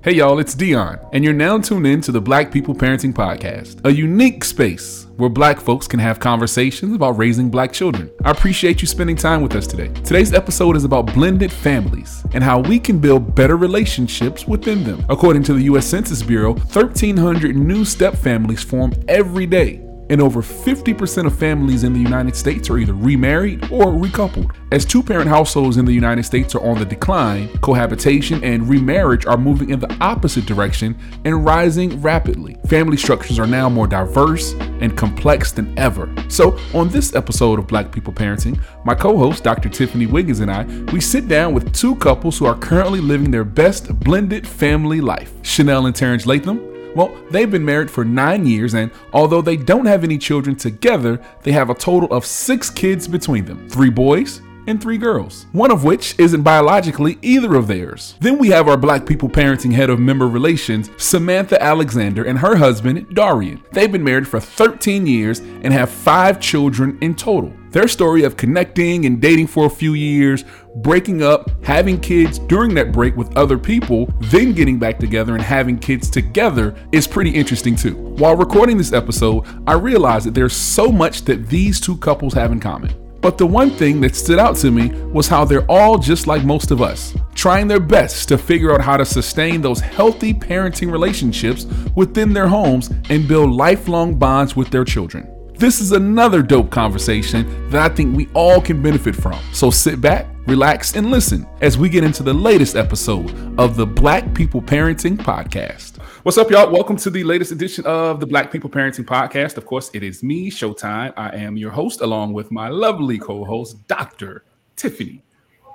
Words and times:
Hey 0.00 0.12
y'all, 0.12 0.38
it's 0.38 0.54
Dion, 0.54 1.00
and 1.12 1.24
you're 1.24 1.32
now 1.32 1.58
tuned 1.58 1.84
in 1.84 2.00
to 2.02 2.12
the 2.12 2.20
Black 2.20 2.52
People 2.52 2.72
Parenting 2.72 3.12
Podcast, 3.12 3.84
a 3.84 3.92
unique 3.92 4.44
space 4.44 5.08
where 5.16 5.28
black 5.28 5.58
folks 5.58 5.88
can 5.88 5.98
have 5.98 6.20
conversations 6.20 6.94
about 6.94 7.18
raising 7.18 7.50
black 7.50 7.72
children. 7.72 8.08
I 8.24 8.30
appreciate 8.30 8.80
you 8.80 8.86
spending 8.86 9.16
time 9.16 9.42
with 9.42 9.56
us 9.56 9.66
today. 9.66 9.88
Today's 10.04 10.32
episode 10.32 10.76
is 10.76 10.84
about 10.84 11.12
blended 11.14 11.50
families 11.50 12.24
and 12.32 12.44
how 12.44 12.60
we 12.60 12.78
can 12.78 13.00
build 13.00 13.34
better 13.34 13.56
relationships 13.56 14.46
within 14.46 14.84
them. 14.84 15.04
According 15.08 15.42
to 15.42 15.52
the 15.52 15.62
US 15.62 15.86
Census 15.86 16.22
Bureau, 16.22 16.52
1,300 16.52 17.56
new 17.56 17.84
step 17.84 18.14
families 18.14 18.62
form 18.62 18.92
every 19.08 19.46
day 19.46 19.87
and 20.10 20.20
over 20.20 20.42
50% 20.42 21.26
of 21.26 21.38
families 21.38 21.84
in 21.84 21.92
the 21.92 22.00
United 22.00 22.34
States 22.34 22.70
are 22.70 22.78
either 22.78 22.94
remarried 22.94 23.64
or 23.70 23.86
recoupled. 23.86 24.54
As 24.72 24.84
two 24.84 25.02
parent 25.02 25.28
households 25.28 25.76
in 25.76 25.84
the 25.84 25.92
United 25.92 26.24
States 26.24 26.54
are 26.54 26.60
on 26.60 26.78
the 26.78 26.84
decline, 26.84 27.48
cohabitation 27.58 28.42
and 28.44 28.68
remarriage 28.68 29.26
are 29.26 29.36
moving 29.36 29.70
in 29.70 29.80
the 29.80 29.92
opposite 30.00 30.46
direction 30.46 30.98
and 31.24 31.44
rising 31.44 32.00
rapidly. 32.00 32.56
Family 32.66 32.96
structures 32.96 33.38
are 33.38 33.46
now 33.46 33.68
more 33.68 33.86
diverse 33.86 34.52
and 34.80 34.96
complex 34.96 35.52
than 35.52 35.78
ever. 35.78 36.12
So, 36.28 36.58
on 36.74 36.88
this 36.88 37.14
episode 37.14 37.58
of 37.58 37.66
Black 37.66 37.90
People 37.90 38.12
Parenting, 38.12 38.60
my 38.84 38.94
co 38.94 39.16
host, 39.16 39.44
Dr. 39.44 39.68
Tiffany 39.68 40.06
Wiggins, 40.06 40.40
and 40.40 40.50
I, 40.50 40.64
we 40.92 41.00
sit 41.00 41.28
down 41.28 41.54
with 41.54 41.72
two 41.72 41.96
couples 41.96 42.38
who 42.38 42.46
are 42.46 42.56
currently 42.56 43.00
living 43.00 43.30
their 43.30 43.44
best 43.44 43.98
blended 44.00 44.46
family 44.46 45.00
life 45.00 45.32
Chanel 45.42 45.86
and 45.86 45.94
Terrence 45.94 46.26
Latham 46.26 46.77
well, 46.94 47.16
they've 47.30 47.50
been 47.50 47.64
married 47.64 47.90
for 47.90 48.04
nine 48.04 48.46
years, 48.46 48.74
and 48.74 48.90
although 49.12 49.42
they 49.42 49.56
don't 49.56 49.86
have 49.86 50.04
any 50.04 50.18
children 50.18 50.56
together, 50.56 51.20
they 51.42 51.52
have 51.52 51.70
a 51.70 51.74
total 51.74 52.12
of 52.12 52.24
six 52.24 52.70
kids 52.70 53.06
between 53.08 53.44
them 53.44 53.68
three 53.68 53.90
boys 53.90 54.40
and 54.68 54.80
three 54.80 54.98
girls, 54.98 55.46
one 55.52 55.70
of 55.70 55.82
which 55.82 56.14
isn't 56.18 56.42
biologically 56.42 57.18
either 57.22 57.54
of 57.56 57.66
theirs. 57.66 58.14
Then 58.20 58.38
we 58.38 58.48
have 58.48 58.68
our 58.68 58.76
Black 58.76 59.06
People 59.06 59.28
Parenting 59.28 59.72
Head 59.72 59.88
of 59.88 59.98
Member 59.98 60.28
Relations, 60.28 60.90
Samantha 60.98 61.60
Alexander, 61.62 62.24
and 62.24 62.38
her 62.38 62.56
husband, 62.56 63.14
Darian. 63.14 63.62
They've 63.72 63.90
been 63.90 64.04
married 64.04 64.28
for 64.28 64.40
13 64.40 65.06
years 65.06 65.40
and 65.40 65.72
have 65.72 65.90
five 65.90 66.38
children 66.38 66.98
in 67.00 67.14
total. 67.14 67.52
Their 67.70 67.88
story 67.88 68.24
of 68.24 68.36
connecting 68.36 69.04
and 69.04 69.20
dating 69.20 69.48
for 69.48 69.66
a 69.66 69.70
few 69.70 69.94
years, 69.94 70.44
breaking 70.76 71.22
up, 71.22 71.50
having 71.64 72.00
kids 72.00 72.38
during 72.38 72.74
that 72.74 72.92
break 72.92 73.16
with 73.16 73.36
other 73.36 73.58
people, 73.58 74.06
then 74.20 74.52
getting 74.52 74.78
back 74.78 74.98
together 74.98 75.34
and 75.34 75.42
having 75.42 75.78
kids 75.78 76.08
together 76.08 76.74
is 76.92 77.06
pretty 77.06 77.30
interesting 77.30 77.76
too. 77.76 77.94
While 77.94 78.36
recording 78.36 78.78
this 78.78 78.92
episode, 78.92 79.44
I 79.66 79.74
realized 79.74 80.26
that 80.26 80.34
there's 80.34 80.56
so 80.56 80.90
much 80.90 81.22
that 81.26 81.48
these 81.48 81.78
two 81.78 81.98
couples 81.98 82.32
have 82.34 82.52
in 82.52 82.60
common. 82.60 82.94
But 83.20 83.36
the 83.36 83.46
one 83.46 83.70
thing 83.70 84.00
that 84.02 84.14
stood 84.14 84.38
out 84.38 84.56
to 84.58 84.70
me 84.70 84.90
was 85.10 85.26
how 85.26 85.44
they're 85.44 85.68
all 85.70 85.98
just 85.98 86.26
like 86.26 86.44
most 86.44 86.70
of 86.70 86.80
us, 86.80 87.14
trying 87.34 87.66
their 87.66 87.80
best 87.80 88.28
to 88.28 88.38
figure 88.38 88.72
out 88.72 88.80
how 88.80 88.96
to 88.96 89.04
sustain 89.04 89.60
those 89.60 89.80
healthy 89.80 90.32
parenting 90.32 90.90
relationships 90.90 91.66
within 91.96 92.32
their 92.32 92.46
homes 92.46 92.90
and 93.10 93.26
build 93.26 93.50
lifelong 93.50 94.14
bonds 94.14 94.54
with 94.54 94.70
their 94.70 94.84
children. 94.84 95.37
This 95.58 95.80
is 95.80 95.90
another 95.90 96.40
dope 96.40 96.70
conversation 96.70 97.68
that 97.70 97.90
I 97.90 97.92
think 97.92 98.16
we 98.16 98.28
all 98.32 98.60
can 98.60 98.80
benefit 98.80 99.16
from. 99.16 99.40
So 99.52 99.72
sit 99.72 100.00
back, 100.00 100.28
relax, 100.46 100.94
and 100.94 101.10
listen 101.10 101.48
as 101.60 101.76
we 101.76 101.88
get 101.88 102.04
into 102.04 102.22
the 102.22 102.32
latest 102.32 102.76
episode 102.76 103.34
of 103.58 103.74
the 103.74 103.84
Black 103.84 104.32
People 104.34 104.62
Parenting 104.62 105.16
Podcast. 105.16 105.96
What's 106.22 106.38
up, 106.38 106.48
y'all? 106.48 106.70
Welcome 106.70 106.96
to 106.98 107.10
the 107.10 107.24
latest 107.24 107.50
edition 107.50 107.84
of 107.86 108.20
the 108.20 108.26
Black 108.26 108.52
People 108.52 108.70
Parenting 108.70 109.04
Podcast. 109.04 109.56
Of 109.56 109.66
course, 109.66 109.90
it 109.94 110.04
is 110.04 110.22
me, 110.22 110.48
Showtime. 110.48 111.12
I 111.16 111.34
am 111.34 111.56
your 111.56 111.72
host, 111.72 112.02
along 112.02 112.34
with 112.34 112.52
my 112.52 112.68
lovely 112.68 113.18
co 113.18 113.44
host, 113.44 113.84
Dr. 113.88 114.44
Tiffany 114.76 115.24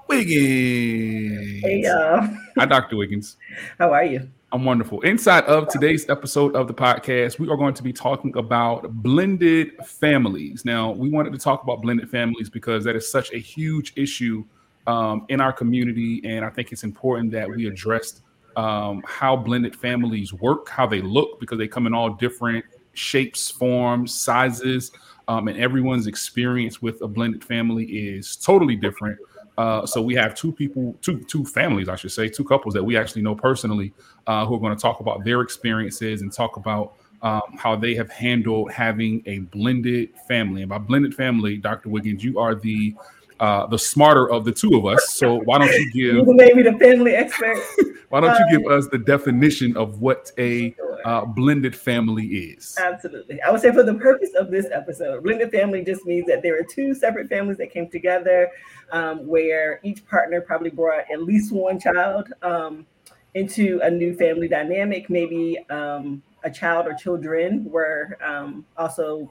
Wiggins. 0.08 1.62
Hey, 1.62 1.82
y'all. 1.84 2.26
Hi, 2.58 2.66
Dr. 2.66 2.96
Wiggins. 2.96 3.36
How 3.78 3.92
are 3.92 4.06
you? 4.06 4.30
I'm 4.54 4.66
wonderful. 4.66 5.02
Inside 5.02 5.46
of 5.46 5.68
today's 5.68 6.08
episode 6.12 6.56
of 6.56 6.68
the 6.68 6.76
podcast, 6.76 7.40
we 7.40 7.50
are 7.50 7.58
going 7.58 7.74
to 7.74 7.82
be 7.82 7.92
talking 7.92 8.38
about 8.38 8.88
blended 9.02 9.72
families. 9.84 10.64
Now, 10.64 10.92
we 10.92 11.10
wanted 11.10 11.34
to 11.34 11.40
talk 11.40 11.64
about 11.64 11.82
blended 11.82 12.08
families 12.08 12.52
because 12.52 12.84
that 12.84 12.96
is 12.96 13.12
such 13.12 13.34
a 13.34 13.40
huge 13.40 13.94
issue 13.96 14.46
um, 14.86 15.26
in 15.30 15.42
our 15.42 15.52
community, 15.52 16.22
and 16.24 16.46
I 16.46 16.52
think 16.52 16.72
it's 16.72 16.84
important 16.84 17.32
that 17.32 17.50
we 17.50 17.66
address 17.66 18.22
um, 18.56 19.02
how 19.08 19.36
blended 19.36 19.76
families 19.76 20.34
work, 20.34 20.70
how 20.70 20.86
they 20.86 21.02
look, 21.02 21.40
because 21.40 21.58
they 21.58 21.68
come 21.68 21.88
in 21.88 21.96
all 21.96 22.12
different 22.12 22.64
shapes, 22.94 23.50
forms, 23.50 24.14
sizes, 24.14 24.92
um, 25.28 25.48
and 25.48 25.58
everyone's 25.58 26.06
experience 26.06 26.80
with 26.80 27.02
a 27.02 27.08
blended 27.08 27.44
family 27.44 27.86
is 27.86 28.36
totally 28.36 28.76
different. 28.76 29.18
Uh, 29.58 29.86
so 29.86 30.02
we 30.02 30.16
have 30.16 30.34
two 30.36 30.52
people, 30.52 30.96
two 31.02 31.20
two 31.20 31.46
families, 31.46 31.90
I 31.90 31.96
should 31.96 32.12
say, 32.12 32.28
two 32.28 32.44
couples 32.44 32.74
that 32.74 32.84
we 32.84 32.98
actually 32.98 33.22
know 33.22 33.36
personally, 33.36 33.94
uh, 34.28 34.46
who 34.46 34.56
are 34.56 34.60
going 34.60 34.76
to 34.76 34.82
talk 34.82 35.00
about 35.00 35.24
their 35.24 35.42
experiences 35.42 36.22
and 36.22 36.32
talk 36.32 36.58
about 36.58 36.94
um, 37.22 37.42
how 37.58 37.76
they 37.76 37.96
have 37.96 38.12
handled 38.12 38.72
having 38.72 39.24
a 39.26 39.40
blended 39.40 40.10
family. 40.28 40.62
And 40.62 40.70
by 40.70 40.78
blended 40.78 41.16
family, 41.16 41.58
Dr. 41.58 41.90
Wiggins, 41.90 42.24
you 42.24 42.40
are 42.40 42.56
the 42.56 42.96
uh, 43.40 43.68
the 43.68 43.80
smarter 43.80 44.30
of 44.30 44.46
the 44.46 44.52
two 44.52 44.76
of 44.76 44.86
us. 44.86 45.16
So 45.16 45.36
why 45.42 45.58
don't 45.60 45.72
you 45.72 45.92
give 45.92 46.28
maybe 46.28 46.64
the 46.64 46.78
family 46.78 47.14
expert? 47.14 47.58
why 48.10 48.22
don't 48.22 48.38
you 48.40 48.60
give 48.60 48.72
us 48.72 48.88
the 48.88 48.98
definition 48.98 49.76
of 49.76 50.02
what 50.02 50.32
a 50.38 50.76
uh, 51.06 51.26
blended 51.26 51.76
family 51.76 52.26
is? 52.26 52.76
Absolutely. 52.80 53.42
I 53.42 53.52
would 53.52 53.62
say 53.62 53.72
for 53.72 53.84
the 53.84 53.96
purpose 53.96 54.32
of 54.38 54.52
this 54.52 54.68
episode, 54.72 55.24
blended 55.24 55.52
family 55.52 55.84
just 55.84 56.06
means 56.06 56.28
that 56.28 56.42
there 56.42 56.58
are 56.60 56.64
two 56.64 56.94
separate 56.94 57.30
families 57.30 57.58
that 57.58 57.72
came 57.72 57.90
together, 57.90 58.50
um, 58.92 59.26
where 59.28 59.80
each 59.84 60.06
partner 60.06 60.42
probably 60.42 60.70
brought 60.70 61.06
at 61.12 61.24
least 61.24 61.52
one 61.52 61.80
child 61.80 62.32
um, 62.42 62.86
into 63.34 63.80
a 63.84 63.90
new 63.90 64.14
family 64.16 64.48
dynamic. 64.48 65.10
Maybe 65.10 65.58
um, 65.70 66.22
a 66.44 66.52
child 66.52 66.88
or 66.88 66.94
children 66.94 67.66
were 67.66 68.18
um, 68.24 68.66
also. 68.78 69.30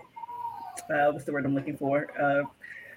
Uh, 0.89 1.12
what's 1.12 1.25
the 1.25 1.33
word 1.33 1.44
I'm 1.44 1.54
looking 1.54 1.77
for? 1.77 2.09
Uh, 2.21 2.44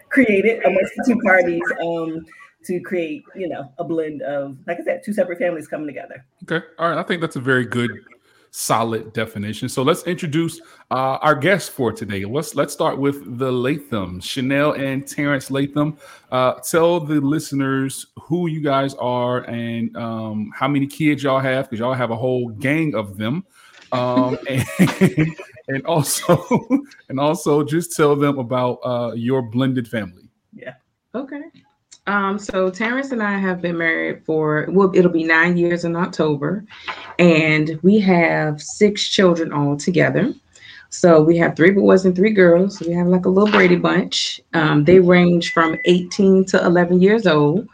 created 0.10 0.64
amongst 0.64 0.94
the 0.96 1.04
two 1.06 1.20
parties 1.22 1.62
um, 1.82 2.26
to 2.64 2.80
create, 2.80 3.24
you 3.36 3.50
know, 3.50 3.72
a 3.78 3.84
blend 3.84 4.22
of, 4.22 4.58
like 4.66 4.80
I 4.80 4.84
said, 4.84 5.04
two 5.04 5.14
separate 5.14 5.40
families 5.40 5.68
coming 5.68 5.86
together. 5.86 6.26
Okay. 6.44 6.66
All 6.80 6.90
right. 6.90 6.98
I 6.98 7.04
think 7.04 7.20
that's 7.20 7.36
a 7.36 7.42
very 7.42 7.66
good, 7.66 7.92
solid 8.56 9.12
definition. 9.12 9.68
So 9.68 9.84
let's 9.84 10.04
introduce 10.04 10.62
uh, 10.90 11.18
our 11.22 11.36
guests 11.36 11.68
for 11.68 11.92
today. 11.92 12.24
Let's 12.24 12.56
let's 12.56 12.72
start 12.72 12.98
with 12.98 13.38
the 13.38 13.52
Latham, 13.52 14.22
Chanel 14.22 14.72
and 14.74 15.06
Terrence 15.06 15.52
Latham. 15.52 15.98
Uh, 16.32 16.54
tell 16.54 17.02
the 17.02 17.20
listeners 17.20 18.08
who 18.18 18.48
you 18.48 18.62
guys 18.62 18.96
are 18.96 19.44
and 19.50 19.96
um, 19.98 20.52
how 20.56 20.70
many 20.70 20.88
kids 20.88 21.22
y'all 21.22 21.40
have, 21.40 21.66
because 21.66 21.80
y'all 21.80 21.94
have 21.94 22.12
a 22.12 22.16
whole 22.16 22.50
gang 22.50 22.96
of 22.96 23.18
them. 23.18 23.46
Um, 23.92 24.38
and, 24.50 25.36
and 25.68 25.86
also 25.86 26.42
and 27.10 27.20
also 27.20 27.62
just 27.62 27.96
tell 27.96 28.16
them 28.16 28.40
about 28.40 28.80
uh, 28.86 29.12
your 29.16 29.42
blended 29.42 29.86
family. 29.88 30.30
Yeah. 30.54 30.76
Okay. 31.14 31.44
Um, 32.08 32.38
so 32.38 32.70
Terrence 32.70 33.12
and 33.12 33.24
I 33.24 33.38
have 33.38 33.62
been 33.62 33.78
married 33.78 34.24
for 34.26 34.68
well, 34.70 34.92
it'll 34.94 35.12
be 35.12 35.24
nine 35.24 35.58
years 35.58 35.86
in 35.86 35.96
October, 35.96 36.64
and 37.18 37.80
we 37.82 38.00
have 38.00 38.62
six 38.62 39.08
children 39.08 39.52
all 39.52 39.76
together. 39.76 40.34
So 40.90 41.22
we 41.22 41.36
have 41.38 41.56
three 41.56 41.72
boys 41.72 42.06
and 42.06 42.16
three 42.16 42.32
girls. 42.32 42.80
We 42.80 42.94
have 42.94 43.08
like 43.08 43.26
a 43.26 43.30
little 43.30 43.52
Brady 43.52 43.76
bunch. 43.76 44.40
Um, 44.54 44.84
they 44.86 45.00
range 45.00 45.52
from 45.52 45.78
18 45.86 46.46
to 46.46 46.66
11 46.66 47.02
years 47.02 47.28
old. 47.28 47.68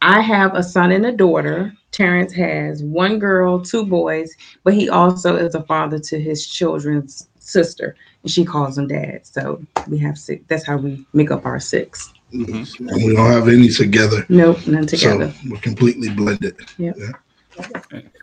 I 0.00 0.20
have 0.20 0.54
a 0.54 0.62
son 0.62 0.92
and 0.92 1.04
a 1.04 1.12
daughter. 1.12 1.72
Terrence 1.90 2.32
has 2.32 2.82
one 2.82 3.18
girl, 3.18 3.60
two 3.60 3.84
boys, 3.84 4.34
but 4.62 4.72
he 4.72 4.88
also 4.88 5.36
is 5.36 5.54
a 5.54 5.62
father 5.64 5.98
to 5.98 6.20
his 6.20 6.46
children's 6.46 7.28
sister, 7.38 7.96
and 8.22 8.30
she 8.30 8.44
calls 8.44 8.78
him 8.78 8.88
dad. 8.88 9.26
So 9.26 9.62
we 9.88 9.98
have 9.98 10.16
six. 10.16 10.42
That's 10.48 10.64
how 10.64 10.76
we 10.76 11.04
make 11.12 11.30
up 11.30 11.44
our 11.44 11.60
6 11.60 12.13
mm-hmm. 12.34 12.88
And 12.88 13.04
we 13.04 13.14
don't 13.14 13.30
have 13.30 13.48
any 13.48 13.68
together. 13.68 14.26
Nope, 14.28 14.66
none 14.66 14.86
together. 14.86 15.30
So 15.30 15.50
we're 15.50 15.58
completely 15.58 16.10
blended. 16.10 16.56
Yep. 16.78 16.96
Yeah. 16.98 17.12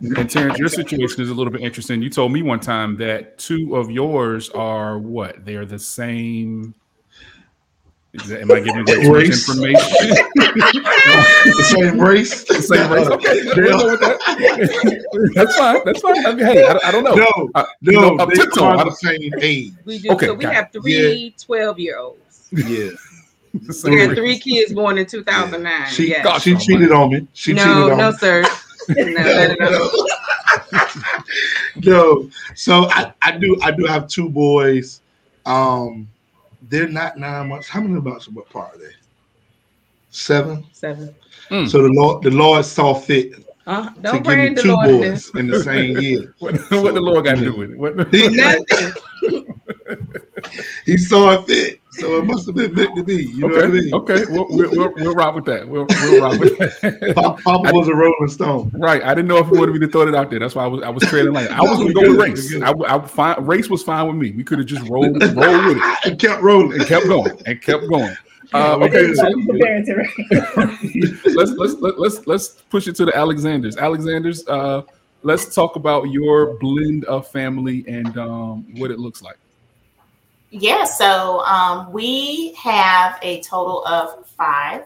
And 0.00 0.30
Terrence, 0.30 0.58
your 0.58 0.68
situation 0.68 1.22
is 1.22 1.30
a 1.30 1.34
little 1.34 1.52
bit 1.52 1.62
interesting. 1.62 2.02
You 2.02 2.10
told 2.10 2.32
me 2.32 2.42
one 2.42 2.60
time 2.60 2.96
that 2.98 3.38
two 3.38 3.76
of 3.76 3.90
yours 3.90 4.50
are 4.50 4.98
what? 4.98 5.44
They're 5.44 5.66
the 5.66 5.78
same. 5.78 6.74
That, 8.28 8.42
am 8.42 8.52
I 8.52 8.60
giving 8.60 8.84
too 8.84 9.10
much 9.10 9.24
information? 9.24 9.74
the 10.34 11.66
same 11.70 11.98
race. 11.98 12.44
The 12.44 12.60
same 12.60 12.92
race. 12.92 13.06
Okay, 13.06 13.42
we'll 13.56 13.96
that. 13.96 15.32
That's 15.34 15.56
fine. 15.56 15.80
That's 15.86 16.00
fine. 16.00 16.26
I 16.26 16.34
mean, 16.34 16.44
hey, 16.44 16.66
I, 16.66 16.78
I, 16.84 16.90
don't 16.90 17.04
know. 17.04 17.14
No, 17.14 17.50
I, 17.54 17.64
no, 17.80 17.92
you 17.92 18.00
know, 18.00 18.18
I'm 18.18 18.28
they 18.28 18.34
tiptoeing. 18.34 18.66
are 18.66 18.74
I 18.74 18.76
the 18.78 18.84
don't- 18.84 18.96
same 18.96 19.32
age. 19.40 19.72
We 19.86 19.98
do. 19.98 20.10
Okay, 20.10 20.26
so 20.26 20.34
we 20.34 20.44
got 20.44 20.54
have 20.54 20.72
three 20.72 21.34
12 21.40 21.78
year 21.78 21.98
olds. 21.98 22.48
Yeah. 22.52 22.90
The 23.54 23.72
same 23.72 23.92
We 23.94 24.00
had 24.00 24.16
three 24.16 24.38
kids 24.38 24.72
born 24.72 24.98
in 24.98 25.06
2009. 25.06 25.88
She, 25.90 26.10
yeah. 26.10 26.38
She 26.38 26.56
cheated 26.56 26.90
on 26.92 27.10
me. 27.10 27.28
She 27.34 27.52
cheated 27.52 27.66
no, 27.66 27.90
on 27.92 27.98
no, 27.98 28.10
me. 28.10 28.16
sir. 28.18 28.44
No, 28.88 29.04
no, 29.04 29.54
no. 29.60 29.90
no. 31.76 32.30
So 32.56 32.88
I, 32.90 33.12
I 33.22 33.30
do 33.38 33.56
I 33.62 33.70
do 33.70 33.84
have 33.86 34.08
two 34.08 34.28
boys. 34.28 35.02
Um 35.46 36.08
they're 36.62 36.88
not 36.88 37.16
nine 37.16 37.48
months. 37.48 37.68
How 37.68 37.80
many 37.80 38.00
months 38.00 38.26
apart 38.26 38.74
are 38.74 38.78
they? 38.78 38.90
Seven. 40.10 40.64
Seven. 40.72 41.14
Hmm. 41.48 41.66
So 41.66 41.82
the 41.82 41.90
Lord 41.92 42.24
the 42.24 42.30
Lord 42.30 42.64
saw 42.64 42.92
fit 42.92 43.34
Uh, 43.68 43.88
to 43.90 44.00
don't 44.00 44.14
give 44.14 44.22
bring 44.24 44.38
me 44.40 44.48
the 44.54 44.62
two 44.62 44.68
Lord 44.72 44.88
in 44.88 44.96
boys 44.98 45.30
this. 45.30 45.34
in 45.36 45.46
the 45.46 45.62
same 45.62 45.98
year. 45.98 46.34
What, 46.40 46.54
what 46.72 46.94
the 46.94 47.00
Lord 47.00 47.24
got 47.24 47.36
to 47.36 47.44
do 47.44 47.54
with 47.56 47.70
it? 47.70 47.78
What, 47.78 47.96
Nothing. 47.96 49.54
He 50.84 50.96
saw 50.96 51.30
it 51.32 51.46
fit, 51.46 51.80
so 51.92 52.18
it 52.18 52.24
must 52.24 52.46
have 52.46 52.54
been 52.54 52.74
meant 52.74 52.96
to 52.96 53.04
be. 53.04 53.24
You 53.26 53.48
know 53.48 53.48
what 53.48 53.64
I 53.64 53.68
mean? 53.68 53.94
okay, 53.94 54.24
we'll, 54.28 54.46
we'll, 54.48 54.70
we'll, 54.70 54.92
we'll 54.96 55.14
rock 55.14 55.34
with 55.34 55.44
that. 55.44 55.68
We'll, 55.68 55.86
we'll 55.88 56.20
rock 56.22 56.40
with 56.40 56.56
that. 56.58 57.12
Papa, 57.14 57.42
Papa 57.42 57.70
was 57.72 57.88
a 57.88 57.94
Rolling 57.94 58.28
Stone. 58.28 58.70
Right. 58.74 59.02
I 59.02 59.14
didn't 59.14 59.28
know 59.28 59.38
if 59.38 59.46
you 59.48 59.58
wanted 59.58 59.72
me 59.72 59.80
to 59.80 59.88
throw 59.88 60.08
it 60.08 60.14
out 60.14 60.30
there. 60.30 60.38
That's 60.38 60.54
why 60.54 60.64
I 60.64 60.68
was 60.68 60.82
I 60.82 60.88
was 60.88 61.02
trading 61.04 61.32
like 61.32 61.50
I 61.50 61.60
was 61.60 61.78
gonna 61.78 61.92
go 61.92 62.00
with 62.00 62.18
race. 62.18 62.54
I, 62.62 62.72
I 62.86 63.06
fine, 63.06 63.44
race 63.44 63.68
was 63.68 63.82
fine 63.82 64.06
with 64.06 64.16
me. 64.16 64.30
We 64.32 64.42
could 64.44 64.58
have 64.58 64.66
just 64.66 64.88
rolled 64.88 65.22
roll 65.22 65.66
with 65.66 65.76
it 65.76 66.06
It 66.12 66.18
kept 66.18 66.42
rolling. 66.42 66.80
and 66.80 66.86
kept 66.86 67.06
going 67.06 67.38
and 67.46 67.60
kept 67.60 67.88
going. 67.88 68.16
Uh, 68.54 68.76
okay, 68.82 69.08
we 69.08 69.14
so 69.14 69.22
The 69.22 71.18
let's 71.36 71.52
let's 71.52 71.74
let, 71.74 71.98
let's 71.98 72.26
let's 72.26 72.48
push 72.70 72.86
it 72.86 72.96
to 72.96 73.04
the 73.04 73.16
Alexanders. 73.16 73.76
Alexanders, 73.76 74.46
uh, 74.46 74.82
let's 75.22 75.54
talk 75.54 75.76
about 75.76 76.10
your 76.10 76.58
blend 76.58 77.04
of 77.06 77.28
family 77.28 77.84
and 77.88 78.16
um, 78.18 78.66
what 78.76 78.90
it 78.90 78.98
looks 78.98 79.22
like. 79.22 79.38
Yeah, 80.54 80.84
so 80.84 81.40
um, 81.46 81.90
we 81.92 82.52
have 82.54 83.18
a 83.22 83.40
total 83.40 83.84
of 83.86 84.26
five. 84.26 84.84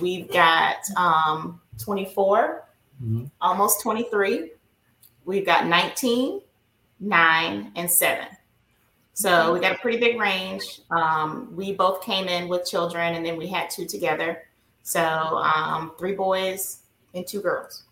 We've 0.00 0.30
got 0.30 0.76
um, 0.96 1.60
24, 1.78 2.64
Mhm. 3.02 3.28
almost 3.40 3.82
23. 3.82 4.52
We've 5.24 5.44
got 5.44 5.66
19, 5.66 6.40
9, 7.00 7.72
and 7.74 7.90
7. 7.90 8.28
So 9.14 9.52
we 9.52 9.58
got 9.60 9.72
a 9.72 9.78
pretty 9.78 9.98
big 9.98 10.18
range. 10.18 10.80
Um, 10.90 11.54
we 11.56 11.72
both 11.72 12.00
came 12.02 12.28
in 12.28 12.48
with 12.48 12.64
children 12.64 13.14
and 13.14 13.26
then 13.26 13.36
we 13.36 13.48
had 13.48 13.70
two 13.70 13.86
together. 13.86 14.44
So 14.84 15.00
um, 15.02 15.92
three 15.98 16.14
boys 16.14 16.82
and 17.14 17.26
two 17.26 17.40
girls. 17.40 17.83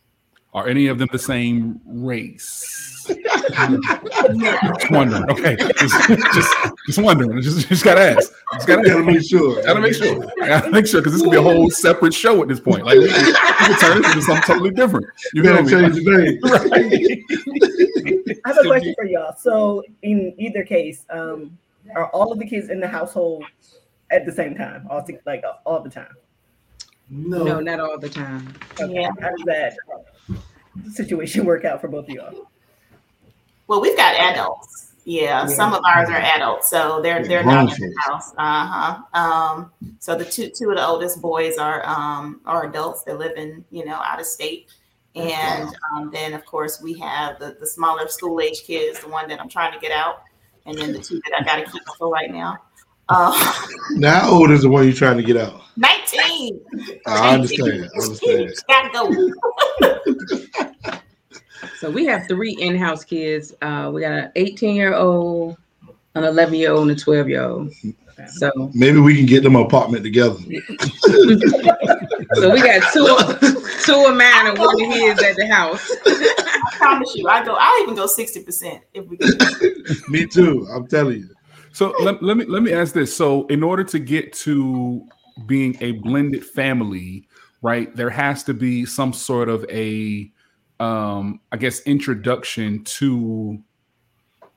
Are 0.55 0.69
any 0.69 0.87
of 0.89 0.99
them 0.99 1.09
the 1.11 1.19
same 1.19 1.81
race? 1.87 3.07
Just 3.09 4.91
wondering. 4.91 5.25
Okay, 5.31 5.57
just 5.57 6.09
just, 6.35 6.55
just 6.87 6.99
wondering. 6.99 7.41
Just 7.43 7.69
just 7.69 7.85
gotta 7.85 8.01
ask. 8.01 8.33
Just 8.55 8.67
gotta 8.67 8.87
Gotta 8.89 9.03
make 9.03 9.23
sure. 9.23 9.63
Gotta 9.63 9.81
make 9.81 9.95
sure. 9.95 10.25
Gotta 10.39 10.71
make 10.71 10.87
sure 10.87 11.01
because 11.01 11.15
this 11.15 11.23
could 11.23 11.31
be 11.31 11.37
a 11.39 11.43
whole 11.43 11.71
separate 11.71 12.15
show 12.15 12.43
at 12.43 12.49
this 12.49 12.61
point. 12.61 12.85
Like 12.85 12.99
we 12.99 13.09
could, 13.09 13.27
we 13.27 13.33
could 13.33 13.79
turn 13.81 14.03
this 14.03 14.13
into 14.13 14.23
something 14.23 14.43
totally 14.45 14.71
different. 14.71 15.07
You 15.33 15.43
You 15.43 15.51
know 15.51 15.63
gotta 15.63 15.65
what 15.65 15.75
I 15.75 15.81
mean? 15.81 15.93
change 15.93 16.05
the 16.05 17.19
name. 18.05 18.39
I 18.45 18.49
have 18.49 18.59
a 18.59 18.63
question 18.69 18.95
for 18.97 19.05
y'all. 19.07 19.35
So, 19.39 19.83
in 20.03 20.35
either 20.39 20.65
case, 20.65 21.05
um, 21.11 21.57
are 21.95 22.09
all 22.11 22.31
of 22.33 22.39
the 22.39 22.47
kids 22.47 22.69
in 22.71 22.79
the 22.81 22.89
household 22.89 23.45
at 24.11 24.27
the 24.27 24.33
same 24.33 24.55
time, 24.55 24.87
all 24.91 25.03
to, 25.05 25.19
like 25.27 25.43
all 25.65 25.81
the 25.81 25.91
time? 25.91 26.13
No, 27.09 27.43
No, 27.45 27.61
not 27.61 27.81
all 27.81 27.99
the 27.99 28.09
time. 28.09 28.55
Okay. 28.81 28.93
Yeah. 28.95 29.11
How 29.21 29.31
does 29.31 29.43
that 29.47 29.77
situation 30.93 31.45
work 31.47 31.65
out 31.65 31.81
for 31.81 31.89
both 31.89 32.09
of 32.09 32.11
y'all? 32.11 32.49
Well, 33.67 33.81
we've 33.81 33.97
got 33.97 34.15
adults. 34.15 34.93
Yeah, 35.05 35.47
some 35.47 35.75
of 35.75 35.83
ours 35.85 36.09
are 36.09 36.21
adults, 36.21 36.71
so 36.71 37.01
they're 37.03 37.27
they're 37.27 37.43
Grown 37.43 37.67
not 37.67 37.79
in 37.79 37.91
the 37.91 38.03
house. 38.07 38.33
Uh 38.39 38.67
huh. 38.67 39.19
Um, 39.19 39.73
so 39.99 40.15
the 40.15 40.25
two 40.25 40.49
two 40.49 40.71
of 40.71 40.77
the 40.77 40.87
oldest 40.87 41.21
boys 41.21 41.59
are 41.59 41.85
um 41.85 42.41
are 42.47 42.69
adults. 42.69 43.03
They 43.03 43.13
live 43.13 43.37
in 43.37 43.65
you 43.73 43.85
know 43.85 43.97
out 43.97 44.21
of 44.21 44.27
state, 44.27 44.69
and 45.17 45.75
um, 45.93 46.11
then 46.13 46.35
of 46.35 46.47
course 46.47 46.81
we 46.81 46.97
have 47.01 47.41
the 47.41 47.57
the 47.59 47.67
smaller 47.67 48.07
school 48.07 48.41
age 48.41 48.63
kids, 48.63 49.01
the 49.01 49.09
one 49.09 49.29
that 49.29 49.41
I'm 49.41 49.49
trying 49.49 49.73
to 49.73 49.81
get 49.81 49.91
out, 49.91 50.23
and 50.67 50.79
then 50.79 50.93
the 50.93 51.01
two 51.01 51.21
that 51.25 51.41
I 51.41 51.45
got 51.45 51.57
to 51.57 51.69
keep 51.69 51.83
for 51.99 52.09
right 52.09 52.31
now. 52.31 52.61
Uh, 53.09 53.53
Now, 53.93 54.21
how 54.21 54.31
old 54.33 54.51
is 54.51 54.63
the 54.63 54.69
one 54.69 54.85
you're 54.85 54.93
trying 54.95 55.17
to 55.17 55.23
get 55.23 55.37
out? 55.37 55.61
19. 55.77 56.61
I 57.07 57.35
understand. 57.35 57.89
I 57.95 57.99
understand. 58.03 58.53
Gotta 58.69 58.91
go. 58.93 59.33
So 61.79 61.91
we 61.91 62.05
have 62.07 62.27
three 62.29 62.57
in-house 62.61 63.05
kids. 63.05 63.53
Uh, 63.61 63.91
we 63.93 64.01
got 64.03 64.13
an 64.13 64.31
18-year-old, 64.37 65.57
an 66.15 66.23
11-year-old, 66.23 66.89
and 66.89 66.93
a 66.93 66.95
12-year-old. 66.95 67.73
So, 68.29 68.71
Maybe 68.73 69.01
we 69.01 69.17
can 69.17 69.27
get 69.27 69.43
them 69.43 69.57
an 69.57 69.63
apartment 69.63 70.05
together. 70.05 70.37
so 70.41 70.45
we 72.53 72.63
got 72.63 72.93
two, 72.93 73.17
two 73.85 74.05
of 74.07 74.17
mine 74.17 74.47
and 74.47 74.57
one 74.59 74.81
of 74.81 74.89
his 74.93 75.21
at 75.25 75.35
the 75.35 75.49
house. 75.51 75.91
I 76.07 76.71
promise 76.77 77.17
you, 77.17 77.27
I 77.29 77.45
go. 77.45 77.57
I'll 77.59 77.83
even 77.83 77.97
go 77.97 78.07
60% 78.07 78.81
if 78.95 79.05
we 79.09 79.17
can. 79.17 79.31
Me 80.09 80.25
too. 80.27 80.69
I'm 80.73 80.87
telling 80.87 81.19
you. 81.19 81.31
So 81.73 81.95
let, 82.03 82.23
let 82.23 82.37
me 82.37 82.45
let 82.45 82.63
me 82.63 82.73
ask 82.73 82.93
this. 82.93 83.15
So 83.17 83.47
in 83.47 83.63
order 83.63 83.83
to 83.85 83.99
get 83.99 84.33
to 84.35 85.07
being 85.47 85.77
a 85.81 85.93
blended 85.93 86.45
family, 86.45 87.27
right, 87.63 87.95
there 87.97 88.11
has 88.11 88.45
to 88.45 88.55
be 88.55 88.85
some 88.85 89.13
sort 89.13 89.49
of 89.49 89.65
a 89.71 90.31
um 90.81 91.41
I 91.51 91.57
guess 91.57 91.81
introduction 91.81 92.85
to 92.85 93.59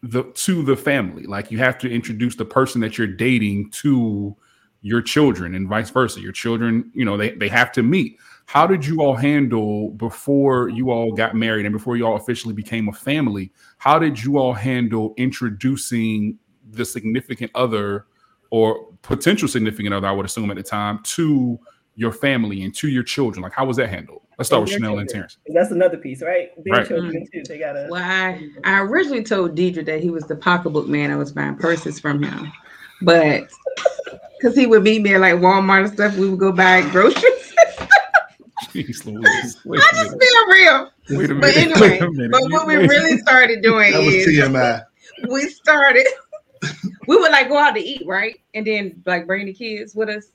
the 0.04 0.24
to 0.24 0.64
the 0.64 0.76
family. 0.76 1.24
Like 1.24 1.52
you 1.52 1.58
have 1.60 1.78
to 1.80 1.90
introduce 1.90 2.36
the 2.36 2.46
person 2.46 2.82
that 2.82 2.98
you're 2.98 3.08
dating 3.08 3.72
to 3.72 4.36
your 4.82 5.02
children 5.02 5.56
and 5.56 5.68
vice 5.68 5.90
versa. 5.90 6.22
Your 6.22 6.32
children, 6.32 6.92
you 6.94 7.06
know, 7.06 7.18
they, 7.18 7.32
they 7.32 7.48
have 7.48 7.72
to 7.72 7.82
meet. 7.82 8.18
How 8.46 8.68
did 8.68 8.86
you 8.86 9.02
all 9.02 9.16
handle 9.16 9.90
before 9.92 10.70
you 10.70 10.92
all 10.92 11.12
got 11.12 11.36
married 11.36 11.66
and 11.66 11.74
before 11.74 11.98
you 11.98 12.06
all 12.06 12.18
officially 12.18 12.54
became 12.54 12.88
a 12.88 12.94
family? 12.94 13.52
How 13.80 13.98
did 13.98 14.24
you 14.24 14.38
all 14.38 14.54
handle 14.54 15.16
introducing 15.18 16.38
the 16.72 16.86
significant 16.86 17.52
other 17.56 18.06
or 18.52 18.88
potential 19.02 19.48
significant 19.48 19.94
other, 19.94 20.08
I 20.08 20.12
would 20.12 20.26
assume 20.26 20.50
at 20.52 20.58
the 20.58 20.64
time, 20.64 21.00
to 21.04 21.60
your 21.96 22.12
family 22.12 22.64
and 22.64 22.76
to 22.76 22.88
your 22.90 23.04
children? 23.04 23.42
Like, 23.44 23.54
how 23.54 23.66
was 23.66 23.78
that 23.78 23.90
handled? 23.90 24.22
Let's 24.38 24.50
start 24.50 24.62
with 24.64 24.70
Their 24.72 24.80
Chanel 24.80 25.00
and. 25.00 25.08
Terrence. 25.10 25.38
That's 25.48 25.72
another 25.72 25.98
piece, 25.98 26.22
right? 26.22 26.50
Their 26.64 26.74
Right. 26.80 26.88
children 26.88 27.26
too. 27.34 27.44
They 27.48 27.58
gotta. 27.58 27.88
Well, 27.90 28.04
I, 28.04 28.48
I 28.66 28.80
originally 28.82 29.24
told 29.24 29.56
Deidre 29.56 29.86
that 29.86 30.02
he 30.02 30.10
was 30.10 30.26
the 30.26 30.36
pocketbook 30.36 30.88
man. 30.88 31.10
I 31.12 31.16
was 31.16 31.32
buying 31.32 31.56
purses 31.56 32.00
from 32.00 32.22
him, 32.22 32.52
but 33.02 33.48
because 34.38 34.56
he 34.56 34.66
would 34.66 34.84
meet 34.84 35.02
me 35.04 35.14
at 35.16 35.22
like 35.22 35.36
Walmart 35.36 35.86
and 35.86 35.94
stuff, 35.94 36.18
we 36.18 36.30
would 36.30 36.40
go 36.40 36.52
buy 36.52 36.82
groceries. 36.90 37.24
Jeez 38.74 39.06
Louise. 39.06 39.58
Wait 39.66 39.80
I 39.82 39.90
a 40.02 40.04
just 40.04 40.20
being 40.20 40.32
real. 40.50 40.92
Wait 41.12 41.32
a 41.32 41.36
But 41.36 41.56
anyway, 41.58 42.00
a 42.00 42.12
minute. 42.12 42.32
but 42.32 42.42
what 42.52 42.68
we 42.68 42.76
really 42.76 43.18
started 43.20 43.62
doing 43.62 43.94
That 43.94 44.00
was 44.04 44.14
is 44.16 44.28
TMI. 44.40 44.84
we 45.30 45.48
started. 45.50 46.06
we 47.08 47.18
would 47.18 47.32
like 47.32 47.50
go 47.50 47.58
out 47.58 47.76
to 47.76 47.82
eat, 47.82 48.04
right, 48.06 48.40
and 48.54 48.66
then 48.66 49.02
like 49.06 49.26
bring 49.28 49.46
the 49.46 49.54
kids 49.54 49.96
with 49.96 50.10
us, 50.10 50.26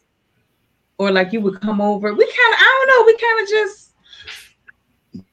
or 0.98 1.10
like 1.10 1.32
you 1.32 1.40
would 1.40 1.60
come 1.60 1.80
over. 1.80 2.12
We 2.14 2.24
kind 2.24 2.54
of, 2.54 2.58
I 2.60 2.84
don't 2.86 2.98
know, 2.98 3.06
we 3.06 3.16
kind 3.18 3.42
of 3.42 3.48
just 3.48 3.92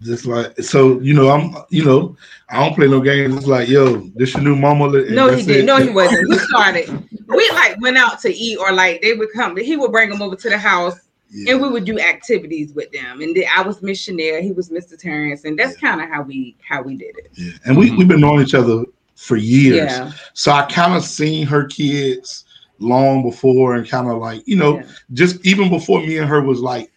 Just 0.02 0.26
like 0.26 0.60
so, 0.62 1.00
you 1.02 1.14
know, 1.14 1.30
I'm 1.30 1.56
you 1.70 1.86
know, 1.86 2.16
I 2.50 2.60
don't 2.64 2.76
play 2.76 2.88
no 2.88 3.00
games. 3.02 3.36
It's 3.36 3.46
like, 3.48 3.68
yo, 3.70 3.98
this 4.16 4.34
your 4.34 4.44
new 4.44 4.56
mama. 4.56 4.86
and 4.90 5.16
No, 5.16 5.30
he 5.30 5.44
didn't. 5.44 5.64
it. 5.64 5.66
No, 5.66 5.78
he 5.78 5.90
wasn't. 5.90 6.30
We 6.30 6.38
started. 6.38 6.90
We 7.28 7.50
like 7.54 7.80
went 7.82 7.98
out 7.98 8.20
to 8.22 8.34
eat, 8.34 8.58
or 8.58 8.72
like 8.72 9.02
they 9.02 9.14
would 9.14 9.30
come. 9.34 9.56
He 9.58 9.76
would 9.78 9.92
bring 9.92 10.10
them 10.10 10.22
over 10.22 10.36
to 10.36 10.50
the 10.50 10.58
house, 10.58 10.96
Yeah. 11.30 11.54
and 11.54 11.62
we 11.62 11.70
would 11.70 11.84
do 11.86 12.00
activities 12.00 12.74
with 12.74 12.90
them. 12.92 13.22
And 13.22 13.36
then 13.36 13.44
I 13.56 13.62
was 13.62 13.82
Miss 13.82 14.00
Chanel, 14.02 14.42
he 14.42 14.52
was 14.54 14.70
Mr. 14.70 14.98
Terrence, 14.98 15.44
and 15.44 15.60
that's 15.60 15.76
kind 15.78 16.02
of 16.02 16.10
how 16.10 16.22
we 16.22 16.56
how 16.68 16.82
we 16.82 16.96
did 16.96 17.16
it. 17.18 17.30
Yeah. 17.34 17.52
And 17.66 17.78
we 17.78 17.92
we've 17.92 18.08
been 18.08 18.22
knowing 18.22 18.42
each 18.46 18.54
other 18.56 18.86
for 19.18 19.36
years. 19.36 19.92
Yeah, 19.92 20.12
So 20.34 20.52
I 20.52 20.64
kind 20.72 20.94
of 20.94 21.04
seen 21.04 21.46
her 21.48 21.66
kids 21.66 22.46
long 22.80 23.24
before 23.24 23.74
and 23.76 23.88
kind 23.90 24.10
of 24.10 24.20
like, 24.20 24.48
you 24.48 24.56
know, 24.56 24.78
yeah. 24.78 24.86
just 25.14 25.46
even 25.46 25.70
before 25.70 26.00
me 26.00 26.18
and 26.20 26.30
her 26.30 26.42
was 26.42 26.60
like 26.62 26.92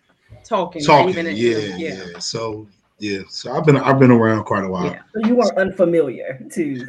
talking, 0.44 0.84
talking. 0.84 1.08
even 1.08 1.26
yeah, 1.26 1.56
yeah, 1.76 1.76
yeah, 2.12 2.18
So 2.18 2.68
yeah. 2.98 3.20
So 3.30 3.52
I've 3.52 3.64
been 3.64 3.78
I've 3.78 3.98
been 3.98 4.10
around 4.10 4.44
quite 4.44 4.64
a 4.64 4.68
while. 4.68 4.84
yeah. 4.86 5.00
So 5.14 5.26
you 5.26 5.34
weren't 5.34 5.56
unfamiliar 5.56 6.38
to. 6.52 6.86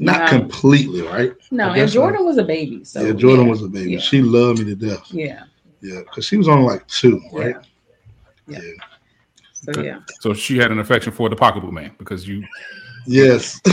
Not 0.00 0.22
No. 0.32 0.38
completely, 0.40 1.02
right? 1.02 1.32
No, 1.52 1.66
and 1.68 1.76
guess 1.76 1.90
so. 1.90 2.00
Jordan 2.00 2.24
was 2.26 2.36
a 2.36 2.42
baby, 2.42 2.82
so 2.82 3.00
yeah, 3.00 3.12
Jordan 3.12 3.44
yeah, 3.44 3.50
was 3.52 3.62
a 3.62 3.68
baby. 3.68 3.92
yeah. 3.92 3.98
She 4.00 4.22
loved 4.22 4.58
me 4.58 4.64
to 4.64 4.74
death. 4.74 5.06
yeah, 5.12 5.44
Yeah, 5.82 6.00
because 6.00 6.26
she 6.26 6.36
was 6.36 6.48
on 6.48 6.62
like 6.64 6.84
two, 6.88 7.22
right? 7.32 7.54
Yeah. 8.48 8.58
Yeah. 8.58 9.72
so 9.72 9.80
yeah. 9.80 10.00
So 10.18 10.34
she 10.34 10.58
had 10.58 10.72
an 10.72 10.80
affection 10.80 11.12
for 11.12 11.28
the 11.28 11.36
pocketbook 11.36 11.72
man 11.72 11.92
because 11.96 12.26
you. 12.26 12.42
Yes. 13.06 13.60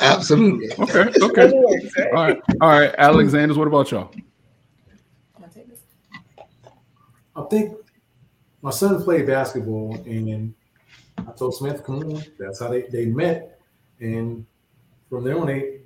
Absolutely. 0.00 0.70
Okay. 0.78 1.12
Okay. 1.22 1.52
All 1.52 2.12
right. 2.12 2.40
All 2.60 2.68
right. 2.68 2.94
Alexander's. 2.98 3.58
What 3.58 3.68
about 3.68 3.90
y'all? 3.90 4.10
I 7.36 7.42
think 7.50 7.76
my 8.62 8.70
son 8.70 9.02
played 9.02 9.26
basketball, 9.26 9.94
and 10.06 10.54
I 11.18 11.32
told 11.32 11.56
Smith, 11.56 11.84
"Come 11.84 12.14
on." 12.14 12.22
That's 12.38 12.60
how 12.60 12.68
they, 12.68 12.82
they 12.82 13.06
met, 13.06 13.58
and 14.00 14.46
from 15.10 15.24
there 15.24 15.38
on, 15.38 15.48
they 15.48 15.80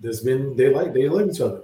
there's 0.00 0.20
been 0.20 0.56
they 0.56 0.72
like 0.72 0.92
they 0.92 1.08
love 1.08 1.30
each 1.30 1.40
other. 1.40 1.62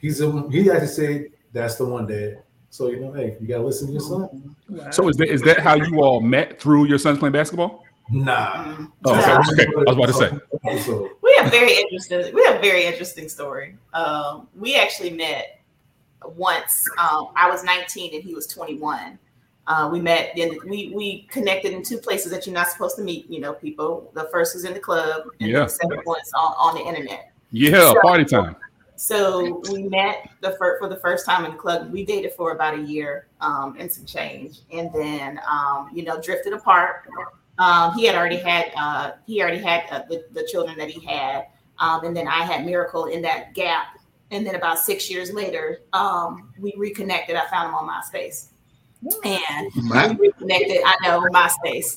He's 0.00 0.20
a, 0.20 0.50
he 0.50 0.70
actually 0.70 0.86
said 0.88 1.26
that's 1.52 1.76
the 1.76 1.86
one 1.86 2.06
dad. 2.06 2.42
So 2.74 2.88
you 2.88 2.98
know, 2.98 3.12
hey, 3.12 3.36
you 3.40 3.46
gotta 3.46 3.62
listen 3.62 3.86
to 3.86 3.92
your 3.92 4.02
son. 4.02 4.56
So 4.90 5.08
is 5.08 5.16
that 5.18 5.28
is 5.28 5.42
that 5.42 5.60
how 5.60 5.76
you 5.76 6.02
all 6.02 6.20
met 6.20 6.60
through 6.60 6.86
your 6.86 6.98
sons 6.98 7.20
playing 7.20 7.30
basketball? 7.30 7.84
Nah. 8.10 8.88
Oh, 9.04 9.14
Yeah. 9.14 9.38
okay. 9.52 9.62
okay. 9.62 9.72
I 9.86 9.94
was 9.94 9.96
about 9.96 10.06
to 10.06 10.12
say. 10.12 11.12
We 11.22 11.34
have 11.38 11.52
very 11.52 11.76
interesting. 11.78 12.34
We 12.34 12.44
have 12.46 12.60
very 12.60 12.84
interesting 12.84 13.28
story. 13.28 13.76
Um, 13.92 14.48
we 14.56 14.74
actually 14.74 15.10
met 15.10 15.60
once. 16.36 16.82
Um, 16.98 17.28
I 17.36 17.48
was 17.48 17.62
19 17.62 18.12
and 18.12 18.24
he 18.24 18.34
was 18.34 18.48
21. 18.48 19.20
Uh, 19.68 19.88
we 19.92 20.00
met 20.00 20.36
and 20.36 20.58
we 20.68 20.90
we 20.92 21.28
connected 21.30 21.72
in 21.74 21.84
two 21.84 21.98
places 21.98 22.32
that 22.32 22.44
you're 22.44 22.54
not 22.54 22.66
supposed 22.70 22.96
to 22.96 23.02
meet. 23.04 23.30
You 23.30 23.38
know, 23.38 23.52
people. 23.52 24.10
The 24.14 24.24
first 24.32 24.52
was 24.52 24.64
in 24.64 24.74
the 24.74 24.80
club, 24.80 25.26
and 25.38 25.48
Yeah. 25.48 25.60
the 25.60 25.68
second 25.68 26.00
was 26.04 26.28
on, 26.36 26.54
on 26.58 26.74
the 26.74 26.82
internet. 26.84 27.30
Yeah, 27.52 27.92
So- 27.92 28.00
party 28.02 28.24
time. 28.24 28.56
So 28.96 29.62
we 29.72 29.84
met 29.84 30.28
the 30.40 30.52
first 30.52 30.80
for 30.80 30.88
the 30.88 30.96
first 30.96 31.26
time 31.26 31.44
in 31.44 31.52
the 31.52 31.56
club. 31.56 31.90
We 31.90 32.04
dated 32.04 32.32
for 32.32 32.52
about 32.52 32.78
a 32.78 32.82
year 32.82 33.26
um, 33.40 33.76
and 33.78 33.92
some 33.92 34.04
change, 34.04 34.60
and 34.72 34.92
then 34.92 35.40
um, 35.50 35.90
you 35.92 36.04
know 36.04 36.20
drifted 36.20 36.52
apart. 36.52 37.08
Um, 37.58 37.94
he 37.94 38.04
had 38.04 38.14
already 38.14 38.36
had 38.36 38.72
uh, 38.76 39.12
he 39.26 39.42
already 39.42 39.58
had 39.58 39.84
uh, 39.90 40.02
the, 40.08 40.24
the 40.32 40.46
children 40.50 40.78
that 40.78 40.90
he 40.90 41.04
had, 41.04 41.46
um, 41.78 42.04
and 42.04 42.16
then 42.16 42.28
I 42.28 42.44
had 42.44 42.64
Miracle 42.64 43.06
in 43.06 43.22
that 43.22 43.54
gap. 43.54 43.98
And 44.30 44.44
then 44.44 44.54
about 44.54 44.78
six 44.78 45.10
years 45.10 45.32
later, 45.32 45.80
um, 45.92 46.52
we 46.58 46.72
reconnected. 46.76 47.36
I 47.36 47.46
found 47.48 47.68
him 47.68 47.74
on 47.74 47.88
MySpace, 47.88 48.48
and 49.24 49.70
My- 49.76 50.08
we 50.12 50.28
reconnected. 50.28 50.78
I 50.84 50.96
know 51.02 51.20
MySpace, 51.32 51.96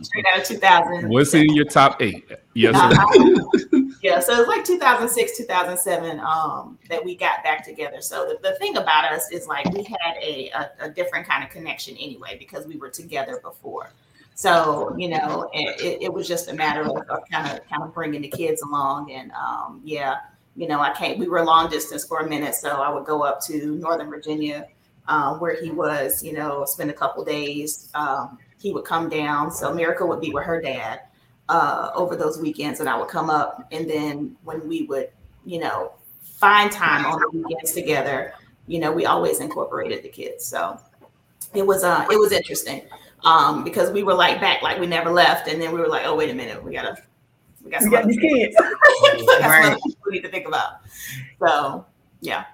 straight 0.04 0.26
out 0.32 0.40
of 0.40 0.46
2000. 0.46 1.08
What's 1.08 1.34
in 1.34 1.54
your 1.54 1.66
top 1.66 2.00
eight? 2.00 2.28
Yes, 2.54 2.76
sir. 2.76 3.81
Yeah, 4.02 4.18
so 4.18 4.34
it 4.34 4.38
was 4.38 4.48
like 4.48 4.64
2006, 4.64 5.38
2007 5.38 6.18
um, 6.18 6.76
that 6.90 7.04
we 7.04 7.14
got 7.14 7.44
back 7.44 7.64
together. 7.64 8.00
So 8.00 8.26
the, 8.26 8.48
the 8.50 8.56
thing 8.56 8.76
about 8.76 9.04
us 9.12 9.30
is 9.30 9.46
like 9.46 9.64
we 9.72 9.84
had 9.84 10.16
a, 10.20 10.50
a, 10.50 10.70
a 10.80 10.90
different 10.90 11.24
kind 11.24 11.44
of 11.44 11.50
connection 11.50 11.96
anyway 11.96 12.36
because 12.36 12.66
we 12.66 12.76
were 12.76 12.90
together 12.90 13.38
before. 13.40 13.92
So 14.34 14.92
you 14.98 15.08
know, 15.08 15.48
it, 15.52 16.02
it, 16.02 16.12
was 16.12 16.26
just 16.26 16.48
a 16.48 16.52
matter 16.52 16.82
of, 16.82 16.96
of 17.08 17.20
kind 17.30 17.46
of 17.46 17.68
kind 17.68 17.82
of 17.82 17.94
bringing 17.94 18.22
the 18.22 18.28
kids 18.28 18.62
along, 18.62 19.12
and 19.12 19.30
um, 19.32 19.80
yeah, 19.84 20.16
you 20.56 20.66
know, 20.66 20.80
I 20.80 20.92
came. 20.94 21.20
We 21.20 21.28
were 21.28 21.44
long 21.44 21.70
distance 21.70 22.04
for 22.04 22.20
a 22.20 22.28
minute, 22.28 22.54
so 22.56 22.70
I 22.70 22.92
would 22.92 23.04
go 23.04 23.22
up 23.22 23.40
to 23.42 23.76
Northern 23.76 24.08
Virginia, 24.08 24.66
uh, 25.06 25.34
where 25.34 25.62
he 25.62 25.70
was. 25.70 26.24
You 26.24 26.32
know, 26.32 26.64
spend 26.64 26.90
a 26.90 26.94
couple 26.94 27.24
days. 27.24 27.90
Um, 27.94 28.38
he 28.58 28.72
would 28.72 28.84
come 28.84 29.08
down, 29.08 29.52
so 29.52 29.72
Miracle 29.72 30.08
would 30.08 30.20
be 30.20 30.30
with 30.30 30.44
her 30.44 30.60
dad 30.60 31.02
uh, 31.48 31.90
over 31.94 32.16
those 32.16 32.38
weekends, 32.38 32.80
and 32.80 32.88
I 32.88 32.98
would 32.98 33.08
come 33.08 33.30
up, 33.30 33.66
and 33.72 33.88
then 33.88 34.36
when 34.44 34.66
we 34.68 34.82
would, 34.84 35.10
you 35.44 35.58
know, 35.60 35.92
find 36.22 36.70
time 36.72 37.04
on 37.06 37.18
the 37.20 37.38
weekends 37.38 37.72
together, 37.72 38.32
you 38.66 38.78
know, 38.78 38.92
we 38.92 39.06
always 39.06 39.40
incorporated 39.40 40.02
the 40.02 40.08
kids. 40.08 40.44
So 40.44 40.78
it 41.54 41.66
was 41.66 41.84
uh, 41.84 42.06
it 42.10 42.16
was 42.18 42.32
interesting 42.32 42.82
um, 43.24 43.64
because 43.64 43.90
we 43.90 44.02
were 44.02 44.14
like 44.14 44.40
back, 44.40 44.62
like 44.62 44.78
we 44.80 44.86
never 44.86 45.10
left, 45.10 45.48
and 45.48 45.60
then 45.60 45.72
we 45.72 45.80
were 45.80 45.88
like, 45.88 46.06
oh 46.06 46.16
wait 46.16 46.30
a 46.30 46.34
minute, 46.34 46.62
we 46.62 46.72
gotta, 46.72 46.96
we 47.62 47.70
got 47.70 47.80
We 47.80 47.84
some 47.84 47.92
got 47.92 48.04
other 48.04 48.12
these 48.12 48.20
kids. 48.20 48.56
we 49.16 49.28
Right. 49.42 49.78
we 50.06 50.12
need 50.12 50.22
to 50.22 50.30
think 50.30 50.46
about. 50.46 50.80
So 51.38 51.86
yeah. 52.20 52.44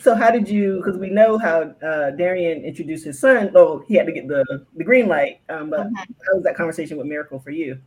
So 0.00 0.14
how 0.14 0.30
did 0.30 0.48
you? 0.48 0.76
Because 0.84 0.98
we 0.98 1.10
know 1.10 1.36
how 1.38 1.74
uh, 1.82 2.10
Darian 2.10 2.64
introduced 2.64 3.04
his 3.04 3.18
son. 3.18 3.50
Oh, 3.54 3.82
he 3.88 3.94
had 3.94 4.06
to 4.06 4.12
get 4.12 4.28
the 4.28 4.64
the 4.76 4.84
green 4.84 5.08
light. 5.08 5.40
Um, 5.48 5.70
but 5.70 5.86
Mhm. 5.88 5.96
how 5.96 6.34
was 6.34 6.44
that 6.44 6.54
conversation 6.56 6.96
with 6.96 7.06
Miracle 7.06 7.40
for 7.40 7.50
you? 7.50 7.78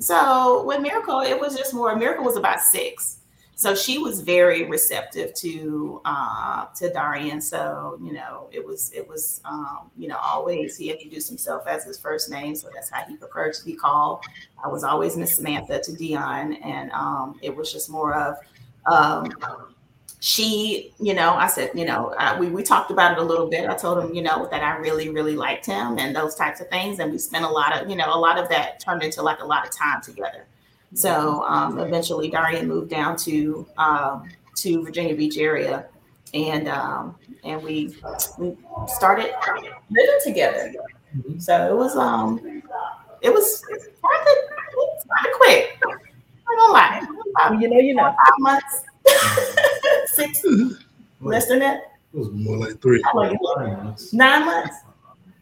So 0.00 0.64
with 0.64 0.80
Miracle, 0.80 1.20
it 1.20 1.38
was 1.38 1.56
just 1.56 1.74
more. 1.74 1.94
Miracle 1.94 2.24
was 2.24 2.36
about 2.36 2.60
six, 2.60 3.18
so 3.54 3.74
she 3.74 3.98
was 3.98 4.22
very 4.22 4.64
receptive 4.64 5.34
to 5.34 6.00
uh, 6.06 6.64
to 6.76 6.90
Darian. 6.90 7.38
So 7.40 7.98
you 8.02 8.14
know, 8.14 8.48
it 8.50 8.66
was 8.66 8.90
it 8.92 9.06
was 9.06 9.42
um, 9.44 9.90
you 9.98 10.08
know 10.08 10.16
always 10.16 10.78
he 10.78 10.90
introduced 10.90 11.28
himself 11.28 11.66
as 11.66 11.84
his 11.84 11.98
first 11.98 12.30
name, 12.30 12.56
so 12.56 12.70
that's 12.72 12.88
how 12.88 13.04
he 13.04 13.16
preferred 13.16 13.52
to 13.54 13.64
be 13.64 13.74
called. 13.74 14.24
I 14.64 14.68
was 14.68 14.84
always 14.84 15.18
Miss 15.18 15.36
Samantha 15.36 15.80
to 15.80 15.92
Dion, 15.92 16.54
and 16.54 16.90
um, 16.92 17.38
it 17.42 17.54
was 17.54 17.70
just 17.70 17.90
more 17.90 18.14
of. 18.14 18.36
Um, 18.86 19.30
she, 20.20 20.92
you 21.00 21.14
know, 21.14 21.32
I 21.32 21.46
said, 21.46 21.70
you 21.74 21.86
know, 21.86 22.14
uh, 22.18 22.36
we, 22.38 22.48
we 22.48 22.62
talked 22.62 22.90
about 22.90 23.12
it 23.12 23.18
a 23.18 23.22
little 23.22 23.48
bit. 23.48 23.68
I 23.68 23.74
told 23.74 24.04
him, 24.04 24.14
you 24.14 24.22
know, 24.22 24.46
that 24.50 24.62
I 24.62 24.76
really, 24.76 25.08
really 25.08 25.34
liked 25.34 25.64
him 25.64 25.98
and 25.98 26.14
those 26.14 26.34
types 26.34 26.60
of 26.60 26.68
things. 26.68 26.98
And 26.98 27.10
we 27.10 27.18
spent 27.18 27.44
a 27.44 27.48
lot 27.48 27.74
of, 27.76 27.88
you 27.88 27.96
know, 27.96 28.14
a 28.14 28.18
lot 28.18 28.38
of 28.38 28.48
that 28.50 28.80
turned 28.80 29.02
into 29.02 29.22
like 29.22 29.40
a 29.40 29.46
lot 29.46 29.66
of 29.66 29.72
time 29.72 30.02
together. 30.02 30.46
So 30.92 31.44
um, 31.44 31.78
eventually 31.78 32.28
Darian 32.28 32.68
moved 32.68 32.90
down 32.90 33.16
to 33.18 33.66
um, 33.78 34.28
to 34.56 34.82
Virginia 34.84 35.14
Beach 35.14 35.38
area 35.38 35.86
and 36.34 36.68
um, 36.68 37.16
and 37.44 37.62
we 37.62 37.96
we 38.38 38.56
started 38.86 39.32
living 39.90 40.18
together. 40.24 40.72
So 41.38 41.72
it 41.72 41.76
was 41.76 41.96
um 41.96 42.62
it 43.22 43.32
was 43.32 43.62
kind 43.62 45.26
of 45.26 45.32
quick. 45.40 45.80
I'm 45.86 46.56
gonna 46.58 46.72
lie. 46.72 47.06
You 47.60 47.68
know, 47.68 47.78
you 47.78 47.94
know. 47.94 48.04
five 48.04 48.38
months, 48.38 48.84
six, 50.14 50.42
less 51.20 51.46
than 51.48 51.58
that. 51.60 51.92
It 52.12 52.18
was 52.18 52.30
more 52.32 52.56
like 52.56 52.80
three. 52.80 53.00
How 53.04 53.14
long 53.14 53.30
you 53.32 53.38
look? 53.40 54.12
Nine 54.12 54.44
months. 54.46 54.74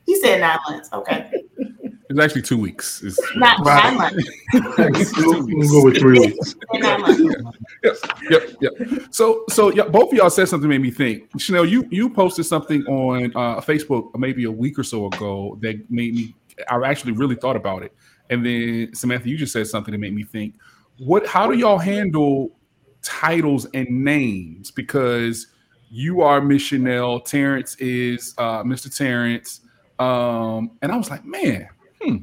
He 0.06 0.16
said 0.20 0.40
nine 0.40 0.58
months. 0.68 0.88
Okay, 0.92 1.30
It's 2.10 2.18
actually 2.18 2.42
two 2.42 2.56
weeks. 2.58 3.02
It's, 3.02 3.18
not 3.36 3.58
Right. 3.64 3.84
nine 3.84 3.96
months. 3.96 5.16
We'll, 5.18 5.46
we'll 5.46 5.68
go 5.68 5.84
with 5.84 5.98
three 5.98 6.18
weeks. 6.18 6.54
He 6.72 6.78
nine 6.78 7.00
months. 7.02 7.20
yep, 8.30 8.42
yep. 8.60 8.72
So, 9.10 9.44
so 9.50 9.70
yeah, 9.72 9.84
both 9.84 10.10
of 10.12 10.18
y'all 10.18 10.30
said 10.30 10.48
something 10.48 10.68
that 10.68 10.74
made 10.74 10.82
me 10.82 10.90
think. 10.90 11.28
Chanel, 11.38 11.66
you 11.66 11.86
you 11.90 12.08
posted 12.10 12.46
something 12.46 12.82
on 12.86 13.32
uh, 13.34 13.60
Facebook 13.60 14.18
maybe 14.18 14.44
a 14.44 14.50
week 14.50 14.78
or 14.78 14.84
so 14.84 15.06
ago 15.06 15.58
that 15.62 15.90
made 15.90 16.14
me. 16.14 16.34
I 16.70 16.76
actually 16.88 17.12
really 17.12 17.36
thought 17.36 17.56
about 17.56 17.82
it, 17.82 17.92
and 18.30 18.44
then 18.44 18.94
Samantha, 18.94 19.28
you 19.28 19.36
just 19.36 19.52
said 19.52 19.66
something 19.66 19.92
that 19.92 19.98
made 19.98 20.14
me 20.14 20.22
think. 20.24 20.54
What? 20.98 21.26
How 21.26 21.46
do 21.50 21.56
y'all 21.56 21.78
handle 21.78 22.50
titles 23.02 23.66
and 23.74 23.88
names? 24.04 24.70
Because 24.70 25.48
you 25.90 26.20
are 26.20 26.40
Miss 26.40 26.62
Chanel, 26.62 27.20
Terrence 27.20 27.74
is 27.76 28.34
uh, 28.38 28.62
Mr. 28.62 28.94
Terrence, 28.94 29.60
um, 29.98 30.72
and 30.82 30.92
I 30.92 30.96
was 30.96 31.10
like, 31.10 31.24
man, 31.24 31.68
hmm, 32.00 32.16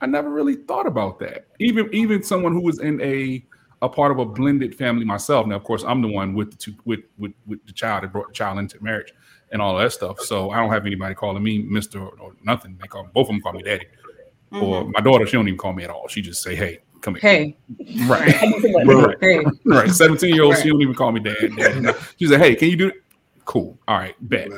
I 0.00 0.06
never 0.06 0.30
really 0.30 0.56
thought 0.56 0.86
about 0.86 1.18
that. 1.20 1.46
Even 1.60 1.88
even 1.92 2.22
someone 2.22 2.52
who 2.52 2.62
was 2.62 2.80
in 2.80 3.00
a 3.02 3.44
a 3.82 3.88
part 3.88 4.10
of 4.10 4.18
a 4.18 4.24
blended 4.24 4.74
family 4.74 5.04
myself. 5.04 5.46
Now, 5.46 5.56
of 5.56 5.64
course, 5.64 5.84
I'm 5.86 6.00
the 6.00 6.08
one 6.08 6.32
with 6.32 6.50
the 6.50 6.56
two, 6.56 6.74
with, 6.86 7.00
with 7.18 7.32
with 7.46 7.64
the 7.66 7.72
child 7.72 8.04
that 8.04 8.12
brought 8.12 8.28
the 8.28 8.32
child 8.34 8.58
into 8.58 8.82
marriage 8.82 9.12
and 9.52 9.60
all 9.60 9.76
that 9.76 9.92
stuff. 9.92 10.18
So 10.20 10.50
I 10.50 10.56
don't 10.58 10.70
have 10.70 10.86
anybody 10.86 11.14
calling 11.14 11.42
me 11.42 11.58
Mister 11.58 12.00
or, 12.00 12.18
or 12.18 12.32
nothing. 12.42 12.78
They 12.80 12.88
call 12.88 13.08
both 13.12 13.28
of 13.28 13.34
them 13.34 13.42
call 13.42 13.52
me 13.52 13.62
Daddy. 13.62 13.86
Or 14.52 14.84
Mhm. 14.84 14.92
my 14.94 15.00
daughter, 15.00 15.26
she 15.26 15.32
don't 15.32 15.46
even 15.48 15.58
call 15.58 15.72
me 15.74 15.84
at 15.84 15.90
all. 15.90 16.08
She 16.08 16.22
just 16.22 16.42
say, 16.42 16.54
"Hey, 16.54 16.78
come 17.06 17.14
here." 17.14 17.30
Hey, 17.30 17.56
Right, 18.06 18.34
Right. 18.84 19.16
hey, 19.20 19.44
right. 19.64 19.90
Seventeen 19.90 20.34
year 20.34 20.44
old, 20.44 20.56
she 20.56 20.62
Right. 20.64 20.70
don't 20.70 20.82
even 20.82 20.94
call 20.94 21.12
me 21.12 21.20
Dad. 21.20 21.56
Dad. 21.56 21.96
She 22.18 22.26
said, 22.26 22.40
"Hey, 22.40 22.54
can 22.54 22.68
you 22.68 22.76
do?" 22.76 22.88
it? 22.88 22.94
Cool. 23.44 23.78
All 23.86 23.96
right, 23.96 24.14
bet. 24.28 24.48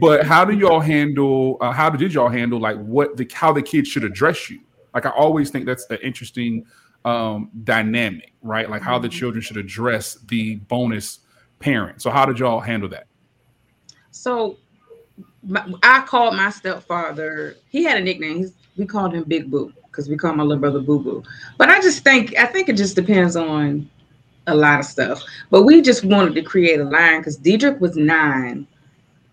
But 0.00 0.24
how 0.26 0.44
do 0.44 0.52
y'all 0.56 0.80
handle? 0.80 1.56
Uh, 1.60 1.70
how 1.72 1.88
did 1.90 2.12
y'all 2.12 2.28
handle 2.28 2.58
like 2.60 2.76
what 2.78 3.16
the 3.16 3.28
how 3.32 3.52
the 3.52 3.62
kids 3.62 3.88
should 3.88 4.04
address 4.04 4.50
you? 4.50 4.60
Like 4.94 5.06
I 5.06 5.10
always 5.10 5.50
think 5.50 5.64
that's 5.64 5.86
an 5.90 5.98
interesting 6.02 6.66
um, 7.04 7.50
dynamic, 7.64 8.32
right? 8.42 8.68
Like 8.68 8.82
how 8.82 8.98
the 8.98 9.08
children 9.08 9.40
should 9.42 9.56
address 9.56 10.18
the 10.26 10.56
bonus 10.56 11.20
parent. 11.60 12.02
So 12.02 12.10
how 12.10 12.26
did 12.26 12.38
y'all 12.40 12.60
handle 12.60 12.88
that? 12.90 13.06
So 14.10 14.58
my, 15.42 15.64
I 15.82 16.00
called 16.02 16.34
my 16.36 16.50
stepfather. 16.50 17.56
He 17.68 17.84
had 17.84 17.96
a 17.96 18.00
nickname. 18.04 18.38
He's, 18.38 18.52
we 18.76 18.86
called 18.86 19.14
him 19.14 19.24
Big 19.24 19.50
Boo 19.50 19.72
because 19.86 20.08
we 20.08 20.16
call 20.16 20.34
my 20.34 20.42
little 20.42 20.60
brother 20.60 20.80
Boo 20.80 21.00
Boo. 21.00 21.22
But 21.58 21.68
I 21.68 21.80
just 21.80 22.02
think 22.04 22.36
I 22.38 22.46
think 22.46 22.68
it 22.68 22.76
just 22.76 22.96
depends 22.96 23.36
on 23.36 23.88
a 24.46 24.54
lot 24.54 24.80
of 24.80 24.86
stuff. 24.86 25.22
But 25.50 25.62
we 25.62 25.82
just 25.82 26.04
wanted 26.04 26.34
to 26.34 26.42
create 26.42 26.80
a 26.80 26.84
line 26.84 27.20
because 27.20 27.36
Diedrich 27.36 27.80
was 27.80 27.96
nine. 27.96 28.66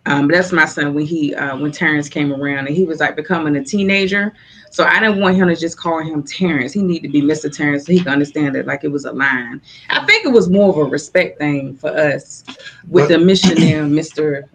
Um, 0.06 0.28
that's 0.28 0.52
my 0.52 0.66
son 0.66 0.94
when 0.94 1.06
he 1.06 1.36
uh, 1.36 1.58
when 1.58 1.72
Terrence 1.72 2.10
came 2.10 2.34
around 2.34 2.68
and 2.68 2.76
he 2.76 2.84
was 2.84 3.00
like 3.00 3.16
becoming 3.16 3.56
a 3.56 3.64
teenager. 3.64 4.34
So 4.72 4.84
I 4.84 5.00
didn't 5.00 5.20
want 5.20 5.36
him 5.36 5.48
to 5.48 5.56
just 5.56 5.78
call 5.78 6.00
him 6.00 6.24
Terrence. 6.24 6.74
He 6.74 6.82
needed 6.82 7.08
to 7.08 7.12
be 7.12 7.22
Mr. 7.22 7.52
Terrence 7.52 7.86
so 7.86 7.92
he 7.92 8.00
could 8.00 8.08
understand 8.08 8.56
it 8.56 8.68
like 8.68 8.84
it 8.84 8.92
was 8.92 9.06
a 9.06 9.12
line. 9.12 9.62
I 9.90 10.06
think 10.06 10.26
it 10.26 10.30
was 10.30 10.50
more 10.50 10.70
of 10.70 10.78
a 10.78 10.84
respect 10.84 11.40
thing 11.40 11.76
for 11.76 11.90
us 11.90 12.44
with 12.88 13.10
the 13.10 13.18
mission 13.18 13.56
missionary 13.56 13.90
Mr. 13.90 14.48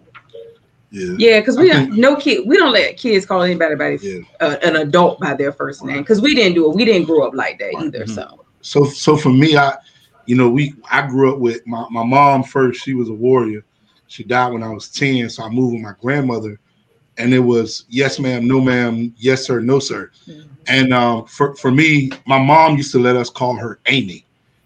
Yeah. 0.95 1.15
Yeah, 1.17 1.39
because 1.41 1.57
we 1.57 1.71
I 1.71 1.85
don't 1.85 1.97
no 1.97 2.15
kid 2.15 2.47
we 2.47 2.57
don't 2.57 2.71
let 2.71 2.95
kids 2.95 3.25
call 3.25 3.41
anybody 3.41 3.75
by 3.75 3.97
Yeah. 4.01 4.21
uh, 4.39 4.55
an 4.63 4.77
adult 4.77 5.19
by 5.19 5.33
their 5.33 5.51
first 5.51 5.83
name 5.83 6.01
because 6.01 6.21
we 6.21 6.33
didn't 6.33 6.55
do 6.55 6.71
it. 6.71 6.75
We 6.75 6.85
didn't 6.85 7.05
grow 7.05 7.27
up 7.27 7.33
like 7.33 7.59
that 7.59 7.75
either. 7.77 8.05
Mhm. 8.05 8.09
So 8.15 8.45
So 8.61 8.85
so 8.85 9.17
for 9.17 9.29
me, 9.29 9.57
I 9.57 9.77
you 10.25 10.35
know, 10.35 10.49
we 10.49 10.73
I 10.89 11.05
grew 11.05 11.33
up 11.33 11.39
with 11.39 11.67
my, 11.67 11.85
my 11.91 12.03
mom 12.03 12.43
first, 12.43 12.81
she 12.81 12.93
was 12.93 13.09
a 13.09 13.13
warrior. 13.13 13.63
She 14.07 14.23
died 14.23 14.53
when 14.53 14.63
I 14.63 14.69
was 14.69 14.89
10. 14.89 15.29
So 15.29 15.43
I 15.43 15.49
moved 15.49 15.73
with 15.73 15.81
my 15.83 15.93
grandmother, 16.01 16.59
and 17.17 17.33
it 17.33 17.39
was 17.39 17.85
yes, 17.89 18.17
ma'am, 18.17 18.47
no, 18.47 18.61
ma'am, 18.61 19.13
yes, 19.17 19.45
sir, 19.45 19.59
no, 19.59 19.79
sir. 19.79 20.11
And 20.67 20.93
um, 20.93 21.25
for, 21.25 21.55
for 21.57 21.69
me, 21.71 22.09
my 22.25 22.39
mom 22.39 22.77
used 22.77 22.91
to 22.93 22.99
let 22.99 23.15
us 23.15 23.29
call 23.29 23.55
her 23.55 23.79
Amy 23.87 24.25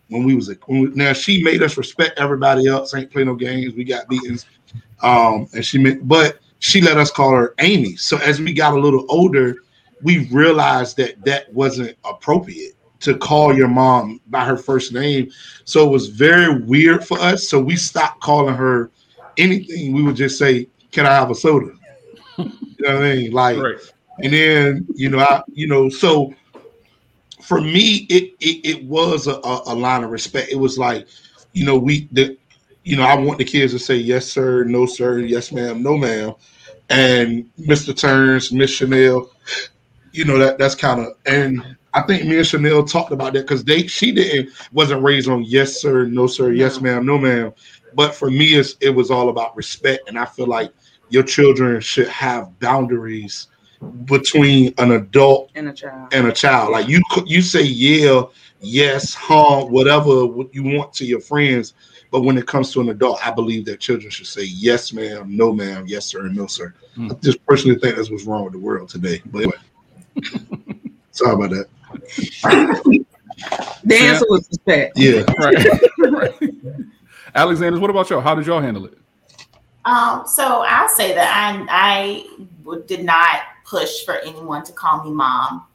when 0.10 0.24
we 0.24 0.36
was 0.36 0.50
a 0.50 0.54
when 0.66 0.82
we, 0.82 0.88
now 0.90 1.14
she 1.14 1.44
made 1.44 1.64
us 1.64 1.78
respect 1.78 2.20
everybody 2.20 2.68
else, 2.68 2.94
ain't 2.94 3.12
play 3.12 3.24
no 3.24 3.36
games, 3.36 3.74
we 3.76 3.84
got 3.84 4.08
beatings. 4.08 4.46
Um, 5.02 5.48
and 5.54 5.66
she 5.66 5.78
meant 5.78 6.08
but 6.08 6.40
she 6.60 6.82
let 6.82 6.98
us 6.98 7.12
call 7.12 7.32
her 7.32 7.56
Amy. 7.60 7.96
So 7.96 8.18
as 8.18 8.40
we 8.42 8.54
got 8.54 8.74
a 8.74 8.80
little 8.80 9.06
older, 9.10 9.56
we 10.02 10.28
realized 10.30 10.98
that 10.98 11.24
that 11.26 11.52
wasn't 11.54 11.98
appropriate 12.04 12.74
to 13.02 13.18
call 13.18 13.56
your 13.56 13.68
mom 13.68 14.20
by 14.28 14.44
her 14.46 14.58
first 14.58 14.94
name. 14.94 15.32
So 15.64 15.86
it 15.88 15.92
was 15.92 16.08
very 16.08 16.62
weird 16.64 17.06
for 17.06 17.18
us. 17.20 17.48
So 17.48 17.60
we 17.60 17.76
stopped 17.76 18.22
calling 18.22 18.56
her 18.56 18.92
anything. 19.38 19.94
We 19.94 20.04
would 20.04 20.16
just 20.16 20.38
say, 20.38 20.68
Can 20.92 21.06
I 21.06 21.14
have 21.14 21.32
a 21.32 21.36
soda? 21.36 21.74
You 22.38 22.88
know 22.88 22.96
what 22.96 23.06
I 23.08 23.16
mean? 23.16 23.32
Like, 23.32 23.58
Right. 23.58 23.78
and 24.24 24.32
then 24.34 24.88
you 24.96 25.10
know, 25.10 25.20
I 25.20 25.44
you 25.54 25.68
know, 25.68 25.90
so 25.90 26.34
for 27.42 27.60
me, 27.62 28.08
it 28.10 28.34
it, 28.40 28.66
it 28.66 28.84
was 28.86 29.28
a, 29.28 29.34
a, 29.34 29.64
a 29.68 29.76
line 29.76 30.04
of 30.04 30.12
respect. 30.12 30.50
It 30.52 30.56
was 30.56 30.78
like, 30.78 31.08
you 31.54 31.66
know, 31.66 31.78
we 31.78 32.08
the 32.14 32.38
you 32.84 32.96
know, 32.98 33.04
I 33.04 33.16
want 33.16 33.38
the 33.38 33.46
kids 33.46 33.74
to 33.74 33.80
say 33.80 33.96
yes, 33.96 34.26
sir, 34.26 34.64
no, 34.64 34.86
sir, 34.86 35.20
yes, 35.20 35.52
ma'am, 35.52 35.84
no, 35.84 35.98
ma'am, 35.98 36.34
and 36.90 37.50
Mr. 37.60 37.96
Terrence, 37.96 38.52
Miss 38.52 38.72
Chanel, 38.72 39.30
you 40.12 40.26
know 40.26 40.38
that 40.40 40.58
that's 40.58 40.76
kind 40.76 41.00
of 41.00 41.14
and 41.28 41.78
I 41.94 42.02
think 42.02 42.26
me 42.26 42.38
and 42.38 42.46
Chanel 42.48 42.84
talked 42.84 43.12
about 43.12 43.34
that 43.34 43.42
because 43.42 43.64
they 43.64 43.88
she 43.88 44.12
didn't 44.12 44.50
wasn't 44.72 45.04
raised 45.04 45.30
on 45.30 45.44
yes 45.44 45.82
sir, 45.82 46.06
no 46.06 46.28
sir, 46.28 46.52
yes 46.52 46.82
ma'am, 46.82 47.06
no 47.06 47.18
ma'am. 47.18 47.52
But 47.96 48.14
for 48.14 48.30
me, 48.30 48.56
it's, 48.56 48.76
it 48.82 48.90
was 48.92 49.10
all 49.10 49.30
about 49.30 49.56
respect, 49.56 50.08
and 50.08 50.18
I 50.18 50.26
feel 50.26 50.48
like 50.48 50.72
your 51.10 51.24
children 51.24 51.82
should 51.82 52.08
have 52.08 52.58
boundaries 52.60 53.48
between 54.06 54.74
an 54.78 54.92
adult 54.92 55.52
And 55.56 55.70
a 55.70 55.74
child. 55.74 56.14
and 56.14 56.28
a 56.28 56.32
child. 56.32 56.72
Like 56.72 56.88
you, 56.88 57.02
you 57.26 57.42
say 57.42 57.64
yeah, 57.64 58.24
yes, 58.60 59.14
huh, 59.14 59.66
whatever 59.66 60.12
you 60.52 60.64
want 60.64 60.94
to 60.94 61.06
your 61.06 61.22
friends, 61.22 61.74
but 62.12 62.22
when 62.22 62.38
it 62.38 62.48
comes 62.48 62.72
to 62.74 62.82
an 62.82 62.90
adult, 62.90 63.26
I 63.26 63.32
believe 63.32 63.66
that 63.66 63.80
children 63.80 64.10
should 64.10 64.28
say 64.28 64.44
yes, 64.46 64.94
ma'am, 64.94 65.26
no, 65.36 65.54
ma'am, 65.54 65.86
yes, 65.88 66.06
sir, 66.06 66.26
and 66.26 66.36
no, 66.36 66.48
sir. 66.48 66.74
Hmm. 66.96 67.12
I 67.12 67.16
just 67.16 67.46
personally 67.46 67.78
think 67.78 67.96
that's 67.96 68.10
what's 68.10 68.26
wrong 68.26 68.44
with 68.44 68.54
the 68.54 68.60
world 68.60 68.90
today. 68.90 69.22
But 69.28 69.44
anyway, 69.44 69.58
sorry 71.12 71.34
about 71.34 71.52
that. 71.52 73.06
The 73.84 73.96
answer 73.96 74.26
was 74.30 74.48
respect. 74.50 74.98
Yeah, 74.98 75.24
Right. 75.38 75.66
right. 76.00 76.54
Alexander, 77.36 77.80
what 77.80 77.90
about 77.90 78.10
y'all? 78.10 78.22
How 78.22 78.36
did 78.36 78.48
y'all 78.48 78.60
handle 78.60 78.86
it? 78.86 78.98
Um, 79.86 80.24
so 80.28 80.64
I'll 80.68 80.90
say 80.90 81.14
that 81.14 81.32
I 81.34 81.66
I 81.70 82.80
did 82.88 83.04
not 83.04 83.42
push 83.66 84.04
for 84.04 84.16
anyone 84.20 84.64
to 84.64 84.74
call 84.74 85.04
me 85.04 85.12
mom. 85.12 85.66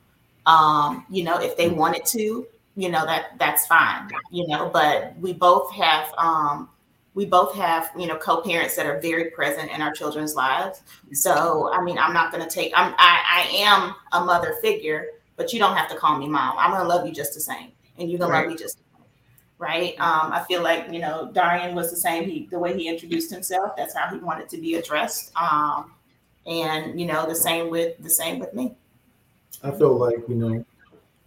Um, 0.46 1.06
you 1.08 1.24
know, 1.24 1.38
if 1.40 1.56
they 1.56 1.68
wanted 1.68 2.04
to, 2.06 2.46
you 2.76 2.88
know 2.88 3.04
that 3.06 3.38
that's 3.38 3.66
fine. 3.66 4.10
You 4.30 4.46
know, 4.48 4.70
but 4.72 5.16
we 5.18 5.32
both 5.32 5.72
have 5.72 6.12
um, 6.18 6.68
we 7.14 7.24
both 7.24 7.54
have 7.54 7.90
you 7.98 8.06
know 8.06 8.16
co-parents 8.16 8.76
that 8.76 8.86
are 8.86 9.00
very 9.00 9.30
present 9.30 9.70
in 9.70 9.80
our 9.80 9.92
children's 9.92 10.34
lives. 10.34 10.82
So 11.12 11.72
I 11.72 11.82
mean, 11.82 11.98
I'm 11.98 12.12
not 12.12 12.32
going 12.32 12.42
to 12.42 12.50
take. 12.50 12.72
I'm 12.74 12.94
I, 12.98 13.22
I 13.32 13.56
am 13.56 13.94
a 14.12 14.24
mother 14.24 14.56
figure, 14.60 15.08
but 15.36 15.52
you 15.52 15.58
don't 15.58 15.76
have 15.76 15.88
to 15.90 15.96
call 15.96 16.18
me 16.18 16.28
mom. 16.28 16.56
I'm 16.58 16.70
going 16.70 16.82
to 16.82 16.88
love 16.88 17.06
you 17.06 17.12
just 17.12 17.34
the 17.34 17.40
same, 17.40 17.72
and 17.98 18.10
you're 18.10 18.18
going 18.18 18.32
to 18.32 18.38
love 18.38 18.48
me 18.48 18.56
just 18.56 18.78
right? 19.58 19.98
Um, 20.00 20.32
I 20.32 20.44
feel 20.46 20.62
like 20.62 20.90
you 20.92 21.00
know 21.00 21.30
Darian 21.32 21.74
was 21.74 21.90
the 21.90 21.96
same. 21.96 22.28
He 22.28 22.48
the 22.50 22.58
way 22.58 22.76
he 22.76 22.88
introduced 22.88 23.30
himself, 23.30 23.76
that's 23.76 23.94
how 23.94 24.08
he 24.08 24.18
wanted 24.18 24.48
to 24.50 24.58
be 24.58 24.74
addressed. 24.74 25.32
Um, 25.36 25.92
and 26.46 27.00
you 27.00 27.06
know 27.06 27.26
the 27.26 27.34
same 27.34 27.70
with 27.70 27.96
the 28.02 28.10
same 28.10 28.38
with 28.38 28.52
me. 28.54 28.74
I 29.62 29.70
feel 29.70 29.96
like 29.96 30.18
you 30.28 30.34
know 30.34 30.64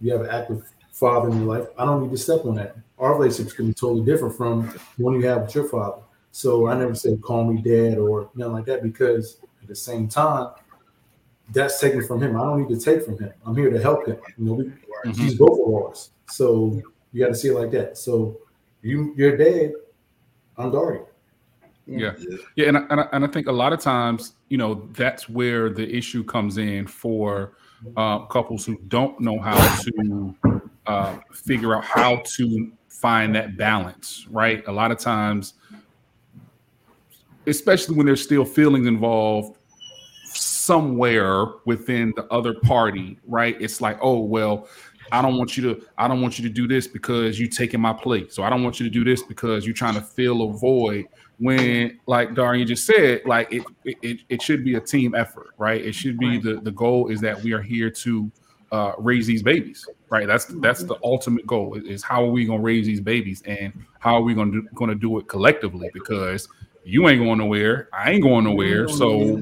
you 0.00 0.12
have 0.12 0.22
an 0.22 0.30
active 0.30 0.64
father 0.98 1.30
in 1.30 1.44
your 1.44 1.58
life. 1.58 1.68
I 1.78 1.84
don't 1.84 2.02
need 2.02 2.10
to 2.10 2.16
step 2.16 2.44
on 2.44 2.56
that. 2.56 2.76
Our 2.98 3.14
relationship's 3.14 3.54
gonna 3.54 3.68
be 3.68 3.74
totally 3.74 4.04
different 4.04 4.36
from 4.36 4.68
one 4.96 5.14
you 5.14 5.26
have 5.26 5.42
with 5.42 5.54
your 5.54 5.68
father. 5.68 6.02
So 6.32 6.68
I 6.68 6.76
never 6.76 6.94
said 6.94 7.22
call 7.22 7.44
me 7.44 7.62
dad 7.62 7.98
or 7.98 8.30
nothing 8.34 8.52
like 8.52 8.64
that 8.66 8.82
because 8.82 9.38
at 9.62 9.68
the 9.68 9.74
same 9.74 10.08
time, 10.08 10.50
that's 11.52 11.80
taken 11.80 12.02
from 12.02 12.22
him. 12.22 12.36
I 12.36 12.40
don't 12.40 12.68
need 12.68 12.78
to 12.78 12.84
take 12.84 13.04
from 13.04 13.18
him. 13.18 13.32
I'm 13.46 13.56
here 13.56 13.70
to 13.70 13.80
help 13.80 14.06
him. 14.06 14.18
You 14.36 14.44
know, 14.44 14.52
we, 14.54 14.64
Mhm. 15.04 15.16
he's 15.16 15.34
both 15.36 15.58
of 15.66 15.74
ours. 15.74 16.10
So 16.26 16.82
you 17.12 17.22
got 17.24 17.28
to 17.28 17.34
see 17.34 17.48
it 17.48 17.54
like 17.54 17.70
that. 17.70 17.96
So 17.96 18.38
you, 18.82 19.14
you're 19.16 19.36
dad. 19.36 19.72
I'm 20.56 20.70
Darian. 20.72 21.04
Yeah. 21.86 22.12
Yeah, 22.56 22.68
and 22.68 22.76
I, 22.78 22.80
and, 22.90 23.00
I, 23.00 23.08
and 23.12 23.24
I 23.24 23.28
think 23.28 23.46
a 23.46 23.52
lot 23.52 23.72
of 23.72 23.80
times, 23.80 24.34
you 24.48 24.58
know, 24.58 24.86
that's 24.92 25.28
where 25.28 25.70
the 25.70 25.88
issue 25.96 26.22
comes 26.22 26.58
in 26.58 26.86
for 26.86 27.54
uh, 27.96 28.26
couples 28.26 28.66
who 28.66 28.76
don't 28.88 29.18
know 29.20 29.38
how 29.38 29.56
to 29.84 30.34
uh, 30.88 31.18
figure 31.32 31.76
out 31.76 31.84
how 31.84 32.22
to 32.24 32.72
find 32.88 33.34
that 33.34 33.56
balance, 33.56 34.26
right? 34.30 34.66
A 34.66 34.72
lot 34.72 34.90
of 34.90 34.98
times, 34.98 35.54
especially 37.46 37.94
when 37.94 38.06
there's 38.06 38.22
still 38.22 38.44
feelings 38.44 38.86
involved 38.86 39.56
somewhere 40.24 41.46
within 41.66 42.12
the 42.16 42.26
other 42.32 42.54
party, 42.54 43.18
right? 43.26 43.56
It's 43.60 43.80
like, 43.80 43.98
oh 44.00 44.20
well, 44.20 44.66
I 45.12 45.22
don't 45.22 45.36
want 45.38 45.56
you 45.56 45.74
to, 45.74 45.86
I 45.96 46.08
don't 46.08 46.20
want 46.20 46.38
you 46.38 46.48
to 46.48 46.52
do 46.52 46.66
this 46.66 46.86
because 46.86 47.38
you're 47.38 47.48
taking 47.48 47.80
my 47.80 47.92
place. 47.92 48.34
So 48.34 48.42
I 48.42 48.50
don't 48.50 48.62
want 48.62 48.80
you 48.80 48.84
to 48.84 48.90
do 48.90 49.04
this 49.04 49.22
because 49.22 49.66
you're 49.66 49.74
trying 49.74 49.94
to 49.94 50.02
fill 50.02 50.42
a 50.42 50.52
void 50.52 51.06
when 51.38 52.00
like 52.06 52.34
Darian 52.34 52.66
just 52.66 52.84
said, 52.84 53.22
like 53.26 53.52
it, 53.52 53.62
it 53.84 54.20
it 54.28 54.42
should 54.42 54.64
be 54.64 54.74
a 54.74 54.80
team 54.80 55.14
effort, 55.14 55.50
right? 55.58 55.80
It 55.82 55.94
should 55.94 56.18
be 56.18 56.38
the 56.38 56.60
the 56.62 56.72
goal 56.72 57.08
is 57.08 57.20
that 57.20 57.42
we 57.42 57.52
are 57.52 57.62
here 57.62 57.90
to 57.90 58.30
uh, 58.70 58.92
raise 58.98 59.26
these 59.26 59.42
babies, 59.42 59.86
right? 60.10 60.26
That's 60.26 60.46
that's 60.46 60.82
the 60.82 60.96
ultimate 61.02 61.46
goal 61.46 61.74
is, 61.74 62.02
how 62.02 62.24
are 62.24 62.30
we 62.30 62.44
gonna 62.44 62.62
raise 62.62 62.86
these 62.86 63.00
babies 63.00 63.42
and 63.46 63.72
how 63.98 64.14
are 64.16 64.22
we 64.22 64.34
gonna 64.34 64.52
do, 64.52 64.68
gonna 64.74 64.94
do 64.94 65.18
it 65.18 65.28
collectively 65.28 65.90
because 65.92 66.48
you 66.84 67.08
ain't 67.08 67.22
going 67.22 67.38
nowhere, 67.38 67.88
I 67.92 68.12
ain't 68.12 68.22
going 68.22 68.44
nowhere, 68.44 68.88
so 68.88 69.36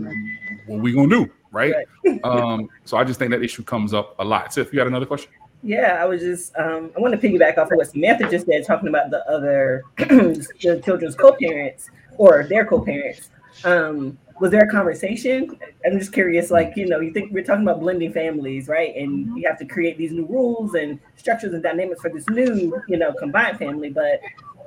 what 0.67 0.81
we 0.81 0.93
gonna 0.93 1.09
do, 1.09 1.31
right? 1.51 1.75
Um, 2.25 2.69
so 2.85 2.97
I 2.97 3.05
just 3.05 3.19
think 3.19 3.33
that 3.33 3.43
issue 3.43 3.65
comes 3.65 3.93
up 3.93 4.15
a 4.21 4.25
lot. 4.25 4.53
So 4.53 4.61
if 4.61 4.73
you 4.73 4.79
had 4.79 4.87
another 4.87 5.07
question, 5.07 5.31
Yeah, 5.63 5.99
I 6.01 6.05
was 6.05 6.21
just 6.21 6.57
um, 6.57 6.93
I 6.97 7.01
want 7.01 7.21
to 7.21 7.29
piggyback 7.29 7.59
off 7.59 7.71
of 7.71 7.77
what 7.77 7.89
Samantha 7.89 8.31
just 8.31 8.47
said, 8.47 8.65
talking 8.65 8.89
about 8.89 9.11
the 9.11 9.29
other 9.29 9.83
the 9.97 10.81
children's 10.85 11.17
co-parents 11.17 11.91
or 12.17 12.47
their 12.49 12.65
co-parents. 12.65 13.31
Um, 13.65 14.19
was 14.41 14.51
there 14.51 14.63
a 14.63 14.71
conversation? 14.71 15.59
I'm 15.85 15.99
just 15.99 16.13
curious. 16.13 16.51
Like 16.51 16.75
you 16.77 16.87
know, 16.87 17.01
you 17.01 17.13
think 17.13 17.33
we're 17.33 17.45
talking 17.45 17.63
about 17.63 17.81
blending 17.81 18.13
families, 18.13 18.69
right? 18.69 18.95
And 18.97 19.37
you 19.39 19.47
have 19.49 19.59
to 19.59 19.67
create 19.67 19.99
these 19.99 20.13
new 20.13 20.27
rules 20.27 20.75
and 20.75 20.99
structures 21.17 21.55
and 21.55 21.63
dynamics 21.63 22.01
for 22.01 22.11
this 22.11 22.29
new 22.29 22.81
you 22.89 22.97
know 22.99 23.13
combined 23.15 23.59
family, 23.59 23.91
but 23.91 24.21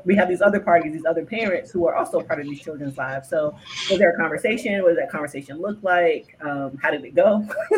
we 0.05 0.15
have 0.15 0.29
these 0.29 0.41
other 0.41 0.59
parties, 0.59 0.93
these 0.93 1.05
other 1.05 1.25
parents 1.25 1.71
who 1.71 1.87
are 1.87 1.95
also 1.95 2.21
part 2.21 2.39
of 2.39 2.47
these 2.47 2.61
children's 2.61 2.97
lives. 2.97 3.29
So, 3.29 3.55
was 3.89 3.99
there 3.99 4.11
a 4.11 4.17
conversation? 4.17 4.81
What 4.81 4.89
did 4.89 4.99
that 4.99 5.11
conversation 5.11 5.61
look 5.61 5.81
like? 5.83 6.37
Um, 6.41 6.77
how 6.81 6.91
did 6.91 7.03
it 7.03 7.15
go? 7.15 7.47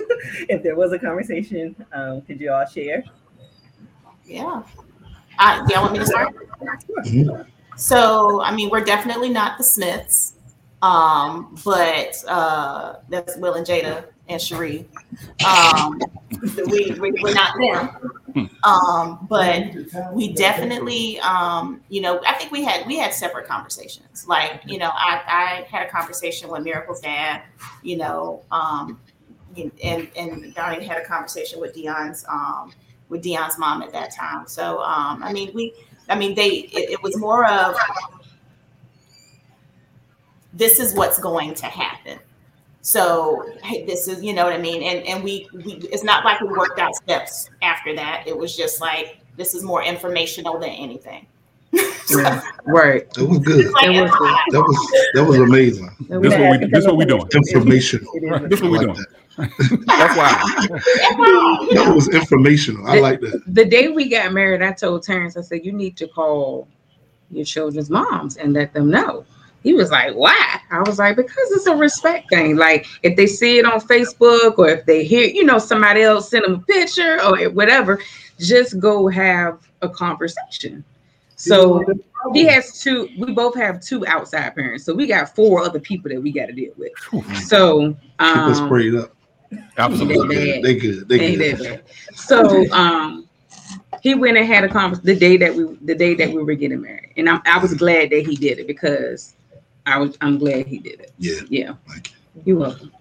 if 0.50 0.64
there 0.64 0.76
was 0.76 0.94
a 0.94 1.00
conversation, 1.00 1.76
um, 1.92 2.22
could 2.22 2.40
you 2.40 2.52
all 2.52 2.66
share? 2.66 3.04
Yeah. 4.26 4.64
Uh, 5.40 5.66
yeah, 5.70 5.82
want 5.82 5.94
me 5.94 6.00
to 6.00 6.06
start? 6.06 6.36
Mhm. 7.06 7.46
So, 7.76 8.42
I 8.42 8.54
mean, 8.54 8.70
we're 8.70 8.84
definitely 8.84 9.30
not 9.30 9.58
the 9.58 9.64
Smiths, 9.64 10.34
um, 10.82 11.56
but 11.63 12.15
uh, 12.28 12.96
that's 13.10 13.38
Will 13.38 13.54
and 13.54 13.65
Jada 13.65 14.06
and 14.30 14.39
Sheree. 14.39 14.86
Um, 15.46 16.00
we, 16.67 16.98
we, 17.00 17.12
we're 17.22 17.34
not 17.34 17.58
them. 17.58 18.50
Um, 18.63 19.28
but 19.30 19.74
we 20.13 20.32
definitely, 20.34 21.20
um, 21.20 21.82
you 21.89 22.02
know, 22.02 22.22
I 22.26 22.36
think 22.36 22.52
we 22.52 22.63
had 22.63 22.88
we 22.88 22.98
had 22.98 23.13
separate 23.13 23.48
conversations. 23.48 24.26
Like, 24.28 24.62
you 24.65 24.78
know, 24.78 24.89
I, 24.94 25.22
I 25.28 25.67
had 25.70 25.86
a 25.86 25.89
conversation 25.89 26.50
with 26.50 26.63
Miracle's 26.63 27.02
dad, 27.02 27.41
you 27.84 27.98
know, 27.98 28.41
um, 28.52 29.00
and 29.84 30.08
and 30.15 30.56
Donnie 30.56 30.86
had 30.86 30.98
a 30.98 31.06
conversation 31.06 31.60
with 31.60 31.74
Dion's 31.76 32.24
um, 32.30 32.72
with 33.10 33.22
Dion's 33.22 33.60
mom 33.60 33.82
at 33.82 33.91
that 33.91 34.15
time. 34.15 34.48
So, 34.48 34.82
um, 34.82 35.22
I 35.22 35.34
mean, 35.34 35.52
we, 35.54 35.74
I 36.08 36.15
mean, 36.15 36.34
they, 36.34 36.50
it, 36.50 36.91
it 36.91 37.04
was 37.04 37.17
more 37.17 37.46
of 37.46 37.76
this 40.54 40.80
is 40.80 40.94
what's 40.94 41.20
going 41.20 41.54
to 41.56 41.66
happen. 41.66 42.20
So 42.82 43.46
hey, 43.64 43.86
this 43.86 44.08
is, 44.08 44.24
you 44.24 44.34
know 44.34 44.44
what 44.44 44.54
I 44.54 44.58
mean, 44.58 44.82
and 44.82 45.06
and 45.06 45.24
we, 45.24 45.48
we, 45.54 45.74
it's 45.92 46.04
not 46.04 46.26
like 46.26 46.42
we 46.42 46.48
worked 46.48 46.80
out 46.80 46.96
steps 46.96 47.50
after 47.62 47.96
that. 47.96 48.24
It 48.26 48.36
was 48.38 48.56
just 48.58 48.82
like 48.82 49.20
this 49.38 49.54
is 49.54 49.64
more 49.64 49.84
informational 49.84 50.60
than 50.60 50.70
anything. 50.72 51.26
Yeah. 52.10 52.42
Right. 52.66 53.10
that 53.14 53.26
was 53.26 53.40
good. 53.40 53.72
Like, 53.72 53.86
It 53.86 54.02
was 54.02 54.12
good. 54.12 54.36
That 54.52 54.62
was 54.62 54.92
that 55.14 55.24
was 55.24 55.38
amazing. 55.38 55.90
this 56.10 56.34
what 56.36 56.60
we 56.60 56.68
this 56.70 56.86
what 56.86 56.98
we 56.98 57.06
doing. 57.06 57.24
Information. 57.34 58.06
It 58.16 58.24
is 58.24 58.30
Right, 58.32 58.42
what 58.42 58.50
this 58.50 58.60
it 58.60 58.64
what 58.64 58.72
we 58.72 58.78
I 58.80 58.82
doing. 58.84 58.96
that. 58.96 59.08
That's 59.88 60.18
why. 60.18 60.68
That 61.74 61.92
was 61.96 62.10
informational. 62.10 62.86
I 62.88 63.00
like 63.00 63.22
that. 63.22 63.42
The 63.48 63.64
day 63.64 63.88
we 63.90 64.10
got 64.10 64.34
married, 64.34 64.62
I 64.62 64.74
told 64.74 65.04
Terrence, 65.04 65.38
I 65.38 65.42
said, 65.42 65.64
you 65.66 65.72
need 65.72 65.96
to 65.98 66.08
call 66.08 66.68
your 67.30 67.46
children's 67.46 67.90
moms 67.90 68.36
and 68.38 68.52
let 68.54 68.74
them 68.74 68.90
know. 68.90 69.24
He 69.63 69.74
was 69.74 69.91
like, 69.91 70.13
why? 70.15 70.60
I 70.71 70.82
was 70.82 70.97
like, 70.97 71.15
because 71.15 71.52
it's 71.52 71.67
a 71.67 71.76
respect 71.76 72.30
thing. 72.30 72.56
Like 72.56 72.88
if 73.04 73.15
they 73.15 73.28
see 73.28 73.60
it 73.60 73.65
on 73.65 73.80
Facebook 73.80 74.58
or 74.58 74.69
if 74.69 74.86
they 74.86 75.04
hear, 75.04 75.28
you 75.28 75.43
know, 75.43 75.60
somebody 75.60 76.02
else 76.02 76.30
send 76.30 76.45
them 76.45 76.56
a 76.56 76.60
picture 76.60 77.21
or 77.21 77.50
whatever, 77.50 78.02
just 78.39 78.80
go 78.80 79.08
have 79.08 79.60
a 79.82 79.89
conversation. 79.89 80.84
So 81.36 81.84
he 82.34 82.45
has 82.45 82.82
two, 82.82 83.10
we 83.17 83.34
both 83.34 83.56
have 83.56 83.82
two 83.82 84.06
outside 84.08 84.54
parents. 84.56 84.84
So 84.86 84.93
we 84.93 85.08
got 85.08 85.36
four 85.36 85.62
other 85.62 85.80
people 85.80 86.12
that 86.12 86.21
we 86.21 86.32
got 86.32 86.47
to 86.47 86.54
deal 86.54 86.74
with. 86.78 86.91
So 87.36 87.88
Keep 87.88 87.97
us 88.47 88.58
um 88.58 88.65
sprayed 88.65 88.95
up. 88.95 89.15
Absolutely. 89.78 90.62
They 90.62 90.76
good. 90.76 91.08
They 91.08 91.19
ain't 91.19 91.38
good. 91.39 91.58
that. 91.60 91.89
So 92.15 92.71
um 92.71 93.28
he 94.02 94.15
went 94.15 94.38
and 94.38 94.47
had 94.47 94.63
a 94.63 94.69
conversation 94.69 95.06
the 95.06 95.15
day 95.15 95.38
that 95.38 95.54
we 95.54 95.63
the 95.82 95.95
day 95.95 96.15
that 96.15 96.32
we 96.32 96.43
were 96.43 96.54
getting 96.56 96.82
married. 96.82 97.13
And 97.17 97.30
I, 97.30 97.39
I 97.45 97.58
was 97.60 97.74
glad 97.74 98.10
that 98.12 98.26
he 98.26 98.36
did 98.36 98.60
it 98.60 98.67
because 98.67 99.36
I 99.86 99.98
was 99.98 100.17
I'm 100.22 100.38
glad 100.38 100.67
he 100.67 100.80
did 100.80 101.00
it. 101.00 101.12
Yeah. 101.17 101.41
Yeah. 101.50 101.74
Like 101.88 102.12
You're 102.46 102.58
welcome. 102.58 102.91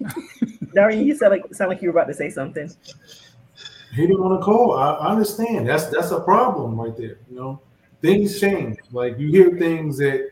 Darian, 0.74 1.06
you 1.06 1.16
sound 1.16 1.32
like 1.32 1.54
sound 1.54 1.68
like 1.70 1.82
you 1.82 1.88
were 1.92 1.98
about 2.00 2.08
to 2.08 2.14
say 2.14 2.30
something. 2.30 2.70
He 3.94 4.06
didn't 4.06 4.22
want 4.22 4.40
to 4.40 4.44
call. 4.44 4.72
I, 4.76 4.92
I 4.94 5.10
understand. 5.10 5.68
That's 5.68 5.86
that's 5.86 6.10
a 6.10 6.20
problem 6.20 6.80
right 6.80 6.96
there. 6.96 7.18
You 7.30 7.36
know, 7.36 7.60
things 8.00 8.40
change. 8.40 8.78
Like 8.90 9.18
you 9.18 9.28
hear 9.28 9.56
things 9.58 9.98
that 9.98 10.30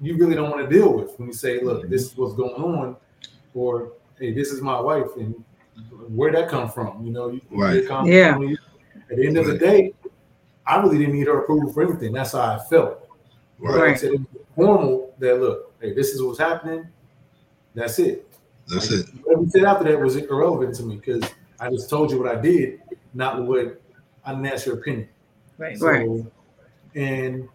you 0.00 0.16
really 0.16 0.34
don't 0.34 0.50
want 0.50 0.68
to 0.68 0.74
deal 0.74 0.92
with 0.92 1.18
when 1.18 1.28
you 1.28 1.34
say, 1.34 1.60
"Look, 1.60 1.88
this 1.88 2.02
is 2.04 2.16
what's 2.16 2.34
going 2.34 2.54
on," 2.54 2.96
or 3.54 3.92
"Hey, 4.18 4.32
this 4.32 4.50
is 4.52 4.62
my 4.62 4.80
wife," 4.80 5.08
and 5.18 5.34
where'd 6.08 6.34
that 6.36 6.48
come 6.48 6.70
from? 6.70 7.04
You 7.04 7.12
know, 7.12 7.28
you, 7.30 7.40
Right. 7.50 7.82
you 7.82 7.88
Yeah. 8.06 8.38
you- 8.38 8.56
At 9.10 9.16
the 9.18 9.26
end 9.26 9.36
of 9.36 9.46
the 9.46 9.58
day, 9.58 9.92
I 10.66 10.80
really 10.80 10.98
didn't 10.98 11.14
need 11.14 11.26
her 11.26 11.40
approval 11.40 11.72
for 11.72 11.82
anything. 11.82 12.12
That's 12.12 12.32
how 12.32 12.40
I 12.40 12.58
felt. 12.70 13.08
But 13.60 13.70
like 13.72 14.02
I 14.04 14.08
Right. 14.08 14.20
Said, 14.56 14.64
it 14.64 14.68
was 14.68 14.78
formal 14.78 15.14
that 15.18 15.40
look, 15.40 15.72
hey, 15.80 15.94
this 15.94 16.08
is 16.08 16.22
what's 16.22 16.38
happening. 16.38 16.86
That's 17.74 17.98
it. 17.98 18.28
That's 18.68 18.90
it. 18.90 19.06
What 19.24 19.40
we 19.40 19.48
said 19.48 19.64
after 19.64 19.84
that 19.84 20.00
was 20.00 20.16
irrelevant 20.16 20.74
to 20.76 20.82
me 20.82 20.96
because 20.96 21.24
I 21.60 21.70
just 21.70 21.88
told 21.90 22.10
you 22.10 22.18
what 22.18 22.36
I 22.36 22.40
did, 22.40 22.80
not 23.14 23.42
what 23.42 23.80
I 24.24 24.32
didn't 24.32 24.46
ask 24.46 24.66
your 24.66 24.78
opinion. 24.78 25.08
Right. 25.58 25.78
So, 25.78 25.86
Right. 25.86 26.24
and 26.94 27.48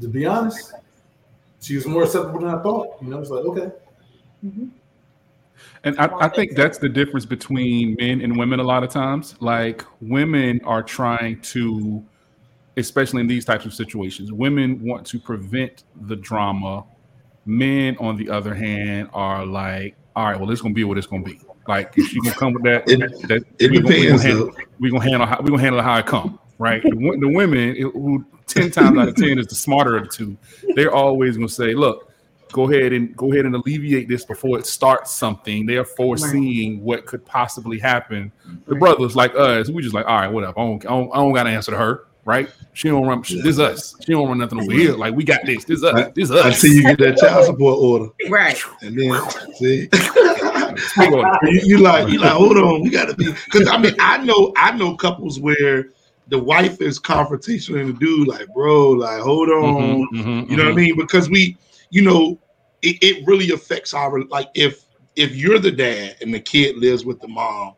to 0.00 0.08
be 0.08 0.26
honest, 0.26 0.72
she 1.60 1.76
was 1.76 1.86
more 1.86 2.04
acceptable 2.04 2.40
than 2.40 2.48
I 2.48 2.62
thought. 2.62 3.02
You 3.02 3.08
know, 3.08 3.20
it's 3.20 3.30
like 3.30 3.44
okay, 3.44 3.70
mm-hmm. 4.44 4.68
And 5.84 5.98
I, 5.98 6.08
I 6.20 6.28
think 6.28 6.54
that's 6.56 6.78
the 6.78 6.88
difference 6.88 7.26
between 7.26 7.96
men 7.98 8.20
and 8.20 8.36
women 8.36 8.60
a 8.60 8.62
lot 8.62 8.82
of 8.82 8.90
times. 8.90 9.34
Like 9.40 9.84
women 10.00 10.60
are 10.64 10.82
trying 10.82 11.40
to, 11.42 12.02
especially 12.80 13.20
in 13.20 13.26
these 13.26 13.44
types 13.44 13.64
of 13.66 13.72
situations, 13.74 14.32
women 14.32 14.82
want 14.82 15.06
to 15.06 15.18
prevent 15.18 15.84
the 16.02 16.16
drama. 16.16 16.84
Men, 17.46 17.96
on 17.98 18.16
the 18.16 18.28
other 18.28 18.54
hand, 18.54 19.08
are 19.14 19.46
like, 19.46 19.96
all 20.14 20.26
right, 20.26 20.38
well, 20.38 20.50
it's 20.50 20.60
gonna 20.60 20.74
be 20.74 20.84
what 20.84 20.98
it's 20.98 21.06
gonna 21.06 21.22
be. 21.22 21.40
Like 21.68 21.92
if 21.96 22.08
she 22.08 22.20
gonna 22.20 22.34
come 22.34 22.52
with 22.52 22.64
that, 22.64 22.88
It- 22.88 22.98
that 23.28 23.44
it 23.58 23.70
we 23.70 23.80
gonna, 23.80 23.88
we 23.88 24.02
depends, 24.02 24.22
gonna 24.24 24.34
handle, 24.34 24.56
we 24.78 24.90
gonna 24.90 25.04
handle 25.04 25.26
how 25.26 25.38
we're 25.40 25.50
gonna 25.50 25.62
handle 25.62 25.80
it 25.80 25.84
how 25.84 25.98
it 25.98 26.06
come. 26.06 26.38
Right? 26.58 26.82
the, 26.82 26.90
the 27.20 27.28
women 27.28 27.76
it- 27.76 27.82
who 27.82 28.24
ten 28.46 28.70
times 28.70 28.98
out 28.98 29.08
of 29.08 29.16
ten 29.16 29.38
is 29.38 29.46
the 29.46 29.54
smarter 29.54 29.96
of 29.96 30.04
the 30.04 30.10
two. 30.10 30.36
They're 30.74 30.92
always 30.92 31.36
gonna 31.36 31.48
say, 31.48 31.74
look, 31.74 32.12
go 32.52 32.70
ahead 32.70 32.92
and 32.92 33.16
go 33.16 33.32
ahead 33.32 33.46
and 33.46 33.54
alleviate 33.54 34.08
this 34.08 34.24
before 34.24 34.58
it 34.58 34.66
starts 34.66 35.12
something. 35.12 35.64
They're 35.66 35.84
foreseeing 35.84 36.82
what 36.82 37.06
could 37.06 37.24
possibly 37.24 37.78
happen. 37.78 38.32
The 38.66 38.74
brothers 38.74 39.16
like 39.16 39.34
us, 39.34 39.70
we 39.70 39.82
just 39.82 39.94
like, 39.94 40.06
all 40.06 40.16
right, 40.20 40.28
whatever. 40.30 40.58
I 40.58 40.62
don't, 40.64 40.84
I 40.86 40.88
don't, 40.90 41.10
I 41.12 41.16
don't 41.16 41.32
got 41.32 41.44
to 41.44 41.50
answer 41.50 41.70
to 41.70 41.78
her, 41.78 42.04
right? 42.24 42.48
She 42.72 42.88
don't 42.88 43.06
run. 43.06 43.20
This 43.22 43.30
is 43.32 43.58
us. 43.60 43.94
She 44.04 44.12
don't 44.12 44.28
run 44.28 44.38
nothing 44.38 44.60
over 44.60 44.72
here. 44.72 44.94
Like 44.94 45.14
we 45.14 45.24
got 45.24 45.44
this. 45.44 45.64
This 45.64 45.78
is 45.78 45.84
us. 45.84 46.12
This 46.14 46.30
is 46.30 46.36
us. 46.36 46.62
Until 46.62 46.76
you 46.76 46.82
get 46.84 46.98
that 46.98 47.16
child 47.18 47.46
support 47.46 47.78
order, 47.78 48.06
Right. 48.28 48.60
and 48.82 48.98
then 48.98 49.20
see, 49.54 49.88
Speak 50.76 51.12
on 51.12 51.38
it. 51.42 51.52
you, 51.52 51.60
you 51.64 51.78
like 51.78 52.08
you 52.10 52.18
like 52.18 52.30
hold 52.32 52.56
on, 52.56 52.82
we 52.82 52.90
got 52.90 53.08
to 53.08 53.14
be 53.14 53.32
because 53.46 53.68
I 53.68 53.76
mean 53.78 53.94
I 53.98 54.18
know 54.18 54.52
I 54.56 54.70
know 54.76 54.96
couples 54.96 55.40
where 55.40 55.86
the 56.28 56.38
wife 56.38 56.80
is 56.80 56.98
confrontational 57.00 57.80
and 57.80 57.88
the 57.90 57.92
dude 57.98 58.28
like 58.28 58.46
bro 58.54 58.90
like 58.90 59.20
hold 59.20 59.48
on, 59.48 59.64
Mhm, 59.64 60.04
mhm, 60.14 60.50
You 60.50 60.56
know 60.56 60.64
what 60.64 60.70
I 60.72 60.74
mhm. 60.74 60.76
mean? 60.76 60.96
Because 60.96 61.28
we, 61.28 61.56
you 61.90 62.02
know, 62.02 62.38
it, 62.82 62.96
it 63.02 63.26
really 63.26 63.50
affects 63.50 63.92
our 63.94 64.22
like 64.26 64.48
if 64.54 64.84
if 65.16 65.34
you're 65.34 65.58
the 65.58 65.72
dad 65.72 66.16
and 66.20 66.32
the 66.32 66.38
kid 66.40 66.76
lives 66.76 67.04
with 67.04 67.20
the 67.20 67.28
mom. 67.28 67.74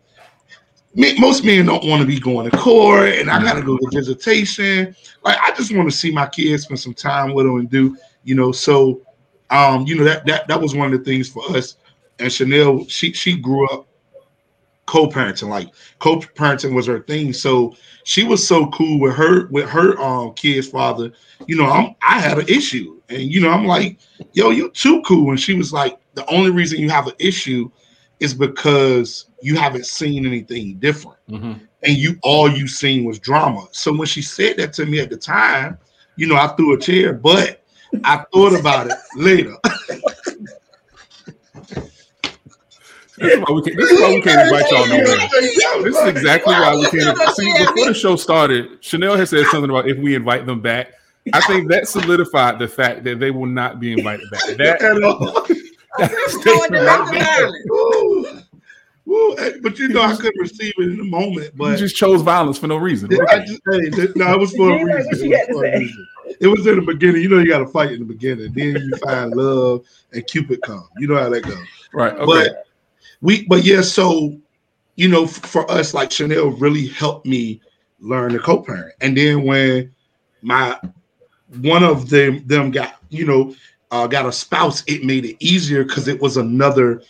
Most 0.95 1.45
men 1.45 1.67
don't 1.67 1.85
want 1.87 2.03
to 2.03 2.07
be 2.07 2.21
going 2.21 2.51
to 2.51 2.57
court, 2.57 3.09
and 3.09 3.31
I 3.31 3.43
got 3.43 3.55
to 3.55 3.63
go 3.63 3.79
to 3.79 3.89
visitation. 3.91 4.95
Like 5.25 5.39
I 5.41 5.53
just 5.53 5.75
want 5.75 5.91
to 5.91 5.97
see 5.97 6.11
my 6.11 6.27
kids, 6.27 6.65
spend 6.65 6.81
some 6.81 6.95
time 6.95 7.33
with 7.33 7.47
them, 7.47 7.57
and 7.57 7.71
do 7.71 7.97
you 8.25 8.35
know. 8.35 8.53
So, 8.53 9.01
um, 9.51 9.87
you 9.87 9.97
know 9.97 10.05
that 10.05 10.27
that 10.27 10.49
that 10.49 10.61
was 10.61 10.75
one 10.75 10.93
of 10.93 10.99
the 10.99 11.05
things 11.05 11.29
for 11.29 11.45
us. 11.57 11.77
And 12.19 12.31
Chanel, 12.31 12.87
she 12.89 13.13
she 13.13 13.37
grew 13.37 13.67
up 13.69 13.87
co-parenting, 14.87 15.49
like 15.49 15.71
co-parenting 16.01 16.75
was 16.75 16.87
her 16.87 17.01
thing. 17.01 17.33
So 17.33 17.75
she 18.05 18.25
was 18.25 18.47
so 18.47 18.69
cool 18.71 19.01
with 19.01 19.15
her 19.15 19.47
with 19.47 19.69
her 19.71 19.99
um 19.99 20.35
kid's 20.35 20.69
father. 20.69 21.13
You 21.47 21.57
know, 21.57 21.67
I'm 21.67 21.95
I 22.03 22.21
had 22.21 22.39
an 22.39 22.49
issue, 22.49 23.01
and 23.09 23.23
you 23.23 23.41
know, 23.41 23.51
I'm 23.51 23.65
like, 23.67 23.99
yo, 24.35 24.51
you 24.51 24.69
too 24.71 25.01
cool. 25.03 25.31
And 25.31 25.41
she 25.41 25.55
was 25.55 25.73
like, 25.73 25.99
the 26.15 26.27
only 26.27 26.51
reason 26.51 26.81
you 26.81 26.91
have 26.91 27.07
an 27.07 27.15
issue 27.19 27.71
is 28.23 28.33
because 28.35 29.27
you 29.43 29.57
haven't 29.57 29.87
seen 29.87 30.25
anything 30.27 30.75
different, 30.77 31.19
Mhm. 31.31 31.61
and 31.83 31.97
you 31.97 32.17
all 32.23 32.49
you 32.51 32.69
seen 32.69 33.05
was 33.05 33.19
drama. 33.19 33.67
So 33.73 33.93
when 33.93 34.07
she 34.07 34.23
said 34.23 34.57
that 34.59 34.73
to 34.75 34.87
me 34.87 35.01
at 35.01 35.11
the 35.11 35.17
time, 35.17 35.79
you 36.17 36.27
know, 36.27 36.37
I 36.37 36.47
threw 36.49 36.75
a 36.75 36.79
chair, 36.79 37.13
but 37.13 37.63
I 38.05 38.25
thought 38.33 38.59
about 38.59 38.87
it 38.87 38.97
later. 39.17 39.57
This 43.19 43.35
is 43.35 43.41
why 43.41 43.53
we 43.53 43.63
can't. 43.63 43.77
This 43.77 43.91
is 43.91 44.01
why 44.01 44.15
we 44.15 44.23
can't 44.23 44.41
invite 44.49 44.71
y'all 44.71 44.87
nowhere. 44.87 45.83
This 45.85 45.97
is 45.97 46.07
exactly 46.09 46.55
why 46.55 46.75
we 46.75 46.87
can't. 46.87 47.19
See, 47.35 47.53
before 47.59 47.87
the 47.89 47.95
show 47.95 48.17
started, 48.17 48.83
Chanel 48.83 49.17
had 49.17 49.29
said 49.29 49.47
something 49.47 49.71
about 49.71 49.89
if 49.89 49.99
we 49.99 50.15
invite 50.15 50.47
them 50.47 50.61
back. 50.61 50.93
I 51.33 51.41
think 51.43 51.69
that 51.71 51.87
solidified 51.87 52.59
the 52.59 52.67
fact 52.67 53.05
that 53.05 53.21
they 53.21 53.31
will 53.31 53.47
not 53.47 53.79
be 53.79 53.93
invited 53.93 54.29
back. 54.31 54.43
That, 54.59 55.62
At 56.03 56.11
all. 56.11 56.17
that 56.17 56.31
statement 56.41 56.87
right 56.87 57.39
there. 57.39 57.51
Woo. 57.67 58.27
Woo. 59.05 59.61
But 59.63 59.79
you 59.79 59.89
know, 59.89 60.03
I 60.03 60.15
couldn't 60.17 60.41
receive 60.41 60.73
it 60.79 60.83
in 60.83 60.97
the 60.97 61.05
moment. 61.05 61.57
But 61.57 61.73
you 61.73 61.77
just 61.79 61.97
chose 61.97 62.23
violence 62.23 62.59
for 62.59 62.67
no 62.67 62.77
reason. 62.77 63.11
I 63.29 63.41
just, 63.41 63.61
hey, 63.71 64.09
no, 64.15 64.33
it 64.33 64.39
was 64.39 64.55
for 64.55 64.73
a 64.73 64.79
You 64.79 64.87
like 64.87 65.05
what 65.05 65.13
reason. 65.13 65.33
It 65.33 65.55
was, 65.55 65.63
a 65.63 65.79
reason. 65.79 66.09
It 66.41 66.47
was 66.47 66.67
in 66.67 66.77
the 66.77 66.83
beginning. 66.83 67.23
You 67.23 67.29
know, 67.29 67.39
you 67.39 67.49
got 67.49 67.59
to 67.59 67.67
fight 67.67 67.93
in 67.93 68.01
the 68.01 68.05
beginning. 68.05 68.53
Then 68.53 68.77
you 68.77 68.97
find 68.99 69.33
love 69.33 69.85
and 70.13 70.27
Cupid 70.27 70.63
come. 70.63 70.89
You 70.99 71.09
know 71.09 71.19
how 71.19 71.29
that 71.29 71.43
goes. 71.43 71.59
Right. 71.93 72.15
Okay. 72.15 72.25
But 72.25 72.67
we, 73.21 73.47
but 73.47 73.65
yeah, 73.65 73.83
so 73.83 74.37
you 74.97 75.09
know, 75.09 75.25
f- 75.25 75.31
for 75.31 75.71
us, 75.71 75.95
like 75.95 76.11
Chanel 76.11 76.51
really 76.51 76.89
helped 76.89 77.27
me 77.27 77.61
learn 78.01 78.33
to 78.33 78.39
co-parent. 78.39 78.95
And 79.01 79.17
then 79.17 79.45
when 79.45 79.93
my 80.43 80.79
one 81.61 81.83
of 81.83 82.09
them 82.09 82.47
them 82.47 82.71
got, 82.71 82.97
you 83.11 83.27
know, 83.27 83.55
uh, 83.93 84.07
got 84.09 84.27
a 84.27 84.33
spouse, 84.33 84.83
it 84.87 85.05
made 85.05 85.25
it 85.25 85.37
easier 85.39 85.85
because 85.85 86.09
it 86.09 86.21
was 86.21 86.37
another 86.37 87.03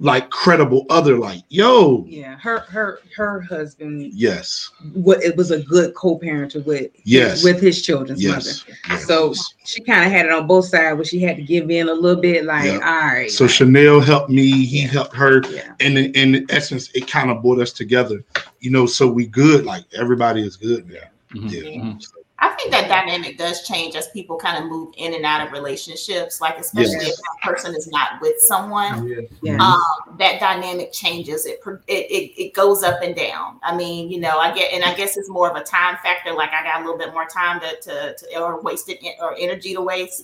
like 0.00 0.28
credible 0.30 0.86
other. 0.90 1.16
Like, 1.18 1.42
yo, 1.48 2.04
Yeah. 2.08 2.36
Her 2.38 2.60
her 2.60 3.00
her 3.16 3.40
husband 3.42 4.12
yes, 4.14 4.70
what 4.92 5.22
it 5.22 5.36
was 5.36 5.50
a 5.50 5.60
good 5.62 5.94
co-parent 5.94 6.54
with 6.66 6.90
Yes. 7.04 7.42
with 7.44 7.60
his 7.60 7.80
children's 7.82 8.22
yes. 8.22 8.64
mother. 8.64 8.78
yes. 8.90 9.06
So 9.06 9.34
she 9.64 9.82
kind 9.82 10.04
of 10.04 10.10
had 10.10 10.26
it 10.26 10.32
on 10.32 10.46
both 10.46 10.66
sides 10.66 10.96
where 10.96 11.04
she 11.04 11.20
had 11.20 11.36
to 11.36 11.42
give 11.42 11.70
in 11.70 11.88
a 11.88 11.92
little 11.94 12.20
bit, 12.20 12.44
like, 12.44 12.64
Yeah. 12.66 12.74
all 12.74 13.06
right. 13.14 13.30
So 13.30 13.46
Chanel 13.46 14.00
helped 14.00 14.30
me. 14.30 14.64
He 14.66 14.80
helped 14.82 15.14
her. 15.14 15.42
yeah. 15.50 15.74
and 15.80 15.96
in, 15.98 16.12
in 16.34 16.46
essence, 16.50 16.90
it 16.94 17.06
kind 17.08 17.30
of 17.30 17.40
brought 17.42 17.60
us 17.60 17.72
together, 17.72 18.24
you 18.60 18.70
know. 18.70 18.86
So 18.86 19.06
we 19.08 19.26
good, 19.26 19.64
like 19.64 19.84
everybody 19.96 20.42
is 20.46 20.56
good 20.56 20.88
now. 20.88 21.08
Mhm, 21.34 21.50
Yeah. 21.50 21.60
mhm. 21.70 22.06
I 22.44 22.50
think 22.56 22.70
that 22.72 22.88
dynamic 22.88 23.38
does 23.38 23.66
change 23.66 23.94
as 23.96 24.08
people 24.08 24.36
kind 24.36 24.62
of 24.62 24.68
move 24.70 24.92
in 24.98 25.14
and 25.14 25.24
out 25.24 25.46
of 25.46 25.52
relationships. 25.52 26.40
Like 26.40 26.58
especially 26.58 27.06
Yes. 27.06 27.12
if 27.12 27.16
that 27.16 27.36
person 27.50 27.74
is 27.74 27.86
not 27.88 28.20
with 28.20 28.38
someone, 28.40 29.08
yeah, 29.08 29.20
Yeah. 29.42 29.64
um, 29.66 30.16
that 30.18 30.40
dynamic 30.40 30.92
changes. 30.92 31.46
It, 31.46 31.60
it 31.88 31.92
it 32.10 32.42
it 32.42 32.54
goes 32.54 32.82
up 32.82 33.02
and 33.02 33.14
down. 33.16 33.58
I 33.62 33.74
mean, 33.74 34.10
you 34.10 34.20
know, 34.20 34.38
I 34.38 34.52
get, 34.54 34.72
and 34.74 34.84
I 34.84 34.92
guess 34.94 35.16
it's 35.16 35.30
more 35.30 35.50
of 35.50 35.56
a 35.56 35.64
time 35.64 35.96
factor. 36.02 36.32
Like 36.34 36.50
I 36.52 36.62
got 36.62 36.82
a 36.82 36.84
little 36.84 36.98
bit 36.98 37.12
more 37.14 37.24
time 37.26 37.60
to 37.60 37.80
to, 37.80 38.14
to 38.14 38.40
or 38.40 38.60
wasted 38.60 38.98
or 39.20 39.34
energy 39.38 39.72
to 39.74 39.80
waste, 39.80 40.22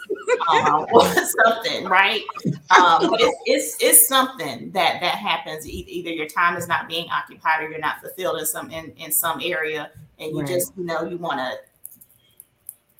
um, 0.50 0.86
or 0.92 1.04
something, 1.44 1.86
right? 1.86 2.22
Um, 2.78 3.10
but 3.10 3.20
it's, 3.20 3.36
it's 3.46 3.76
it's 3.80 4.08
something 4.08 4.70
that 4.72 5.00
that 5.00 5.14
happens. 5.16 5.66
Either 5.66 6.10
your 6.10 6.28
time 6.28 6.56
is 6.56 6.68
not 6.68 6.86
being 6.86 7.08
occupied 7.10 7.62
or 7.64 7.70
you're 7.70 7.78
not 7.80 8.00
fulfilled 8.02 8.38
in 8.40 8.46
some 8.46 8.70
in, 8.70 8.92
in 8.98 9.10
some 9.10 9.40
area, 9.42 9.90
and 10.18 10.32
you 10.32 10.40
Right. 10.40 10.48
just 10.48 10.72
you 10.76 10.84
know 10.84 11.02
you 11.04 11.16
want 11.16 11.38
to. 11.38 11.52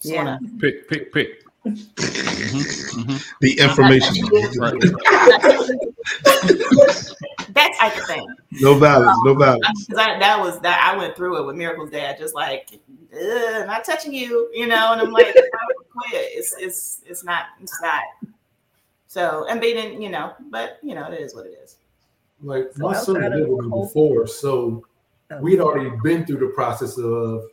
Yeah. 0.03 0.39
Pick, 0.59 0.89
pick, 0.89 1.13
pick. 1.13 1.45
Mhm, 1.67 1.77
mhm. 1.95 3.23
The 3.41 3.59
information, 3.61 4.15
Right. 4.59 4.81
that 7.53 7.75
type 7.79 7.97
of 7.97 8.05
thing. 8.07 8.27
no 8.53 8.75
violence, 8.79 9.19
no 9.25 9.35
violence. 9.35 9.87
Because 9.87 9.97
that 10.21 10.39
was 10.41 10.59
that 10.61 10.81
I 10.83 10.97
went 10.97 11.17
through 11.17 11.43
it 11.43 11.47
with 11.47 11.57
Miracle's 11.57 11.91
dad, 11.91 12.17
just 12.19 12.35
like 12.35 12.71
not 13.13 13.85
touching 13.85 14.15
you, 14.15 14.49
you 14.55 14.67
know, 14.67 14.93
and 14.93 15.01
I'm 15.03 15.11
like, 15.11 15.33
quit. 15.35 15.45
It's 16.13 16.55
it's 16.59 17.03
it's 17.07 17.25
not 17.25 17.45
it's 17.61 17.79
not. 17.83 18.03
So 19.09 19.47
and 19.51 19.63
they 19.63 19.73
didn't, 19.75 20.01
you 20.01 20.09
know, 20.11 20.33
but 20.51 20.79
you 20.83 20.95
know, 20.95 21.11
it 21.13 21.21
is 21.21 21.35
what 21.35 21.45
it 21.47 21.59
is. 21.63 21.77
like 22.43 22.71
So 22.75 22.85
my 22.85 22.95
son 22.95 23.17
outside 23.17 23.23
had 23.23 23.33
of 23.33 23.39
lived 23.41 23.51
with 23.51 23.65
me 23.67 23.71
co- 23.71 23.83
before, 23.85 24.27
so 24.27 24.85
Oh. 25.33 25.39
we'd 25.43 25.61
already 25.61 25.91
been 26.03 26.27
through 26.27 26.39
the 26.39 26.49
process 26.55 26.99
of 26.99 27.45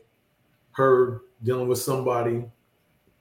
her 0.71 1.21
dealing 1.43 1.67
with 1.67 1.79
somebody 1.79 2.43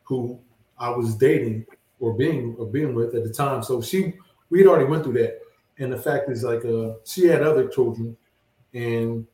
who 0.05 0.39
I 0.79 0.91
was 0.91 1.15
dating 1.15 1.67
or 2.01 2.15
being 2.15 2.55
or 2.59 2.67
being 2.67 2.95
with 2.95 3.15
at 3.15 3.25
the 3.25 3.33
time. 3.33 3.63
So 3.63 3.81
she 3.81 4.15
we'd 4.51 4.67
already 4.67 4.87
went 4.87 5.05
through 5.05 5.15
that. 5.15 5.41
And 5.79 5.93
the 5.93 5.99
fact 5.99 6.31
is 6.31 6.43
like 6.43 6.65
uh 6.65 6.95
she 7.05 7.27
had 7.27 7.43
other 7.43 7.69
children 7.69 8.17
and 8.75 9.27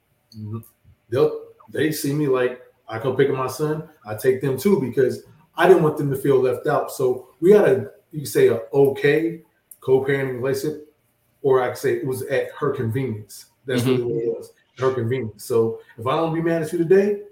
they'll 1.11 1.47
they 1.71 1.93
see 1.93 2.13
me 2.13 2.27
like 2.29 2.63
I 2.89 2.99
come 2.99 3.17
pick 3.17 3.31
up 3.31 3.37
my 3.37 3.47
son, 3.47 3.89
I 4.05 4.15
take 4.15 4.41
them 4.41 4.59
too 4.59 4.81
because 4.81 5.25
I 5.57 5.69
didn't 5.69 5.83
want 5.83 5.97
them 5.97 6.11
to 6.11 6.17
feel 6.17 6.41
left 6.41 6.67
out. 6.67 6.91
So 6.91 7.29
we 7.41 7.53
had 7.53 7.69
a 7.69 7.91
you 8.11 8.27
say 8.27 8.49
a 8.49 8.61
okay 8.73 9.43
co-parenting 9.81 10.41
relationship 10.41 10.95
or 11.43 11.61
I 11.61 11.69
could 11.69 11.79
say 11.79 11.95
it 11.95 12.07
was 12.07 12.23
at 12.23 12.51
her 12.53 12.71
convenience. 12.71 13.47
That's 13.67 13.83
mm-hmm. 13.83 13.91
really 13.91 14.03
what 14.03 14.25
it 14.25 14.39
was, 14.39 14.53
her 14.79 14.95
convenience. 14.95 15.45
So 15.45 15.81
if 15.99 16.07
I 16.07 16.17
don't 16.17 16.35
be 16.35 16.41
mad 16.41 16.63
at 16.63 16.73
you 16.73 16.79
today, 16.79 17.23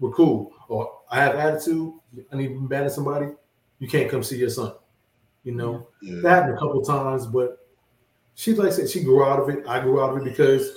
we're 0.00 0.12
cool. 0.12 0.52
Or 0.68 1.00
I 1.10 1.20
have 1.20 1.34
attitude, 1.36 1.94
I 2.32 2.36
need 2.36 2.48
to 2.48 2.60
be 2.60 2.68
mad 2.68 2.84
at 2.84 2.92
somebody, 2.92 3.28
you 3.78 3.88
can't 3.88 4.10
come 4.10 4.22
see 4.22 4.38
your 4.38 4.50
son. 4.50 4.72
You 5.44 5.52
know, 5.52 5.88
yeah. 6.02 6.20
that 6.22 6.28
happened 6.28 6.54
a 6.54 6.58
couple 6.58 6.82
times, 6.82 7.26
but 7.26 7.66
she 8.34 8.52
like 8.54 8.68
I 8.68 8.70
said, 8.70 8.90
she 8.90 9.02
grew 9.02 9.24
out 9.24 9.38
of 9.38 9.48
it. 9.48 9.66
I 9.66 9.80
grew 9.80 10.02
out 10.02 10.10
of 10.10 10.18
it 10.18 10.24
because 10.24 10.72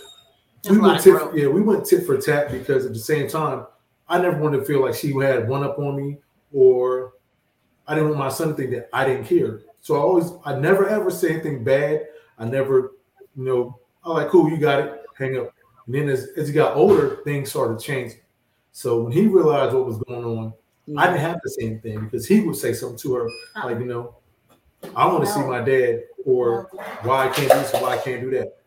we 0.70 0.78
went 0.78 1.02
tit, 1.02 1.16
yeah, 1.36 1.48
we 1.48 1.62
went 1.62 1.86
tit 1.86 2.06
for 2.06 2.18
tat 2.18 2.52
because 2.52 2.86
at 2.86 2.94
the 2.94 3.00
same 3.00 3.28
time, 3.28 3.66
I 4.08 4.20
never 4.20 4.38
wanted 4.38 4.60
to 4.60 4.66
feel 4.66 4.82
like 4.82 4.96
she 4.96 5.14
had 5.14 5.48
one 5.48 5.64
up 5.64 5.80
on 5.80 5.96
me 5.96 6.18
or 6.52 7.14
I 7.88 7.96
didn't 7.96 8.10
want 8.10 8.20
my 8.20 8.30
son 8.30 8.50
to 8.50 8.54
think 8.54 8.72
that 8.72 8.90
I 8.94 9.06
didn't 9.06 9.26
care. 9.26 9.62
So 9.82 9.96
I 9.96 10.00
always, 10.00 10.32
I 10.46 10.60
never 10.60 10.88
ever 10.88 11.10
say 11.10 11.34
anything 11.34 11.64
bad. 11.64 12.06
I 12.38 12.46
never, 12.46 12.94
you 13.36 13.44
know, 13.44 13.80
I'm 14.04 14.14
like, 14.14 14.30
cool, 14.30 14.50
you 14.50 14.58
got 14.58 14.80
it, 14.80 15.02
hang 15.18 15.38
up. 15.38 15.54
And 15.86 15.96
then 15.96 16.10
as, 16.10 16.30
as 16.38 16.48
he 16.48 16.54
got 16.54 16.76
older, 16.78 17.22
things 17.24 17.50
started 17.50 17.80
changing. 17.80 18.20
So 18.72 19.02
when 19.04 19.12
he 19.12 19.28
realized 19.28 19.76
what 19.76 19.86
was 19.86 19.98
going 19.98 20.24
on, 20.24 20.54
I 20.98 21.08
didn't 21.08 21.22
have 21.22 21.40
the 21.44 21.50
same 21.50 21.80
thing 21.80 22.00
because 22.06 22.28
he 22.28 22.42
would 22.42 22.56
say 22.56 22.74
something 22.74 22.98
to 23.00 23.16
her, 23.16 23.28
uh-uh. 23.28 23.66
like, 23.66 23.80
you 23.80 23.86
know, 23.86 24.16
I 24.96 25.06
want 25.06 25.26
to 25.26 25.32
see 25.32 25.42
my 25.42 25.62
dad, 25.62 26.04
or 26.26 26.70
why 27.04 27.28
I 27.28 27.30
can't 27.30 27.52
do 27.52 27.58
this, 27.58 27.74
why 27.74 27.98
I 27.98 27.98
can't 27.98 28.22
do 28.22 28.30
that. 28.32 28.58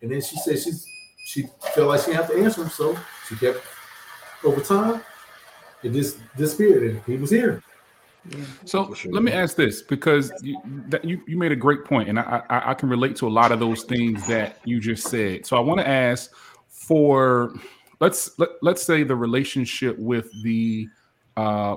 And 0.00 0.10
then 0.10 0.20
she 0.20 0.36
said 0.36 0.58
she's 0.58 0.86
she 1.26 1.46
felt 1.74 1.88
like 1.88 2.00
she 2.00 2.12
had 2.12 2.26
to 2.28 2.38
answer 2.38 2.62
him, 2.62 2.70
so 2.70 2.96
she 3.28 3.36
kept 3.36 3.60
over 4.44 4.60
time. 4.60 5.02
It 5.82 5.92
just 5.92 6.18
disappeared, 6.36 6.84
and 6.84 7.02
he 7.04 7.16
was 7.16 7.30
here. 7.30 7.62
So 8.64 8.94
sure. 8.94 9.12
let 9.12 9.22
me 9.22 9.32
ask 9.32 9.56
this 9.56 9.82
because 9.82 10.32
you, 10.42 10.60
that 10.88 11.04
you, 11.04 11.20
you 11.26 11.36
made 11.36 11.52
a 11.52 11.56
great 11.56 11.84
point, 11.84 12.08
and 12.08 12.18
I, 12.18 12.42
I, 12.48 12.70
I 12.70 12.74
can 12.74 12.88
relate 12.88 13.16
to 13.16 13.28
a 13.28 13.30
lot 13.30 13.52
of 13.52 13.60
those 13.60 13.84
things 13.84 14.26
that 14.26 14.58
you 14.64 14.80
just 14.80 15.08
said. 15.08 15.46
So 15.46 15.56
I 15.56 15.60
want 15.60 15.80
to 15.80 15.88
ask 15.88 16.32
for 16.68 17.54
let's 18.00 18.38
let, 18.38 18.50
let's 18.62 18.82
say 18.82 19.02
the 19.02 19.16
relationship 19.16 19.98
with 19.98 20.30
the 20.42 20.88
uh, 21.36 21.76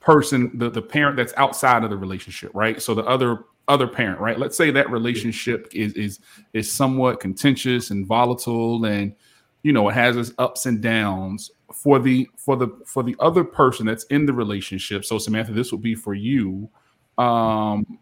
person, 0.00 0.50
the 0.58 0.70
the 0.70 0.82
parent 0.82 1.16
that's 1.16 1.34
outside 1.36 1.84
of 1.84 1.90
the 1.90 1.96
relationship, 1.96 2.50
right? 2.54 2.80
So 2.80 2.94
the 2.94 3.04
other 3.04 3.44
other 3.68 3.88
parent, 3.88 4.20
right? 4.20 4.38
Let's 4.38 4.56
say 4.56 4.70
that 4.70 4.90
relationship 4.90 5.68
is 5.72 5.92
is 5.94 6.20
is 6.52 6.70
somewhat 6.70 7.20
contentious 7.20 7.90
and 7.90 8.06
volatile, 8.06 8.84
and 8.84 9.14
you 9.62 9.72
know 9.72 9.88
it 9.88 9.94
has 9.94 10.16
its 10.16 10.32
ups 10.38 10.66
and 10.66 10.80
downs 10.80 11.50
for 11.72 11.98
the 11.98 12.28
for 12.36 12.56
the 12.56 12.68
for 12.86 13.02
the 13.02 13.16
other 13.18 13.42
person 13.42 13.84
that's 13.84 14.04
in 14.04 14.24
the 14.24 14.32
relationship 14.32 15.04
so 15.04 15.18
samantha 15.18 15.52
this 15.52 15.72
would 15.72 15.82
be 15.82 15.94
for 15.94 16.14
you 16.14 16.70
um 17.18 17.98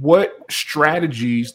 what 0.00 0.38
strategies 0.50 1.54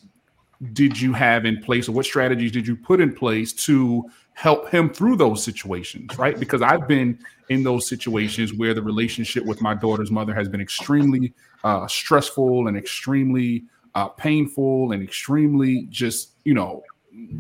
did 0.74 1.00
you 1.00 1.14
have 1.14 1.46
in 1.46 1.62
place 1.62 1.88
or 1.88 1.92
what 1.92 2.06
strategies 2.06 2.52
did 2.52 2.68
you 2.68 2.76
put 2.76 3.00
in 3.00 3.14
place 3.14 3.54
to 3.54 4.04
help 4.38 4.70
him 4.70 4.88
through 4.88 5.16
those 5.16 5.44
situations 5.44 6.16
right? 6.18 6.40
Because 6.40 6.62
i've 6.62 6.88
been 6.88 7.18
in 7.50 7.64
those 7.64 7.88
situations 7.88 8.54
where 8.54 8.74
the 8.74 8.82
relationship 8.82 9.44
with 9.46 9.62
my 9.62 9.74
daughter's 9.74 10.12
mother 10.12 10.34
has 10.34 10.48
been 10.48 10.62
extremely 10.62 11.34
uh, 11.64 11.88
stressful 11.88 12.68
and 12.68 12.78
extremely 12.78 13.64
uh, 13.96 14.08
painful 14.10 14.92
and 14.92 15.02
extremely 15.02 15.88
just 15.90 16.34
you 16.44 16.54
know 16.54 16.84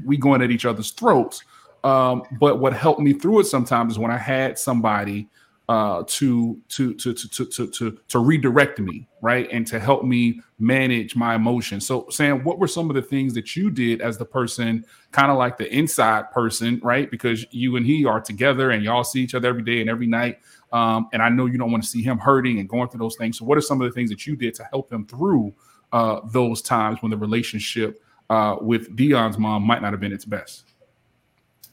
we 0.05 0.17
going 0.17 0.41
at 0.41 0.51
each 0.51 0.65
other's 0.65 0.91
throats. 0.91 1.43
Um, 1.83 2.23
but 2.39 2.59
what 2.59 2.73
helped 2.73 2.99
me 2.99 3.13
through 3.13 3.41
it 3.41 3.45
sometimes 3.45 3.93
is 3.93 3.99
when 3.99 4.11
I 4.11 4.17
had 4.17 4.57
somebody 4.57 5.29
uh, 5.69 6.03
to, 6.07 6.59
to, 6.69 6.93
to, 6.93 7.13
to, 7.13 7.45
to, 7.45 7.67
to, 7.67 7.99
to 8.07 8.19
redirect 8.19 8.79
me, 8.79 9.07
right? 9.21 9.49
And 9.51 9.67
to 9.67 9.79
help 9.79 10.05
me 10.05 10.41
manage 10.59 11.15
my 11.15 11.35
emotions. 11.35 11.85
So, 11.85 12.07
Sam, 12.09 12.43
what 12.45 12.57
were 12.57 12.67
some 12.67 12.89
of 12.89 12.95
the 12.95 13.01
things 13.01 13.33
that 13.33 13.55
you 13.55 13.69
did 13.69 14.01
as 14.01 14.17
the 14.17 14.23
person, 14.23 14.85
kind 15.11 15.29
of 15.29 15.37
like 15.37 15.57
the 15.57 15.71
inside 15.73 16.31
person, 16.31 16.79
right? 16.83 17.11
Because 17.11 17.45
you 17.51 17.75
and 17.75 17.85
he 17.85 18.05
are 18.05 18.21
together 18.21 18.71
and 18.71 18.81
y'all 18.81 19.03
see 19.03 19.21
each 19.21 19.35
other 19.35 19.49
every 19.49 19.63
day 19.63 19.81
and 19.81 19.89
every 19.89 20.07
night. 20.07 20.39
Um, 20.71 21.09
and 21.11 21.21
I 21.21 21.27
know 21.29 21.47
you 21.47 21.57
don't 21.57 21.71
want 21.71 21.83
to 21.83 21.89
see 21.89 22.01
him 22.01 22.17
hurting 22.17 22.59
and 22.59 22.69
going 22.69 22.87
through 22.87 22.99
those 22.99 23.17
things. 23.17 23.37
So, 23.37 23.45
what 23.45 23.57
are 23.57 23.61
some 23.61 23.81
of 23.81 23.87
the 23.87 23.93
things 23.93 24.09
that 24.09 24.25
you 24.25 24.37
did 24.37 24.53
to 24.55 24.63
help 24.65 24.91
him 24.91 25.05
through 25.05 25.53
uh, 25.91 26.21
those 26.25 26.61
times 26.61 27.01
when 27.01 27.09
the 27.09 27.17
relationship 27.17 28.01
uh, 28.29 28.55
with 28.61 28.95
Dion's 28.95 29.37
mom 29.37 29.63
might 29.63 29.81
not 29.81 29.91
have 29.91 29.99
been 29.99 30.13
its 30.13 30.25
best? 30.25 30.63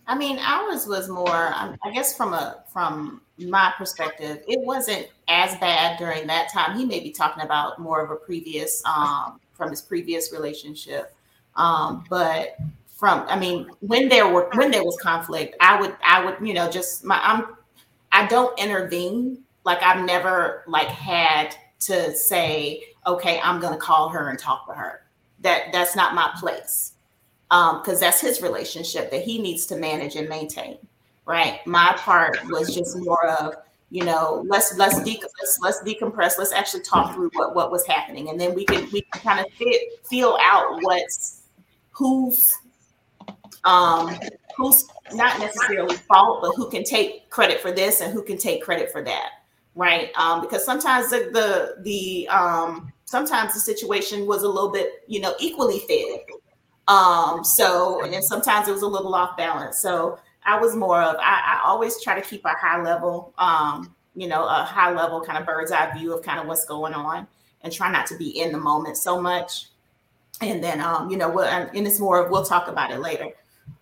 I 0.07 0.16
mean, 0.16 0.38
ours 0.38 0.87
was 0.87 1.09
more. 1.09 1.28
I 1.30 1.76
guess 1.92 2.16
from 2.16 2.35
a 2.35 2.64
from 2.72 3.20
my 3.38 3.73
perspective, 3.77 4.42
it 4.47 4.61
wasn't 4.61 5.09
as 5.29 5.57
bad 5.59 5.99
during 5.99 6.27
that 6.29 6.53
time. 6.53 6.79
He 6.79 6.85
may 6.85 7.01
be 7.01 7.11
talking 7.11 7.42
about 7.42 7.79
more 7.79 8.01
of 8.01 8.11
a 8.11 8.16
previous 8.16 8.83
um, 8.85 9.40
from 9.53 9.70
his 9.70 9.83
previous 9.83 10.33
relationship, 10.33 11.14
um, 11.57 12.05
but 12.09 12.57
from 12.88 13.25
I 13.29 13.38
mean, 13.38 13.68
when 13.81 14.09
there 14.09 14.29
were 14.29 14.49
when 14.55 14.70
there 14.70 14.85
was 14.85 14.97
conflict, 15.01 15.57
I 15.61 15.81
would 15.81 15.97
I 16.05 16.25
would 16.25 16.47
you 16.47 16.55
know 16.55 16.70
just 16.70 17.05
my 17.05 17.20
I'm 17.23 17.57
I 18.12 18.27
don't 18.27 18.57
intervene. 18.59 19.38
Like 19.64 19.83
I've 19.83 20.05
never 20.05 20.62
like 20.66 20.88
had 20.88 21.57
to 21.81 22.14
say, 22.14 22.85
okay, 23.07 23.40
I'm 23.42 23.61
going 23.61 23.73
to 23.73 23.79
call 23.79 24.09
her 24.11 24.29
and 24.29 24.38
talk 24.38 24.66
to 24.68 24.75
her. 24.75 25.03
That 25.40 25.73
that's 25.73 25.97
not 25.97 26.14
my 26.14 26.31
place 26.38 26.92
because 27.49 27.88
um, 27.94 28.01
that's 28.01 28.20
his 28.20 28.40
relationship 28.42 29.11
that 29.11 29.23
he 29.23 29.40
needs 29.40 29.66
to 29.66 29.77
manage 29.77 30.16
and 30.16 30.29
maintain. 30.29 30.79
Right. 31.26 31.66
My 31.66 31.94
part 31.96 32.38
was 32.50 32.74
just 32.74 32.98
more 32.98 33.26
of, 33.26 33.54
you 33.90 34.04
know, 34.04 34.44
let's 34.46 34.76
let's 34.76 35.02
de- 35.02 35.22
let's, 35.40 35.58
let's 35.60 35.82
decompress. 35.82 36.38
Let's 36.38 36.52
actually 36.52 36.82
talk 36.82 37.14
through 37.14 37.30
what 37.34 37.54
what 37.54 37.70
was 37.70 37.87
happening, 37.87 38.28
and 38.28 38.38
then 38.38 38.54
we 38.54 38.64
can 38.66 38.90
we 38.92 39.02
can 39.02 39.22
kind 39.22 39.40
of 39.40 39.50
fit, 39.54 40.04
feel 40.06 40.37
out 40.42 40.78
what's 40.82 41.42
who's 41.92 42.44
um 43.64 44.18
who's 44.56 44.84
not 45.12 45.38
necessarily 45.38 45.96
fault, 45.96 46.40
but 46.42 46.52
who 46.56 46.68
can 46.70 46.84
take 46.84 47.30
credit 47.30 47.60
for 47.60 47.72
this 47.72 48.00
and 48.00 48.12
who 48.12 48.22
can 48.22 48.37
take 48.37 48.62
credit 48.62 48.90
for 48.92 49.02
that, 49.02 49.30
right? 49.74 50.10
Um, 50.16 50.42
because 50.42 50.64
sometimes 50.64 51.10
the 51.10 51.30
the, 51.32 51.82
the 51.82 52.28
um, 52.28 52.92
sometimes 53.04 53.54
the 53.54 53.60
situation 53.60 54.26
was 54.26 54.42
a 54.42 54.48
little 54.48 54.70
bit 54.70 55.04
you 55.06 55.20
know 55.20 55.34
equally 55.38 55.78
fed, 55.80 56.20
um, 56.88 57.44
so, 57.44 58.02
and 58.02 58.12
then 58.12 58.22
sometimes 58.22 58.68
it 58.68 58.72
was 58.72 58.82
a 58.82 58.88
little 58.88 59.14
off 59.14 59.37
balance. 59.37 59.80
So 59.80 60.18
I 60.44 60.59
was 60.59 60.76
more 60.76 61.02
of, 61.02 61.16
I, 61.18 61.59
I 61.59 61.61
always 61.64 62.02
try 62.02 62.18
to 62.18 62.26
keep 62.26 62.44
a 62.44 62.50
high 62.50 62.83
level, 62.83 63.33
um, 63.38 63.94
you 64.14 64.28
know, 64.28 64.44
a 64.44 64.64
high 64.64 64.92
level 64.92 65.20
kind 65.20 65.38
of 65.38 65.46
bird's 65.46 65.72
eye 65.72 65.96
view 65.96 66.14
of 66.14 66.22
kind 66.22 66.38
of 66.38 66.46
what's 66.46 66.64
going 66.64 66.94
on 66.94 67.26
and 67.62 67.72
try 67.72 67.90
not 67.90 68.07
to 68.07 68.16
be 68.16 68.40
in 68.40 68.52
the 68.52 68.59
moment 68.59 68.96
so 68.96 69.20
much. 69.20 69.68
And 70.40 70.62
then, 70.62 70.80
um, 70.80 71.11
you 71.11 71.16
know, 71.16 71.30
we'll, 71.30 71.44
and 71.44 71.87
it's 71.87 72.00
more 72.00 72.24
of, 72.24 72.30
we'll 72.30 72.44
talk 72.44 72.68
about 72.68 72.90
it 72.90 72.98
later. 72.98 73.30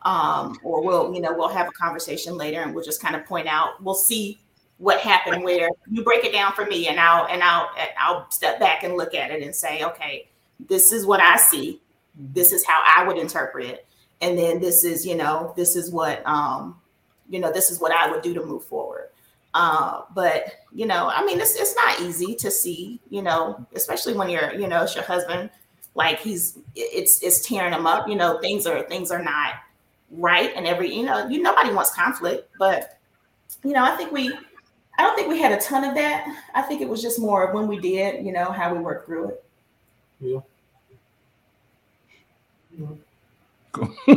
Um, 0.03 0.59
or 0.63 0.83
we'll, 0.85 1.15
you 1.15 1.21
know, 1.21 1.33
we'll 1.33 1.49
have 1.49 1.69
a 1.69 1.73
conversation 1.73 2.37
later 2.37 2.61
and 2.61 2.75
we'll 2.75 2.85
just 2.85 3.03
kind 3.03 3.17
of 3.17 3.25
point 3.25 3.49
out, 3.49 3.83
we'll 3.83 3.95
see 3.95 4.39
what 4.79 5.01
happened 5.01 5.45
where 5.45 5.69
you 5.91 6.03
break 6.05 6.25
it 6.25 6.33
down 6.33 6.53
for 6.53 6.67
me 6.67 6.89
and 6.89 6.99
I'll, 6.99 7.27
and 7.27 7.43
I'll, 7.43 7.71
I'll 7.99 8.31
step 8.31 8.59
back 8.59 8.83
and 8.83 8.97
look 8.97 9.15
at 9.15 9.31
it 9.31 9.43
and 9.43 9.55
say, 9.55 9.85
okay, 9.85 10.29
this 10.69 10.93
is 10.93 11.07
what 11.07 11.21
I 11.21 11.37
see 11.37 11.81
this 12.15 12.53
is 12.53 12.65
how 12.65 12.83
I 12.95 13.07
would 13.07 13.17
interpret 13.17 13.67
it. 13.67 13.87
And 14.23 14.39
then 14.39 14.61
this 14.61 14.85
is, 14.85 15.05
you 15.05 15.17
know, 15.17 15.53
this 15.57 15.77
is 15.77 15.91
what, 15.91 16.27
um, 16.27 16.81
you 17.29 17.41
know, 17.41 17.53
this 17.53 17.71
is 17.71 17.81
what 17.81 17.93
I 17.93 18.11
would 18.11 18.23
do 18.23 18.33
to 18.35 18.45
move 18.45 18.65
forward. 18.65 19.09
Uh, 19.55 20.03
but 20.15 20.47
you 20.73 20.87
know, 20.87 21.11
I 21.15 21.25
mean, 21.27 21.39
it's 21.39 21.57
it's 21.57 21.77
not 21.77 22.01
easy 22.01 22.35
to 22.37 22.51
see, 22.51 23.01
you 23.11 23.21
know, 23.21 23.67
especially 23.75 24.15
when 24.15 24.31
you're, 24.31 24.55
you 24.55 24.67
know, 24.67 24.83
it's 24.83 24.95
your 24.95 25.05
husband, 25.05 25.51
like 25.95 26.21
he's 26.21 26.59
it's 26.75 27.23
it's 27.23 27.47
tearing 27.47 27.75
him 27.75 27.87
up. 27.87 28.09
You 28.09 28.15
know, 28.15 28.39
things 28.41 28.67
are 28.67 28.83
things 28.85 29.11
are 29.11 29.23
not 29.23 29.55
right, 30.11 30.53
and 30.57 30.67
every 30.67 30.95
you 30.95 31.05
know, 31.05 31.29
you 31.29 31.43
nobody 31.43 31.71
wants 31.71 31.95
conflict, 31.95 32.49
but 32.59 32.99
you 33.63 33.73
know, 33.73 33.85
I 33.85 33.97
think 33.97 34.11
we, 34.11 34.33
I 34.99 35.03
don't 35.03 35.15
think 35.15 35.29
we 35.29 35.41
had 35.41 35.53
a 35.53 35.61
ton 35.61 35.85
of 35.85 35.95
that. 35.95 36.27
I 36.55 36.63
think 36.63 36.81
it 36.81 36.89
was 36.89 37.03
just 37.03 37.21
more 37.21 37.47
of 37.47 37.55
when 37.55 37.67
we 37.69 37.79
did, 37.79 38.25
you 38.25 38.33
know, 38.33 38.47
how 38.47 38.75
we 38.75 38.81
worked 38.81 39.07
through 39.07 39.29
it. 39.29 39.45
Yeah. 40.21 40.41
Cool. 43.73 43.95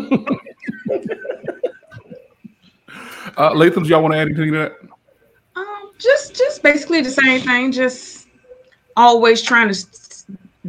uh, 3.37 3.53
Latham, 3.53 3.83
do 3.83 3.89
y'all 3.89 4.01
want 4.01 4.13
to 4.13 4.19
add 4.19 4.27
anything 4.27 4.51
to 4.51 4.57
that? 4.59 4.73
Um, 5.55 5.91
just, 5.97 6.35
just 6.35 6.61
basically 6.61 7.01
the 7.01 7.11
same 7.11 7.41
thing. 7.41 7.71
Just 7.71 8.27
always 8.95 9.41
trying 9.41 9.73
to 9.73 9.85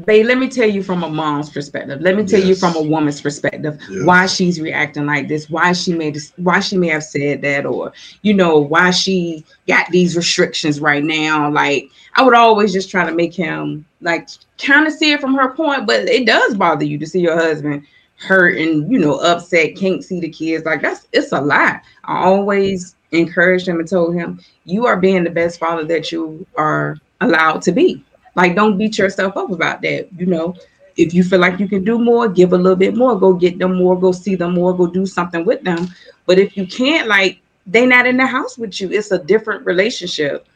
Babe, 0.04 0.26
let 0.26 0.36
me 0.36 0.48
tell 0.48 0.68
you 0.68 0.82
from 0.82 1.02
a 1.02 1.08
mom's 1.08 1.48
perspective. 1.48 2.02
Let 2.02 2.16
me 2.16 2.26
tell 2.26 2.40
yes. 2.40 2.48
you 2.48 2.54
from 2.54 2.76
a 2.76 2.82
woman's 2.82 3.18
perspective 3.18 3.80
yes. 3.88 4.04
why 4.04 4.26
she's 4.26 4.60
reacting 4.60 5.06
like 5.06 5.26
this, 5.26 5.48
why 5.48 5.72
she 5.72 5.94
made 5.94 6.14
this, 6.14 6.34
why 6.36 6.60
she 6.60 6.76
may 6.76 6.88
have 6.88 7.02
said 7.02 7.40
that, 7.40 7.64
or 7.64 7.94
you 8.20 8.34
know, 8.34 8.58
why 8.58 8.90
she 8.90 9.42
got 9.66 9.88
these 9.90 10.14
restrictions 10.14 10.80
right 10.80 11.02
now. 11.02 11.50
Like 11.50 11.88
I 12.14 12.22
would 12.22 12.34
always 12.34 12.74
just 12.74 12.90
try 12.90 13.06
to 13.06 13.14
make 13.14 13.32
him 13.32 13.86
like 14.02 14.28
kind 14.58 14.86
of 14.86 14.92
see 14.92 15.12
it 15.12 15.20
from 15.20 15.34
her 15.34 15.54
point, 15.54 15.86
but 15.86 16.06
it 16.06 16.26
does 16.26 16.56
bother 16.56 16.84
you 16.84 16.98
to 16.98 17.06
see 17.06 17.20
your 17.20 17.36
husband 17.36 17.86
hurt 18.18 18.56
and 18.58 18.90
you 18.90 18.98
know 18.98 19.16
upset, 19.20 19.76
can't 19.76 20.02
see 20.04 20.20
the 20.20 20.28
kids. 20.28 20.64
Like 20.64 20.82
that's 20.82 21.06
it's 21.12 21.32
a 21.32 21.40
lot. 21.40 21.82
I 22.04 22.24
always 22.24 22.96
encouraged 23.12 23.68
him 23.68 23.78
and 23.80 23.88
told 23.88 24.14
him, 24.14 24.40
you 24.64 24.86
are 24.86 24.96
being 24.96 25.24
the 25.24 25.30
best 25.30 25.58
father 25.58 25.84
that 25.84 26.10
you 26.12 26.46
are 26.56 26.96
allowed 27.20 27.62
to 27.62 27.72
be 27.72 28.04
like, 28.34 28.54
don't 28.54 28.76
beat 28.78 28.98
yourself 28.98 29.36
up 29.36 29.50
about 29.50 29.80
that. 29.82 30.08
You 30.18 30.26
know, 30.26 30.54
if 30.96 31.14
you 31.14 31.22
feel 31.24 31.40
like 31.40 31.58
you 31.58 31.68
can 31.68 31.84
do 31.84 31.98
more, 31.98 32.28
give 32.28 32.52
a 32.52 32.56
little 32.56 32.76
bit 32.76 32.96
more. 32.96 33.18
Go 33.18 33.32
get 33.34 33.58
them 33.58 33.76
more. 33.76 33.98
Go 33.98 34.12
see 34.12 34.34
them 34.34 34.54
more. 34.54 34.76
Go 34.76 34.86
do 34.86 35.06
something 35.06 35.44
with 35.44 35.62
them. 35.62 35.88
But 36.26 36.38
if 36.38 36.56
you 36.56 36.66
can't, 36.66 37.08
like 37.08 37.40
they 37.66 37.86
not 37.86 38.06
in 38.06 38.16
the 38.16 38.26
house 38.26 38.58
with 38.58 38.80
you. 38.80 38.90
It's 38.90 39.10
a 39.10 39.18
different 39.18 39.64
relationship 39.66 40.46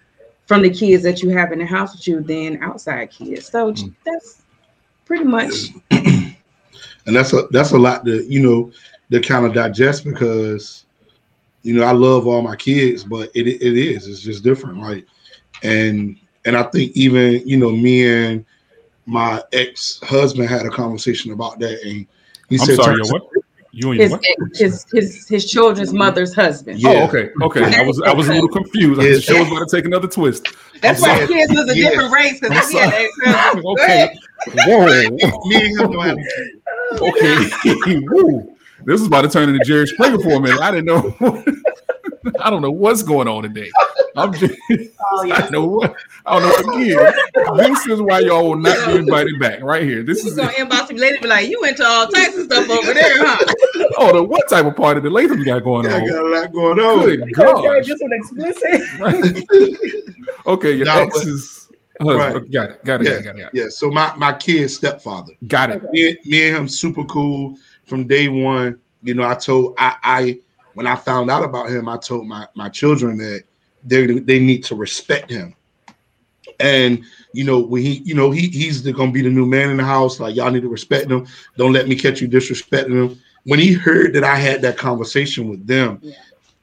from 0.46 0.62
the 0.62 0.70
kids 0.70 1.02
that 1.04 1.22
you 1.22 1.30
have 1.30 1.52
in 1.52 1.58
the 1.58 1.66
house 1.66 1.94
with 1.94 2.06
you 2.06 2.20
than 2.22 2.62
outside 2.62 3.10
kids. 3.10 3.46
So 3.48 3.72
Mm. 3.72 3.94
that's 4.04 4.42
pretty 5.04 5.24
much 5.24 5.52
and 7.06 7.14
that's 7.16 7.32
a 7.32 7.42
that's 7.50 7.72
a 7.72 7.78
lot 7.78 8.04
to 8.04 8.24
you 8.24 8.40
know 8.40 8.70
to 9.10 9.20
kind 9.20 9.44
of 9.46 9.52
digest 9.54 10.04
because 10.04 10.84
you 11.62 11.74
know 11.74 11.84
I 11.84 11.92
love 11.92 12.26
all 12.26 12.42
my 12.42 12.56
kids, 12.56 13.04
but 13.04 13.30
it 13.34 13.46
it 13.46 13.76
is 13.76 14.06
it's 14.06 14.20
just 14.20 14.42
different, 14.44 14.80
right? 14.82 15.04
And 15.62 16.16
and 16.44 16.56
I 16.56 16.62
think 16.64 16.92
even 16.96 17.46
you 17.46 17.56
know 17.56 17.70
me 17.70 18.06
and 18.08 18.44
my 19.06 19.42
ex 19.52 20.00
husband 20.02 20.48
had 20.48 20.64
a 20.66 20.70
conversation 20.70 21.32
about 21.32 21.58
that, 21.58 21.82
and 21.82 22.06
he 22.48 22.58
I'm 22.58 22.66
said, 22.66 22.76
sorry, 22.76 23.02
to- 23.02 23.08
your 23.08 23.12
what? 23.20 23.30
You 23.72 23.90
and 23.92 24.00
your 24.00 24.08
his 24.08 24.12
what? 24.12 24.56
his 24.56 24.86
his 24.92 25.28
his 25.28 25.50
children's 25.50 25.92
mother's 25.92 26.34
husband. 26.34 26.80
Oh, 26.84 26.90
yeah. 26.92 26.98
Oh, 27.00 27.04
okay, 27.06 27.30
okay. 27.42 27.76
I 27.80 27.82
was 27.86 28.00
I 28.02 28.12
was 28.12 28.28
a 28.28 28.32
little 28.32 28.48
confused. 28.48 29.00
Yeah. 29.00 29.10
The 29.12 29.20
show 29.20 29.38
was 29.38 29.48
about 29.48 29.68
to 29.68 29.76
take 29.76 29.84
another 29.84 30.08
twist. 30.08 30.48
That's 30.80 31.02
I'm 31.04 31.08
why 31.10 31.14
sorry. 31.26 31.28
kids 31.28 31.52
was 31.52 31.70
a 31.70 31.76
Yeah. 31.78 31.90
different 31.90 32.12
race 32.12 32.40
because 32.40 32.64
I'm 32.66 32.70
he 32.72 32.78
had 32.78 32.90
sorry. 32.90 33.04
ex-husband. 33.04 33.64
Okay. 33.66 34.18
Ahead. 34.46 35.10
Whoa. 35.12 35.48
me 35.48 35.56
and 35.56 35.80
him 35.80 35.92
don't 35.92 36.04
have 36.06 36.18
Okay. 37.02 38.00
Woo. 38.10 38.56
This 38.84 39.00
is 39.00 39.06
about 39.06 39.22
to 39.22 39.28
turn 39.28 39.48
into 39.50 39.64
Jerry 39.64 39.86
Springer 39.86 40.18
for 40.18 40.32
a 40.34 40.40
minute. 40.40 40.60
I 40.60 40.70
didn't 40.70 40.86
know. 40.86 41.14
I 42.40 42.50
don't 42.50 42.60
know 42.62 42.70
what's 42.70 43.02
going 43.02 43.28
on 43.28 43.42
today. 43.44 43.70
I'm 44.16 44.32
just, 44.32 44.54
Oh 44.70 45.22
I 45.22 45.26
yeah. 45.26 45.40
don't 45.40 45.52
know 45.52 45.66
what. 45.66 45.94
I 46.26 46.38
don't 46.38 46.66
know. 46.66 46.72
Again, 46.82 47.12
this 47.56 47.86
is 47.86 48.00
why 48.02 48.20
y'all 48.20 48.48
will 48.50 48.56
not 48.56 48.86
be 48.88 48.96
invited 48.96 49.38
back. 49.38 49.62
Right 49.62 49.82
here. 49.84 50.02
This 50.02 50.22
He's 50.22 50.32
is. 50.32 50.38
gonna 50.38 50.50
inbox 50.52 50.90
me 50.90 50.98
later, 50.98 51.18
be 51.22 51.28
like, 51.28 51.48
"You 51.48 51.62
into 51.64 51.84
all 51.86 52.06
types 52.08 52.36
of 52.36 52.44
stuff 52.44 52.68
over 52.68 52.92
there, 52.92 53.24
huh?" 53.24 53.84
Oh, 53.98 54.12
the 54.14 54.22
what 54.22 54.48
type 54.48 54.66
of 54.66 54.76
party 54.76 55.00
the 55.00 55.10
Latham 55.10 55.42
got 55.44 55.62
going 55.64 55.86
on? 55.86 55.92
I 55.92 56.06
got 56.06 56.24
a 56.24 56.28
lot 56.28 56.52
going 56.52 56.80
on. 56.80 57.04
Good 57.04 57.20
Okay, 57.22 57.32
gosh. 57.32 57.86
just 57.86 58.02
an 58.02 58.12
explicit. 58.12 59.00
Right. 59.00 59.44
okay, 60.46 60.72
your 60.72 60.86
No, 60.86 60.92
ex 61.02 61.18
but- 61.18 61.28
is. 61.28 61.69
Husband. 62.04 62.18
Right. 62.18 62.36
Okay, 62.36 62.48
Got 62.48 62.70
it. 62.70 62.84
Got 62.84 63.00
it. 63.00 63.04
Yeah. 63.04 63.10
Got 63.10 63.18
it. 63.18 63.24
Got 63.24 63.36
it. 63.36 63.50
Yeah, 63.54 63.68
so 63.68 63.90
my 63.90 64.14
my 64.16 64.32
kid's 64.32 64.76
stepfather. 64.76 65.32
Got 65.46 65.70
it. 65.70 65.82
me, 65.92 66.16
me 66.24 66.48
and 66.48 66.56
him 66.56 66.68
super 66.68 67.04
cool 67.04 67.56
from 67.84 68.06
day 68.06 68.28
one. 68.28 68.78
You 69.02 69.14
know, 69.14 69.24
I 69.28 69.34
told 69.34 69.74
I 69.78 69.96
I 70.02 70.40
when 70.74 70.86
I 70.86 70.96
found 70.96 71.30
out 71.30 71.44
about 71.44 71.70
him, 71.70 71.88
I 71.88 71.96
told 71.96 72.26
my 72.26 72.46
my 72.54 72.68
children 72.68 73.18
that 73.18 73.44
they 73.84 74.06
they 74.06 74.38
need 74.38 74.64
to 74.64 74.74
respect 74.74 75.30
him. 75.30 75.54
And 76.58 77.02
you 77.32 77.44
know, 77.44 77.60
when 77.60 77.82
he, 77.82 78.02
you 78.04 78.14
know, 78.14 78.30
he 78.30 78.48
he's 78.48 78.82
the, 78.82 78.92
gonna 78.92 79.12
be 79.12 79.22
the 79.22 79.30
new 79.30 79.46
man 79.46 79.70
in 79.70 79.76
the 79.76 79.84
house. 79.84 80.20
Like 80.20 80.34
y'all 80.34 80.50
need 80.50 80.62
to 80.62 80.68
respect 80.68 81.10
him. 81.10 81.26
Don't 81.56 81.72
let 81.72 81.88
me 81.88 81.96
catch 81.96 82.20
you 82.20 82.28
disrespecting 82.28 83.10
him. 83.10 83.20
When 83.44 83.58
he 83.58 83.72
heard 83.72 84.12
that 84.14 84.24
I 84.24 84.36
had 84.36 84.60
that 84.62 84.76
conversation 84.76 85.48
with 85.48 85.66
them, 85.66 85.98
Yeah. 86.02 86.14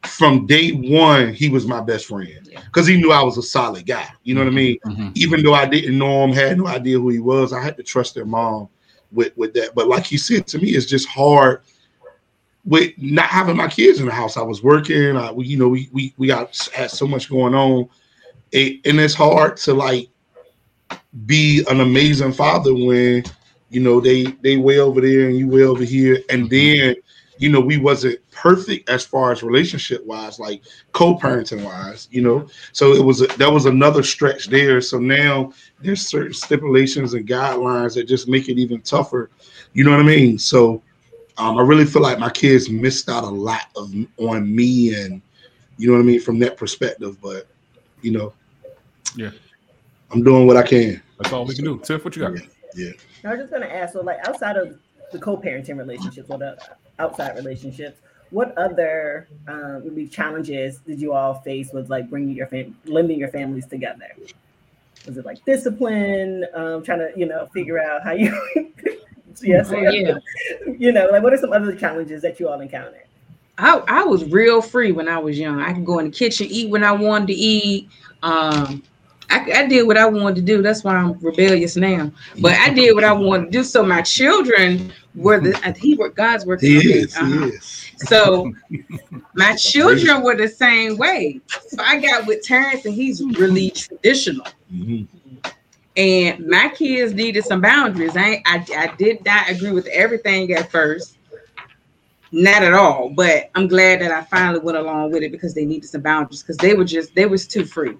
From 0.05 0.45
day 0.45 0.71
one, 0.71 1.33
he 1.33 1.49
was 1.49 1.65
my 1.65 1.81
best 1.81 2.05
friend 2.05 2.47
Yeah. 2.51 2.61
because 2.65 2.87
he 2.87 2.97
knew 2.97 3.11
I 3.11 3.21
was 3.23 3.37
a 3.37 3.41
solid 3.43 3.85
guy. 3.85 4.07
You 4.23 4.35
know 4.35 4.41
what 4.41 4.51
I 4.51 4.55
mean? 4.55 4.77
Mhm. 4.85 5.11
even 5.15 5.43
though 5.43 5.53
I 5.53 5.65
didn't 5.65 5.97
know 5.97 6.23
him, 6.23 6.31
had 6.31 6.57
no 6.57 6.67
idea 6.67 6.99
who 6.99 7.09
he 7.09 7.19
was, 7.19 7.51
I 7.51 7.61
had 7.61 7.77
to 7.77 7.83
trust 7.83 8.15
their 8.15 8.25
mom 8.25 8.69
with 9.11 9.35
with 9.37 9.53
that. 9.55 9.73
But 9.75 9.87
like 9.87 10.05
he 10.05 10.17
said 10.17 10.47
to 10.47 10.59
me, 10.59 10.69
it's 10.69 10.85
just 10.85 11.07
hard 11.07 11.61
with 12.65 12.91
not 12.97 13.25
having 13.25 13.55
my 13.57 13.67
kids 13.67 13.99
in 13.99 14.05
the 14.05 14.11
house. 14.11 14.37
I 14.37 14.41
was 14.41 14.61
working, 14.61 15.15
I, 15.17 15.31
we, 15.31 15.45
you 15.45 15.57
know, 15.57 15.69
we 15.69 15.89
we 15.91 16.13
we 16.17 16.27
got 16.27 16.55
had 16.73 16.91
so 16.91 17.07
much 17.07 17.29
going 17.29 17.55
on, 17.55 17.87
it, 18.51 18.85
and 18.85 18.99
it's 18.99 19.13
hard 19.13 19.57
to 19.57 19.73
like 19.73 20.09
be 21.25 21.65
an 21.69 21.79
amazing 21.81 22.33
father 22.33 22.73
when 22.73 23.23
you 23.69 23.79
know 23.79 23.99
they 23.99 24.23
they 24.43 24.57
way 24.57 24.79
over 24.79 25.01
there 25.01 25.27
and 25.27 25.37
you 25.37 25.47
way 25.47 25.63
over 25.63 25.83
here, 25.83 26.19
and 26.29 26.49
then 26.49 26.95
you 27.39 27.49
know 27.49 27.59
we 27.59 27.77
wasn't 27.77 28.19
perfect 28.31 28.89
as 28.89 29.05
far 29.05 29.31
as 29.31 29.43
relationship 29.43 30.05
wise, 30.05 30.39
like 30.39 30.63
co-parenting 30.91 31.63
wise, 31.63 32.07
you 32.11 32.21
know. 32.21 32.47
So 32.73 32.93
it 32.93 33.03
was 33.03 33.21
a, 33.21 33.27
that 33.37 33.51
was 33.51 33.65
another 33.65 34.03
stretch 34.03 34.47
there. 34.47 34.81
So 34.81 34.99
now 34.99 35.53
there's 35.81 36.07
certain 36.07 36.33
stipulations 36.33 37.13
and 37.13 37.27
guidelines 37.27 37.93
that 37.95 38.07
just 38.07 38.27
make 38.27 38.49
it 38.49 38.57
even 38.57 38.81
tougher. 38.81 39.29
You 39.73 39.83
know 39.83 39.91
what 39.91 39.99
I 39.99 40.03
mean? 40.03 40.37
So 40.37 40.81
um, 41.37 41.57
I 41.57 41.61
really 41.61 41.85
feel 41.85 42.01
like 42.01 42.19
my 42.19 42.29
kids 42.29 42.69
missed 42.69 43.09
out 43.09 43.23
a 43.23 43.29
lot 43.29 43.67
of 43.75 43.93
on 44.17 44.55
me, 44.55 44.95
and 44.95 45.21
you 45.77 45.87
know 45.87 45.93
what 45.93 45.99
I 45.99 46.05
mean 46.05 46.19
from 46.19 46.39
that 46.39 46.57
perspective. 46.57 47.21
But 47.21 47.47
you 48.01 48.11
know, 48.11 48.33
Yeah. 49.15 49.31
I'm 50.11 50.23
doing 50.23 50.47
what 50.47 50.57
I 50.57 50.63
can. 50.63 51.01
That's 51.19 51.33
all 51.33 51.45
we 51.45 51.55
can 51.55 51.65
do. 51.65 51.79
Tiff, 51.79 52.05
what 52.05 52.15
you 52.15 52.21
got? 52.21 52.37
Yeah. 52.75 52.91
I 53.23 53.31
was 53.31 53.39
just 53.39 53.51
gonna 53.51 53.65
ask, 53.65 53.93
so 53.93 54.01
like 54.01 54.19
outside 54.27 54.55
of 54.55 54.77
the 55.11 55.19
co-parenting 55.19 55.77
relationships 55.77 56.29
what 56.29 56.39
the 56.39 56.57
outside 56.99 57.35
relationships, 57.35 57.99
what 58.29 58.57
other 58.57 59.27
um, 59.47 59.83
maybe 59.85 60.07
challenges 60.07 60.79
did 60.79 60.99
you 60.99 61.13
all 61.13 61.35
face 61.35 61.71
with 61.71 61.89
like 61.89 62.09
bringing 62.09 62.35
your 62.35 62.47
fam, 62.47 62.77
blending 62.85 63.19
your 63.19 63.29
families 63.29 63.65
together? 63.65 64.07
Was 65.05 65.17
it 65.17 65.25
like 65.25 65.43
discipline, 65.45 66.45
um, 66.53 66.83
trying 66.83 66.99
to 66.99 67.11
you 67.15 67.25
know 67.25 67.47
figure 67.53 67.79
out 67.79 68.03
how 68.03 68.11
you? 68.11 68.33
yes, 69.41 69.71
Oh, 69.71 69.77
yeah. 69.77 70.17
You 70.77 70.91
know, 70.91 71.07
like 71.11 71.23
what 71.23 71.33
are 71.33 71.37
some 71.37 71.53
other 71.53 71.75
challenges 71.75 72.21
that 72.21 72.39
you 72.39 72.49
all 72.49 72.59
encountered? 72.59 73.03
I, 73.57 73.81
I 73.87 74.03
was 74.03 74.23
real 74.25 74.61
free 74.61 74.91
when 74.91 75.07
I 75.07 75.17
was 75.17 75.39
young. 75.39 75.59
I 75.59 75.73
could 75.73 75.85
go 75.85 75.99
in 75.99 76.05
the 76.05 76.11
kitchen, 76.11 76.47
eat 76.49 76.69
when 76.69 76.83
I 76.83 76.91
wanted 76.91 77.27
to 77.27 77.33
eat. 77.33 77.89
Um, 78.21 78.83
I, 79.29 79.51
I 79.51 79.67
did 79.67 79.87
what 79.87 79.97
I 79.97 80.05
wanted 80.05 80.35
to 80.35 80.41
do. 80.41 80.61
That's 80.61 80.83
why 80.83 80.95
I'm 80.95 81.13
rebellious 81.19 81.75
now. 81.75 82.11
But 82.39 82.53
I 82.53 82.69
did 82.73 82.93
what 82.93 83.03
I 83.03 83.13
wanted 83.13 83.45
to 83.45 83.51
do. 83.51 83.63
So 83.63 83.83
my 83.83 84.01
children 84.01 84.93
were 85.17 85.39
the 85.39 85.75
he 85.79 85.95
were 85.95 86.09
God's 86.09 86.45
working. 86.45 86.81
He 86.81 86.93
is. 86.93 87.17
Uh-huh. 87.17 87.47
is. 87.47 87.91
So 87.97 88.53
my 89.33 89.55
children 89.55 90.21
were 90.23 90.35
the 90.35 90.47
same 90.47 90.97
way. 90.97 91.41
So 91.69 91.81
I 91.81 91.99
got 91.99 92.27
with 92.27 92.43
Terrence, 92.43 92.85
and 92.85 92.93
he's 92.93 93.23
really 93.23 93.71
traditional. 93.71 94.45
Mhm. 94.73 95.07
And 95.95 96.47
my 96.47 96.69
kids 96.69 97.13
needed 97.13 97.43
some 97.43 97.59
boundaries. 97.61 98.15
I, 98.15 98.41
I 98.45 98.65
I 98.75 98.95
did 98.97 99.25
not 99.25 99.49
agree 99.49 99.71
with 99.71 99.87
everything 99.87 100.53
at 100.53 100.71
first. 100.71 101.17
Not 102.31 102.61
at 102.61 102.73
all, 102.73 103.09
but 103.09 103.49
I'm 103.55 103.67
glad 103.67 104.01
that 104.01 104.11
I 104.11 104.23
finally 104.25 104.59
went 104.59 104.77
along 104.77 105.11
with 105.11 105.23
it 105.23 105.31
because 105.31 105.53
they 105.53 105.65
needed 105.65 105.89
some 105.89 106.01
boundaries 106.01 106.43
because 106.43 106.57
they 106.57 106.73
were 106.73 106.83
just 106.83 107.15
they 107.15 107.25
was 107.25 107.47
too 107.47 107.65
free. 107.65 107.97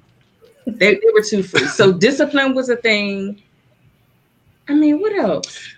They, 0.65 0.95
they 0.95 1.09
were 1.13 1.23
too 1.23 1.43
free. 1.43 1.65
So 1.67 1.93
discipline 1.93 2.53
was 2.53 2.67
a 2.69 2.75
thing. 2.75 3.41
I 4.67 4.73
mean, 4.73 4.99
what 4.99 5.13
else? 5.13 5.76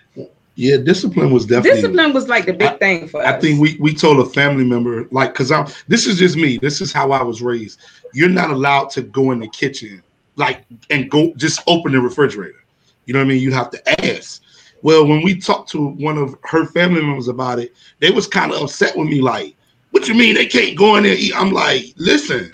Yeah, 0.60 0.76
discipline 0.76 1.32
was 1.32 1.46
definitely. 1.46 1.80
Discipline 1.80 2.12
was 2.12 2.28
like 2.28 2.44
the 2.44 2.52
big 2.52 2.78
thing 2.78 3.08
for 3.08 3.22
us. 3.22 3.26
I 3.26 3.40
think 3.40 3.62
we 3.62 3.78
we 3.80 3.94
told 3.94 4.18
a 4.20 4.28
family 4.28 4.62
member 4.62 5.06
like 5.10 5.32
because 5.32 5.50
I'm 5.50 5.66
this 5.88 6.06
is 6.06 6.18
just 6.18 6.36
me. 6.36 6.58
This 6.58 6.82
is 6.82 6.92
how 6.92 7.12
I 7.12 7.22
was 7.22 7.40
raised. 7.40 7.80
You're 8.12 8.28
not 8.28 8.50
allowed 8.50 8.90
to 8.90 9.00
go 9.00 9.30
in 9.30 9.40
the 9.40 9.48
kitchen 9.48 10.02
like 10.36 10.66
and 10.90 11.10
go 11.10 11.32
just 11.36 11.62
open 11.66 11.92
the 11.92 12.00
refrigerator. 12.02 12.62
You 13.06 13.14
know 13.14 13.20
what 13.20 13.24
I 13.24 13.28
mean? 13.28 13.40
You 13.40 13.52
have 13.52 13.70
to 13.70 14.04
ask. 14.04 14.42
Well, 14.82 15.06
when 15.06 15.22
we 15.22 15.40
talked 15.40 15.70
to 15.70 15.88
one 15.92 16.18
of 16.18 16.36
her 16.42 16.66
family 16.66 17.00
members 17.00 17.28
about 17.28 17.58
it, 17.58 17.74
they 18.00 18.10
was 18.10 18.26
kind 18.26 18.52
of 18.52 18.60
upset 18.60 18.94
with 18.94 19.08
me. 19.08 19.22
Like, 19.22 19.56
what 19.92 20.08
you 20.08 20.14
mean 20.14 20.34
they 20.34 20.44
can't 20.44 20.76
go 20.76 20.96
in 20.96 21.04
there 21.04 21.12
and 21.12 21.20
eat? 21.20 21.34
I'm 21.34 21.52
like, 21.52 21.86
listen, 21.96 22.52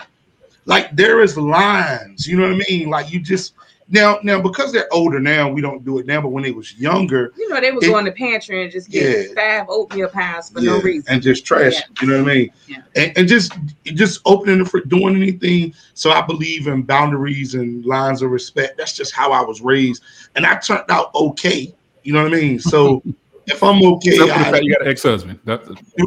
like 0.63 0.95
there 0.95 1.19
is 1.19 1.35
lines. 1.35 2.25
You 2.25 2.37
know 2.37 2.43
what 2.43 2.53
I 2.53 2.69
mean? 2.69 2.89
Like 2.89 3.11
you 3.11 3.19
just 3.19 3.53
now 3.89 4.19
now 4.23 4.41
because 4.41 4.71
they're 4.71 4.91
older 4.93 5.19
now, 5.19 5.49
we 5.49 5.61
don't 5.61 5.83
do 5.85 5.97
it 5.99 6.05
now. 6.05 6.21
But 6.21 6.29
when 6.29 6.43
they 6.43 6.51
was 6.51 6.73
younger, 6.75 7.31
you 7.37 7.47
know 7.49 7.59
they 7.61 7.71
would 7.71 7.83
it- 7.83 7.87
go 7.87 7.97
in 7.97 8.05
the 8.05 8.11
pantry 8.11 8.63
and 8.63 8.71
just 8.71 8.89
get 8.89 9.29
Yeah. 9.29 9.33
five 9.35 9.67
oatmeal 9.69 10.09
pies 10.09 10.49
for 10.49 10.61
no 10.61 10.79
reason. 10.81 11.05
and 11.13 11.21
just 11.21 11.45
trash. 11.45 11.73
Yeah. 11.75 11.81
You 12.01 12.07
know 12.07 12.23
what 12.23 12.31
I 12.31 12.35
mean? 12.35 12.49
Yeah. 12.67 12.77
And, 12.95 13.17
and 13.17 13.27
just 13.27 13.53
just 13.83 14.21
opening 14.25 14.59
the 14.59 14.65
fr- 14.65 14.79
doing 14.79 15.15
anything. 15.15 15.73
So 15.93 16.11
I 16.11 16.21
believe 16.21 16.67
in 16.67 16.83
boundaries 16.83 17.55
and 17.55 17.85
lines 17.85 18.21
of 18.21 18.31
respect. 18.31 18.77
That's 18.77 18.93
just 18.93 19.13
how 19.13 19.31
I 19.31 19.41
was 19.41 19.61
raised, 19.61 20.03
and 20.35 20.45
I 20.45 20.55
turned 20.57 20.83
out 20.89 21.13
okay. 21.15 21.73
You 22.03 22.13
know 22.13 22.23
what 22.23 22.33
I 22.33 22.37
mean? 22.37 22.59
So 22.59 23.01
if 23.47 23.63
I'm 23.63 23.81
okay, 23.81 24.09
Except 24.11 24.31
for 24.31 24.37
the 24.37 24.43
fact 24.45 24.63
you 24.63 24.73
got 24.73 24.81
an 24.81 24.87
ex-husband. 24.87 25.39
That, 25.45 25.63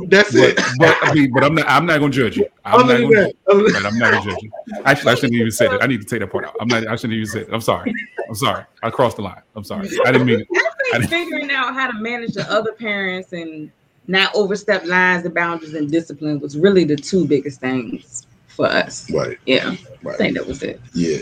that's 0.08 0.32
but, 0.32 0.50
it. 0.50 0.56
but, 0.78 0.96
I 1.02 1.14
mean, 1.14 1.32
but 1.32 1.42
I'm 1.42 1.54
not. 1.54 1.66
I'm 1.68 1.86
not 1.86 1.98
going 1.98 2.12
to 2.12 2.18
judge 2.18 2.36
you. 2.36 2.46
I'm 2.64 2.80
Other 2.80 2.84
not 2.84 2.98
than 2.98 3.10
going. 3.10 3.66
that, 3.70 3.74
Right, 3.74 3.86
I'm 3.86 3.98
not 3.98 4.12
gonna 4.12 4.30
judge 4.30 4.42
you. 4.42 4.50
Actually, 4.84 5.12
I 5.12 5.14
shouldn't 5.14 5.34
even 5.34 5.50
say 5.50 5.68
that. 5.68 5.82
I 5.82 5.86
need 5.86 6.00
to 6.00 6.06
take 6.06 6.20
that 6.20 6.30
part 6.30 6.44
out. 6.44 6.54
I'm 6.60 6.68
not. 6.68 6.86
I 6.86 6.96
shouldn't 6.96 7.14
even 7.14 7.26
say 7.26 7.40
it. 7.40 7.48
I'm 7.50 7.60
sorry. 7.60 7.92
I'm 8.28 8.34
sorry. 8.34 8.64
I 8.82 8.90
crossed 8.90 9.16
the 9.16 9.22
line. 9.22 9.42
I'm 9.56 9.64
sorry. 9.64 9.88
I 10.06 10.12
didn't 10.12 10.26
mean 10.26 10.40
it. 10.40 10.48
I 10.92 10.98
think 10.98 11.10
figuring 11.10 11.50
out 11.50 11.74
how 11.74 11.90
to 11.90 11.98
manage 11.98 12.34
the 12.34 12.50
other 12.50 12.72
parents 12.72 13.32
and 13.32 13.70
not 14.06 14.34
overstep 14.34 14.84
lines 14.86 15.24
and 15.24 15.34
boundaries 15.34 15.74
and 15.74 15.90
discipline 15.90 16.40
was 16.40 16.58
really 16.58 16.84
the 16.84 16.96
two 16.96 17.26
biggest 17.26 17.60
things 17.60 18.26
for 18.48 18.66
us. 18.66 19.10
Right, 19.10 19.38
Yeah, 19.46 19.76
I 20.06 20.12
think 20.16 20.36
that 20.36 20.46
was 20.46 20.62
it. 20.62 20.80
Yeah, 20.92 21.20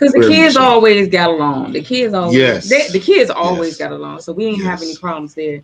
Because 0.00 0.14
the 0.14 0.26
kids 0.28 0.56
always 0.56 1.08
got 1.08 1.28
along. 1.30 1.72
The 1.72 1.82
kids 1.82 2.14
always, 2.14 2.36
Yes. 2.36 2.68
they, 2.70 2.88
the 2.88 2.98
kids 2.98 3.28
always 3.30 3.78
Yes. 3.78 3.78
got 3.78 3.92
along. 3.92 4.20
So 4.22 4.32
we 4.32 4.46
didn't 4.50 4.64
have 4.64 4.80
any 4.80 4.96
problems 4.96 5.34
there. 5.34 5.62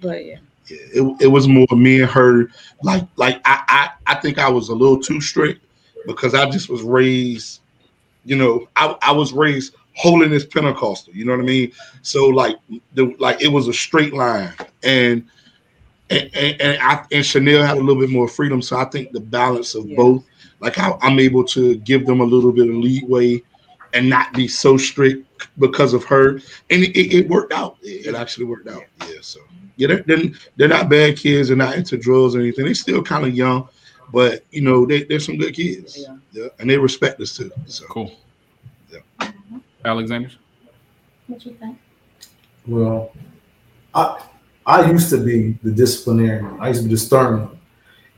But 0.00 0.26
yeah. 0.26 0.36
It, 0.68 1.16
it 1.22 1.26
was 1.26 1.48
more 1.48 1.66
me 1.72 2.02
and 2.02 2.10
her. 2.10 2.48
Like 2.82 3.04
like 3.16 3.40
I, 3.44 3.62
I 3.68 4.12
I 4.12 4.14
think 4.20 4.38
I 4.38 4.48
was 4.48 4.68
a 4.68 4.74
little 4.74 5.00
too 5.00 5.20
strict 5.20 5.64
because 6.06 6.34
I 6.34 6.48
just 6.50 6.68
was 6.68 6.82
raised. 6.82 7.60
You 8.24 8.36
know, 8.36 8.68
I 8.76 8.96
I 9.02 9.12
was 9.12 9.32
raised 9.32 9.74
holiness 9.94 10.44
Pentecostal. 10.44 11.14
You 11.14 11.24
know 11.24 11.32
what 11.32 11.40
I 11.42 11.44
mean? 11.46 11.72
So 12.02 12.26
like 12.26 12.56
the 12.94 13.14
like 13.18 13.42
it 13.42 13.48
was 13.48 13.68
a 13.68 13.72
straight 13.72 14.14
line, 14.14 14.52
and 14.82 15.24
and 16.10 16.30
and, 16.34 16.60
and 16.60 16.82
I 16.82 17.04
and 17.10 17.24
Chanel 17.26 17.64
had 17.64 17.76
a 17.76 17.80
little 17.80 18.00
bit 18.00 18.10
more 18.10 18.28
freedom. 18.28 18.62
So 18.62 18.76
I 18.78 18.84
think 18.84 19.12
the 19.12 19.20
balance 19.20 19.74
of 19.74 19.86
Yeah. 19.86 19.96
both, 19.96 20.24
like 20.60 20.78
I, 20.78 20.96
I'm 21.02 21.18
able 21.18 21.44
to 21.46 21.76
give 21.76 22.06
them 22.06 22.20
a 22.20 22.24
little 22.24 22.52
bit 22.52 22.68
of 22.68 22.74
leeway 22.76 23.42
and 23.92 24.08
not 24.08 24.32
be 24.32 24.48
so 24.48 24.76
strict 24.76 25.26
because 25.58 25.92
of 25.94 26.04
her, 26.04 26.36
and 26.70 26.82
it, 26.82 26.96
it, 26.96 27.14
it 27.14 27.28
worked 27.28 27.52
out. 27.52 27.76
It, 27.82 28.06
it 28.06 28.14
actually 28.14 28.46
worked 28.46 28.68
out. 28.68 28.84
Yeah. 29.00 29.16
So 29.20 29.40
yeah, 29.76 29.88
they're, 29.88 30.02
they're 30.02 30.30
they're 30.56 30.68
not 30.68 30.88
bad 30.88 31.16
kids. 31.16 31.48
They're 31.48 31.56
not 31.56 31.76
into 31.76 31.96
drugs 31.96 32.34
or 32.34 32.40
anything. 32.40 32.64
They're 32.64 32.74
still 32.74 33.02
kind 33.02 33.24
of 33.24 33.34
young, 33.34 33.68
but 34.12 34.44
you 34.50 34.62
know 34.62 34.86
they 34.86 35.04
they're 35.04 35.20
some 35.20 35.36
good 35.36 35.54
kids. 35.54 35.98
Yeah. 35.98 36.16
Yeah, 36.32 36.48
and 36.58 36.68
they 36.68 36.78
respect 36.78 37.20
us 37.20 37.36
too. 37.36 37.50
So 37.66 37.86
Cool. 37.86 38.12
Yeah. 38.90 39.00
Uh-huh. 39.20 39.58
Alexander. 39.84 40.30
What 41.26 41.44
you 41.44 41.54
think? 41.54 41.78
Well, 42.66 43.12
I 43.94 44.24
I 44.66 44.90
used 44.90 45.10
to 45.10 45.18
be 45.18 45.58
the 45.62 45.70
disciplinarian. 45.70 46.58
I 46.60 46.68
used 46.68 46.82
to 46.82 46.88
be 46.88 46.94
the 46.94 47.00
stern. 47.00 47.40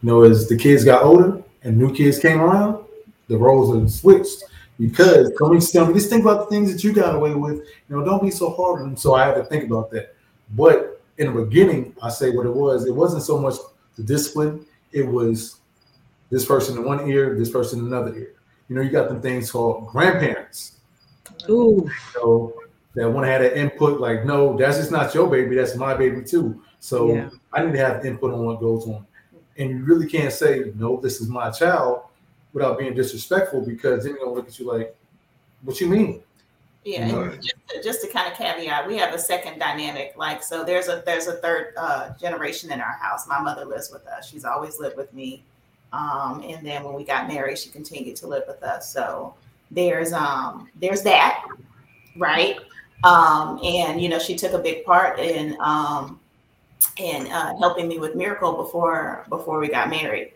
You 0.03 0.11
know, 0.11 0.23
as 0.23 0.49
the 0.49 0.57
kids 0.57 0.85
got 0.85 1.03
older 1.03 1.43
and 1.63 1.79
new 1.79 1.95
kids 1.95 2.19
came 2.19 2.41
around, 2.41 2.85
the 3.29 3.39
roles 3.39 3.75
have 3.75 3.91
switched 3.91 4.45
because 4.79 5.33
coming 5.39 5.61
me, 5.87 5.95
just 5.95 6.11
think 6.11 6.23
about 6.23 6.49
the 6.49 6.55
things 6.55 6.73
that 6.73 6.83
you 6.83 6.93
got 6.93 7.15
away 7.15 7.35
with. 7.35 7.57
You 7.57 7.97
know, 7.97 8.05
don't 8.05 8.23
be 8.23 8.31
so 8.31 8.51
hard 8.51 8.81
on 8.81 8.89
them. 8.89 8.97
So 8.97 9.15
I 9.15 9.27
had 9.27 9.35
to 9.35 9.45
think 9.45 9.65
about 9.65 9.91
that. 9.93 10.15
But 10.51 11.01
in 11.19 11.33
the 11.33 11.45
beginning, 11.45 11.95
I 12.03 12.11
say 12.11 12.31
what 12.31 12.47
it 12.47 12.55
was. 12.55 12.87
It 12.87 12.95
wasn't 12.95 13.23
so 13.23 13.39
much 13.39 13.55
the 13.97 14.03
discipline. 14.03 14.67
It 14.93 15.07
was 15.07 15.57
this 16.31 16.45
person 16.45 16.77
in 16.77 16.85
one 16.85 17.09
ear, 17.09 17.37
this 17.39 17.51
person 17.51 17.81
in 17.81 17.87
another 17.87 18.15
ear. 18.17 18.35
You 18.69 18.77
know, 18.77 18.83
you 18.83 18.91
got 18.91 19.09
them 19.09 19.21
things 19.21 19.51
called 19.51 19.87
grandparents 19.89 20.75
Ooh, 21.49 21.89
so 22.13 22.55
that 22.95 23.05
to 23.05 23.27
have 23.27 23.43
that 23.43 23.59
input, 23.59 24.01
like, 24.01 24.25
no, 24.25 24.57
that's 24.57 24.79
just 24.79 24.91
not 24.91 25.15
your 25.15 25.29
baby, 25.29 25.57
that's 25.57 25.77
my 25.77 25.95
baby 25.95 26.23
too. 26.23 26.63
So 26.81 27.15
Yeah. 27.15 27.31
I 27.53 27.65
need 27.65 27.73
to 27.73 27.79
have 27.79 28.05
input 28.05 28.33
on 28.33 28.45
what 28.45 28.61
goes 28.61 28.87
on. 28.87 29.07
And 29.57 29.71
you 29.71 29.85
really 29.85 30.09
can't 30.09 30.33
say, 30.33 30.73
no, 30.77 31.01
this 31.01 31.21
is 31.21 31.29
my 31.29 31.51
child 31.51 32.03
without 32.55 32.79
being 32.79 32.95
disrespectful 32.95 33.61
because 33.61 34.05
then 34.05 34.15
they're 34.15 34.25
gonna 34.25 34.35
look 34.35 34.49
at 34.49 34.59
you 34.59 34.67
like, 34.67 34.97
what 35.63 35.79
you 35.81 35.89
mean? 35.89 36.23
Yeah, 36.85 37.09
and 37.09 37.19
Right. 37.19 37.41
just, 37.41 37.55
to, 37.69 37.83
just 37.83 38.03
to 38.03 38.09
kind 38.09 38.31
of 38.31 38.39
caveat, 38.39 38.87
we 38.87 38.97
have 38.97 39.15
a 39.15 39.19
second 39.19 39.59
dynamic. 39.59 40.15
Like, 40.17 40.43
so 40.43 40.65
there's 40.65 40.89
a 40.89 41.03
there's 41.05 41.27
a 41.27 41.35
third 41.35 41.75
uh, 41.77 42.11
generation 42.21 42.71
in 42.71 42.81
our 42.81 42.93
house. 42.93 43.27
My 43.27 43.41
mother 43.41 43.65
lives 43.65 43.91
with 43.91 44.07
us. 44.07 44.29
She's 44.29 44.45
always 44.45 44.79
lived 44.79 44.97
with 44.97 45.13
me, 45.13 45.43
um, 45.93 46.43
and 46.47 46.65
then 46.65 46.85
when 46.85 46.95
we 46.95 47.05
got 47.05 47.27
married, 47.27 47.59
she 47.59 47.71
continued 47.71 48.17
to 48.17 48.27
live 48.27 48.45
with 48.47 48.63
us. 48.63 48.93
So 48.93 49.35
there's 49.71 50.13
um 50.13 50.69
there's 50.77 51.03
that, 51.03 51.45
right? 52.17 52.59
Um, 53.03 53.59
and 53.65 54.01
you 54.01 54.11
know, 54.11 54.19
she 54.19 54.37
took 54.37 54.53
a 54.53 54.59
big 54.59 54.85
part 54.85 55.19
in 55.19 55.57
um 55.61 56.21
in 56.99 57.27
uh, 57.29 57.57
helping 57.59 57.89
me 57.89 57.99
with 57.99 58.15
Miracle 58.15 58.53
before 58.53 59.25
before 59.31 59.59
we 59.59 59.69
got 59.69 59.89
married. 59.89 60.33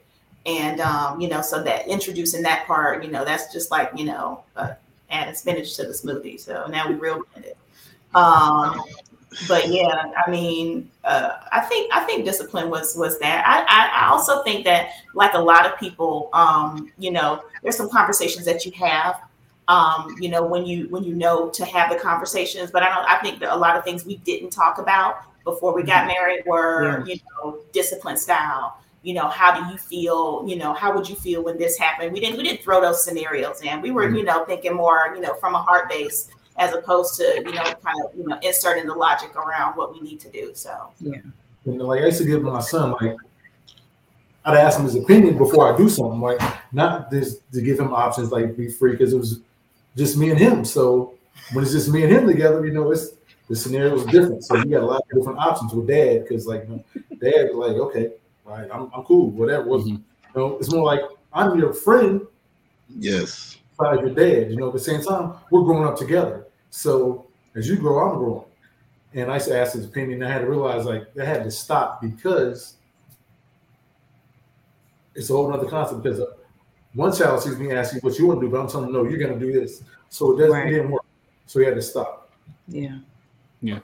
And 0.46 0.80
um, 0.80 1.20
you 1.20 1.28
know, 1.28 1.42
so 1.42 1.62
that 1.62 1.86
introducing 1.86 2.42
that 2.42 2.66
part, 2.66 3.04
you 3.04 3.10
know, 3.10 3.24
that's 3.24 3.52
just 3.52 3.70
like 3.70 3.90
you 3.96 4.04
know, 4.04 4.44
uh, 4.56 4.74
adding 5.10 5.34
spinach 5.34 5.76
to 5.76 5.82
the 5.82 5.92
smoothie. 5.92 6.40
So 6.40 6.66
now 6.68 6.88
we 6.88 6.94
real 6.94 7.22
blended. 7.32 7.56
Um, 8.14 8.82
but 9.46 9.68
yeah, 9.68 10.10
I 10.26 10.30
mean, 10.30 10.90
uh, 11.04 11.32
I 11.52 11.60
think 11.60 11.94
I 11.94 12.00
think 12.04 12.24
discipline 12.24 12.70
was 12.70 12.96
was 12.96 13.18
that. 13.18 13.44
I, 13.46 13.60
I 13.68 14.06
I 14.06 14.10
also 14.10 14.42
think 14.42 14.64
that 14.64 14.90
like 15.14 15.34
a 15.34 15.38
lot 15.38 15.66
of 15.66 15.78
people, 15.78 16.30
um, 16.32 16.90
you 16.98 17.10
know, 17.10 17.42
there's 17.62 17.76
some 17.76 17.90
conversations 17.90 18.46
that 18.46 18.64
you 18.64 18.72
have, 18.72 19.20
um, 19.68 20.16
you 20.18 20.30
know, 20.30 20.44
when 20.44 20.64
you 20.64 20.88
when 20.88 21.04
you 21.04 21.14
know 21.14 21.50
to 21.50 21.64
have 21.66 21.90
the 21.90 21.96
conversations. 21.96 22.70
But 22.70 22.82
I 22.82 22.94
don't. 22.94 23.04
I 23.06 23.18
think 23.20 23.40
that 23.40 23.54
a 23.54 23.56
lot 23.56 23.76
of 23.76 23.84
things 23.84 24.04
we 24.06 24.16
didn't 24.18 24.50
talk 24.50 24.78
about 24.78 25.22
before 25.44 25.74
we 25.74 25.82
got 25.82 26.06
married 26.06 26.44
were, 26.46 27.04
you 27.06 27.16
know, 27.42 27.58
discipline 27.72 28.16
style. 28.16 28.78
You 29.08 29.14
know, 29.14 29.28
how 29.28 29.50
do 29.58 29.72
you 29.72 29.78
feel? 29.78 30.44
You 30.46 30.56
know, 30.56 30.74
how 30.74 30.94
would 30.94 31.08
you 31.08 31.16
feel 31.16 31.42
when 31.42 31.56
this 31.56 31.78
happened? 31.78 32.12
We 32.12 32.20
didn't 32.20 32.36
we 32.36 32.42
didn't 32.42 32.62
throw 32.62 32.78
those 32.86 33.02
scenarios 33.02 33.62
in. 33.62 33.80
We 33.80 33.90
were, 33.90 34.04
mm-hmm. 34.04 34.16
you 34.16 34.24
know, 34.24 34.44
thinking 34.44 34.74
more, 34.74 35.00
you 35.14 35.22
know, 35.22 35.34
from 35.42 35.54
a 35.54 35.62
heart 35.68 35.88
base 35.88 36.28
as 36.58 36.74
opposed 36.74 37.16
to, 37.18 37.24
you 37.46 37.52
know, 37.52 37.62
kind 37.86 37.96
of, 38.04 38.14
you 38.18 38.26
know, 38.28 38.38
inserting 38.42 38.86
the 38.86 38.92
logic 38.92 39.34
around 39.34 39.76
what 39.78 39.94
we 39.94 40.00
need 40.02 40.20
to 40.20 40.30
do. 40.30 40.50
So 40.54 40.90
yeah. 41.00 41.22
You 41.64 41.72
know, 41.78 41.86
like 41.86 42.02
I 42.02 42.06
used 42.06 42.18
to 42.18 42.26
give 42.26 42.42
my 42.42 42.60
son, 42.60 42.94
like, 43.00 43.16
I'd 44.44 44.58
ask 44.58 44.78
him 44.78 44.84
his 44.84 44.96
opinion 44.96 45.38
before 45.38 45.72
I 45.72 45.76
do 45.76 45.88
something, 45.88 46.20
like, 46.20 46.40
not 46.72 47.10
just 47.10 47.50
to 47.52 47.62
give 47.62 47.78
him 47.80 47.94
options, 47.94 48.30
like, 48.30 48.56
be 48.58 48.68
free, 48.68 48.92
because 48.92 49.14
it 49.14 49.18
was 49.18 49.40
just 49.96 50.18
me 50.18 50.30
and 50.30 50.38
him. 50.38 50.64
So 50.64 51.14
when 51.52 51.64
it's 51.64 51.72
just 51.72 51.88
me 51.88 52.02
and 52.02 52.12
him 52.12 52.26
together, 52.26 52.64
you 52.66 52.72
know, 52.72 52.90
it's 52.92 53.12
the 53.48 53.56
scenario 53.56 53.94
is 53.94 54.04
different. 54.04 54.44
So 54.44 54.56
you 54.56 54.66
got 54.66 54.82
a 54.82 54.86
lot 54.86 55.02
of 55.02 55.18
different 55.18 55.38
options 55.38 55.72
with 55.72 55.86
dad, 55.86 56.24
because, 56.24 56.46
like, 56.46 56.66
dad 56.66 57.48
was 57.52 57.70
like, 57.70 57.76
okay, 57.88 58.12
all 58.48 58.56
right, 58.56 58.68
I'm, 58.72 58.90
I'm 58.94 59.04
cool, 59.04 59.30
whatever. 59.30 59.64
Mhm. 59.64 59.86
You 59.88 60.00
know, 60.34 60.56
it's 60.58 60.72
more 60.72 60.84
like, 60.84 61.00
I'm 61.32 61.58
your 61.58 61.72
friend, 61.72 62.22
yes, 62.98 63.58
besides 63.78 64.00
your 64.00 64.10
dad. 64.14 64.50
You 64.50 64.56
know, 64.56 64.68
at 64.68 64.72
the 64.72 64.78
same 64.78 65.02
time, 65.02 65.34
we're 65.50 65.62
growing 65.62 65.86
up 65.86 65.96
together. 65.96 66.46
So 66.70 67.26
as 67.54 67.68
you 67.68 67.76
grow, 67.76 67.98
I'm 68.10 68.18
growing. 68.18 68.44
And 69.14 69.30
I 69.30 69.34
used 69.34 69.48
to 69.48 69.58
ask 69.58 69.72
his 69.74 69.84
opinion. 69.86 70.22
I 70.22 70.30
had 70.30 70.40
to 70.40 70.46
realize 70.46 70.84
like 70.84 71.12
that 71.14 71.26
had 71.26 71.44
to 71.44 71.50
stop 71.50 72.00
because 72.02 72.74
it's 75.14 75.30
a 75.30 75.32
whole 75.32 75.52
other 75.52 75.66
concept. 75.68 76.02
Because 76.02 76.20
uh, 76.20 76.26
one 76.94 77.14
child 77.14 77.42
sees 77.42 77.58
me 77.58 77.72
asking 77.72 78.00
what 78.00 78.18
you 78.18 78.26
want 78.26 78.40
to 78.40 78.46
do, 78.46 78.50
but 78.52 78.60
I'm 78.60 78.68
telling 78.68 78.92
them, 78.92 78.94
no, 78.94 79.08
you're 79.08 79.18
going 79.18 79.38
to 79.38 79.44
do 79.44 79.52
this. 79.52 79.82
So 80.10 80.32
it 80.34 80.38
doesn't 80.40 80.52
Right. 80.52 80.66
it 80.68 80.70
didn't 80.70 80.90
work. 80.90 81.04
So 81.46 81.58
he 81.60 81.64
had 81.66 81.74
to 81.76 81.82
stop. 81.82 82.30
Yeah. 82.68 82.98
Yeah. 83.62 83.80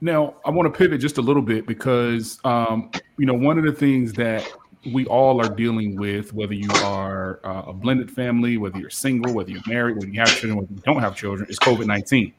Now, 0.00 0.34
I 0.46 0.50
want 0.50 0.72
to 0.72 0.76
pivot 0.76 1.00
just 1.00 1.18
a 1.18 1.22
little 1.22 1.42
bit 1.42 1.66
because, 1.66 2.38
um, 2.44 2.90
you 3.18 3.26
know, 3.26 3.34
one 3.34 3.58
of 3.58 3.64
the 3.64 3.72
things 3.72 4.14
that 4.14 4.50
we 4.92 5.04
all 5.06 5.44
are 5.44 5.54
dealing 5.54 5.96
with, 5.96 6.32
whether 6.32 6.54
you 6.54 6.70
are 6.84 7.40
uh, 7.44 7.64
a 7.66 7.72
blended 7.74 8.10
family, 8.10 8.56
whether 8.56 8.78
you're 8.78 8.88
single, 8.88 9.34
whether 9.34 9.50
you're 9.50 9.60
married, 9.66 9.96
whether 9.96 10.08
you 10.08 10.18
have 10.18 10.28
children, 10.28 10.56
whether 10.56 10.72
you 10.72 10.80
don't 10.86 11.00
have 11.00 11.14
children, 11.14 11.48
is 11.50 11.58
COVID 11.58 11.86
19. 11.86 12.32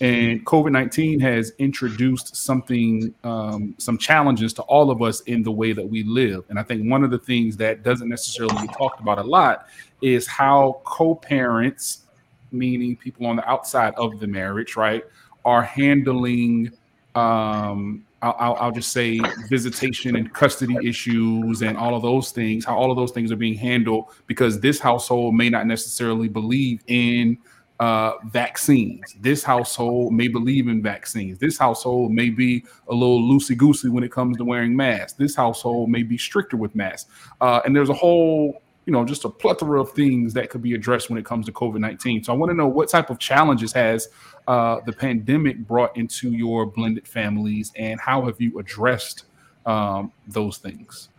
And 0.00 0.44
COVID 0.46 0.72
19 0.72 1.20
has 1.20 1.52
introduced 1.58 2.34
something, 2.34 3.14
um, 3.24 3.74
some 3.76 3.98
challenges 3.98 4.54
to 4.54 4.62
all 4.62 4.90
of 4.90 5.02
us 5.02 5.20
in 5.22 5.42
the 5.42 5.52
way 5.52 5.74
that 5.74 5.86
we 5.86 6.02
live. 6.04 6.44
And 6.48 6.58
I 6.58 6.62
think 6.62 6.90
one 6.90 7.04
of 7.04 7.10
the 7.10 7.18
things 7.18 7.58
that 7.58 7.82
doesn't 7.82 8.08
necessarily 8.08 8.66
get 8.66 8.74
talked 8.74 9.00
about 9.00 9.18
a 9.18 9.22
lot 9.22 9.66
is 10.00 10.26
how 10.26 10.80
co 10.84 11.14
parents, 11.14 12.04
meaning 12.52 12.96
people 12.96 13.26
on 13.26 13.36
the 13.36 13.48
outside 13.48 13.92
of 13.96 14.18
the 14.18 14.26
marriage, 14.26 14.76
right, 14.76 15.04
are 15.44 15.62
handling 15.62 16.72
um 17.14 18.04
I'll, 18.22 18.56
I'll, 18.60 18.70
just 18.70 18.92
say 18.92 19.18
visitation 19.48 20.14
and 20.14 20.32
custody 20.32 20.76
issues 20.84 21.62
and 21.62 21.76
all 21.76 21.96
of 21.96 22.02
those 22.02 22.30
things 22.30 22.64
how 22.64 22.76
all 22.76 22.92
of 22.92 22.96
those 22.96 23.10
things 23.10 23.32
are 23.32 23.36
being 23.36 23.56
handled 23.56 24.10
because 24.28 24.60
this 24.60 24.78
household 24.78 25.34
may 25.34 25.50
not 25.50 25.66
necessarily 25.66 26.28
believe 26.28 26.82
in 26.86 27.36
uh, 27.82 28.18
vaccines. 28.26 29.16
This 29.18 29.42
household 29.42 30.12
may 30.12 30.28
believe 30.28 30.68
in 30.68 30.80
vaccines. 30.80 31.38
This 31.40 31.58
household 31.58 32.12
may 32.12 32.30
be 32.30 32.64
a 32.88 32.94
little 32.94 33.20
loosey 33.20 33.56
goosey 33.56 33.88
when 33.88 34.04
it 34.04 34.12
comes 34.12 34.36
to 34.36 34.44
wearing 34.44 34.76
masks. 34.76 35.14
This 35.14 35.34
household 35.34 35.90
may 35.90 36.04
be 36.04 36.16
stricter 36.16 36.56
with 36.56 36.76
masks. 36.76 37.10
Uh, 37.40 37.60
and 37.64 37.74
there's 37.74 37.88
a 37.88 37.94
whole 37.94 38.62
you 38.86 38.92
know 38.92 39.04
just 39.04 39.24
a 39.24 39.28
plethora 39.28 39.80
of 39.80 39.92
things 39.92 40.34
that 40.34 40.50
could 40.50 40.62
be 40.62 40.74
addressed 40.74 41.08
when 41.08 41.18
it 41.18 41.24
comes 41.24 41.46
to 41.46 41.52
covid-19 41.52 42.24
so 42.24 42.32
i 42.32 42.36
want 42.36 42.50
to 42.50 42.54
know 42.54 42.66
what 42.66 42.88
type 42.88 43.10
of 43.10 43.18
challenges 43.18 43.72
has 43.72 44.08
uh, 44.48 44.80
the 44.86 44.92
pandemic 44.92 45.56
brought 45.68 45.96
into 45.96 46.30
your 46.30 46.66
blended 46.66 47.06
families 47.06 47.70
and 47.76 48.00
how 48.00 48.24
have 48.24 48.40
you 48.40 48.58
addressed 48.58 49.26
um, 49.66 50.10
those 50.26 50.58
things 50.58 51.10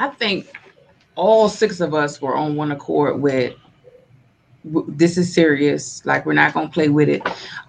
I 0.00 0.08
think 0.08 0.56
all 1.14 1.50
six 1.50 1.80
of 1.80 1.92
us 1.92 2.22
were 2.22 2.34
on 2.34 2.56
one 2.56 2.72
accord 2.72 3.20
with 3.20 3.54
this 4.64 5.18
is 5.18 5.32
serious. 5.32 6.04
Like 6.06 6.24
we're 6.24 6.32
not 6.32 6.54
gonna 6.54 6.70
play 6.70 6.88
with 6.88 7.10
it. 7.10 7.22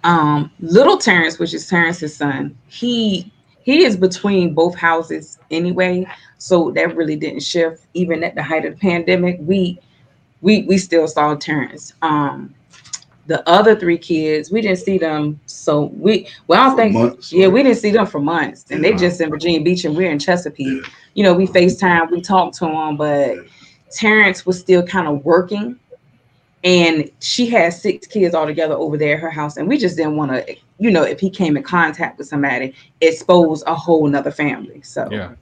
Um, 0.06 0.50
little 0.62 0.98
Terrence, 0.98 1.40
which 1.40 1.54
is 1.54 1.68
Terrence's 1.68 2.16
son, 2.16 2.58
he 2.68 3.32
he 3.64 3.84
is 3.84 3.96
between 3.98 4.54
both 4.54 4.76
houses 4.76 5.40
anyway, 5.52 6.06
so 6.38 6.72
that 6.72 6.96
really 6.96 7.16
didn't 7.16 7.44
shift. 7.44 7.86
Even 7.94 8.24
at 8.24 8.36
the 8.36 8.44
height 8.44 8.66
of 8.66 8.74
the 8.74 8.80
pandemic, 8.80 9.38
we 9.42 9.80
we 10.42 10.64
we 10.64 10.78
still 10.78 11.08
saw 11.08 11.36
Terrence. 11.36 11.94
Um, 12.02 12.54
the 13.28 13.48
other 13.48 13.76
three 13.76 13.98
kids, 14.00 14.52
we 14.52 14.62
didn't 14.62 14.80
see 14.80 14.98
them. 14.98 15.40
So 15.46 15.92
we 15.96 16.28
well, 16.48 16.60
I 16.60 16.64
don't 16.66 16.76
For 16.76 16.82
think 16.82 16.94
months. 16.94 17.32
yeah, 17.32 17.48
we 17.48 17.64
didn't 17.64 17.78
see 17.78 17.92
them 17.92 18.06
for 18.08 18.20
months, 18.20 18.66
and 18.72 18.84
they 18.84 18.92
Yeah. 18.92 18.98
just 18.98 19.22
in 19.22 19.30
Virginia 19.30 19.62
Beach, 19.62 19.86
and 19.86 19.96
we're 19.96 20.12
in 20.12 20.20
Chesapeake. 20.20 20.84
You 21.14 21.24
know, 21.24 21.34
we 21.34 21.46
Facetime, 21.46 22.10
we 22.12 22.22
talked 22.22 22.56
to 22.58 22.66
them, 22.66 22.98
but 22.98 23.36
Terrence 23.92 24.46
was 24.46 24.60
still 24.60 24.82
kind 24.84 25.08
of 25.08 25.24
working, 25.24 25.78
and 26.64 27.10
she 27.20 27.48
had 27.48 27.74
six 27.74 28.08
kids 28.08 28.36
all 28.36 28.46
together 28.46 28.76
over 28.76 28.98
there 28.98 29.16
at 29.16 29.22
her 29.22 29.32
house, 29.32 29.58
and 29.58 29.68
we 29.68 29.78
just 29.78 29.98
didn't 29.98 30.16
want 30.16 30.32
to, 30.32 30.56
you 30.80 30.92
know, 30.92 31.04
if 31.04 31.20
he 31.20 31.30
came 31.30 31.58
in 31.58 31.64
contact 31.64 32.18
with 32.18 32.28
somebody, 32.28 32.76
expose 33.02 33.64
a 33.68 33.76
whole 33.76 34.08
nother 34.08 34.32
family. 34.32 34.82
So 34.82 35.08
yeah 35.12 35.34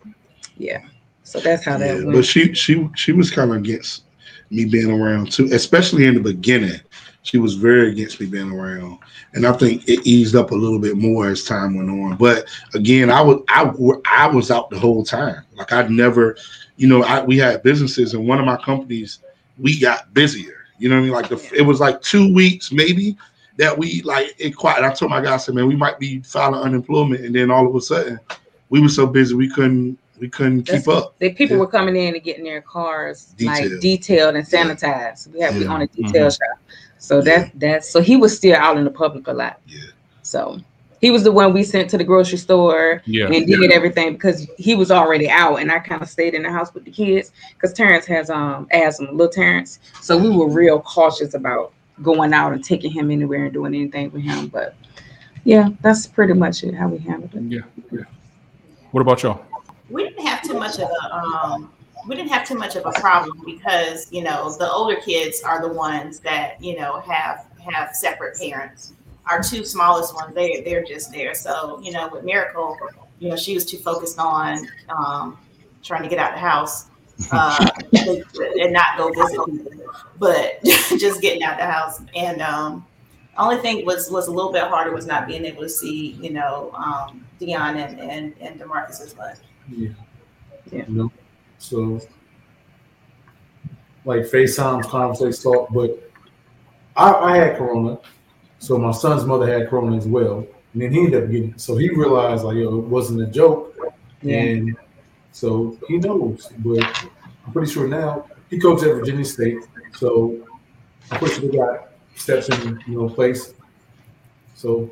yeah, 0.59 0.81
so 1.23 1.39
that's 1.39 1.65
how 1.65 1.77
that 1.77 1.87
Yeah, 1.87 2.03
went. 2.03 2.11
but 2.11 2.25
she 2.25 2.53
she 2.53 2.87
she 2.95 3.13
was 3.13 3.31
kind 3.31 3.49
of 3.49 3.57
against 3.57 4.03
me 4.51 4.65
being 4.65 4.91
around 4.91 5.31
too, 5.31 5.49
especially 5.51 6.05
in 6.05 6.13
the 6.13 6.19
beginning 6.19 6.79
she 7.21 7.37
was 7.37 7.55
very 7.55 7.91
against 7.91 8.19
me 8.19 8.25
being 8.25 8.51
around, 8.51 8.97
and 9.33 9.45
I 9.45 9.53
think 9.53 9.87
it 9.87 10.05
eased 10.05 10.35
up 10.35 10.51
a 10.51 10.55
little 10.55 10.79
bit 10.79 10.97
more 10.97 11.27
as 11.27 11.43
time 11.43 11.75
went 11.75 11.89
on. 11.89 12.17
But 12.17 12.45
again, 12.73 13.09
I 13.09 13.21
was 13.21 13.41
I 13.49 13.71
I 14.05 14.27
was 14.27 14.51
out 14.51 14.69
the 14.69 14.79
whole 14.79 15.03
time. 15.03 15.43
Like 15.55 15.71
I'd 15.71 15.91
never, 15.91 16.37
you 16.77 16.87
know, 16.87 17.03
I, 17.03 17.23
we 17.23 17.37
had 17.37 17.63
businesses, 17.63 18.13
and 18.13 18.27
one 18.27 18.39
of 18.39 18.45
my 18.45 18.57
companies 18.57 19.19
we 19.57 19.79
got 19.79 20.13
busier. 20.13 20.58
You 20.79 20.89
know 20.89 20.95
what 20.95 21.01
I 21.01 21.03
mean? 21.03 21.11
Like 21.13 21.29
the 21.29 21.51
it 21.55 21.61
was 21.61 21.79
like 21.79 22.01
two 22.01 22.33
weeks 22.33 22.71
maybe 22.71 23.17
that 23.57 23.77
we 23.77 24.01
like 24.03 24.33
it 24.39 24.55
quiet. 24.55 24.83
I 24.83 24.93
told 24.93 25.11
my 25.11 25.21
guy, 25.21 25.33
I 25.33 25.37
said, 25.37 25.53
man, 25.55 25.67
we 25.67 25.75
might 25.75 25.99
be 25.99 26.21
filing 26.21 26.61
unemployment, 26.61 27.25
and 27.25 27.35
then 27.35 27.51
all 27.51 27.67
of 27.67 27.75
a 27.75 27.81
sudden 27.81 28.19
we 28.69 28.81
were 28.81 28.89
so 28.89 29.05
busy 29.05 29.35
we 29.35 29.49
couldn't 29.49 29.97
we 30.19 30.27
couldn't 30.29 30.65
That's- 30.65 30.85
keep 30.85 30.93
up. 30.93 31.17
The 31.19 31.31
people 31.31 31.55
Yeah. 31.55 31.61
were 31.61 31.67
coming 31.67 31.95
in 31.95 32.13
and 32.15 32.23
getting 32.23 32.43
their 32.43 32.61
cars 32.61 33.33
like 33.39 33.63
Detailed. 33.63 33.81
detailed 33.81 34.35
and 34.35 34.45
sanitized. 34.45 35.31
We 35.33 35.39
have 35.41 35.55
we 35.55 35.63
Yeah. 35.63 35.73
own 35.73 35.81
a 35.81 35.87
detail 35.87 36.27
Mhm. 36.27 36.31
shop, 36.37 36.59
so 36.97 37.21
that 37.21 37.51
that's 37.55 37.89
so 37.89 38.01
he 38.01 38.15
was 38.17 38.35
still 38.35 38.55
out 38.55 38.77
in 38.77 38.83
the 38.83 38.91
public 38.91 39.27
a 39.27 39.33
lot. 39.33 39.59
Yeah. 39.67 39.79
So 40.21 40.59
he 41.01 41.11
was 41.11 41.23
the 41.23 41.31
one 41.31 41.53
we 41.53 41.63
sent 41.63 41.89
to 41.91 41.97
the 41.97 42.03
grocery 42.03 42.37
store 42.37 43.01
Yeah. 43.05 43.27
and 43.27 43.47
did 43.47 43.71
everything 43.71 44.13
because 44.13 44.47
he 44.57 44.75
was 44.75 44.91
already 44.91 45.29
out, 45.29 45.57
and 45.57 45.71
I 45.71 45.79
kind 45.79 46.01
of 46.01 46.09
stayed 46.09 46.33
in 46.33 46.43
the 46.43 46.51
house 46.51 46.73
with 46.73 46.85
the 46.85 46.91
kids 46.91 47.31
because 47.53 47.73
Terrence 47.73 48.05
has 48.05 48.29
um 48.29 48.67
asthma, 48.71 49.11
little 49.11 49.29
Terrence. 49.29 49.79
So 50.01 50.17
we 50.17 50.29
were 50.29 50.49
real 50.49 50.79
cautious 50.81 51.33
about 51.33 51.73
going 52.01 52.33
out 52.33 52.53
and 52.53 52.63
taking 52.63 52.91
him 52.91 53.11
anywhere 53.11 53.45
and 53.45 53.53
doing 53.53 53.75
anything 53.75 54.11
with 54.11 54.23
him. 54.23 54.47
But 54.47 54.75
yeah, 55.43 55.69
that's 55.81 56.05
pretty 56.07 56.33
much 56.33 56.63
it 56.63 56.73
how 56.73 56.87
we 56.89 56.97
handled 56.99 57.33
it. 57.35 57.43
Yeah. 57.43 57.61
Yeah. 57.91 58.05
What 58.91 59.01
about 59.01 59.23
y'all? 59.23 59.45
we 59.89 60.03
didn't 60.03 60.25
have 60.25 60.41
too 60.43 60.53
much 60.53 60.77
of 60.79 60.89
a 60.89 61.15
um 61.15 61.71
we 62.07 62.15
didn't 62.15 62.31
have 62.31 62.47
too 62.47 62.55
much 62.55 62.75
of 62.75 62.85
a 62.85 62.91
problem 62.99 63.41
because 63.45 64.11
you 64.11 64.23
know 64.23 64.51
the 64.57 64.69
older 64.71 64.95
kids 64.97 65.41
are 65.41 65.61
the 65.61 65.73
ones 65.73 66.19
that 66.19 66.61
you 66.63 66.77
know 66.77 66.99
have 67.01 67.47
have 67.73 67.95
separate 67.95 68.37
parents 68.39 68.93
our 69.29 69.41
two 69.41 69.63
smallest 69.63 70.13
ones 70.13 70.33
they 70.33 70.61
they're 70.61 70.83
just 70.83 71.11
there 71.11 71.33
so 71.33 71.79
you 71.81 71.91
know 71.91 72.09
with 72.11 72.23
miracle 72.23 72.77
you 73.19 73.29
know 73.29 73.35
she 73.35 73.53
was 73.53 73.65
too 73.65 73.77
focused 73.77 74.19
on 74.19 74.67
um 74.89 75.37
trying 75.83 76.03
to 76.03 76.09
get 76.09 76.19
out 76.19 76.33
the 76.33 76.39
house 76.39 76.87
uh 77.31 77.67
and 78.59 78.71
not 78.71 78.97
go 78.97 79.11
visit 79.11 79.39
people 79.45 79.71
but 80.17 80.63
just 80.63 81.21
getting 81.21 81.43
out 81.43 81.57
the 81.57 81.65
house 81.65 82.01
and 82.15 82.41
um 82.41 82.85
only 83.37 83.57
thing 83.57 83.85
was 83.85 84.09
was 84.09 84.27
a 84.27 84.31
little 84.31 84.51
bit 84.51 84.63
harder 84.63 84.93
was 84.93 85.05
not 85.05 85.27
being 85.27 85.45
able 85.45 85.61
to 85.61 85.69
see 85.69 86.17
you 86.21 86.29
know 86.29 86.71
um 86.73 87.25
Dion 87.39 87.77
and 87.77 87.99
and, 87.99 88.35
and 88.41 88.59
Demarcus's 88.59 89.13
butt. 89.13 89.39
Yeah. 89.69 89.89
Yeah. 90.71 90.85
You 90.87 90.93
know, 90.93 91.11
so 91.57 91.99
like 94.05 94.21
FaceTime 94.21 94.83
conversations 94.83 95.41
talk, 95.41 95.69
but 95.73 96.11
I, 96.95 97.11
I 97.11 97.37
had 97.37 97.57
corona, 97.57 97.97
so 98.59 98.77
my 98.77 98.91
son's 98.91 99.25
mother 99.25 99.47
had 99.47 99.69
corona 99.69 99.97
as 99.97 100.05
well, 100.07 100.45
and 100.73 100.81
then 100.81 100.91
he 100.91 100.99
ended 100.99 101.23
up 101.23 101.31
getting. 101.31 101.57
So 101.57 101.75
he 101.75 101.89
realized 101.89 102.43
like, 102.43 102.57
yo, 102.57 102.79
it 102.79 102.85
wasn't 102.85 103.21
a 103.21 103.27
joke, 103.27 103.75
and 104.21 104.75
so 105.31 105.77
he 105.87 105.97
knows. 105.97 106.51
But 106.59 106.83
I'm 107.45 107.53
pretty 107.53 107.71
sure 107.71 107.87
now 107.87 108.27
he 108.49 108.59
coaches 108.59 108.87
at 108.87 108.95
Virginia 108.95 109.25
State, 109.25 109.59
so 109.95 110.37
I'm 111.11 111.19
pretty 111.19 111.35
sure 111.35 111.49
they 111.49 111.57
got 111.57 111.89
steps 112.15 112.49
in 112.49 112.79
you 112.87 112.99
know 112.99 113.09
place. 113.09 113.53
So 114.55 114.89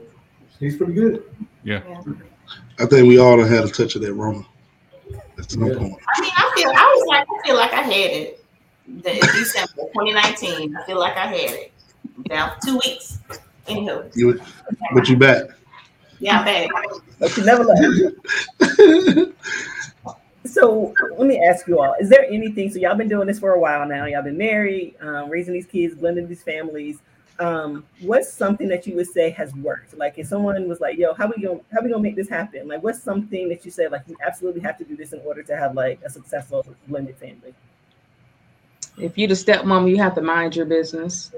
he's 0.59 0.77
pretty 0.77 0.93
good. 0.93 1.23
Yeah. 1.63 1.81
I 2.79 2.85
think 2.85 3.07
we 3.07 3.17
all 3.17 3.37
done 3.37 3.47
had 3.49 3.65
a 3.65 3.69
touch 3.69 3.95
of 3.95 4.01
that 4.03 4.13
Rona. 4.13 4.45
That's 5.35 5.53
some 5.53 5.65
Yeah. 5.65 5.77
point. 5.77 5.93
I 6.15 6.21
mean, 6.21 6.31
I 6.35 6.53
feel 6.55 6.69
I 6.69 6.95
was 6.95 7.05
like 7.07 7.27
I 7.29 7.45
feel 7.47 7.55
like 7.55 7.73
I 7.73 7.81
had 7.81 8.11
it. 8.11 8.45
The 8.87 9.11
December 9.11 9.73
2019. 9.93 10.75
I 10.75 10.85
feel 10.85 10.99
like 10.99 11.17
I 11.17 11.27
had 11.27 11.51
it. 11.51 11.71
Now 12.29 12.55
for 12.55 12.67
two 12.67 12.79
weeks. 12.85 13.19
Anywho, 13.67 14.15
You, 14.15 14.39
but 14.93 15.07
you 15.09 15.17
back. 15.17 15.47
yeah, 16.19 16.39
I'm 16.39 16.45
back. 16.45 16.69
But 17.19 17.35
you 17.37 17.43
never 17.45 17.63
left. 17.63 19.33
So 20.47 20.93
let 21.17 21.27
me 21.27 21.39
ask 21.39 21.67
you 21.67 21.79
all: 21.79 21.95
Is 21.99 22.09
there 22.09 22.25
anything? 22.25 22.71
So 22.71 22.79
y'all 22.79 22.95
been 22.95 23.09
doing 23.09 23.27
this 23.27 23.39
for 23.39 23.51
a 23.51 23.59
while 23.59 23.87
now. 23.87 24.05
Y'all 24.05 24.23
been 24.23 24.37
married, 24.37 24.95
um, 25.01 25.29
raising 25.29 25.53
these 25.53 25.65
kids, 25.65 25.95
blending 25.95 26.27
these 26.27 26.43
families. 26.43 26.99
Um, 27.39 27.85
what's 28.01 28.31
something 28.31 28.67
that 28.69 28.87
you 28.87 28.95
would 28.95 29.07
say 29.07 29.29
has 29.31 29.53
worked? 29.55 29.95
Like 29.95 30.17
if 30.17 30.27
someone 30.27 30.67
was 30.67 30.79
like, 30.79 30.97
"Yo, 30.97 31.13
how 31.13 31.27
we 31.27 31.43
gonna 31.43 31.59
how 31.71 31.81
we 31.81 31.89
gonna 31.89 32.01
make 32.01 32.15
this 32.15 32.29
happen?" 32.29 32.67
Like 32.67 32.81
what's 32.81 33.01
something 33.01 33.49
that 33.49 33.65
you 33.65 33.71
say 33.71 33.87
like 33.87 34.03
you 34.07 34.15
absolutely 34.25 34.61
have 34.61 34.77
to 34.77 34.83
do 34.83 34.95
this 34.95 35.13
in 35.13 35.19
order 35.19 35.43
to 35.43 35.55
have 35.57 35.75
like 35.75 35.99
a 36.03 36.09
successful 36.09 36.65
blended 36.87 37.17
family? 37.17 37.53
If 38.97 39.17
you're 39.17 39.27
the 39.27 39.35
stepmom, 39.35 39.89
you 39.89 39.97
have 39.97 40.15
to 40.15 40.21
mind 40.21 40.55
your 40.55 40.65
business. 40.65 41.31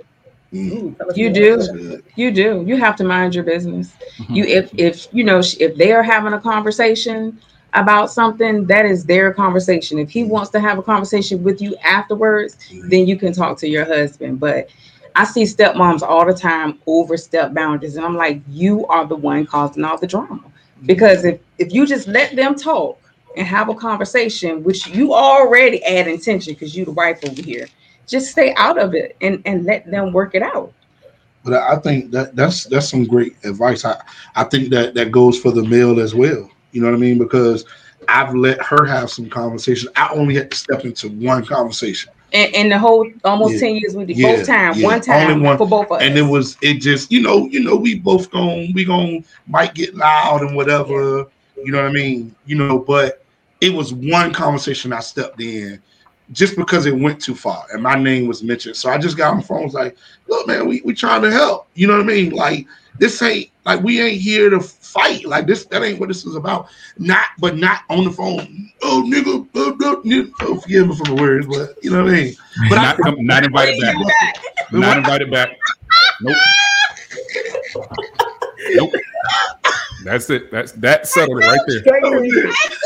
Mm, 0.53 0.71
Ooh, 0.71 0.95
You 1.15 1.29
do. 1.31 2.01
You 2.15 2.31
do. 2.31 2.63
You 2.65 2.77
have 2.77 2.95
to 2.97 3.03
mind 3.03 3.35
your 3.35 3.43
business. 3.43 3.93
Mhm. 4.19 4.35
You 4.35 4.43
if 4.45 4.71
if 4.77 5.07
you 5.11 5.23
know 5.23 5.39
if 5.59 5.75
they 5.77 5.91
are 5.91 6.03
having 6.03 6.33
a 6.33 6.39
conversation 6.39 7.37
about 7.73 8.11
something, 8.11 8.65
that 8.65 8.85
is 8.85 9.05
their 9.05 9.31
conversation. 9.31 9.99
If 9.99 10.09
he 10.09 10.23
wants 10.23 10.49
to 10.51 10.59
have 10.59 10.79
a 10.79 10.81
conversation 10.81 11.43
with 11.43 11.61
you 11.61 11.75
afterwards, 11.83 12.57
then 12.89 13.05
you 13.05 13.15
can 13.15 13.31
talk 13.31 13.57
to 13.59 13.67
your 13.67 13.85
husband. 13.85 14.39
But 14.39 14.69
I 15.15 15.23
see 15.25 15.43
stepmoms 15.43 16.01
all 16.01 16.25
the 16.25 16.33
time 16.33 16.79
overstep 16.87 17.53
boundaries, 17.53 17.95
and 17.95 18.05
I'm 18.05 18.15
like, 18.15 18.41
you 18.49 18.87
are 18.87 19.05
the 19.05 19.15
one 19.15 19.45
causing 19.45 19.83
all 19.83 19.97
the 19.97 20.07
drama. 20.07 20.41
Because 20.85 21.25
if 21.25 21.39
if 21.59 21.71
you 21.73 21.85
just 21.85 22.07
let 22.07 22.35
them 22.35 22.55
talk 22.55 22.99
and 23.37 23.45
have 23.45 23.69
a 23.69 23.75
conversation, 23.75 24.63
which 24.63 24.87
you 24.87 25.13
already 25.13 25.83
add 25.83 26.07
intention 26.07 26.53
because 26.53 26.75
you 26.75 26.85
the 26.85 26.91
wife 26.91 27.19
over 27.23 27.41
here, 27.41 27.67
just 28.09 28.31
stay 28.31 28.53
out 28.57 28.79
of 28.79 28.93
it 28.95 29.15
and 29.21 29.41
and 29.45 29.65
let 29.65 29.89
them 29.91 30.13
work 30.13 30.35
it 30.35 30.43
out. 30.43 30.73
But 31.43 31.53
I 31.53 31.75
think 31.77 32.11
that 32.11 32.35
that's 32.35 32.65
that's 32.65 32.89
some 32.89 33.05
great 33.05 33.35
advice. 33.43 33.85
I 33.85 33.97
I 34.35 34.43
think 34.43 34.69
that 34.71 34.93
that 34.95 35.11
goes 35.11 35.39
for 35.39 35.51
the 35.51 35.63
male 35.63 35.99
as 35.99 36.15
well. 36.15 36.49
You 36.71 36.81
know 36.81 36.87
what 36.89 36.95
I 36.95 36.99
mean? 36.99 37.17
Because 37.17 37.65
I've 38.07 38.33
let 38.35 38.61
her 38.61 38.85
have 38.85 39.09
some 39.09 39.29
conversation. 39.29 39.89
I 39.95 40.09
only 40.13 40.35
had 40.35 40.51
to 40.51 40.57
step 40.57 40.85
into 40.85 41.09
one 41.09 41.45
conversation, 41.45 42.11
And, 42.33 42.53
and 42.55 42.71
the 42.71 42.77
whole 42.79 43.09
almost 43.23 43.53
Yeah. 43.53 43.59
10 43.59 43.75
years 43.75 43.95
we 43.95 44.05
did 44.05 44.17
Yeah, 44.17 44.35
both 44.37 44.45
time, 44.45 44.73
yeah. 44.75 44.85
one 44.85 45.01
time 45.01 45.41
one. 45.41 45.57
for 45.57 45.67
both 45.67 45.87
of 45.91 45.93
us. 45.93 46.01
and 46.03 46.17
it 46.17 46.23
was 46.23 46.57
it 46.61 46.75
just 46.81 47.11
you 47.11 47.21
know 47.21 47.45
you 47.47 47.61
know 47.63 47.75
we 47.75 47.95
both 47.99 48.29
going 48.31 48.71
we 48.73 48.85
going 48.85 49.23
might 49.47 49.73
get 49.73 49.95
loud 49.95 50.41
and 50.41 50.55
whatever. 50.55 51.27
You 51.63 51.71
know 51.71 51.81
what 51.81 51.89
I 51.89 51.93
mean? 51.93 52.35
You 52.45 52.57
know, 52.57 52.79
but 52.79 53.23
it 53.61 53.73
was 53.73 53.93
one 53.93 54.31
conversation 54.33 54.91
I 54.93 54.99
stepped 54.99 55.39
in 55.41 55.81
just 56.31 56.55
because 56.55 56.85
it 56.85 56.95
went 56.95 57.21
too 57.21 57.35
far 57.35 57.65
and 57.73 57.81
my 57.81 57.95
name 57.95 58.27
was 58.27 58.43
mentioned. 58.43 58.75
So 58.75 58.89
I 58.89 58.97
just 58.97 59.17
got 59.17 59.31
on 59.31 59.39
the 59.39 59.45
phone. 59.45 59.63
Was 59.63 59.73
like, 59.73 59.97
look, 60.27 60.47
man, 60.47 60.67
we 60.67 60.81
we 60.85 60.93
trying 60.93 61.21
to 61.23 61.31
help. 61.31 61.67
You 61.73 61.87
know 61.87 61.93
what 61.93 62.03
I 62.03 62.07
mean? 62.07 62.31
Like 62.31 62.67
this 62.99 63.21
ain't 63.21 63.49
like 63.65 63.81
we 63.81 64.01
ain't 64.01 64.21
here 64.21 64.49
to 64.49 64.59
fight. 64.59 65.25
Like 65.25 65.47
this, 65.47 65.65
that 65.65 65.83
ain't 65.83 65.99
what 65.99 66.09
this 66.09 66.25
is 66.25 66.35
about. 66.35 66.67
Not, 66.97 67.27
but 67.39 67.57
not 67.57 67.83
on 67.89 68.03
the 68.03 68.11
phone. 68.11 68.71
Oh, 68.81 69.03
nigga, 69.07 69.47
uh, 69.55 69.69
uh, 69.69 70.01
nigga. 70.01 70.31
Oh, 70.41 70.59
forgive 70.59 70.87
me 70.87 70.95
for 70.95 71.05
the 71.05 71.15
words, 71.15 71.47
but 71.47 71.81
you 71.83 71.91
know 71.91 72.03
what 72.03 72.13
I 72.13 72.15
mean. 72.15 72.35
But 72.69 72.75
not, 72.75 72.97
come, 72.97 73.15
not 73.25 73.45
invited 73.45 73.79
back. 73.79 73.95
Not 74.71 74.97
invited 74.97 75.31
back. 75.31 75.49
Nope. 76.21 76.35
Nope. 78.71 78.91
That's 80.09 80.29
it. 80.31 80.49
That's 80.51 80.71
that 80.73 81.07
settled 81.07 81.39
it 81.43 81.45
right 81.45 81.59
there. 81.67 81.79
Straight 81.81 82.01
from 82.03 82.23
you. 82.25 82.41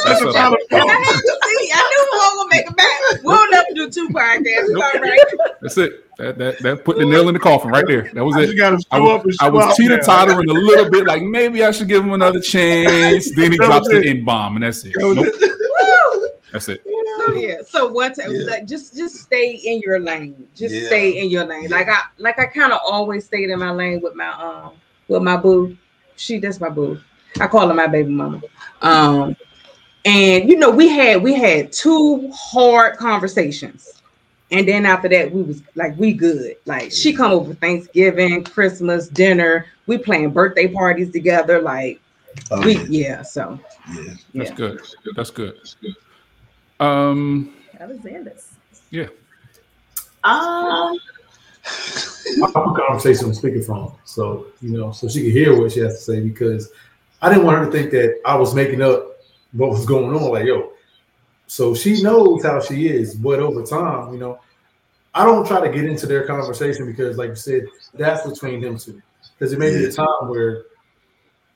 That 0.05 0.17
settled 0.17 0.57
it. 0.59 0.67
See, 0.69 1.71
I 1.73 1.79
knew 1.89 2.07
we 2.11 2.17
were 2.19 2.35
gonna 2.35 2.49
make 2.51 2.67
it 2.67 2.75
back. 2.75 3.23
We'll 3.23 3.49
never 3.51 3.67
do 3.75 3.89
two 3.89 4.09
podcasts. 4.09 4.43
It's 4.45 4.75
all 4.75 5.01
right. 5.01 5.19
That's 5.61 5.77
it. 5.77 6.15
That 6.17 6.37
that 6.37 6.59
that 6.59 6.83
put 6.83 6.97
the 6.97 7.05
nail 7.05 7.27
in 7.29 7.33
the 7.33 7.39
coffin 7.39 7.71
right 7.71 7.85
there. 7.87 8.11
That 8.13 8.25
was 8.25 8.35
it. 8.37 8.53
just 8.55 8.87
I 8.91 8.99
up 8.99 9.25
was, 9.25 9.37
I 9.39 9.47
was 9.49 9.75
teeter 9.77 9.99
tottering 9.99 10.49
a 10.49 10.53
little 10.53 10.89
bit, 10.89 11.05
like 11.07 11.23
maybe 11.23 11.63
I 11.63 11.71
should 11.71 11.87
give 11.87 12.03
him 12.03 12.11
another 12.11 12.41
chance. 12.53 13.33
Then 13.33 13.51
he 13.53 13.57
drops 13.57 13.87
was 13.87 13.89
the 13.89 13.99
it. 14.01 14.05
in 14.17 14.25
bomb, 14.25 14.55
and 14.57 14.63
that's 14.65 14.83
it. 14.83 14.93
That 14.95 15.15
Nope, 15.15 15.25
it. 15.29 16.41
that's 16.51 16.67
it. 16.67 16.83
So 17.25 17.33
yeah. 17.35 17.55
So 17.65 17.87
what 17.87 18.17
Yeah. 18.17 18.27
like 18.47 18.67
just 18.67 18.97
just 18.97 19.15
stay 19.15 19.51
in 19.53 19.79
your 19.79 19.99
lane. 19.99 20.45
Just 20.55 20.75
Yeah. 20.75 20.87
stay 20.87 21.21
in 21.23 21.29
your 21.29 21.45
lane. 21.45 21.69
Like 21.69 21.87
I 21.87 21.99
like 22.17 22.37
I 22.37 22.47
kind 22.47 22.73
of 22.73 22.79
always 22.85 23.25
stayed 23.25 23.49
in 23.49 23.59
my 23.59 23.71
lane 23.71 24.01
with 24.01 24.13
my 24.15 24.29
um 24.33 24.73
with 25.07 25.23
my 25.23 25.37
boo. 25.37 25.77
She 26.17 26.37
that's 26.39 26.59
my 26.59 26.69
boo. 26.69 26.99
I 27.39 27.47
call 27.47 27.67
her 27.67 27.73
my 27.73 27.87
baby 27.87 28.09
mama. 28.09 28.41
Um 28.81 29.35
and 30.05 30.49
you 30.49 30.57
know 30.57 30.69
we 30.69 30.89
had 30.89 31.21
we 31.23 31.33
had 31.33 31.71
two 31.71 32.31
hard 32.33 32.97
conversations. 32.97 33.89
And 34.51 34.67
then 34.67 34.85
after 34.85 35.09
that, 35.09 35.31
we 35.31 35.41
was 35.41 35.63
like, 35.73 35.97
we 35.97 36.13
good. 36.13 36.57
Like 36.65 36.91
she 36.91 37.11
come 37.13 37.31
over 37.31 37.55
Thanksgiving, 37.55 38.43
Christmas, 38.43 39.07
dinner. 39.07 39.65
We 39.87 39.97
playing 39.97 40.31
birthday 40.31 40.67
parties 40.67 41.11
together. 41.11 41.59
Like 41.61 41.99
Oh, 42.51 42.61
we, 42.65 42.77
yeah. 42.77 42.85
yeah. 42.89 43.21
So 43.21 43.59
Yeah. 43.93 44.03
That's 44.33 44.49
yeah. 44.49 44.55
good. 44.55 44.81
That's 45.15 45.29
good. 45.31 45.55
Um, 46.79 47.53
Alexander's. 47.79 48.53
Yeah. 48.89 49.07
Um, 50.23 50.97
my 52.37 52.51
conversation 52.51 53.25
I'm 53.27 53.33
speaking 53.33 53.63
from. 53.63 53.93
So, 54.05 54.47
you 54.61 54.77
know, 54.77 54.91
so 54.91 55.07
she 55.07 55.21
can 55.21 55.31
hear 55.31 55.59
what 55.59 55.71
she 55.71 55.79
has 55.81 55.95
to 55.97 56.01
say 56.01 56.19
because 56.21 56.71
I 57.23 57.29
didn't 57.29 57.45
want 57.45 57.57
her 57.57 57.65
to 57.65 57.71
think 57.71 57.91
that 57.91 58.19
I 58.25 58.35
was 58.35 58.53
making 58.53 58.81
up 58.81 59.17
what 59.53 59.69
was 59.69 59.85
going 59.85 60.13
on. 60.13 60.31
Like, 60.31 60.45
yo, 60.45 60.73
so 61.47 61.73
she 61.73 62.01
knows 62.03 62.43
how 62.43 62.59
she 62.59 62.89
is, 62.89 63.15
but 63.15 63.39
over 63.39 63.63
time, 63.63 64.13
you 64.13 64.19
know, 64.19 64.39
I 65.15 65.23
don't 65.23 65.47
try 65.47 65.65
to 65.65 65.71
get 65.73 65.85
into 65.85 66.05
their 66.05 66.27
conversation 66.27 66.85
because, 66.85 67.17
like 67.17 67.29
you 67.29 67.35
said, 67.35 67.67
that's 67.93 68.29
between 68.29 68.59
them 68.59 68.77
two. 68.77 69.01
Because 69.39 69.53
it 69.53 69.59
may 69.59 69.69
be 69.69 69.85
a 69.85 69.91
time 69.91 70.27
where 70.27 70.65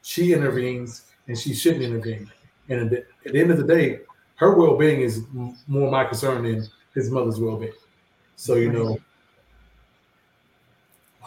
she 0.03 0.31
intervenes 0.31 1.11
and 1.27 1.37
she 1.37 1.53
shouldn't 1.53 1.83
intervene. 1.83 2.31
And 2.69 2.81
at 2.81 2.89
the, 2.89 2.97
at 3.25 3.33
the 3.33 3.39
end 3.39 3.51
of 3.51 3.57
the 3.57 3.65
day, 3.65 3.99
her 4.35 4.55
well-being 4.55 5.01
is 5.01 5.25
m- 5.35 5.57
more 5.67 5.91
my 5.91 6.05
concern 6.05 6.43
than 6.43 6.65
his 6.93 7.11
mother's 7.11 7.39
well-being. 7.39 7.73
So 8.37 8.55
you 8.55 8.71
know, 8.71 8.99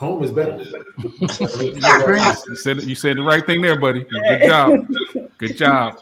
home 0.01 0.25
is 0.25 0.33
better. 0.33 0.57
You 0.99 2.57
said 2.57 2.83
you 2.85 2.95
said 2.95 3.19
the 3.19 3.23
right 3.23 3.45
thing 3.45 3.61
there, 3.61 3.79
buddy. 3.79 4.05
Good 4.05 4.43
job. 4.47 4.71
Good 5.37 5.57
job. 5.59 5.99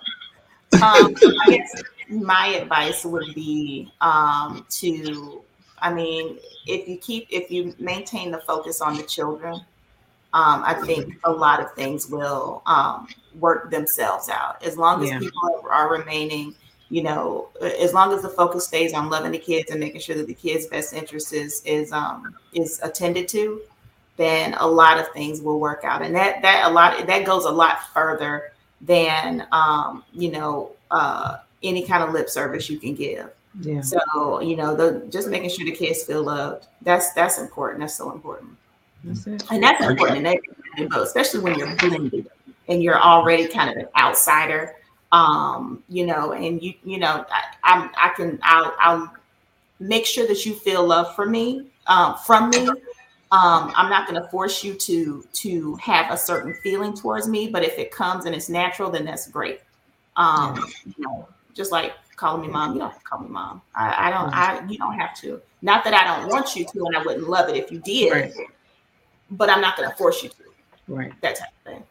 um, 0.74 1.14
I 1.16 1.50
guess 1.50 1.82
my 2.08 2.46
advice 2.60 3.04
would 3.04 3.34
be 3.34 3.90
um, 4.00 4.64
to, 4.70 5.42
I 5.80 5.92
mean, 5.92 6.38
if 6.66 6.88
you 6.88 6.96
keep, 6.98 7.26
if 7.30 7.50
you 7.50 7.74
maintain 7.78 8.30
the 8.30 8.38
focus 8.38 8.80
on 8.80 8.96
the 8.96 9.02
children, 9.02 9.54
um, 10.34 10.62
I 10.64 10.74
think 10.74 11.18
a 11.24 11.32
lot 11.32 11.60
of 11.60 11.72
things 11.72 12.06
will 12.08 12.62
um, 12.66 13.08
work 13.40 13.70
themselves 13.70 14.28
out. 14.28 14.62
As 14.62 14.76
long 14.76 15.02
as 15.02 15.10
Yeah. 15.10 15.18
people 15.18 15.66
are 15.70 15.90
remaining, 15.90 16.54
you 16.90 17.02
know, 17.02 17.48
as 17.62 17.92
long 17.94 18.12
as 18.12 18.22
the 18.22 18.28
focus 18.28 18.66
stays 18.66 18.92
on 18.94 19.10
loving 19.10 19.32
the 19.32 19.38
kids 19.38 19.70
and 19.70 19.80
making 19.80 20.00
sure 20.00 20.16
that 20.16 20.26
the 20.26 20.34
kids' 20.34 20.66
best 20.66 20.92
interest 20.92 21.32
is 21.32 21.62
is 21.64 21.92
um, 21.92 22.36
is 22.52 22.78
attended 22.82 23.26
to, 23.28 23.60
then 24.18 24.54
a 24.54 24.66
lot 24.66 24.98
of 24.98 25.08
things 25.12 25.40
will 25.40 25.60
work 25.60 25.84
out. 25.84 26.02
And 26.02 26.14
that 26.14 26.42
that 26.42 26.70
a 26.70 26.70
lot 26.70 27.06
that 27.06 27.24
goes 27.24 27.44
a 27.44 27.50
lot 27.50 27.88
further 27.94 28.52
than 28.82 29.46
um, 29.52 30.04
you 30.12 30.30
know 30.30 30.72
uh, 30.90 31.38
any 31.62 31.86
kind 31.86 32.02
of 32.02 32.12
lip 32.12 32.28
service 32.28 32.68
you 32.68 32.78
can 32.78 32.94
give. 32.94 33.30
Yeah. 33.60 33.80
So 33.80 34.40
you 34.40 34.56
know, 34.56 34.76
the 34.76 35.06
just 35.08 35.28
making 35.28 35.50
sure 35.50 35.64
the 35.64 35.72
kids 35.72 36.02
feel 36.02 36.24
loved. 36.24 36.66
That's 36.82 37.12
that's 37.14 37.38
important. 37.38 37.80
That's 37.80 37.94
so 37.94 38.12
important, 38.12 38.50
That's 39.04 39.26
it. 39.26 39.44
and 39.50 39.62
that's 39.62 39.82
important, 39.84 40.18
in 40.18 40.26
every 40.26 40.40
family, 40.76 40.88
but 40.90 41.02
especially 41.02 41.40
when 41.40 41.54
you're 41.56 41.74
blended 41.76 42.28
and 42.68 42.82
you're 42.82 43.00
already 43.00 43.48
kind 43.48 43.70
of 43.70 43.76
an 43.76 43.88
outsider. 43.96 44.74
Um, 45.10 45.82
you 45.88 46.04
know, 46.04 46.32
and 46.32 46.62
you 46.62 46.74
you 46.84 46.98
know, 46.98 47.24
I, 47.30 47.42
I'm 47.62 47.90
I 47.96 48.12
can 48.14 48.38
I'll 48.42 48.74
I'll 48.78 49.12
make 49.80 50.06
sure 50.06 50.26
that 50.26 50.44
you 50.44 50.54
feel 50.54 50.84
love 50.84 51.14
for 51.14 51.24
me 51.24 51.66
um, 51.86 52.16
from 52.26 52.50
me. 52.50 52.68
Um, 53.30 53.72
I'm 53.76 53.90
not 53.90 54.08
going 54.08 54.20
to 54.22 54.28
force 54.28 54.64
you 54.64 54.74
to 54.74 55.24
to 55.34 55.74
have 55.76 56.10
a 56.10 56.16
certain 56.16 56.54
feeling 56.54 56.94
towards 56.94 57.28
me, 57.28 57.48
but 57.48 57.62
if 57.62 57.78
it 57.78 57.90
comes 57.90 58.24
and 58.24 58.34
it's 58.34 58.48
natural, 58.48 58.90
then 58.90 59.04
that's 59.04 59.28
great. 59.28 59.60
Um, 60.16 60.66
you 60.84 61.04
know, 61.04 61.28
just 61.54 61.70
like 61.70 61.92
calling 62.16 62.42
me 62.42 62.48
mom, 62.48 62.72
you 62.72 62.80
don't 62.80 62.90
have 62.90 62.98
to 62.98 63.04
call 63.04 63.20
me 63.20 63.28
mom. 63.28 63.60
I, 63.74 64.08
I 64.08 64.10
don't. 64.10 64.34
I 64.34 64.66
you 64.66 64.78
don't 64.78 64.94
have 64.94 65.14
to. 65.20 65.42
Not 65.60 65.84
that 65.84 65.92
I 65.92 66.04
don't 66.04 66.30
want 66.30 66.56
you 66.56 66.64
to, 66.64 66.86
and 66.86 66.96
I 66.96 67.02
wouldn't 67.02 67.28
love 67.28 67.48
it 67.50 67.56
if 67.56 67.70
you 67.70 67.80
did, 67.80 68.12
Right. 68.12 68.32
but 69.32 69.50
I'm 69.50 69.60
not 69.60 69.76
going 69.76 69.90
to 69.90 69.96
force 69.96 70.22
you 70.22 70.30
to. 70.30 70.36
Right. 70.88 71.12
That 71.20 71.36
type 71.36 71.48
of 71.66 71.72
thing. 71.72 71.82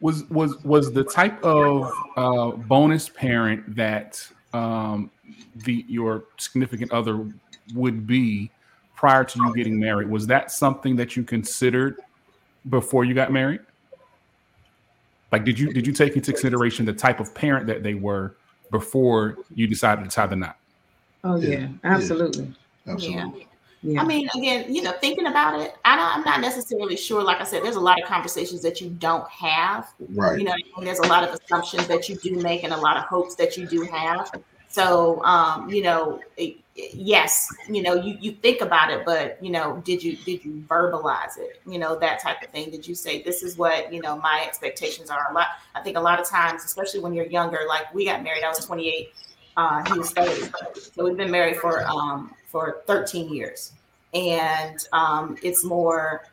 was 0.00 0.24
was 0.30 0.62
was 0.64 0.92
the 0.92 1.04
type 1.04 1.42
of 1.44 1.92
uh, 2.16 2.50
bonus 2.50 3.08
parent 3.08 3.76
that 3.76 4.26
um, 4.52 5.10
the 5.64 5.84
your 5.88 6.24
significant 6.38 6.92
other 6.92 7.26
would 7.74 8.06
be 8.06 8.50
prior 8.98 9.22
to 9.22 9.38
you 9.38 9.54
getting 9.54 9.78
married 9.78 10.08
was 10.08 10.26
that 10.26 10.50
something 10.50 10.96
that 10.96 11.16
you 11.16 11.22
considered 11.22 12.00
before 12.68 13.04
you 13.04 13.14
got 13.14 13.30
married 13.30 13.60
like 15.30 15.44
did 15.44 15.56
you 15.56 15.72
did 15.72 15.86
you 15.86 15.92
take 15.92 16.16
into 16.16 16.32
consideration 16.32 16.84
the 16.84 16.92
type 16.92 17.20
of 17.20 17.32
parent 17.32 17.64
that 17.64 17.84
they 17.84 17.94
were 17.94 18.34
before 18.72 19.38
you 19.54 19.68
decided 19.68 20.04
to 20.04 20.10
tie 20.10 20.26
the 20.26 20.34
knot 20.34 20.56
Oh 21.24 21.36
Yeah. 21.36 21.60
yeah, 21.60 21.68
absolutely. 21.84 22.52
Absolutely. 22.86 23.46
Yeah. 23.82 24.02
I 24.02 24.04
mean, 24.04 24.28
again, 24.36 24.74
you 24.74 24.82
know, 24.82 24.92
thinking 24.92 25.26
about 25.26 25.60
it, 25.60 25.76
I 25.84 25.94
don't, 25.94 26.16
I'm 26.16 26.24
not 26.24 26.40
necessarily 26.40 26.96
sure. 26.96 27.22
Like 27.22 27.40
I 27.40 27.44
said, 27.44 27.62
there's 27.62 27.76
a 27.76 27.80
lot 27.80 28.00
of 28.02 28.08
conversations 28.08 28.60
that 28.62 28.80
you 28.80 28.90
don't 28.90 29.28
have. 29.30 29.92
Right. 30.10 30.38
You 30.38 30.44
know, 30.44 30.54
and 30.76 30.86
there's 30.86 30.98
a 30.98 31.06
lot 31.06 31.22
of 31.22 31.32
assumptions 31.34 31.86
that 31.86 32.08
you 32.08 32.16
do 32.16 32.36
make 32.36 32.64
and 32.64 32.72
a 32.72 32.76
lot 32.76 32.96
of 32.96 33.04
hopes 33.04 33.36
that 33.36 33.56
you 33.56 33.66
do 33.66 33.82
have. 33.82 34.32
So, 34.68 35.22
um, 35.24 35.70
you 35.70 35.82
know, 35.82 36.20
it- 36.36 36.56
yes, 36.76 37.48
you 37.68 37.82
know, 37.82 37.94
you 37.94 38.16
you 38.20 38.32
think 38.32 38.60
about 38.60 38.90
it, 38.90 39.04
but 39.04 39.42
you 39.42 39.50
know, 39.50 39.82
did 39.84 40.02
you 40.02 40.16
did 40.16 40.44
you 40.44 40.62
verbalize 40.68 41.36
it? 41.38 41.60
You 41.66 41.78
know, 41.78 41.98
that 41.98 42.20
type 42.20 42.42
of 42.42 42.50
thing. 42.50 42.70
Did 42.70 42.86
you 42.86 42.94
say 42.94 43.22
this 43.22 43.42
is 43.42 43.56
what 43.56 43.92
you 43.92 44.00
know 44.00 44.16
my 44.18 44.44
expectations 44.46 45.10
are? 45.10 45.30
A 45.30 45.34
lot. 45.34 45.48
I 45.74 45.80
think 45.80 45.96
a 45.96 46.00
lot 46.00 46.20
of 46.20 46.28
times, 46.28 46.64
especially 46.64 47.00
when 47.00 47.14
you're 47.14 47.26
younger, 47.26 47.60
like 47.66 47.92
we 47.94 48.04
got 48.04 48.22
married, 48.22 48.44
I 48.44 48.48
was 48.48 48.64
28, 48.64 49.12
uh, 49.56 49.92
he 49.92 49.98
was 49.98 50.10
30, 50.12 50.52
so 50.94 51.04
we've 51.04 51.16
been 51.16 51.30
married 51.30 51.56
for 51.56 51.84
um 51.88 52.32
for 52.46 52.82
13 52.86 53.32
years, 53.32 53.72
and 54.14 54.78
um, 54.92 55.36
it's 55.42 55.64
more. 55.64 56.24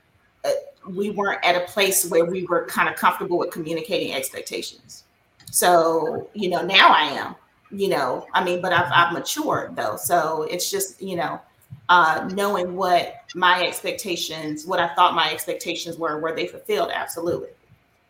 Uh, 0.44 0.52
we 0.90 1.10
weren't 1.10 1.44
at 1.44 1.56
a 1.56 1.66
place 1.72 2.06
where 2.12 2.26
we 2.26 2.46
were 2.46 2.66
kind 2.68 2.88
of 2.88 2.96
comfortable 2.96 3.40
with 3.40 3.50
communicating 3.50 4.14
expectations. 4.14 5.04
So, 5.52 6.30
you 6.34 6.50
know, 6.50 6.62
now 6.62 6.90
I 6.90 7.06
am, 7.06 7.36
you 7.76 7.90
know, 7.90 8.26
I 8.34 8.44
mean, 8.44 8.62
but 8.62 8.72
I've, 8.72 8.92
I've 8.92 9.14
matured 9.14 9.76
though. 9.76 9.98
So 9.98 10.44
it's 10.50 10.70
just, 10.70 11.02
you 11.02 11.16
know, 11.16 11.40
uh, 11.90 12.30
knowing 12.34 12.76
what 12.76 13.24
my 13.36 13.66
expectations, 13.66 14.66
what 14.66 14.80
I 14.80 14.94
thought 14.96 15.14
my 15.14 15.32
expectations 15.32 15.98
were, 15.98 16.20
were 16.20 16.36
they 16.36 16.48
fulfilled? 16.48 16.92
Absolutely. 16.94 17.50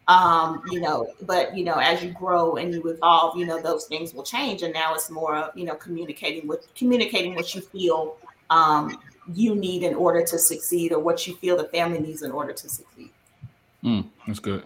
Um, 0.07 0.61
you 0.69 0.81
know, 0.81 1.13
but 1.23 1.57
you 1.57 1.63
know, 1.63 1.75
as 1.75 2.03
you 2.03 2.11
grow 2.11 2.57
and 2.57 2.73
you 2.73 2.83
evolve, 2.83 3.37
you 3.37 3.45
know, 3.45 3.59
those 3.59 3.85
things 3.85 4.13
will 4.13 4.23
change. 4.23 4.61
And 4.61 4.71
now 4.71 4.93
it's 4.93 5.09
more 5.09 5.35
of, 5.35 5.57
you 5.57 5.65
know, 5.65 5.73
communicating 5.75 6.47
with 6.47 6.73
communicating 6.75 7.33
what 7.33 7.55
you 7.55 7.61
feel 7.61 8.17
um, 8.51 8.99
you 9.33 9.55
need 9.55 9.81
in 9.81 9.95
order 9.95 10.23
to 10.23 10.37
succeed 10.37 10.91
or 10.91 10.99
what 10.99 11.25
you 11.25 11.35
feel 11.37 11.57
the 11.57 11.67
family 11.69 11.99
needs 11.99 12.21
in 12.21 12.31
order 12.31 12.53
to 12.53 12.69
succeed. 12.69 13.09
Mm, 13.83 14.05
that's 14.27 14.39
good 14.39 14.63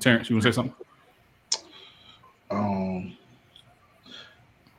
terrence 0.00 0.28
you 0.28 0.36
want 0.36 0.42
to 0.42 0.52
say 0.52 0.54
something 0.54 0.74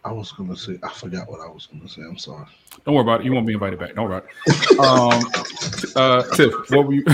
I 0.06 0.12
was 0.12 0.32
gonna 0.32 0.56
say 0.56 0.80
I 0.84 0.90
forgot 0.90 1.30
what 1.30 1.42
I 1.42 1.50
was 1.50 1.66
gonna 1.66 1.90
say. 1.90 2.02
I'm 2.04 2.18
sorry. 2.18 2.46
don't 2.86 2.96
worry 2.96 3.02
about 3.02 3.22
it 3.22 3.26
you 3.26 3.34
won't 3.34 3.48
be 3.48 3.54
invited 3.54 3.80
back 3.80 3.96
don't 3.96 4.10
worry 4.10 4.22
um 4.80 5.22
uh 5.96 6.24
tiff 6.36 6.54
what 6.70 6.88
were 6.88 6.94
you 6.94 7.04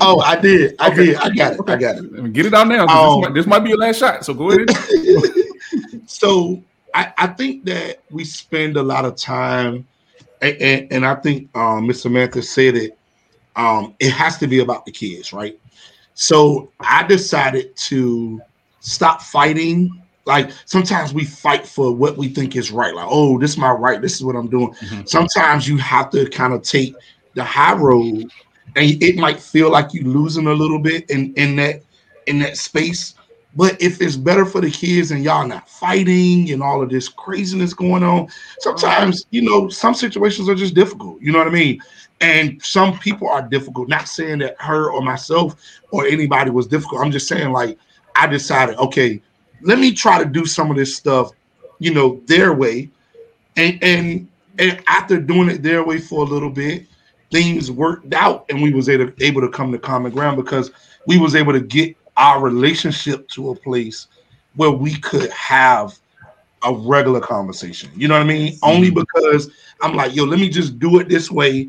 Oh, 0.00 0.20
I 0.20 0.34
did. 0.38 0.74
I 0.80 0.92
did. 0.92 1.14
I 1.16 1.30
got 1.30 1.52
it. 1.52 1.60
I 1.68 1.76
got 1.76 1.96
it. 1.98 2.32
Get 2.32 2.46
it 2.46 2.54
out 2.54 2.66
now. 2.66 2.84
Um, 2.86 3.20
this, 3.20 3.28
might, 3.28 3.34
this 3.34 3.46
might 3.46 3.58
be 3.60 3.68
your 3.70 3.78
last 3.78 3.98
shot 3.98 4.24
so 4.24 4.34
go 4.34 4.50
ahead 4.50 4.68
so 6.06 6.62
I, 6.94 7.12
I 7.16 7.26
think 7.28 7.64
that 7.66 8.02
we 8.10 8.24
spend 8.24 8.76
a 8.76 8.82
lot 8.82 9.04
of 9.04 9.16
time, 9.16 9.86
and, 10.40 10.56
and, 10.56 10.92
and 10.92 11.06
I 11.06 11.14
think 11.16 11.54
um, 11.56 11.86
Miss 11.86 12.02
Samantha 12.02 12.42
said 12.42 12.76
it. 12.76 12.98
Um, 13.56 13.94
it 13.98 14.10
has 14.12 14.38
to 14.38 14.46
be 14.46 14.60
about 14.60 14.84
the 14.84 14.92
kids, 14.92 15.32
right? 15.32 15.58
So 16.14 16.72
I 16.80 17.04
decided 17.04 17.76
to 17.76 18.40
stop 18.80 19.22
fighting. 19.22 20.02
Like 20.28 20.50
sometimes 20.66 21.14
we 21.14 21.24
fight 21.24 21.66
for 21.66 21.90
what 21.92 22.18
we 22.18 22.28
think 22.28 22.54
is 22.54 22.70
right. 22.70 22.94
Like, 22.94 23.08
oh, 23.08 23.38
this 23.38 23.52
is 23.52 23.58
my 23.58 23.70
right. 23.70 24.00
This 24.00 24.14
is 24.14 24.22
what 24.22 24.36
I'm 24.36 24.48
doing. 24.48 24.68
Mhm. 24.74 25.08
Sometimes 25.08 25.66
you 25.66 25.78
have 25.78 26.10
to 26.10 26.28
kind 26.28 26.52
of 26.52 26.62
take 26.62 26.94
the 27.34 27.42
high 27.42 27.74
road, 27.74 28.30
and 28.76 29.02
it 29.02 29.16
might 29.16 29.40
feel 29.40 29.70
like 29.70 29.94
you're 29.94 30.04
losing 30.04 30.46
a 30.46 30.52
little 30.52 30.78
bit 30.78 31.10
in 31.10 31.32
in 31.34 31.56
that 31.56 31.82
in 32.26 32.38
that 32.40 32.58
space. 32.58 33.14
But 33.56 33.80
if 33.80 34.02
it's 34.02 34.16
better 34.16 34.44
for 34.44 34.60
the 34.60 34.70
kids 34.70 35.10
and 35.10 35.24
y'all 35.24 35.48
not 35.48 35.68
fighting 35.68 36.50
and 36.52 36.62
all 36.62 36.82
of 36.82 36.90
this 36.90 37.08
craziness 37.08 37.72
going 37.72 38.02
on, 38.02 38.28
sometimes 38.60 39.24
you 39.30 39.40
know 39.40 39.70
some 39.70 39.94
situations 39.94 40.46
are 40.50 40.54
just 40.54 40.74
difficult. 40.74 41.22
You 41.22 41.32
know 41.32 41.38
what 41.38 41.48
I 41.48 41.52
mean? 41.52 41.80
And 42.20 42.62
some 42.62 42.98
people 42.98 43.28
are 43.28 43.40
difficult. 43.40 43.88
Not 43.88 44.08
saying 44.08 44.40
that 44.40 44.56
her 44.60 44.90
or 44.90 45.00
myself 45.00 45.56
or 45.90 46.04
anybody 46.04 46.50
was 46.50 46.66
difficult. 46.66 47.00
I'm 47.00 47.12
just 47.12 47.28
saying 47.28 47.50
like 47.50 47.78
I 48.14 48.26
decided, 48.26 48.76
okay, 48.76 49.22
let 49.62 49.78
me 49.78 49.92
try 49.92 50.22
to 50.22 50.24
do 50.24 50.46
some 50.46 50.70
of 50.70 50.76
this 50.76 50.96
stuff, 50.96 51.30
you 51.78 51.92
know, 51.92 52.20
their 52.26 52.52
way. 52.54 52.90
And 53.56 53.78
and 53.82 54.28
and 54.58 54.82
after 54.86 55.20
doing 55.20 55.48
it 55.48 55.62
their 55.62 55.84
way 55.84 55.98
for 55.98 56.22
a 56.22 56.26
little 56.26 56.50
bit, 56.50 56.86
things 57.30 57.70
worked 57.70 58.12
out 58.14 58.46
and 58.48 58.62
we 58.62 58.72
was 58.72 58.88
able, 58.88 59.12
able 59.20 59.40
to 59.40 59.48
come 59.48 59.72
to 59.72 59.78
common 59.78 60.12
ground 60.12 60.36
because 60.36 60.70
we 61.06 61.18
was 61.18 61.34
able 61.34 61.52
to 61.52 61.60
get 61.60 61.96
our 62.16 62.40
relationship 62.40 63.28
to 63.28 63.50
a 63.50 63.54
place 63.54 64.08
where 64.56 64.70
we 64.70 64.96
could 64.98 65.30
have 65.30 65.98
a 66.64 66.74
regular 66.74 67.20
conversation. 67.20 67.90
You 67.94 68.08
know 68.08 68.14
what 68.14 68.22
I 68.22 68.26
mean? 68.26 68.58
Only 68.62 68.90
mm-hmm. 68.90 69.00
because 69.00 69.50
I'm 69.80 69.94
like, 69.94 70.14
yo, 70.14 70.24
let 70.24 70.40
me 70.40 70.48
just 70.48 70.78
do 70.78 70.98
it 70.98 71.08
this 71.08 71.30
way. 71.30 71.68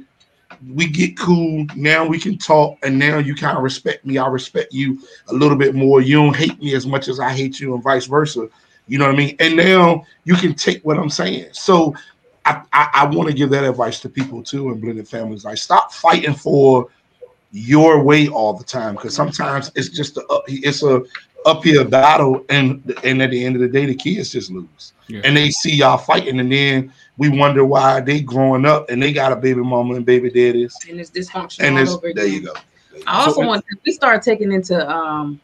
We 0.68 0.88
get 0.88 1.18
cool. 1.18 1.66
Now 1.76 2.06
we 2.06 2.20
can 2.20 2.38
talk, 2.38 2.78
and 2.84 3.00
now 3.00 3.18
you 3.18 3.36
kind 3.36 3.58
of 3.58 3.64
respect 3.64 4.06
me. 4.06 4.18
I 4.18 4.28
respect 4.28 4.74
you 4.74 5.00
a 5.28 5.34
little 5.34 5.58
bit 5.58 5.76
more. 5.76 6.02
You 6.02 6.16
don't 6.16 6.36
hate 6.36 6.60
me 6.62 6.76
as 6.76 6.86
much 6.86 7.08
as 7.08 7.20
I 7.20 7.32
hate 7.32 7.60
you, 7.60 7.74
and 7.74 7.84
vice 7.84 8.06
versa. 8.06 8.50
You 8.88 8.98
know 8.98 9.06
what 9.06 9.16
I 9.16 9.18
mean? 9.18 9.36
And 9.40 9.56
now 9.56 10.06
you 10.26 10.36
can 10.36 10.54
take 10.56 10.84
what 10.84 10.98
I'm 10.98 11.10
saying. 11.10 11.50
So 11.52 11.96
I, 12.46 12.64
I, 12.74 12.90
I 12.94 13.06
want 13.06 13.30
to 13.30 13.36
give 13.36 13.52
that 13.52 13.64
advice 13.64 14.00
to 14.02 14.10
people 14.10 14.44
too 14.44 14.72
in 14.72 14.82
blended 14.82 15.08
families. 15.08 15.46
Like, 15.46 15.58
stop 15.58 15.94
fighting 15.94 16.34
for 16.34 16.90
your 17.52 18.04
way 18.04 18.28
all 18.28 18.54
the 18.54 18.64
time 18.64 18.96
because 18.96 19.16
sometimes 19.16 19.72
it's 19.76 19.90
just 19.90 20.18
a 20.18 20.42
it's 20.48 20.84
a 20.84 21.04
uphill 21.46 21.86
battle, 21.86 22.44
and 22.50 22.82
and 23.04 23.22
at 23.22 23.32
the 23.32 23.44
end 23.46 23.56
of 23.56 23.62
the 23.62 23.68
day, 23.68 23.86
the 23.86 23.96
kids 23.96 24.32
just 24.32 24.52
lose, 24.52 24.94
Yeah. 25.08 25.22
and 25.24 25.36
they 25.38 25.50
see 25.50 25.76
y'all 25.76 25.98
fighting, 25.98 26.40
and 26.40 26.52
then 26.52 26.92
we 27.18 27.30
wonder 27.30 27.66
why 27.66 28.00
they 28.02 28.22
growing 28.22 28.66
up 28.66 28.90
and 28.90 29.02
they 29.02 29.12
got 29.12 29.32
a 29.32 29.36
baby 29.36 29.62
mama 29.62 29.96
and 29.96 30.06
baby 30.06 30.30
daddies, 30.30 30.76
And 30.90 31.00
it's 31.00 31.10
dysfunctional 31.12 31.64
and 31.64 31.78
it's 31.80 31.92
over 31.92 32.12
there 32.14 32.26
again. 32.26 32.36
you 32.42 32.46
go. 32.48 32.54
I 33.08 33.26
also 33.26 33.42
So- 33.42 33.48
want 33.48 33.66
we 33.86 33.92
start 33.92 34.22
taking 34.24 34.52
into 34.52 34.90
um 34.90 35.40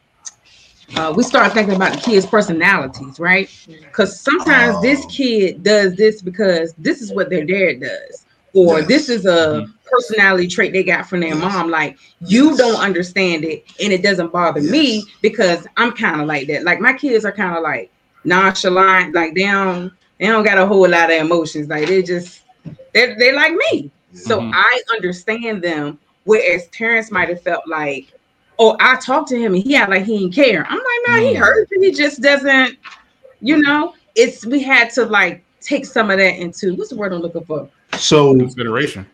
uh, 0.96 1.12
we 1.16 1.22
start 1.24 1.52
thinking 1.52 1.74
about 1.74 1.92
the 1.94 2.00
kids' 2.00 2.24
personalities, 2.26 3.18
right? 3.18 3.50
Because 3.66 4.20
sometimes 4.20 4.80
this 4.82 5.02
Oh. 5.04 5.08
kid 5.08 5.62
does 5.62 5.96
this 5.96 6.22
because 6.22 6.74
this 6.78 7.02
is 7.02 7.12
what 7.12 7.28
their 7.28 7.44
dad 7.44 7.80
does, 7.80 8.24
or 8.54 8.78
Yes. 8.78 8.88
this 8.88 9.08
is 9.08 9.26
a 9.26 9.66
personality 9.90 10.46
trait 10.48 10.72
they 10.72 10.82
got 10.84 11.08
from 11.08 11.20
their 11.20 11.34
Yes. 11.34 11.42
mom. 11.52 11.70
Like 11.70 11.96
you 12.26 12.56
don't 12.56 12.76
understand 12.80 13.44
it, 13.44 13.64
and 13.82 13.92
it 13.92 14.02
doesn't 14.02 14.32
bother 14.32 14.62
me 14.62 15.04
because 15.22 15.66
I'm 15.76 15.92
kind 15.92 16.20
of 16.20 16.26
like 16.26 16.46
that. 16.48 16.64
Like 16.64 16.80
my 16.80 16.92
kids 16.92 17.24
are 17.24 17.32
kind 17.32 17.56
of 17.56 17.62
like 17.62 17.90
nonchalant, 18.24 19.14
like 19.14 19.34
they 19.34 19.42
don't 19.42 19.92
they 20.18 20.26
don't 20.26 20.44
got 20.44 20.58
a 20.58 20.66
whole 20.66 20.88
lot 20.88 21.10
of 21.10 21.18
emotions. 21.20 21.68
Like 21.68 21.88
they 21.88 22.02
just 22.02 22.42
they 22.92 23.14
they 23.14 23.32
like 23.32 23.52
me. 23.70 23.90
So 24.14 24.40
Mhm. 24.40 24.50
I 24.54 24.82
understand 24.94 25.62
them. 25.62 25.98
Whereas 26.24 26.66
Terrence 26.68 27.10
might 27.12 27.28
have 27.28 27.42
felt 27.42 27.62
like, 27.68 28.12
oh, 28.58 28.76
I 28.80 28.96
talked 28.96 29.28
to 29.28 29.38
him 29.38 29.54
and 29.54 29.62
he 29.62 29.74
had 29.74 29.88
like 29.88 30.04
he 30.04 30.18
didn't 30.18 30.34
care. 30.34 30.66
I'm 30.68 30.76
like, 30.78 31.02
no, 31.06 31.28
he 31.28 31.34
Mm. 31.34 31.38
heard 31.38 31.66
you. 31.70 31.80
He 31.82 31.92
just 31.92 32.20
doesn't, 32.20 32.76
you 33.40 33.58
know. 33.58 33.94
It's 34.16 34.44
we 34.46 34.62
had 34.62 34.90
to 34.92 35.04
like 35.04 35.44
take 35.60 35.84
some 35.84 36.10
of 36.10 36.18
that 36.18 36.38
into 36.38 36.74
what's 36.74 36.90
the 36.90 36.96
word 36.96 37.12
I'm 37.12 37.20
looking 37.20 37.44
for? 37.44 37.68
So 37.98 38.34
Consideration. 38.36 39.06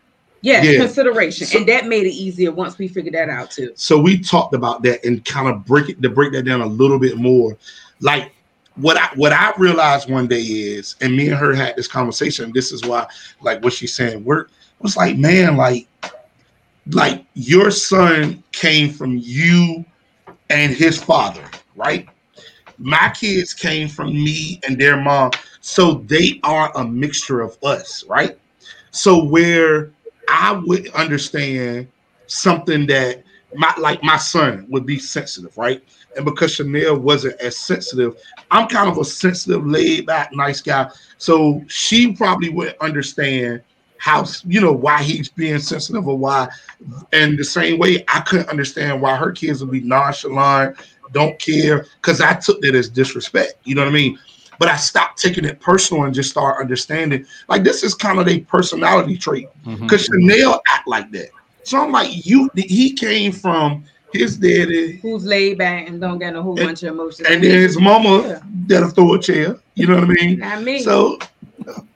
Yeah, 0.43 0.61
Yeah. 0.61 0.79
consideration. 0.79 1.47
So- 1.47 1.57
and 1.57 1.67
that 1.69 1.87
made 1.87 2.05
it 2.05 2.11
easier 2.13 2.51
once 2.51 2.77
we 2.77 2.87
figured 2.87 3.15
that 3.15 3.29
out 3.29 3.49
too. 3.49 3.71
so 3.75 3.97
we 3.97 4.19
talked 4.19 4.53
about 4.53 4.83
that 4.83 5.03
and 5.05 5.23
kind 5.25 5.47
of 5.47 5.65
break 5.65 5.89
it 5.89 6.01
to 6.01 6.09
break 6.09 6.33
that 6.33 6.43
down 6.43 6.61
a 6.61 6.67
little 6.67 6.99
bit 6.99 7.17
more. 7.17 7.57
Like 8.01 8.31
what 8.75 8.97
I 8.97 9.07
what 9.15 9.31
I 9.31 9.53
realized 9.57 10.09
one 10.09 10.27
day 10.27 10.41
is, 10.41 10.95
and 11.01 11.15
me 11.15 11.29
and 11.29 11.37
her 11.37 11.53
had 11.53 11.75
this 11.75 11.87
conversation. 11.87 12.51
This 12.53 12.71
is 12.71 12.83
why, 12.83 13.07
like 13.41 13.63
what 13.63 13.73
she's 13.73 13.93
saying, 13.93 14.23
work 14.23 14.51
was 14.79 14.97
like, 14.97 15.17
man, 15.17 15.55
like, 15.55 15.87
like 16.91 17.23
your 17.35 17.71
son 17.71 18.43
came 18.51 18.89
from 18.89 19.17
you 19.17 19.85
and 20.49 20.73
his 20.73 21.01
father, 21.01 21.43
right? 21.75 22.07
My 22.79 23.13
kids 23.17 23.53
came 23.53 23.87
from 23.87 24.09
me 24.13 24.59
and 24.67 24.77
their 24.77 24.97
mom, 24.97 25.31
so 25.61 26.03
they 26.07 26.41
are 26.43 26.71
a 26.75 26.83
mixture 26.83 27.39
of 27.39 27.57
us, 27.63 28.03
right? 28.09 28.37
So 28.91 29.23
where 29.23 29.91
I 30.27 30.53
would 30.53 30.89
understand 30.89 31.87
something 32.27 32.87
that 32.87 33.23
my 33.55 33.73
like 33.77 34.03
my 34.03 34.17
son 34.17 34.65
would 34.69 34.85
be 34.85 34.99
sensitive, 34.99 35.57
right? 35.57 35.83
And 36.15 36.25
because 36.25 36.55
Chanel 36.55 36.97
wasn't 36.97 37.39
as 37.39 37.57
sensitive, 37.57 38.19
I'm 38.51 38.67
kind 38.67 38.89
of 38.89 38.97
a 38.97 39.05
sensitive, 39.05 39.65
laid 39.65 40.05
back, 40.05 40.31
nice 40.33 40.61
guy. 40.61 40.89
So 41.17 41.63
she 41.67 42.13
probably 42.13 42.49
wouldn't 42.49 42.77
understand 42.79 43.61
how 43.97 44.25
you 44.45 44.59
know 44.59 44.73
why 44.73 45.01
he's 45.01 45.29
being 45.29 45.59
sensitive 45.59 46.07
or 46.07 46.17
why. 46.17 46.49
And 47.11 47.37
the 47.37 47.43
same 47.43 47.79
way, 47.79 48.03
I 48.07 48.21
couldn't 48.21 48.49
understand 48.49 49.01
why 49.01 49.15
her 49.15 49.31
kids 49.31 49.63
would 49.63 49.71
be 49.71 49.81
nonchalant, 49.81 50.77
don't 51.11 51.39
care, 51.39 51.85
because 52.01 52.21
I 52.21 52.33
took 52.33 52.61
that 52.61 52.75
as 52.75 52.89
disrespect. 52.89 53.53
You 53.63 53.75
know 53.75 53.81
what 53.81 53.89
I 53.89 53.93
mean? 53.93 54.19
But 54.59 54.69
I 54.69 54.75
stopped 54.75 55.21
taking 55.21 55.45
it 55.45 55.59
personal 55.59 56.03
and 56.03 56.13
just 56.13 56.29
start 56.29 56.61
understanding. 56.61 57.25
Like 57.47 57.63
this 57.63 57.83
is 57.83 57.93
kind 57.95 58.19
of 58.19 58.27
a 58.27 58.41
personality 58.41 59.17
trait 59.17 59.47
mm-hmm. 59.65 59.83
because 59.83 60.05
Chanel 60.05 60.61
act 60.71 60.87
like 60.87 61.11
that. 61.11 61.29
So 61.63 61.81
I'm 61.81 61.91
like, 61.91 62.25
you. 62.25 62.49
He 62.55 62.93
came 62.93 63.31
from 63.31 63.85
his 64.13 64.37
daddy, 64.37 64.97
Who's 64.97 65.25
laid 65.25 65.57
back 65.57 65.87
and 65.87 65.99
don't 65.99 66.19
get 66.19 66.35
a 66.35 66.41
whole 66.41 66.57
And- 66.59 66.67
bunch 66.67 66.83
of 66.83 66.93
emotions. 66.93 67.27
and 67.27 67.43
then 67.43 67.51
his 67.51 67.79
mama 67.79 68.21
Yeah. 68.21 68.39
that'll 68.67 68.89
throw 68.89 69.15
a 69.15 69.19
chair. 69.19 69.57
You 69.75 69.87
know 69.87 69.95
what 69.95 70.03
I 70.03 70.07
mean? 70.07 70.39
Not 70.39 70.61
me. 70.61 70.81
So, 70.83 71.17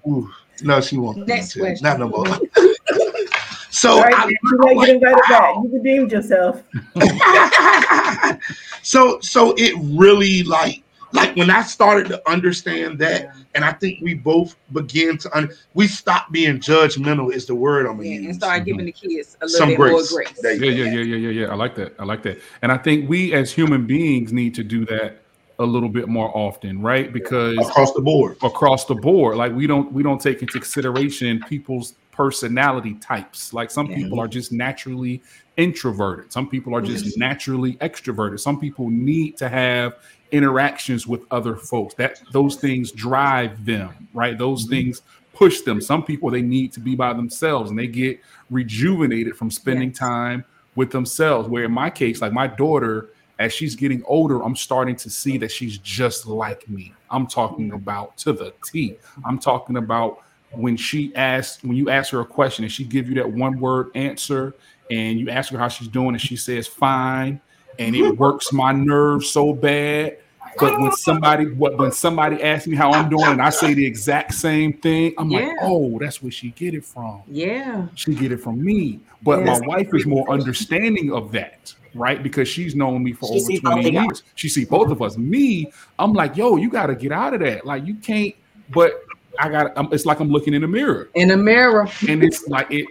ooh, 0.07 0.29
no, 0.63 0.81
she 0.81 0.97
won't. 0.97 1.27
Next 1.27 1.53
throw 1.53 1.65
a 1.65 1.75
chair. 1.75 1.77
question. 1.77 1.99
Not 1.99 1.99
no 1.99 2.09
more. 2.09 2.25
so, 3.69 3.91
All 3.91 4.01
right, 4.03 4.13
I, 4.15 4.27
you 4.29 4.57
might 4.57 4.85
get 4.85 4.95
invited 4.95 5.21
back. 5.29 5.55
You 5.55 5.69
redeemed 5.71 6.11
yourself. 6.11 6.63
so, 8.81 9.19
so 9.19 9.53
it 9.57 9.75
really 9.97 10.41
like, 10.43 10.81
like 11.13 11.35
when 11.35 11.49
I 11.49 11.63
started 11.63 12.07
to 12.09 12.29
understand 12.29 12.99
that, 12.99 13.33
and 13.55 13.63
I 13.63 13.71
think 13.71 14.01
we 14.01 14.13
both 14.13 14.55
began 14.73 15.17
to, 15.19 15.37
un- 15.37 15.49
we 15.73 15.87
stopped 15.87 16.31
being 16.31 16.59
judgmental. 16.59 17.33
Is 17.33 17.45
the 17.45 17.55
word 17.55 17.85
I'm 17.85 17.97
gonna 17.97 18.09
Yeah, 18.09 18.15
and 18.15 18.25
use. 18.25 18.35
start 18.37 18.57
mm-hmm. 18.57 18.65
giving 18.65 18.85
the 18.85 18.91
kids 18.91 19.37
a 19.41 19.45
little 19.45 19.57
Some 19.57 19.69
bit 19.69 19.77
grace. 19.77 20.11
more 20.11 20.23
grace. 20.23 20.39
Yeah, 20.43 20.51
yeah, 20.51 20.85
yeah, 20.85 21.01
yeah, 21.01 21.15
yeah, 21.15 21.29
yeah. 21.29 21.47
I 21.47 21.55
like 21.55 21.75
that. 21.75 21.95
I 21.99 22.03
like 22.05 22.23
that. 22.23 22.41
And 22.61 22.71
I 22.71 22.77
think 22.77 23.09
we 23.09 23.33
as 23.33 23.51
human 23.51 23.85
beings 23.85 24.33
need 24.33 24.53
to 24.55 24.63
do 24.63 24.85
that 24.85 25.21
a 25.59 25.65
little 25.65 25.89
bit 25.89 26.07
more 26.07 26.35
often, 26.35 26.81
right? 26.81 27.11
Because 27.11 27.57
across 27.57 27.93
the 27.93 28.01
board. 28.01 28.37
across 28.43 28.85
the 28.85 28.95
board, 28.95 29.37
like 29.37 29.53
we 29.53 29.65
don't 29.67 29.91
we 29.91 30.03
don't 30.03 30.21
take 30.21 30.41
into 30.41 30.59
consideration 30.59 31.43
people's 31.47 31.95
personality 32.11 32.95
types. 32.95 33.53
Like 33.53 33.71
some 33.71 33.87
Yeah. 33.87 33.97
people 33.97 34.19
are 34.19 34.27
just 34.27 34.51
naturally 34.51 35.21
introverted. 35.55 36.31
Some 36.31 36.47
people 36.47 36.75
are 36.75 36.81
just 36.81 37.05
mm-hmm. 37.05 37.19
naturally 37.19 37.73
extroverted. 37.75 38.39
Some 38.39 38.59
people 38.59 38.89
need 38.89 39.37
to 39.37 39.49
have 39.49 39.95
interactions 40.31 41.07
with 41.07 41.21
other 41.31 41.55
folks. 41.55 41.93
That 41.95 42.21
those 42.31 42.55
things 42.55 42.91
drive 42.91 43.65
them, 43.65 44.07
right? 44.13 44.37
Those 44.37 44.63
mm-hmm. 44.63 44.71
things 44.71 45.01
push 45.33 45.61
them. 45.61 45.79
Some 45.81 46.03
people 46.03 46.29
they 46.31 46.41
need 46.41 46.73
to 46.73 46.79
be 46.79 46.95
by 46.95 47.13
themselves 47.13 47.69
and 47.69 47.79
they 47.79 47.87
get 47.87 48.19
rejuvenated 48.49 49.35
from 49.35 49.51
spending 49.51 49.89
Yes. 49.89 49.99
time 49.99 50.45
with 50.75 50.91
themselves. 50.91 51.47
Where 51.47 51.65
in 51.65 51.71
my 51.71 51.89
case, 51.89 52.21
like 52.21 52.33
my 52.33 52.47
daughter, 52.47 53.09
as 53.39 53.53
she's 53.53 53.75
getting 53.75 54.03
older, 54.05 54.43
I'm 54.43 54.55
starting 54.55 54.95
to 54.95 55.09
see 55.09 55.37
that 55.37 55.51
she's 55.51 55.77
just 55.77 56.25
like 56.25 56.67
me. 56.67 56.93
I'm 57.11 57.27
talking 57.27 57.67
mm-hmm. 57.67 57.77
about 57.77 58.17
to 58.17 58.33
the 58.33 58.53
T. 58.65 58.97
I'm 59.25 59.39
talking 59.39 59.77
about 59.77 60.21
when 60.51 60.75
she 60.77 61.13
asked, 61.15 61.63
when 61.63 61.75
you 61.75 61.89
ask 61.89 62.11
her 62.11 62.21
a 62.21 62.25
question 62.25 62.63
and 62.63 62.71
she 62.71 62.83
give 62.83 63.07
you 63.07 63.15
that 63.15 63.29
one 63.29 63.59
word 63.59 63.91
answer, 63.95 64.55
and 64.89 65.19
you 65.19 65.29
ask 65.29 65.51
her 65.51 65.57
how 65.57 65.67
she's 65.67 65.89
doing, 65.89 66.09
and 66.09 66.21
she 66.21 66.37
says 66.37 66.65
fine, 66.65 67.41
and 67.79 67.95
it 67.95 68.17
works 68.17 68.51
my 68.53 68.71
nerves 68.71 69.29
so 69.29 69.53
bad. 69.53 70.17
But 70.59 70.79
when 70.79 70.91
somebody 70.91 71.51
what 71.51 71.77
when 71.77 71.91
somebody 71.91 72.41
asks 72.41 72.67
me 72.67 72.75
how 72.75 72.91
I'm 72.91 73.09
doing 73.09 73.25
and 73.27 73.41
I 73.41 73.51
say 73.51 73.75
the 73.75 73.85
exact 73.85 74.33
same 74.33 74.73
thing, 74.73 75.13
I'm 75.19 75.29
like, 75.29 75.49
oh, 75.61 75.99
that's 75.99 76.21
where 76.23 76.31
she 76.31 76.49
get 76.49 76.73
it 76.73 76.83
from. 76.83 77.21
Yeah. 77.27 77.87
She 77.93 78.15
get 78.15 78.31
it 78.31 78.37
from 78.37 78.63
me. 78.63 78.99
But 79.21 79.45
Yes. 79.45 79.59
my 79.61 79.67
wife 79.67 79.89
is 79.93 80.07
more 80.07 80.27
understanding 80.31 81.13
of 81.13 81.31
that, 81.33 81.75
right? 81.93 82.23
Because 82.23 82.47
she's 82.47 82.75
known 82.75 83.03
me 83.03 83.13
for 83.13 83.27
She 83.27 83.59
over 83.59 83.75
20 83.75 83.87
of 83.89 83.93
y'all. 83.93 84.03
years. 84.05 84.23
She 84.33 84.49
see 84.49 84.65
both 84.65 84.89
of 84.89 85.01
us. 85.03 85.15
Me, 85.17 85.71
I'm 85.99 86.13
like, 86.13 86.35
yo, 86.35 86.55
you 86.55 86.69
got 86.71 86.87
to 86.87 86.95
get 86.95 87.11
out 87.11 87.35
of 87.35 87.41
that. 87.41 87.63
Like 87.65 87.85
you 87.85 87.93
can't. 87.95 88.33
But 88.73 89.03
I 89.39 89.49
got. 89.49 89.77
Um, 89.77 89.89
it's 89.91 90.05
like 90.05 90.19
I'm 90.19 90.29
looking 90.29 90.53
in 90.53 90.63
a 90.63 90.67
mirror, 90.67 91.09
In 91.15 91.31
a 91.31 91.37
mirror. 91.37 91.87
and 92.07 92.23
it's 92.23 92.47
like 92.47 92.67
it. 92.69 92.85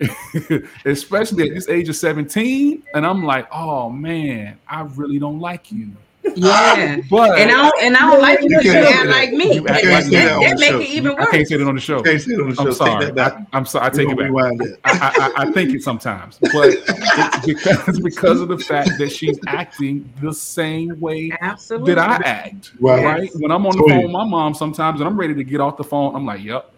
especially 0.84 1.48
at 1.48 1.54
this 1.54 1.68
age 1.68 1.88
of 1.88 1.96
17, 1.96 2.82
and 2.94 3.06
I'm 3.06 3.24
like, 3.24 3.46
oh 3.52 3.88
man, 3.90 4.58
I 4.68 4.82
really 4.82 5.18
don't 5.18 5.38
like 5.40 5.70
you. 5.70 5.92
Yeah. 6.36 6.96
But 7.10 7.38
And 7.38 7.50
I 7.50 7.54
don't, 7.70 7.82
and 7.82 7.96
I 7.96 8.00
don't 8.00 8.20
like 8.20 8.40
you 8.42 8.48
You 8.50 8.60
you 8.62 8.72
act 8.72 8.90
that. 8.94 9.06
like 9.08 9.32
me. 9.32 9.54
You 9.54 9.60
That, 9.62 9.76
act 9.76 9.84
like 9.84 10.04
that 10.04 10.10
that, 10.10 10.32
on 10.32 10.40
the 10.42 10.60
make 10.60 10.88
it 10.88 10.92
even 10.92 11.12
I 11.12 11.14
worse. 11.20 11.30
can't 11.30 11.48
say 11.48 11.54
it 11.56 11.62
on 11.62 11.74
the 11.74 11.80
show. 11.80 12.02
Can't 12.02 12.20
say 12.20 12.32
it 12.32 12.40
on 12.40 12.48
the 12.50 12.54
show. 12.54 12.62
I'm 12.66 12.72
sorry. 12.72 13.04
that 13.06 13.14
back. 13.14 13.34
I, 13.34 13.46
I'm 13.52 13.66
sorry. 13.66 13.86
I 13.86 13.90
take 13.90 14.08
it 14.08 14.16
back. 14.16 14.16
gonna 14.16 14.24
rewind 14.32 14.60
that. 14.60 14.78
I, 14.84 15.32
I, 15.36 15.42
I 15.48 15.52
think 15.52 15.74
it 15.74 15.82
sometimes, 15.82 16.38
but 16.40 16.50
it's 16.70 17.46
because 17.46 18.00
because 18.00 18.40
of 18.40 18.48
the 18.48 18.58
fact 18.58 18.92
that 18.98 19.10
she's 19.12 19.38
acting 19.46 20.10
the 20.22 20.32
same 20.32 20.98
way 20.98 21.30
Absolutely. 21.40 21.94
that 21.94 22.08
I 22.22 22.26
act. 22.28 22.72
Right. 22.80 23.04
Right? 23.04 23.30
When 23.36 23.50
I'm 23.50 23.66
on 23.66 23.76
the 23.76 23.84
phone 23.88 24.02
with 24.04 24.10
my 24.10 24.24
mom 24.24 24.54
sometimes 24.54 25.00
and 25.00 25.08
I'm 25.08 25.18
ready 25.18 25.34
to 25.34 25.44
get 25.44 25.60
off 25.60 25.76
the 25.76 25.84
phone, 25.84 26.16
I'm 26.16 26.24
like, 26.26 26.42
"Yep, 26.42 26.72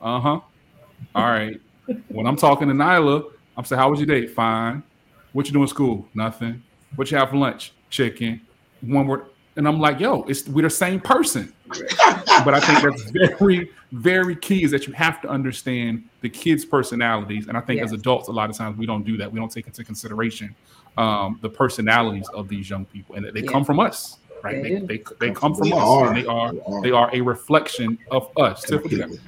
uh 0.00 0.20
huh, 0.20 0.40
all 1.14 1.24
right." 1.30 1.60
when 2.08 2.26
I'm 2.26 2.36
talking 2.36 2.68
to 2.68 2.74
Nyla, 2.74 3.30
I'm 3.56 3.64
saying, 3.64 3.78
"How 3.78 3.90
was 3.90 3.98
your 4.00 4.06
day? 4.06 4.26
Fine. 4.26 4.82
What 5.32 5.46
you 5.46 5.52
doing 5.52 5.64
in 5.64 5.68
school? 5.68 6.06
Nothing. 6.14 6.62
What 6.96 7.10
you 7.10 7.16
have 7.18 7.30
for 7.30 7.36
lunch? 7.36 7.72
Chicken. 7.90 8.40
One 8.86 9.06
word." 9.06 9.26
And 9.56 9.68
I'm 9.68 9.78
like, 9.80 10.00
"Yo, 10.00 10.22
it's 10.24 10.48
we're 10.48 10.62
the 10.62 10.70
same 10.70 11.00
person." 11.00 11.52
but 12.44 12.54
I 12.54 12.60
think 12.60 12.82
that's 12.82 13.38
very, 13.38 13.70
very 13.92 14.36
key 14.36 14.64
is 14.64 14.70
that 14.72 14.86
you 14.86 14.92
have 14.92 15.20
to 15.22 15.28
understand 15.28 16.04
the 16.20 16.28
kids' 16.28 16.64
personalities. 16.64 17.46
And 17.48 17.56
I 17.56 17.60
think 17.60 17.80
as 17.80 17.92
adults, 17.92 18.28
a 18.28 18.32
lot 18.32 18.50
of 18.50 18.56
times 18.56 18.76
we 18.76 18.86
don't 18.86 19.04
do 19.04 19.16
that. 19.16 19.30
We 19.30 19.38
don't 19.38 19.50
take 19.50 19.66
into 19.66 19.84
consideration 19.84 20.54
um, 20.96 21.38
the 21.42 21.48
personalities 21.48 22.28
of 22.34 22.48
these 22.48 22.68
young 22.70 22.84
people, 22.84 23.14
and 23.16 23.24
that 23.24 23.34
they 23.34 23.42
Yeah. 23.42 23.50
come 23.50 23.64
from 23.64 23.80
us, 23.80 24.18
right? 24.42 24.62
They 24.62 24.74
They, 24.76 24.98
they, 24.98 25.04
they 25.20 25.30
come 25.30 25.54
from 25.54 25.70
They 25.70 25.76
us, 25.76 25.82
are. 25.82 26.06
and 26.08 26.16
they 26.16 26.26
are 26.26 26.52
They 26.52 26.60
are. 26.60 26.82
they 26.82 26.90
are 26.90 27.10
a 27.12 27.20
reflection 27.20 27.98
of 28.10 28.30
us. 28.36 28.62
Tiffany, 28.62 29.18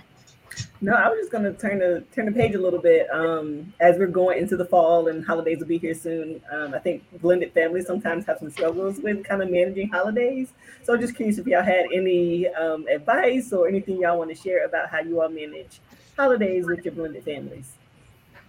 No, 0.86 0.92
I 0.94 1.08
was 1.08 1.18
just 1.18 1.32
gonna 1.32 1.52
turn 1.52 1.80
the 1.80 2.04
turn 2.14 2.26
the 2.26 2.30
page 2.32 2.54
a 2.54 2.60
little 2.60 2.78
bit. 2.78 3.10
Um, 3.10 3.74
as 3.80 3.98
we're 3.98 4.06
going 4.06 4.38
into 4.38 4.56
the 4.56 4.64
fall 4.64 5.08
and 5.08 5.26
holidays 5.26 5.58
will 5.58 5.66
be 5.66 5.78
here 5.78 5.94
soon. 5.94 6.40
Um, 6.48 6.74
I 6.74 6.78
think 6.78 7.02
blended 7.20 7.52
families 7.52 7.88
sometimes 7.88 8.24
have 8.26 8.38
some 8.38 8.50
struggles 8.50 9.00
with 9.00 9.24
kind 9.24 9.42
of 9.42 9.50
managing 9.50 9.88
holidays. 9.88 10.50
So 10.84 10.94
I'm 10.94 11.00
just 11.00 11.16
curious 11.16 11.38
if 11.38 11.46
y'all 11.48 11.64
had 11.64 11.86
any 11.92 12.46
um, 12.50 12.86
advice 12.86 13.52
or 13.52 13.66
anything 13.66 13.98
y'all 14.00 14.16
want 14.16 14.30
to 14.30 14.36
share 14.36 14.64
about 14.64 14.88
how 14.88 15.00
you 15.00 15.20
all 15.20 15.28
manage 15.28 15.80
holidays 16.16 16.66
with 16.66 16.84
your 16.84 16.94
blended 16.94 17.24
families. 17.24 17.72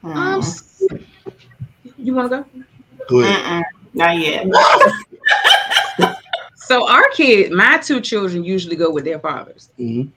Um, 0.04 0.44
you 1.98 2.14
want 2.14 2.30
to 2.30 2.38
go? 2.38 2.46
Go 3.10 3.22
ahead. 3.22 3.64
Mm-mm, 3.64 3.96
not 3.96 4.16
yet. 4.20 4.46
So 6.56 6.86
our 6.86 7.08
kid, 7.12 7.54
my 7.54 7.78
two 7.78 8.02
children 8.02 8.44
usually 8.44 8.76
go 8.76 8.92
with 8.92 9.06
their 9.06 9.20
fathers. 9.20 9.70
Mhm. 9.80 10.10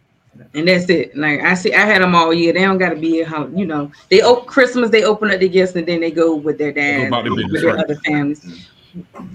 And 0.55 0.67
that's 0.69 0.89
it. 0.89 1.17
Like 1.17 1.41
I 1.41 1.55
see, 1.55 1.75
I 1.75 1.85
had 1.85 2.03
them 2.03 2.15
all 2.15 2.33
year. 2.33 2.53
They 2.53 2.63
don't 2.63 2.79
got 2.79 2.91
to 2.91 2.97
be 2.97 3.23
how 3.23 3.47
you 3.49 3.67
know. 3.67 3.91
They 4.11 4.23
open 4.23 4.47
Christmas, 4.47 4.91
they 4.91 5.05
open 5.05 5.31
up 5.31 5.41
the 5.41 5.49
gifts, 5.49 5.75
and 5.77 5.87
then 5.87 6.01
they 6.01 6.11
go 6.11 6.35
with 6.35 6.57
their 6.59 6.73
Go 6.73 6.81
dad, 6.81 7.11
with 7.25 7.37
business, 7.37 7.63
their 7.63 7.75
right. 7.75 7.85
other 7.85 7.95
families. 7.97 8.67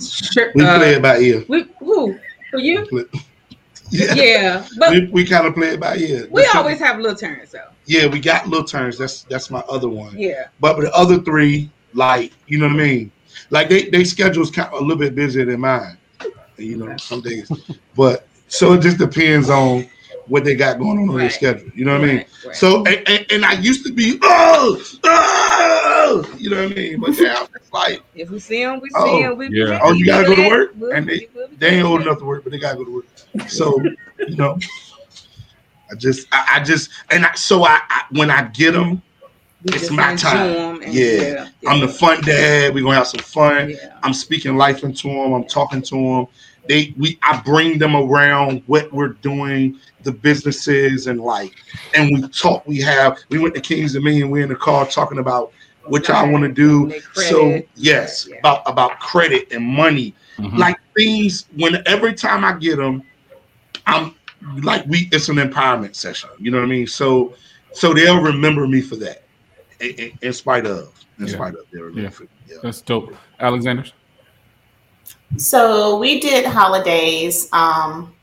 Sure, 0.02 0.52
We 0.56 0.64
uh, 0.66 0.78
play 0.80 0.93
it 0.96 1.02
by 1.02 1.18
ear. 1.20 1.46
we, 1.48 1.66
who 1.80 2.18
for 2.52 2.60
you? 2.60 2.86
Yeah, 3.91 4.14
Yeah, 4.16 4.66
but 4.80 4.89
we, 4.91 5.06
we 5.08 5.26
kind 5.26 5.46
of 5.46 5.54
play 5.54 5.70
it 5.70 5.80
by 5.80 5.96
ear. 5.98 6.28
we 6.32 6.41
Because- 6.41 6.56
always 6.56 6.80
have 6.80 7.00
little 7.00 7.16
turns 7.16 7.52
though. 7.52 7.70
yeah, 7.86 8.08
we 8.08 8.20
got 8.20 8.48
little 8.48 8.66
turns. 8.66 8.98
That's 8.98 9.24
that's 9.24 9.52
my 9.52 9.60
other 9.70 9.88
one. 9.88 10.18
Yeah, 10.18 10.48
But 10.60 10.80
the 10.82 10.91
other 10.93 11.20
three, 11.22 11.70
like 11.93 12.34
you 12.48 12.58
know 12.58 12.66
what 12.68 12.74
I 12.74 12.78
mean, 12.78 13.12
like 13.52 13.70
they 13.70 13.89
they 13.89 14.04
schedules 14.04 14.50
kind 14.50 14.68
of 14.74 14.80
a 14.82 14.84
little 14.84 14.98
bit 14.98 15.14
busier 15.14 15.46
than 15.46 15.60
mine. 15.62 15.98
You 16.58 16.78
know, 16.78 16.98
some 16.98 17.22
days, 17.22 17.50
but 17.96 18.28
so 18.48 18.74
it 18.74 18.82
just 18.82 18.98
depends 18.98 19.50
on 19.52 19.88
what 20.28 20.43
they 20.43 20.55
got 20.55 20.80
going 20.80 20.97
on 20.99 21.09
on 21.09 21.17
their 21.17 21.30
schedule. 21.30 21.69
You 21.76 21.86
know 21.86 21.93
what 21.99 22.03
I 22.03 22.07
mean? 22.07 22.17
Right, 22.17 22.28
right. 22.47 22.55
So 22.55 22.78
and, 22.86 23.07
and, 23.07 23.26
and 23.32 23.45
I 23.45 23.53
used 23.53 23.86
to 23.86 23.93
be 23.93 24.17
oh 24.23 24.82
oh 25.03 26.36
you 26.38 26.49
know 26.49 26.63
what 26.63 26.71
I 26.71 26.76
mean, 26.76 26.99
but 26.99 27.09
now 27.19 27.47
it's 27.55 27.71
like 27.73 28.01
if 28.15 28.30
we 28.30 28.39
see 28.39 28.63
them, 28.63 28.80
we 28.80 28.89
see 28.89 28.95
Oh, 28.97 29.21
them. 29.21 29.38
We, 29.38 29.49
yeah. 29.49 29.80
Oh, 29.84 29.93
you 29.93 30.05
gotta 30.05 30.28
go 30.28 30.36
to 30.36 30.47
work? 30.49 30.71
We'll- 30.78 30.91
And 30.91 31.07
they- 31.07 31.28
we'll 31.36 31.47
they 31.57 31.67
ain't 31.69 31.84
good. 31.84 31.89
old 31.91 32.01
enough 32.01 32.19
to 32.19 32.26
work, 32.26 32.43
but 32.43 32.51
they 32.51 32.59
gotta 32.59 32.78
go 32.78 32.86
to 32.86 32.91
work. 32.95 33.49
So 33.49 33.82
you 34.28 34.36
know, 34.36 34.57
I 35.91 35.95
just 35.95 36.28
I, 36.32 36.59
I 36.59 36.63
just 36.63 36.89
and 37.11 37.26
I, 37.26 37.34
so 37.36 37.63
I, 37.65 37.80
I 37.89 38.03
when 38.11 38.30
I 38.32 38.43
get 38.49 38.71
them, 38.73 39.01
We 39.63 39.73
It's 39.76 39.89
my 39.91 40.15
time. 40.15 40.17
time. 40.17 40.55
'em 40.55 40.82
and- 40.84 40.93
Yeah. 40.93 41.47
I'm 41.67 41.80
the 41.80 41.88
fun 41.88 42.21
dad. 42.21 42.73
We're 42.73 42.84
gonna 42.84 42.95
have 42.95 43.07
some 43.07 43.19
fun. 43.21 43.69
yeah. 43.71 43.97
I'm 44.03 44.13
speaking 44.13 44.57
life 44.57 44.84
into 44.84 45.07
them. 45.09 45.34
I'm 45.34 45.45
talking 45.45 45.82
to 45.84 45.95
them. 45.95 46.28
They 46.67 46.93
we 46.97 47.19
I 47.21 47.41
bring 47.45 47.78
them 47.78 47.95
around 47.95 48.63
what 48.65 48.91
we're 48.91 49.09
doing, 49.09 49.80
the 50.06 50.12
businesses 50.14 51.08
and 51.08 51.20
like, 51.20 51.53
and 51.93 52.10
we 52.14 52.28
talk. 52.30 52.66
We 52.66 52.80
have 52.82 53.18
we 53.30 53.39
went 53.39 53.53
to 53.56 53.62
Kings 53.62 53.93
Dominion. 53.93 54.30
We're 54.30 54.43
in 54.43 54.49
the 54.49 54.56
car 54.56 54.86
talking 54.88 55.18
about 55.20 55.51
what 55.86 56.08
y'all 56.08 56.32
want 56.32 56.43
to 56.43 56.51
do. 56.51 56.99
So 57.14 57.62
yes, 57.76 58.28
Yeah. 58.30 58.38
about 58.38 58.62
about 58.66 58.99
credit 58.99 59.51
and 59.51 59.64
money, 59.66 60.14
Mhm. 60.38 60.58
like 60.58 60.78
things. 60.95 61.45
When 61.58 61.84
every 61.86 62.14
time 62.14 62.45
I 62.45 62.53
get 62.53 62.78
them, 62.78 63.03
I'm 63.86 64.16
like 64.64 64.86
we. 64.88 65.10
It's 65.12 65.28
an 65.30 65.36
empowerment 65.36 65.95
session. 65.95 66.30
You 66.39 66.51
know 66.51 66.58
what 66.60 66.66
I 66.66 66.70
mean? 66.70 66.88
So 66.88 67.34
so 67.74 67.93
they'll 67.93 68.22
remember 68.22 68.66
me 68.68 68.80
for 68.82 68.95
that, 68.97 69.24
in, 69.82 69.89
in, 69.89 70.12
in 70.22 70.34
spite 70.34 70.66
of, 70.66 70.93
in 71.20 71.28
Yeah. 71.28 71.34
spite 71.34 71.53
of. 71.56 71.66
They'll 71.74 71.91
Yeah. 71.91 72.10
yeah. 72.47 72.56
That's 72.64 72.82
dope. 72.82 73.14
Alexander. 73.39 73.84
So 75.38 75.97
we 75.99 76.20
did 76.20 76.45
holidays 76.45 77.49
um, 77.51 78.14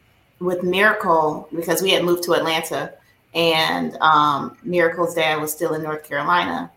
with 0.42 0.62
Miracle 0.62 1.48
because 1.54 1.82
we 1.82 1.90
had 1.90 2.04
moved 2.04 2.22
to 2.24 2.32
Atlanta, 2.34 2.92
and 3.34 3.96
um, 4.00 4.56
Miracle's 4.62 5.14
dad 5.14 5.40
was 5.40 5.52
still 5.52 5.74
in 5.74 5.82
North 5.82 6.04
Carolina, 6.04 6.70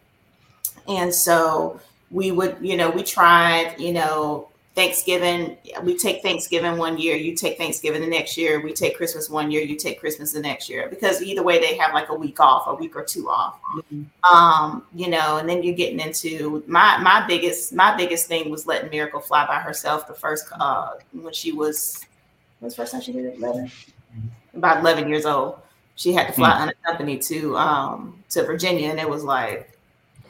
and 0.87 1.13
so 1.13 1.79
we 2.11 2.31
would, 2.31 2.57
you 2.61 2.77
know, 2.77 2.89
we 2.89 3.03
tried, 3.03 3.75
you 3.79 3.91
know, 3.91 4.47
Thanksgiving. 4.75 5.57
We 5.83 5.97
take 5.97 6.21
Thanksgiving 6.21 6.77
one 6.77 6.97
year, 6.97 7.15
you 7.15 7.35
take 7.35 7.57
Thanksgiving 7.57 8.01
the 8.01 8.07
next 8.07 8.37
year. 8.37 8.61
We 8.61 8.73
take 8.73 8.95
Christmas 8.95 9.29
one 9.29 9.49
year, 9.49 9.61
you 9.61 9.75
take 9.75 9.99
Christmas 9.99 10.33
the 10.33 10.41
next 10.41 10.69
year 10.69 10.87
because 10.89 11.21
either 11.21 11.43
way 11.43 11.59
they 11.59 11.77
have 11.77 11.93
like 11.93 12.09
a 12.09 12.15
week 12.15 12.39
off, 12.39 12.67
a 12.67 12.75
week 12.75 12.95
or 12.95 13.03
two 13.03 13.29
off 13.29 13.59
um 14.31 14.83
you 14.93 15.09
know 15.09 15.37
and 15.37 15.47
then 15.47 15.61
you're 15.61 15.75
getting 15.75 15.99
into 15.99 16.63
my 16.67 16.97
my 16.97 17.25
biggest 17.27 17.73
my 17.73 17.95
biggest 17.95 18.27
thing 18.27 18.49
was 18.49 18.65
letting 18.65 18.89
miracle 18.89 19.19
fly 19.19 19.45
by 19.45 19.59
herself 19.59 20.07
the 20.07 20.13
first 20.13 20.45
uh 20.59 20.93
when 21.11 21.33
she 21.33 21.51
was 21.51 22.03
when's 22.59 22.75
the 22.75 22.81
first 22.81 22.91
time 22.91 23.01
she 23.01 23.11
did 23.13 23.25
it? 23.25 23.35
11 23.37 23.71
about 24.55 24.79
11 24.79 25.09
years 25.09 25.25
old. 25.25 25.59
She 25.95 26.13
had 26.13 26.27
to 26.27 26.33
fly 26.33 26.51
unaccompanied 26.51 27.21
to 27.23 27.55
um 27.57 28.23
to 28.29 28.43
virginia 28.43 28.89
and 28.89 28.99
it 28.99 29.09
was 29.09 29.23
like 29.23 29.77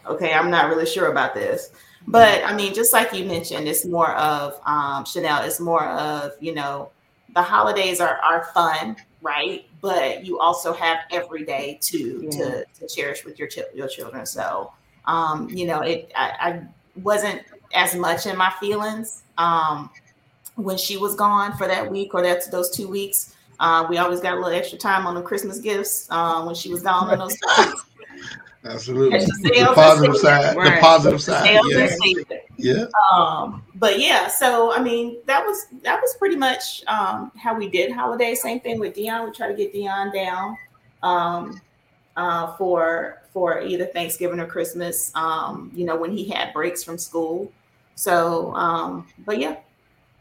okay 0.05 0.33
i'm 0.33 0.49
not 0.51 0.69
really 0.69 0.85
sure 0.85 1.07
about 1.11 1.33
this. 1.33 1.71
But 2.07 2.43
i 2.45 2.55
mean 2.55 2.73
just 2.73 2.93
like 2.93 3.13
you 3.13 3.25
mentioned 3.25 3.67
it's 3.67 3.85
more 3.85 4.11
of 4.13 4.59
um 4.65 5.05
chanel 5.05 5.43
it's 5.43 5.59
more 5.59 5.85
of 5.87 6.33
you 6.39 6.53
know 6.53 6.91
the 7.33 7.41
holidays 7.41 7.99
are 7.99 8.17
are 8.19 8.45
fun 8.53 8.95
right? 9.21 9.65
But 9.81 10.23
you 10.23 10.37
also 10.39 10.71
have 10.71 10.99
every 11.11 11.45
day 11.45 11.79
to 11.81 12.21
Yeah. 12.23 12.29
to, 12.37 12.65
to 12.79 12.87
cherish 12.87 13.25
with 13.25 13.39
your 13.39 13.47
chil- 13.47 13.73
your 13.73 13.87
children. 13.87 14.23
So 14.27 14.71
um 15.05 15.49
you 15.51 15.65
know 15.65 15.81
it 15.81 16.11
I, 16.15 16.27
I 16.39 16.61
wasn't 17.01 17.41
as 17.73 17.95
much 17.95 18.27
in 18.27 18.37
my 18.37 18.51
feelings 18.59 19.23
um 19.39 19.89
when 20.55 20.77
she 20.77 20.97
was 20.97 21.15
gone 21.15 21.55
for 21.57 21.67
that 21.67 21.89
week 21.89 22.13
or 22.13 22.21
that 22.21 22.49
those 22.51 22.69
two 22.69 22.87
weeks 22.87 23.35
uh, 23.59 23.85
we 23.89 23.97
always 23.97 24.19
got 24.19 24.33
a 24.33 24.35
little 24.35 24.51
extra 24.51 24.77
time 24.77 25.07
on 25.07 25.15
the 25.15 25.21
Christmas 25.21 25.59
gifts 25.59 26.07
uh, 26.09 26.43
when 26.43 26.55
she 26.55 26.69
was 26.69 26.81
gone 26.81 27.09
on 27.09 27.17
those 27.17 27.37
weeks. 27.57 27.85
Absolutely. 28.65 29.19
The 29.19 29.71
positive 29.75 30.17
side. 30.17 30.55
The 30.55 30.77
positive 30.81 31.21
side. 31.21 31.59
Yeah. 31.65 32.39
Yeah. 32.57 32.85
Um, 33.13 33.63
but 33.75 33.99
yeah, 33.99 34.27
so 34.27 34.73
I 34.73 34.81
mean, 34.81 35.17
that 35.25 35.45
was 35.45 35.67
that 35.83 36.01
was 36.01 36.15
pretty 36.17 36.35
much 36.35 36.83
um, 36.87 37.31
how 37.37 37.55
we 37.55 37.69
did 37.69 37.91
holidays. 37.91 38.41
Same 38.41 38.59
thing 38.59 38.79
with 38.79 38.95
Dion. 38.95 39.25
We 39.25 39.31
try 39.31 39.47
to 39.47 39.53
get 39.53 39.71
Dion 39.71 40.11
down 40.13 40.57
um, 41.03 41.61
uh, 42.15 42.55
for 42.55 43.21
for 43.31 43.61
either 43.61 43.85
Thanksgiving 43.85 44.39
or 44.39 44.47
Christmas. 44.47 45.11
Um, 45.15 45.71
you 45.75 45.85
know, 45.85 45.95
when 45.95 46.11
he 46.11 46.27
had 46.27 46.53
breaks 46.53 46.83
from 46.83 46.97
school. 46.97 47.51
So, 47.95 48.53
um, 48.55 49.07
but 49.25 49.39
yeah, 49.39 49.57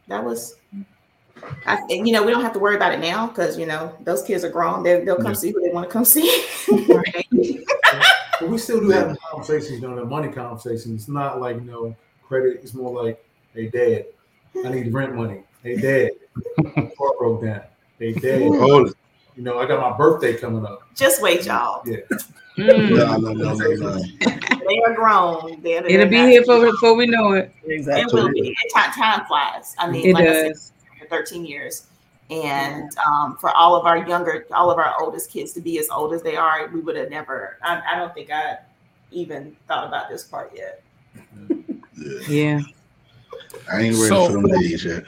that 0.09 0.25
was. 0.25 0.57
I, 1.67 1.79
and, 1.91 2.07
you 2.07 2.13
know, 2.13 2.23
we 2.23 2.31
don't 2.31 2.43
have 2.43 2.53
to 2.53 2.59
worry 2.59 2.77
about 2.77 2.93
it 2.93 3.01
now 3.01 3.27
because 3.27 3.59
you 3.59 3.67
know 3.67 3.97
those 4.01 4.23
kids 4.23 4.45
are 4.45 4.51
grown. 4.51 4.83
They, 4.83 5.01
they'll 5.05 5.17
come 5.17 5.33
Yeah. 5.33 5.39
see 5.39 5.53
who 5.53 5.61
they 5.61 5.71
want 5.71 5.89
to 5.89 5.93
come 5.93 6.05
see. 6.05 6.45
But 6.69 7.05
we 8.49 8.59
still 8.59 8.81
do 8.81 8.91
have 8.91 9.11
the 9.11 9.19
conversations, 9.31 9.81
you 9.81 9.89
know, 9.89 9.97
the 9.97 10.05
money 10.05 10.29
conversations. 10.29 11.03
It's 11.03 11.09
not 11.09 11.41
like, 11.41 11.57
you 11.57 11.63
know, 11.63 11.97
credit. 12.23 12.61
It's 12.63 12.75
more 12.75 13.05
like, 13.05 13.25
hey, 13.55 13.69
dad, 13.69 14.07
I 14.65 14.71
need 14.71 14.93
rent 14.93 15.15
money. 15.15 15.43
Hey, 15.63 15.77
dad, 15.77 16.11
car 16.97 17.13
broke 17.19 17.43
down. 17.43 17.63
Hey, 17.99 18.13
dad, 18.13 18.43
Hold 18.59 18.89
it. 18.89 18.97
You 19.37 19.43
know, 19.43 19.59
I 19.59 19.67
got 19.67 19.81
my 19.81 19.97
birthday 19.97 20.37
coming 20.37 20.65
up. 20.65 20.83
Just 20.95 21.21
wait, 21.23 21.45
y'all. 21.47 21.83
Mm. 21.85 22.03
No, 22.57 23.17
no, 23.17 23.33
no, 23.33 23.33
no, 23.33 23.55
no. 23.55 23.99
They 24.21 24.79
are 24.87 24.95
grown. 24.95 25.61
They're, 25.61 25.83
they're 25.83 25.91
It'll 25.91 26.09
be 26.09 26.19
here 26.19 26.41
before, 26.43 26.65
before 26.71 26.95
we 26.95 27.07
know 27.07 27.33
it. 27.33 27.53
Exactly. 27.65 28.03
It 28.03 28.13
will 28.13 28.31
be. 28.33 28.47
And 28.47 28.57
Time, 28.73 28.93
time 28.93 29.27
flies. 29.27 29.75
I 29.77 29.91
mean, 29.91 30.07
It 30.07 30.15
like 30.15 30.29
I 30.29 30.53
said, 30.53 30.57
for 31.01 31.07
13 31.09 31.45
years. 31.45 31.89
And 32.31 32.93
um, 32.99 33.37
for 33.41 33.51
all 33.51 33.75
of 33.75 33.87
our 33.87 34.07
younger, 34.07 34.47
all 34.53 34.71
of 34.71 34.79
our 34.79 34.95
oldest 35.01 35.31
kids 35.33 35.53
to 35.55 35.61
be 35.61 35.81
as 35.81 35.91
old 35.91 36.15
as 36.15 36.23
they 36.23 36.37
are, 36.37 36.69
we 36.69 36.79
would 36.79 36.95
have 36.95 37.11
never, 37.11 37.59
I, 37.61 37.83
I 37.93 37.99
don't 37.99 38.15
think 38.15 38.31
I 38.31 38.59
even 39.11 39.57
thought 39.67 39.89
about 39.89 40.09
this 40.09 40.23
part 40.23 40.53
yet. 40.55 40.81
Yeah. 41.97 42.21
Yeah. 42.29 42.61
I 43.73 43.81
ain't 43.81 43.97
ready 43.97 44.09
So- 44.09 44.27
for 44.27 44.33
them 44.33 44.47
days 44.47 44.85
yet. 44.85 45.03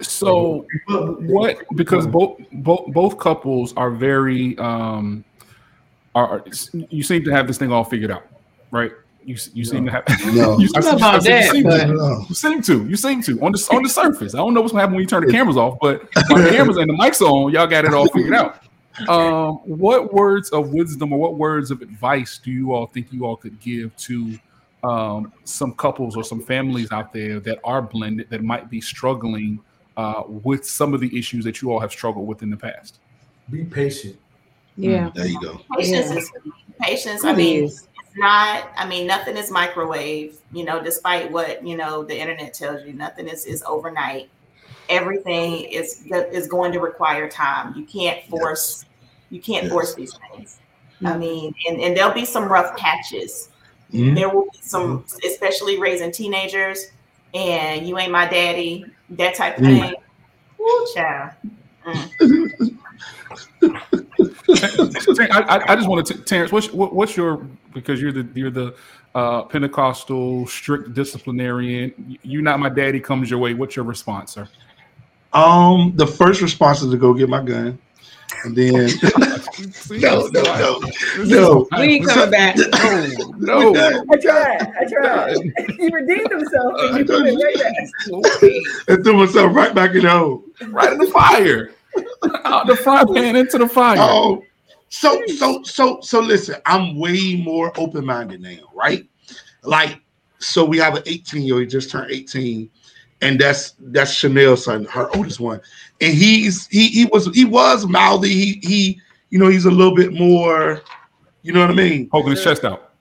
So 0.00 0.66
what? 0.96 1.58
Because 1.74 2.06
both 2.06 2.38
both 2.52 2.86
both 2.92 3.18
couples 3.18 3.72
are 3.76 3.90
very 3.90 4.56
um 4.58 5.24
are 6.14 6.42
you 6.72 7.02
seem 7.02 7.24
to 7.24 7.30
have 7.30 7.46
this 7.46 7.58
thing 7.58 7.72
all 7.72 7.84
figured 7.84 8.10
out, 8.10 8.26
right? 8.70 8.92
You 9.24 9.36
you 9.54 9.64
seem 9.64 9.86
to 9.86 9.92
have 9.92 10.04
No. 10.34 10.58
you, 10.58 10.68
I 10.76 10.80
don't 10.80 10.98
know 11.00 11.08
about 11.08 11.22
said 11.24 11.28
you 11.28 11.42
that, 11.42 11.52
seem 11.52 11.62
but- 11.64 11.86
to. 11.86 12.26
You 12.28 12.34
seem 12.34 12.62
to. 12.62 12.88
You 12.88 12.96
seem 12.96 13.22
to 13.24 13.40
on 13.42 13.52
the 13.52 13.68
on 13.72 13.82
the 13.82 13.88
surface. 13.88 14.34
I 14.34 14.38
don't 14.38 14.54
know 14.54 14.60
what's 14.60 14.72
gonna 14.72 14.82
happen 14.82 14.94
when 14.94 15.02
you 15.02 15.08
turn 15.08 15.26
the 15.26 15.32
cameras 15.32 15.56
off, 15.56 15.78
but 15.80 16.10
the 16.12 16.48
cameras 16.50 16.76
and 16.76 16.88
the 16.88 16.94
mics 16.94 17.20
on, 17.20 17.52
y'all 17.52 17.66
got 17.66 17.84
it 17.84 17.92
all 17.92 18.08
figured 18.08 18.34
out. 18.34 18.62
Um, 19.08 19.56
what 19.64 20.14
words 20.14 20.48
of 20.50 20.70
wisdom 20.72 21.12
or 21.12 21.18
what 21.18 21.34
words 21.34 21.70
of 21.70 21.82
advice 21.82 22.38
do 22.42 22.50
you 22.50 22.72
all 22.72 22.86
think 22.86 23.12
you 23.12 23.26
all 23.26 23.36
could 23.36 23.60
give 23.60 23.94
to 23.96 24.38
um, 24.84 25.32
some 25.44 25.74
couples 25.74 26.16
or 26.16 26.24
some 26.24 26.40
families 26.40 26.92
out 26.92 27.12
there 27.12 27.40
that 27.40 27.58
are 27.64 27.82
blended 27.82 28.30
that 28.30 28.42
might 28.42 28.70
be 28.70 28.80
struggling 28.80 29.58
uh, 29.96 30.22
with 30.26 30.66
some 30.66 30.94
of 30.94 31.00
the 31.00 31.18
issues 31.18 31.44
that 31.44 31.62
you 31.62 31.72
all 31.72 31.80
have 31.80 31.92
struggled 31.92 32.26
with 32.26 32.42
in 32.42 32.50
the 32.50 32.56
past? 32.56 32.98
Be 33.50 33.64
patient. 33.64 34.16
Yeah. 34.76 35.10
There 35.14 35.26
you 35.26 35.40
go. 35.40 35.60
Patience 35.76 36.10
Yeah. 36.10 36.16
is 36.18 36.30
patience. 36.80 37.24
I 37.24 37.34
mean, 37.34 37.64
is. 37.64 37.88
it's 37.98 38.16
not, 38.16 38.70
I 38.76 38.86
mean, 38.86 39.06
nothing 39.06 39.36
is 39.36 39.50
microwave, 39.50 40.36
you 40.52 40.64
know, 40.64 40.82
despite 40.82 41.30
what, 41.30 41.66
you 41.66 41.76
know, 41.76 42.04
the 42.04 42.18
internet 42.18 42.52
tells 42.52 42.84
you, 42.84 42.92
nothing 42.92 43.28
is, 43.28 43.46
is 43.46 43.62
overnight. 43.66 44.28
Everything 44.88 45.62
is 45.62 46.04
is 46.06 46.46
going 46.46 46.70
to 46.72 46.78
require 46.78 47.28
time. 47.28 47.74
You 47.76 47.84
can't 47.84 48.22
force 48.26 48.84
you 49.30 49.40
can't 49.40 49.64
Yes. 49.64 49.72
force 49.72 49.94
these 49.94 50.16
things. 50.30 50.60
I 51.04 51.18
mean, 51.18 51.52
and, 51.68 51.80
and 51.80 51.96
there'll 51.96 52.14
be 52.14 52.24
some 52.24 52.44
rough 52.44 52.76
patches. 52.76 53.50
Mhm. 53.92 54.14
There 54.14 54.28
will 54.28 54.44
be 54.44 54.58
some, 54.62 55.04
especially 55.24 55.78
raising 55.78 56.12
teenagers, 56.12 56.86
and 57.34 57.86
you 57.86 57.98
ain't 57.98 58.12
my 58.12 58.26
daddy, 58.26 58.84
that 59.10 59.34
type 59.34 59.58
of 59.58 59.64
Mm. 59.64 59.80
thing. 59.80 59.94
Woo, 60.58 60.86
child. 60.94 61.30
Mm. 61.86 62.78
I, 65.30 65.40
I, 65.40 65.72
I 65.72 65.76
just 65.76 65.88
want 65.88 66.06
to, 66.06 66.14
Terrence. 66.22 66.52
What's 66.52 66.72
what, 66.72 66.94
what's 66.94 67.16
your 67.16 67.46
because 67.74 68.00
you're 68.00 68.12
the 68.12 68.26
you're 68.34 68.50
the 68.50 68.74
uh, 69.14 69.42
Pentecostal 69.42 70.46
strict 70.46 70.94
disciplinarian. 70.94 72.18
You 72.22 72.42
not 72.42 72.60
my 72.60 72.68
daddy 72.68 73.00
comes 73.00 73.30
your 73.30 73.38
way. 73.38 73.54
What's 73.54 73.76
your 73.76 73.84
response, 73.84 74.32
sir? 74.32 74.48
Um, 75.32 75.92
the 75.96 76.06
first 76.06 76.40
response 76.40 76.82
is 76.82 76.90
to 76.90 76.96
go 76.96 77.12
get 77.12 77.28
my 77.28 77.42
gun. 77.42 77.78
And 78.44 78.56
then 78.56 78.72
no, 79.90 80.26
no, 80.28 80.42
no, 80.42 80.80
no. 81.24 81.68
We 81.72 81.94
ain't 81.94 82.06
coming 82.06 82.30
back. 82.30 82.56
No, 83.38 83.70
no. 83.70 84.04
I 84.10 84.16
tried. 84.16 84.72
I 84.80 84.84
tried. 84.90 85.36
he 85.78 85.88
redeemed 85.92 86.30
himself 86.30 86.74
and 86.78 86.94
uh, 86.94 86.98
you 86.98 87.04
put 87.04 87.26
it 87.26 87.34
right 87.34 87.54
back. 87.54 88.98
I 88.98 89.02
threw 89.02 89.12
myself 89.12 89.54
right 89.54 89.74
back 89.74 89.94
in 89.94 90.02
the 90.02 90.10
hole. 90.10 90.44
right 90.68 90.92
in 90.92 90.98
the 90.98 91.06
fire. 91.06 91.70
Out 92.44 92.66
the 92.66 92.76
frying 92.76 93.14
pan 93.14 93.36
into 93.36 93.58
the 93.58 93.68
fire. 93.68 93.98
Oh, 94.00 94.42
so 94.88 95.20
hmm. 95.24 95.32
so 95.34 95.62
so 95.62 96.00
so 96.00 96.20
listen, 96.20 96.56
I'm 96.66 96.98
way 96.98 97.36
more 97.36 97.72
open-minded 97.78 98.40
now, 98.40 98.70
right? 98.74 99.06
Like, 99.62 100.00
so 100.38 100.64
we 100.64 100.78
have 100.78 100.94
an 100.94 101.02
18 101.06 101.42
year 101.42 101.54
old, 101.54 101.62
he 101.62 101.68
just 101.68 101.90
turned 101.90 102.10
18, 102.10 102.70
and 103.26 103.40
that's 103.40 103.74
that's 103.80 104.12
Chanel's 104.12 104.64
son, 104.64 104.84
her 104.84 105.14
oldest 105.16 105.40
one. 105.40 105.60
And 106.00 106.14
he's 106.14 106.68
he 106.68 106.88
he 106.88 107.06
was 107.06 107.26
he 107.34 107.44
was 107.44 107.84
mouthy. 107.86 108.28
He 108.28 108.60
he, 108.62 109.00
you 109.30 109.38
know, 109.38 109.48
he's 109.48 109.64
a 109.64 109.70
little 109.70 109.96
bit 109.96 110.12
more, 110.12 110.82
you 111.42 111.52
know 111.52 111.60
what 111.60 111.70
I 111.70 111.74
mean? 111.74 112.08
Poking 112.08 112.30
his 112.30 112.44
chest 112.44 112.64
out. 112.64 112.92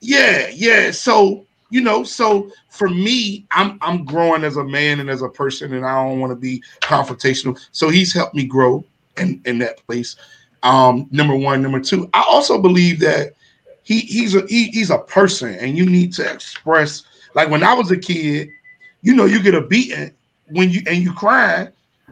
Yeah, 0.00 0.48
yeah. 0.48 0.92
So 0.92 1.46
you 1.68 1.82
know, 1.82 2.02
so 2.04 2.50
for 2.70 2.88
me, 2.88 3.46
I'm 3.50 3.78
I'm 3.82 4.04
growing 4.04 4.44
as 4.44 4.56
a 4.56 4.64
man 4.64 4.98
and 4.98 5.10
as 5.10 5.20
a 5.20 5.28
person, 5.28 5.74
and 5.74 5.84
I 5.84 6.04
don't 6.04 6.20
want 6.20 6.30
to 6.30 6.36
be 6.36 6.62
confrontational. 6.80 7.60
So 7.72 7.90
he's 7.90 8.14
helped 8.14 8.34
me 8.34 8.44
grow 8.44 8.82
in 9.18 9.42
in 9.44 9.58
that 9.58 9.86
place. 9.86 10.16
Um, 10.62 11.06
number 11.10 11.36
one, 11.36 11.62
number 11.62 11.80
two, 11.80 12.08
I 12.14 12.24
also 12.26 12.60
believe 12.60 12.98
that 13.00 13.34
he 13.82 14.00
he's 14.00 14.34
a 14.34 14.46
he, 14.46 14.70
he's 14.70 14.90
a 14.90 14.98
person, 14.98 15.54
and 15.56 15.76
you 15.76 15.84
need 15.84 16.14
to 16.14 16.32
express. 16.32 17.02
Like 17.34 17.50
when 17.50 17.62
I 17.62 17.74
was 17.74 17.90
a 17.90 17.96
kid, 17.98 18.48
you 19.02 19.14
know, 19.14 19.24
you 19.24 19.42
get 19.42 19.54
a 19.54 19.60
beating 19.60 20.12
when 20.48 20.70
you 20.70 20.82
and 20.86 21.02
you 21.02 21.12
cry. 21.12 21.68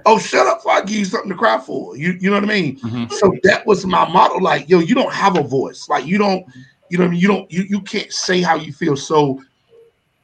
Oh, 0.06 0.18
shut 0.18 0.46
up! 0.46 0.58
Before 0.58 0.72
I 0.72 0.80
give 0.82 0.96
you 0.96 1.04
something 1.04 1.30
to 1.30 1.36
cry 1.36 1.58
for. 1.58 1.96
You 1.96 2.12
you 2.20 2.30
know 2.30 2.36
what 2.36 2.44
I 2.44 2.46
mean? 2.46 2.78
Mhm. 2.80 3.12
So 3.12 3.34
that 3.42 3.66
was 3.66 3.84
my 3.84 4.08
motto. 4.08 4.38
Like, 4.38 4.68
yo, 4.68 4.78
you 4.78 4.94
don't 4.94 5.12
have 5.12 5.36
a 5.36 5.42
voice. 5.42 5.88
Like, 5.88 6.06
you 6.06 6.18
don't, 6.18 6.46
you 6.88 6.98
know 6.98 7.04
what 7.04 7.08
I 7.08 7.10
mean? 7.12 7.20
You 7.20 7.28
don't, 7.28 7.52
you, 7.52 7.64
you 7.68 7.80
can't 7.80 8.12
say 8.12 8.40
how 8.40 8.54
you 8.54 8.72
feel. 8.72 8.96
So 8.96 9.42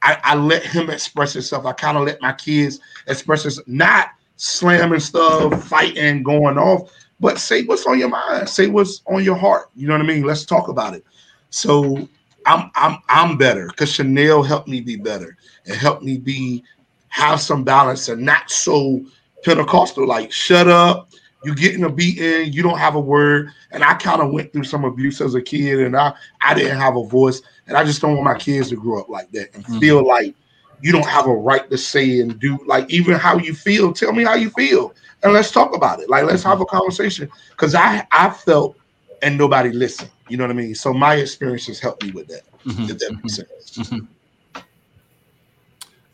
I, 0.01 0.17
I 0.23 0.35
let 0.35 0.63
him 0.63 0.89
express 0.89 1.33
himself. 1.33 1.65
I 1.65 1.73
kind 1.73 1.97
of 1.97 2.05
let 2.05 2.21
my 2.21 2.31
kids 2.33 2.79
express 3.07 3.43
themselves, 3.43 3.67
not 3.67 4.09
slamming 4.37 4.99
stuff, 4.99 5.67
fighting, 5.67 6.23
going 6.23 6.57
off, 6.57 6.91
but 7.19 7.39
say 7.39 7.63
what's 7.63 7.85
on 7.85 7.99
your 7.99 8.09
mind, 8.09 8.47
say 8.47 8.67
what's 8.67 9.01
on 9.07 9.23
your 9.23 9.35
heart. 9.35 9.69
You 9.75 9.87
know 9.87 9.93
what 9.93 10.01
I 10.01 10.05
mean? 10.05 10.23
Let's 10.23 10.45
talk 10.45 10.67
about 10.67 10.93
it. 10.93 11.03
So 11.49 12.07
I'm 12.45 12.71
I'm 12.75 12.97
I'm 13.09 13.37
better 13.37 13.67
because 13.67 13.91
Chanel 13.91 14.43
helped 14.43 14.67
me 14.67 14.81
be 14.81 14.95
better. 14.95 15.37
and 15.65 15.75
helped 15.75 16.03
me 16.03 16.17
be 16.17 16.63
have 17.09 17.39
some 17.41 17.63
balance 17.63 18.07
and 18.09 18.21
not 18.23 18.49
so 18.51 19.03
Pentecostal, 19.43 20.07
like 20.07 20.31
shut 20.31 20.67
up, 20.67 21.09
you're 21.43 21.55
getting 21.55 21.83
a 21.83 21.89
beating, 21.89 22.51
you 22.51 22.63
don't 22.63 22.77
have 22.79 22.95
a 22.95 22.99
word. 22.99 23.49
And 23.71 23.83
I 23.83 23.93
kind 23.93 24.21
of 24.21 24.31
went 24.31 24.51
through 24.51 24.63
some 24.63 24.83
abuse 24.85 25.21
as 25.21 25.35
a 25.35 25.41
kid 25.41 25.79
and 25.79 25.95
I 25.95 26.13
I 26.41 26.53
didn't 26.53 26.79
have 26.79 26.95
a 26.97 27.05
voice. 27.05 27.41
And 27.67 27.77
I 27.77 27.83
just 27.83 28.01
don't 28.01 28.13
want 28.13 28.23
my 28.25 28.37
kids 28.37 28.69
to 28.69 28.75
grow 28.75 28.99
up 29.01 29.09
like 29.09 29.31
that 29.31 29.53
and 29.55 29.63
Mhm. 29.65 29.79
feel 29.79 30.05
like 30.07 30.35
you 30.81 30.91
don't 30.91 31.05
have 31.07 31.27
a 31.27 31.33
right 31.33 31.69
to 31.69 31.77
say 31.77 32.19
and 32.19 32.39
do 32.39 32.57
like 32.65 32.89
even 32.91 33.15
how 33.15 33.37
you 33.37 33.53
feel. 33.53 33.93
Tell 33.93 34.11
me 34.13 34.23
how 34.23 34.35
you 34.35 34.49
feel. 34.51 34.93
And 35.23 35.33
let's 35.33 35.51
talk 35.51 35.75
about 35.75 35.99
it. 35.99 36.09
Like 36.09 36.25
let's 36.25 36.43
have 36.43 36.61
a 36.61 36.65
conversation. 36.65 37.29
Cause 37.57 37.75
I 37.75 38.05
I 38.11 38.29
felt 38.29 38.75
and 39.21 39.37
nobody 39.37 39.71
listened. 39.71 40.09
You 40.27 40.37
know 40.37 40.43
what 40.43 40.51
I 40.51 40.53
mean? 40.53 40.75
So 40.75 40.93
my 40.93 41.15
experiences 41.15 41.79
helped 41.79 42.03
me 42.03 42.11
with 42.11 42.27
that, 42.27 42.43
Mhm. 42.65 42.89
if 42.89 42.97
that 42.99 43.15
makes 43.23 43.35
sense. 43.35 43.91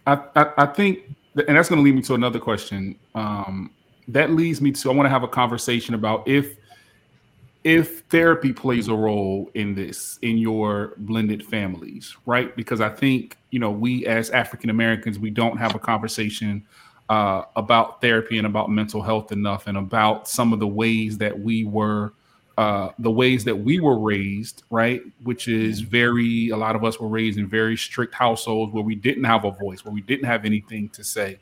I, 0.08 0.20
I, 0.36 0.52
I 0.58 0.66
think, 0.66 1.00
and 1.48 1.56
that's 1.58 1.70
going 1.70 1.78
to 1.80 1.84
lead 1.84 1.96
me 1.96 2.02
to 2.04 2.16
another 2.16 2.40
question. 2.40 2.98
Um, 3.16 3.72
that 4.08 4.32
leads 4.32 4.60
me 4.62 4.72
to 4.72 4.92
I 4.92 4.94
want 4.94 5.06
to 5.06 5.10
have 5.12 5.24
a 5.24 5.28
conversation 5.28 5.96
about 5.96 6.28
if 6.28 6.58
if 7.64 8.00
therapy 8.10 8.52
plays 8.52 8.88
a 8.88 8.96
role 8.96 9.52
in 9.54 9.76
this 9.76 10.18
in 10.24 10.38
your 10.38 10.96
blended 10.98 11.46
families, 11.46 12.18
right? 12.26 12.56
Because 12.56 12.82
I 12.82 12.90
think 12.90 13.38
you 13.52 13.60
know 13.60 13.72
we 13.72 14.06
as 14.08 14.32
African 14.32 14.70
Americans 14.72 15.20
we 15.20 15.30
don't 15.30 15.58
have 15.58 15.76
a 15.76 15.80
conversation 15.80 16.66
uh, 17.10 17.44
about 17.56 18.02
therapy 18.02 18.40
and 18.40 18.48
about 18.48 18.70
mental 18.70 19.02
health 19.02 19.32
enough, 19.32 19.68
and 19.68 19.78
about 19.78 20.28
some 20.28 20.52
of 20.52 20.60
the 20.60 20.68
ways 20.68 21.18
that 21.20 21.38
we 21.40 21.64
were 21.64 22.14
uh, 22.58 22.90
the 23.00 23.12
ways 23.12 23.44
that 23.46 23.56
we 23.56 23.80
were 23.80 23.98
raised, 23.98 24.64
right? 24.70 25.02
Which 25.24 25.48
is 25.48 25.80
very, 25.82 26.50
a 26.50 26.58
lot 26.58 26.76
of 26.76 26.84
us 26.84 27.00
were 27.00 27.08
raised 27.08 27.40
in 27.40 27.48
very 27.48 27.78
strict 27.78 28.14
households 28.14 28.74
where 28.74 28.84
we 28.84 28.96
didn't 28.96 29.24
have 29.24 29.46
a 29.46 29.52
voice, 29.52 29.84
where 29.86 29.94
we 29.94 30.02
didn't 30.02 30.26
have 30.26 30.46
anything 30.46 30.90
to 30.90 31.04
say. 31.04 31.38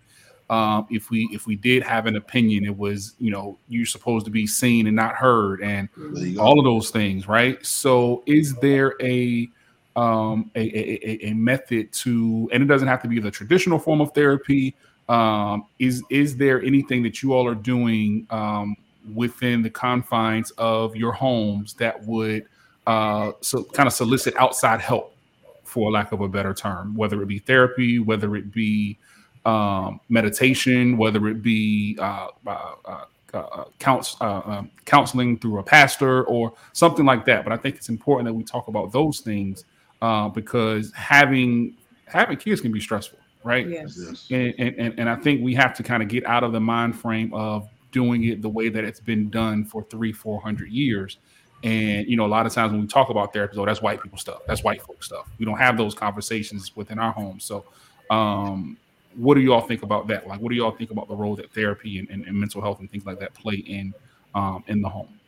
Um, 0.49 0.87
if 0.89 1.09
we 1.11 1.29
if 1.31 1.45
we 1.45 1.55
did 1.55 1.83
have 1.83 2.07
an 2.07 2.15
opinion, 2.15 2.65
it 2.65 2.75
was 2.75 3.13
you 3.19 3.29
know 3.31 3.57
you're 3.67 3.85
supposed 3.85 4.25
to 4.25 4.31
be 4.31 4.47
seen 4.47 4.87
and 4.87 4.95
not 4.95 5.15
heard, 5.15 5.61
and 5.61 5.89
There 5.95 6.25
you 6.25 6.35
go. 6.37 6.41
all 6.41 6.57
of 6.59 6.65
those 6.65 6.89
things, 6.89 7.27
right? 7.27 7.63
So, 7.65 8.23
is 8.25 8.55
there 8.55 8.95
a 9.01 9.47
um, 9.95 10.49
a, 10.55 10.59
a, 10.61 10.99
a- 11.09 11.29
a 11.31 11.33
method 11.33 11.91
to, 11.91 12.49
and 12.53 12.63
it 12.63 12.67
doesn't 12.67 12.87
have 12.87 13.01
to 13.01 13.07
be 13.07 13.19
the 13.19 13.29
traditional 13.31 13.77
form 13.77 13.99
of 14.01 14.11
therapy. 14.13 14.75
Um, 15.09 15.65
is 15.79 16.03
is 16.09 16.37
there 16.37 16.61
anything 16.63 17.03
that 17.03 17.21
you 17.21 17.33
all 17.33 17.47
are 17.47 17.55
doing 17.55 18.25
um, 18.29 18.75
within 19.13 19.61
the 19.61 19.69
confines 19.69 20.51
of 20.57 20.95
your 20.95 21.11
homes 21.11 21.73
that 21.75 22.03
would 22.05 22.45
uh, 22.87 23.31
so 23.41 23.63
kind 23.63 23.87
of 23.87 23.93
solicit 23.93 24.35
outside 24.37 24.81
help, 24.81 25.15
for 25.63 25.91
lack 25.91 26.11
of 26.11 26.21
a 26.21 26.27
better 26.27 26.53
term, 26.53 26.95
whether 26.95 27.21
it 27.21 27.27
be 27.27 27.37
therapy, 27.39 27.99
whether 27.99 28.35
it 28.35 28.51
be 28.51 28.97
um, 29.45 29.99
meditation, 30.09 30.97
whether 30.97 31.27
it 31.27 31.41
be 31.43 31.95
uh, 31.99 32.27
uh, 32.47 32.73
uh, 32.85 33.03
uh, 33.33 33.63
counts, 33.77 34.17
uh, 34.21 34.41
um, 34.45 34.71
counseling 34.85 35.37
through 35.37 35.59
a 35.59 35.63
pastor 35.63 36.23
or 36.23 36.51
something 36.73 37.05
like 37.05 37.23
that. 37.25 37.43
But 37.43 37.53
I 37.53 37.57
think 37.57 37.75
it's 37.75 37.89
important 37.89 38.25
that 38.27 38.33
we 38.33 38.43
talk 38.43 38.67
about 38.67 38.91
those 38.91 39.19
things 39.19 39.63
uh, 40.01 40.27
because 40.29 40.91
having 40.93 41.75
having 42.05 42.37
kids 42.37 42.59
can 42.61 42.71
be 42.71 42.79
stressful, 42.79 43.19
right? 43.43 43.67
Yes. 43.67 43.95
Yes. 44.01 44.27
And, 44.31 44.55
and, 44.57 44.75
and- 44.79 44.99
and 45.01 45.09
I 45.09 45.15
think 45.15 45.43
we 45.43 45.53
have 45.53 45.75
to 45.75 45.83
kind 45.83 46.01
of 46.01 46.09
get 46.09 46.25
out 46.25 46.43
of 46.43 46.51
the 46.53 46.59
mind 46.59 46.97
frame 46.99 47.31
of 47.35 47.69
doing 47.91 48.23
it 48.25 48.41
the 48.41 48.49
way 48.49 48.69
that 48.69 48.83
it's 48.83 48.99
been 48.99 49.29
done 49.29 49.65
for 49.65 49.83
three, 49.83 50.11
four 50.11 50.41
hundred 50.41 50.71
years. 50.71 51.17
And 51.63 52.07
you 52.07 52.15
know, 52.15 52.25
a 52.25 52.27
lot 52.27 52.45
of 52.45 52.53
times 52.53 52.71
when 52.71 52.81
we 52.81 52.87
talk 52.87 53.09
about 53.09 53.33
therapy, 53.33 53.57
oh, 53.57 53.65
that's 53.65 53.81
white 53.81 54.01
people 54.01 54.17
stuff. 54.17 54.41
That's 54.47 54.63
white 54.63 54.81
folk 54.81 55.03
stuff. 55.03 55.29
We 55.37 55.45
don't 55.45 55.57
have 55.57 55.77
those 55.77 55.93
conversations 55.93 56.75
within 56.75 56.99
our 56.99 57.11
homes. 57.11 57.43
So, 57.43 57.65
um, 58.09 58.77
what 59.15 59.35
do 59.35 59.41
you 59.41 59.53
all 59.53 59.61
think 59.61 59.83
about 59.83 60.07
that? 60.07 60.27
Like, 60.27 60.39
what 60.39 60.49
do 60.49 60.55
you 60.55 60.63
all 60.63 60.71
think 60.71 60.91
about 60.91 61.07
the 61.07 61.15
role 61.15 61.35
that 61.35 61.51
therapy 61.53 61.99
and, 61.99 62.09
and, 62.09 62.25
and 62.25 62.39
mental 62.39 62.61
health 62.61 62.79
and 62.79 62.89
things 62.89 63.05
like 63.05 63.19
that 63.19 63.33
play 63.33 63.55
in 63.55 63.93
um, 64.35 64.63
in 64.67 64.81
the 64.81 64.89
home? 64.89 65.19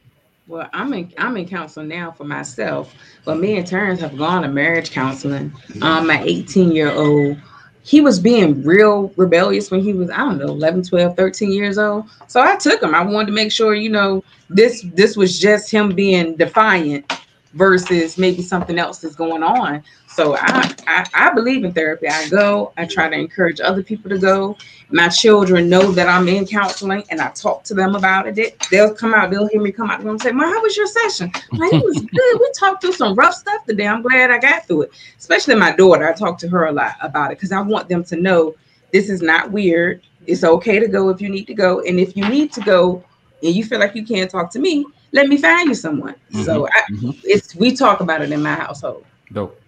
Well, 0.47 0.69
I'm 0.73 0.93
in 0.93 1.13
I'm 1.17 1.37
in 1.37 1.47
counseling 1.47 1.87
now 1.87 2.11
for 2.11 2.23
myself, 2.23 2.93
but 3.25 3.37
me 3.37 3.57
and 3.57 3.67
Terrence 3.67 3.99
have 4.01 4.17
gone 4.17 4.41
to 4.41 4.47
marriage 4.47 4.91
counseling. 4.91 5.53
Um, 5.81 6.07
my 6.07 6.21
18 6.23 6.71
year 6.71 6.91
old, 6.91 7.37
he 7.83 8.01
was 8.01 8.19
being 8.19 8.63
real 8.63 9.11
rebellious 9.17 9.71
when 9.71 9.81
he 9.81 9.93
was 9.93 10.09
I 10.09 10.17
don't 10.17 10.37
know 10.37 10.47
11, 10.47 10.83
12, 10.83 11.15
13 11.15 11.51
years 11.51 11.77
old. 11.77 12.05
So 12.27 12.41
I 12.41 12.55
took 12.55 12.81
him. 12.81 12.93
I 12.93 13.01
wanted 13.01 13.27
to 13.27 13.33
make 13.33 13.51
sure 13.51 13.73
you 13.73 13.89
know 13.89 14.23
this 14.49 14.85
this 14.93 15.17
was 15.17 15.39
just 15.39 15.71
him 15.71 15.93
being 15.95 16.35
defiant 16.35 17.11
versus 17.53 18.17
maybe 18.17 18.41
something 18.41 18.77
else 18.79 19.03
is 19.03 19.15
going 19.15 19.43
on. 19.43 19.83
So 20.13 20.35
I, 20.35 20.75
I 20.87 21.05
I 21.13 21.33
believe 21.33 21.63
in 21.63 21.73
therapy. 21.73 22.07
I 22.07 22.27
go. 22.27 22.73
I 22.77 22.85
try 22.85 23.07
to 23.09 23.15
encourage 23.15 23.61
other 23.61 23.81
people 23.81 24.09
to 24.09 24.17
go. 24.17 24.57
My 24.89 25.07
children 25.07 25.69
know 25.69 25.91
that 25.93 26.09
I'm 26.09 26.27
in 26.27 26.45
counseling, 26.45 27.03
and 27.09 27.21
I 27.21 27.29
talk 27.31 27.63
to 27.65 27.73
them 27.73 27.95
about 27.95 28.27
it. 28.27 28.59
They'll 28.69 28.93
come 28.93 29.13
out. 29.13 29.31
They'll 29.31 29.47
hear 29.47 29.61
me 29.61 29.71
come 29.71 29.89
out 29.89 30.01
and 30.01 30.21
say, 30.21 30.31
"Mom, 30.31 30.51
how 30.51 30.61
was 30.61 30.75
your 30.75 30.87
session?" 30.87 31.31
I'm 31.53 31.57
Like 31.59 31.73
it 31.73 31.83
was 31.85 32.01
good. 32.13 32.39
We 32.39 32.51
talked 32.59 32.81
through 32.81 32.93
some 32.93 33.15
rough 33.15 33.35
stuff 33.35 33.65
today. 33.65 33.87
I'm 33.87 34.01
glad 34.01 34.31
I 34.31 34.37
got 34.39 34.67
through 34.67 34.83
it. 34.83 34.91
Especially 35.17 35.55
my 35.55 35.71
daughter. 35.75 36.07
I 36.07 36.13
talk 36.13 36.37
to 36.39 36.49
her 36.49 36.65
a 36.65 36.71
lot 36.73 36.95
about 37.01 37.31
it 37.31 37.37
because 37.37 37.53
I 37.53 37.61
want 37.61 37.87
them 37.87 38.03
to 38.05 38.15
know 38.17 38.55
this 38.91 39.09
is 39.09 39.21
not 39.21 39.51
weird. 39.51 40.01
It's 40.27 40.43
okay 40.43 40.79
to 40.79 40.87
go 40.87 41.09
if 41.09 41.21
you 41.21 41.29
need 41.29 41.45
to 41.47 41.53
go, 41.53 41.81
and 41.81 41.99
if 41.99 42.17
you 42.17 42.27
need 42.27 42.51
to 42.53 42.61
go 42.61 43.03
and 43.41 43.55
you 43.55 43.63
feel 43.63 43.79
like 43.79 43.95
you 43.95 44.05
can't 44.05 44.29
talk 44.29 44.51
to 44.51 44.59
me, 44.59 44.85
let 45.13 45.27
me 45.27 45.37
find 45.37 45.69
you 45.69 45.75
someone. 45.75 46.15
So 46.43 46.67
I, 46.67 46.83
Mhm. 46.91 47.17
it's 47.23 47.55
we 47.55 47.75
talk 47.75 48.01
about 48.01 48.21
it 48.21 48.31
in 48.31 48.41
my 48.43 48.55
household. 48.55 49.05
Dope. 49.31 49.60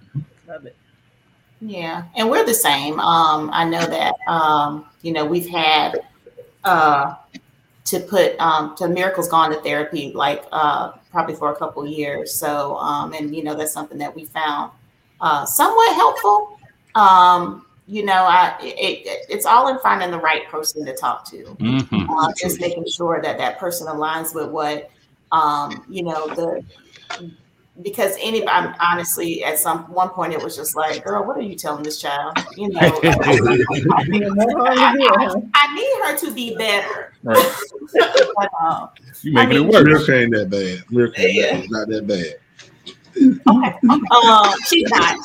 Love 0.53 0.67
it. 0.67 0.75
Yeah, 1.61 2.03
and 2.15 2.29
we're 2.29 2.45
the 2.45 2.53
same. 2.53 2.99
Um, 2.99 3.49
I 3.51 3.65
know 3.65 3.83
that 3.87 4.13
um, 4.27 4.85
you 5.01 5.11
know 5.11 5.25
we've 5.25 5.49
had 5.49 5.95
uh, 6.63 7.15
to 7.85 7.99
put 8.01 8.39
um, 8.39 8.75
to 8.75 8.87
miracles 8.87 9.27
gone 9.27 9.49
to 9.49 9.59
therapy 9.61 10.11
like 10.13 10.43
uh, 10.51 10.91
probably 11.09 11.33
for 11.33 11.51
a 11.51 11.55
couple 11.55 11.87
years. 11.87 12.31
So 12.35 12.77
um, 12.77 13.13
and 13.13 13.35
you 13.35 13.43
know 13.43 13.55
that's 13.55 13.73
something 13.73 13.97
that 13.97 14.15
we 14.15 14.25
found 14.25 14.71
uh, 15.21 15.43
somewhat 15.47 15.95
helpful. 15.95 16.59
Um, 16.93 17.65
you 17.87 18.05
know, 18.05 18.13
I 18.13 18.55
it, 18.61 19.07
it, 19.07 19.25
it's 19.27 19.47
all 19.47 19.69
in 19.69 19.79
finding 19.79 20.11
the 20.11 20.19
right 20.19 20.47
person 20.49 20.85
to 20.85 20.95
talk 20.95 21.25
to. 21.31 21.45
Mhm. 21.45 22.07
Uh, 22.09 22.31
just 22.39 22.61
making 22.61 22.85
sure 22.87 23.23
that 23.23 23.39
that 23.39 23.57
person 23.57 23.87
aligns 23.87 24.35
with 24.35 24.51
what 24.51 24.91
um, 25.31 25.83
you 25.89 26.03
know 26.03 26.27
the 26.27 26.63
because 27.81 28.15
anybody 28.21 28.71
honestly 28.79 29.43
at 29.43 29.57
some 29.57 29.91
one 29.91 30.09
point 30.09 30.31
it 30.31 30.41
was 30.41 30.55
just 30.55 30.75
like 30.75 31.03
girl 31.03 31.25
what 31.25 31.35
are 31.35 31.41
you 31.41 31.55
telling 31.55 31.83
this 31.83 31.99
child? 31.99 32.37
You 32.55 32.69
know 32.71 32.79
I, 32.79 32.87
I, 32.87 33.33
I, 35.55 35.75
need 35.75 36.03
her 36.03 36.17
to 36.17 36.31
be 36.33 36.55
better. 36.55 37.13
Right. 37.23 37.55
but, 37.93 38.49
um, 38.61 38.89
you 39.21 39.33
making 39.33 39.37
I 39.37 39.45
mean, 39.45 39.69
it 39.69 39.73
work 39.73 39.85
Miracle 39.85 40.13
ain't 40.13 40.33
that 40.33 40.49
bad. 40.49 40.83
Miracle 40.91 41.23
yeah. 41.25 41.63
not 41.69 41.87
that 41.87 42.07
bad. 42.07 42.35
Okay 43.15 43.73
um, 43.89 44.53
she's 44.67 44.89
not. 44.89 45.17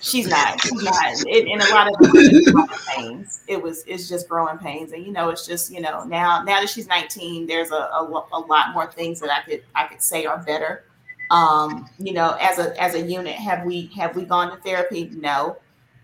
She's 0.00 0.26
not. 0.28 0.60
She's 0.60 0.82
not. 0.82 1.26
It, 1.26 1.46
in 1.46 1.60
a 1.60 1.68
lot 1.70 1.88
of 1.88 2.70
pains. 2.88 3.42
It 3.48 3.62
was 3.62 3.84
it's 3.86 4.08
just 4.08 4.28
growing 4.28 4.58
pains. 4.58 4.92
And 4.92 5.04
you 5.04 5.12
know 5.12 5.30
it's 5.30 5.46
just 5.46 5.72
you 5.72 5.80
know 5.80 6.04
now 6.04 6.42
now 6.42 6.60
that 6.60 6.68
she's 6.68 6.86
19 6.86 7.46
there's 7.46 7.70
a, 7.70 7.74
a, 7.74 8.26
a 8.32 8.40
lot 8.40 8.74
more 8.74 8.90
things 8.90 9.20
that 9.20 9.30
i 9.30 9.40
could 9.48 9.62
i 9.74 9.86
could 9.86 10.02
say 10.02 10.26
are 10.26 10.42
better 10.42 10.84
um, 11.30 11.88
you 11.98 12.12
know, 12.12 12.36
as 12.40 12.58
a 12.58 12.80
as 12.80 12.94
a 12.94 13.00
unit, 13.00 13.34
have 13.34 13.64
we 13.64 13.86
have 13.96 14.14
we 14.16 14.24
gone 14.24 14.50
to 14.50 14.62
therapy? 14.62 15.10
No. 15.14 15.56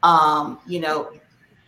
Um, 0.02 0.58
you 0.66 0.80
know, 0.80 1.12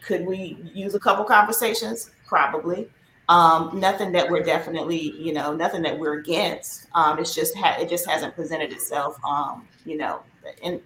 could 0.05 0.26
we 0.26 0.59
use 0.72 0.94
a 0.94 1.00
couple 1.00 1.24
conversations? 1.24 2.11
Probably. 2.26 2.88
Um, 3.28 3.78
nothing 3.78 4.12
that 4.12 4.28
we're 4.28 4.42
definitely, 4.42 5.12
you 5.16 5.32
know, 5.32 5.55
nothing 5.55 5.82
that 5.82 5.98
we're 5.98 6.18
against. 6.18 6.86
Um, 6.94 7.18
it's 7.18 7.34
just 7.34 7.57
ha- 7.57 7.76
it 7.78 7.88
just 7.88 8.09
hasn't 8.09 8.34
presented 8.34 8.72
itself. 8.72 9.16
Um, 9.24 9.68
you 9.84 9.96
know, 9.96 10.22
and 10.62 10.80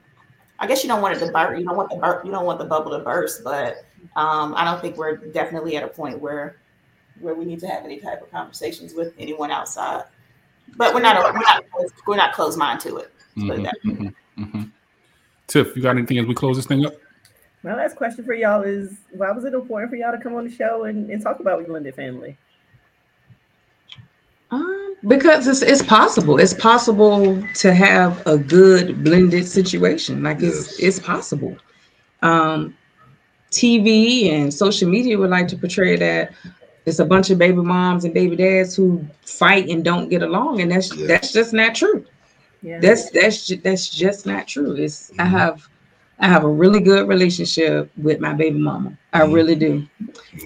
I 0.58 0.66
guess 0.66 0.82
you 0.82 0.88
don't 0.88 1.02
want 1.02 1.16
it 1.16 1.24
to 1.24 1.32
burst. 1.32 1.58
You 1.58 1.64
don't 1.64 1.76
want 1.76 1.90
the 1.90 1.96
bur- 1.96 2.22
you 2.24 2.30
don't 2.30 2.44
want 2.44 2.58
the 2.58 2.64
bubble 2.64 2.90
to 2.92 2.98
burst, 2.98 3.42
but 3.42 3.84
um, 4.16 4.54
I 4.56 4.64
don't 4.64 4.80
think 4.80 4.96
we're 4.96 5.16
definitely 5.16 5.76
at 5.76 5.82
a 5.82 5.88
point 5.88 6.20
where 6.20 6.56
where 7.20 7.34
we 7.34 7.44
need 7.44 7.60
to 7.60 7.66
have 7.66 7.84
any 7.84 7.98
type 7.98 8.22
of 8.22 8.30
conversations 8.30 8.92
with 8.92 9.14
anyone 9.18 9.50
outside 9.50 10.04
but 10.76 10.94
we're 10.94 11.00
not 11.00 11.34
we're 11.34 11.40
not 11.40 11.64
we're 12.06 12.16
not 12.16 12.32
closed 12.32 12.58
mind 12.58 12.80
to 12.80 12.96
it. 12.98 13.12
Mm-hmm, 13.36 13.90
mm-hmm, 13.90 14.42
mm-hmm. 14.42 14.62
Tiff, 15.46 15.76
you 15.76 15.82
got 15.82 15.96
anything 15.96 16.18
as 16.18 16.26
we 16.26 16.34
close 16.34 16.56
this 16.56 16.66
thing 16.66 16.84
up? 16.84 16.94
My 17.62 17.74
last 17.74 17.96
question 17.96 18.24
for 18.24 18.34
y'all 18.34 18.62
is: 18.62 18.96
Why 19.12 19.30
was 19.32 19.44
it 19.44 19.54
important 19.54 19.90
for 19.90 19.96
y'all 19.96 20.12
to 20.12 20.18
come 20.18 20.34
on 20.34 20.44
the 20.44 20.54
show 20.54 20.84
and, 20.84 21.10
and 21.10 21.22
talk 21.22 21.40
about 21.40 21.66
blended 21.66 21.94
family? 21.94 22.36
Um, 24.50 24.96
because 25.06 25.46
it's 25.46 25.62
it's 25.62 25.82
possible. 25.82 26.38
It's 26.38 26.54
possible 26.54 27.42
to 27.54 27.74
have 27.74 28.24
a 28.26 28.38
good 28.38 29.02
blended 29.02 29.46
situation. 29.46 30.22
Like 30.22 30.38
it's 30.42 30.78
yes. 30.78 30.98
it's 30.98 30.98
possible. 30.98 31.56
Um, 32.22 32.76
TV 33.50 34.30
and 34.30 34.52
social 34.52 34.88
media 34.88 35.18
would 35.18 35.30
like 35.30 35.48
to 35.48 35.56
portray 35.56 35.96
that 35.96 36.32
it's 36.86 37.00
a 37.00 37.04
bunch 37.04 37.30
of 37.30 37.38
baby 37.38 37.56
moms 37.56 38.04
and 38.04 38.14
baby 38.14 38.36
dads 38.36 38.76
who 38.76 39.04
fight 39.22 39.68
and 39.68 39.84
don't 39.84 40.08
get 40.08 40.22
along, 40.22 40.60
and 40.60 40.70
that's 40.70 40.94
yeah. 40.94 41.08
that's 41.08 41.32
just 41.32 41.52
not 41.52 41.74
true. 41.74 42.06
Yeah. 42.62 42.78
That's 42.78 43.10
that's 43.10 43.48
that's 43.62 43.88
just 43.88 44.24
not 44.24 44.46
true. 44.46 44.74
It's 44.76 45.10
mm-hmm. 45.10 45.20
I 45.20 45.24
have 45.24 45.68
I 46.20 46.28
have 46.28 46.44
a 46.44 46.48
really 46.48 46.80
good 46.80 47.08
relationship 47.08 47.90
with 47.96 48.20
my 48.20 48.32
baby 48.32 48.58
mama. 48.58 48.96
I 49.12 49.22
mm-hmm. 49.22 49.32
really 49.32 49.56
do, 49.56 49.86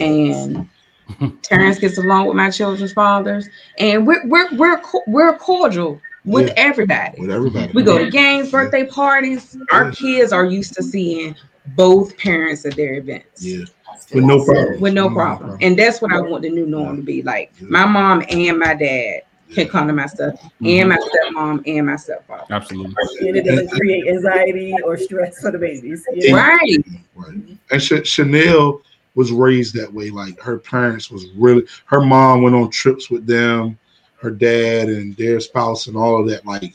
and 0.01 0.69
Terrence 1.43 1.79
gets 1.79 1.99
along 1.99 2.27
with 2.27 2.37
my 2.37 2.51
children's 2.51 2.95
fathers, 2.95 3.47
and 3.79 4.07
we're 4.07 4.27
we're 4.27 4.49
we're 4.57 4.83
we're 5.07 5.37
cordial 5.37 6.01
with 6.25 6.49
yeah. 6.49 6.55
everybody. 6.57 7.21
With 7.21 7.31
everybody, 7.31 7.71
we 7.75 7.83
go 7.83 7.99
to 7.99 8.11
games, 8.11 8.51
birthday 8.51 8.87
parties. 8.87 9.59
Our 9.73 9.93
kids 9.93 10.33
are 10.33 10.47
used 10.47 10.73
to 10.75 10.83
seeing 10.83 11.37
both 11.77 12.17
parents 12.17 12.65
at 12.65 12.77
their 12.77 12.95
events. 12.95 13.45
Yeah 13.45 13.65
with 14.13 14.25
no 14.25 14.45
problem. 14.45 14.81
With 14.81 14.95
no 14.95 15.11
problem. 15.11 15.59
And 15.61 15.79
that's 15.79 16.01
what 16.01 16.13
I 16.13 16.21
want 16.21 16.43
the 16.43 16.51
new 16.51 16.67
norm 16.67 16.97
to 16.97 17.03
be 17.03 17.23
like. 17.23 17.53
My 17.61 17.85
mom 17.85 18.25
and 18.29 18.59
my 18.59 18.75
dad 18.75 19.23
can 19.53 19.69
come 19.69 19.87
to 19.89 19.93
my 19.93 20.07
stuff, 20.07 20.35
mm-hmm. 20.35 20.67
and 20.67 20.89
my 20.91 20.97
stepmom 20.97 21.63
and 21.67 21.87
my 21.87 21.97
stepfather. 21.97 22.45
Absolutely. 22.51 22.95
And 23.21 23.37
it 23.37 23.45
doesn't 23.45 23.71
create 23.71 24.07
anxiety 24.07 24.75
or 24.85 24.97
stress 24.97 25.41
for 25.41 25.51
the 25.51 25.59
babies. 25.59 26.05
Right. 26.33 26.79
Right. 27.15 27.59
And 27.71 27.83
Ch- 27.83 28.07
Chanel 28.07 28.81
was 29.15 29.33
raised 29.33 29.75
that 29.75 29.93
way. 29.93 30.11
Like 30.11 30.41
her 30.41 30.59
parents 30.59 31.11
was 31.11 31.27
really 31.37 31.67
her 31.87 32.01
mom 32.01 32.43
went 32.43 32.55
on 32.55 32.71
trips 32.71 33.11
with 33.11 33.27
them, 33.27 33.79
her 34.17 34.31
dad 34.31 34.89
and 34.89 35.17
their 35.17 35.41
spouse 35.41 35.89
and 35.89 35.97
all 35.97 36.21
of 36.21 36.29
that. 36.29 36.47
Like 36.47 36.75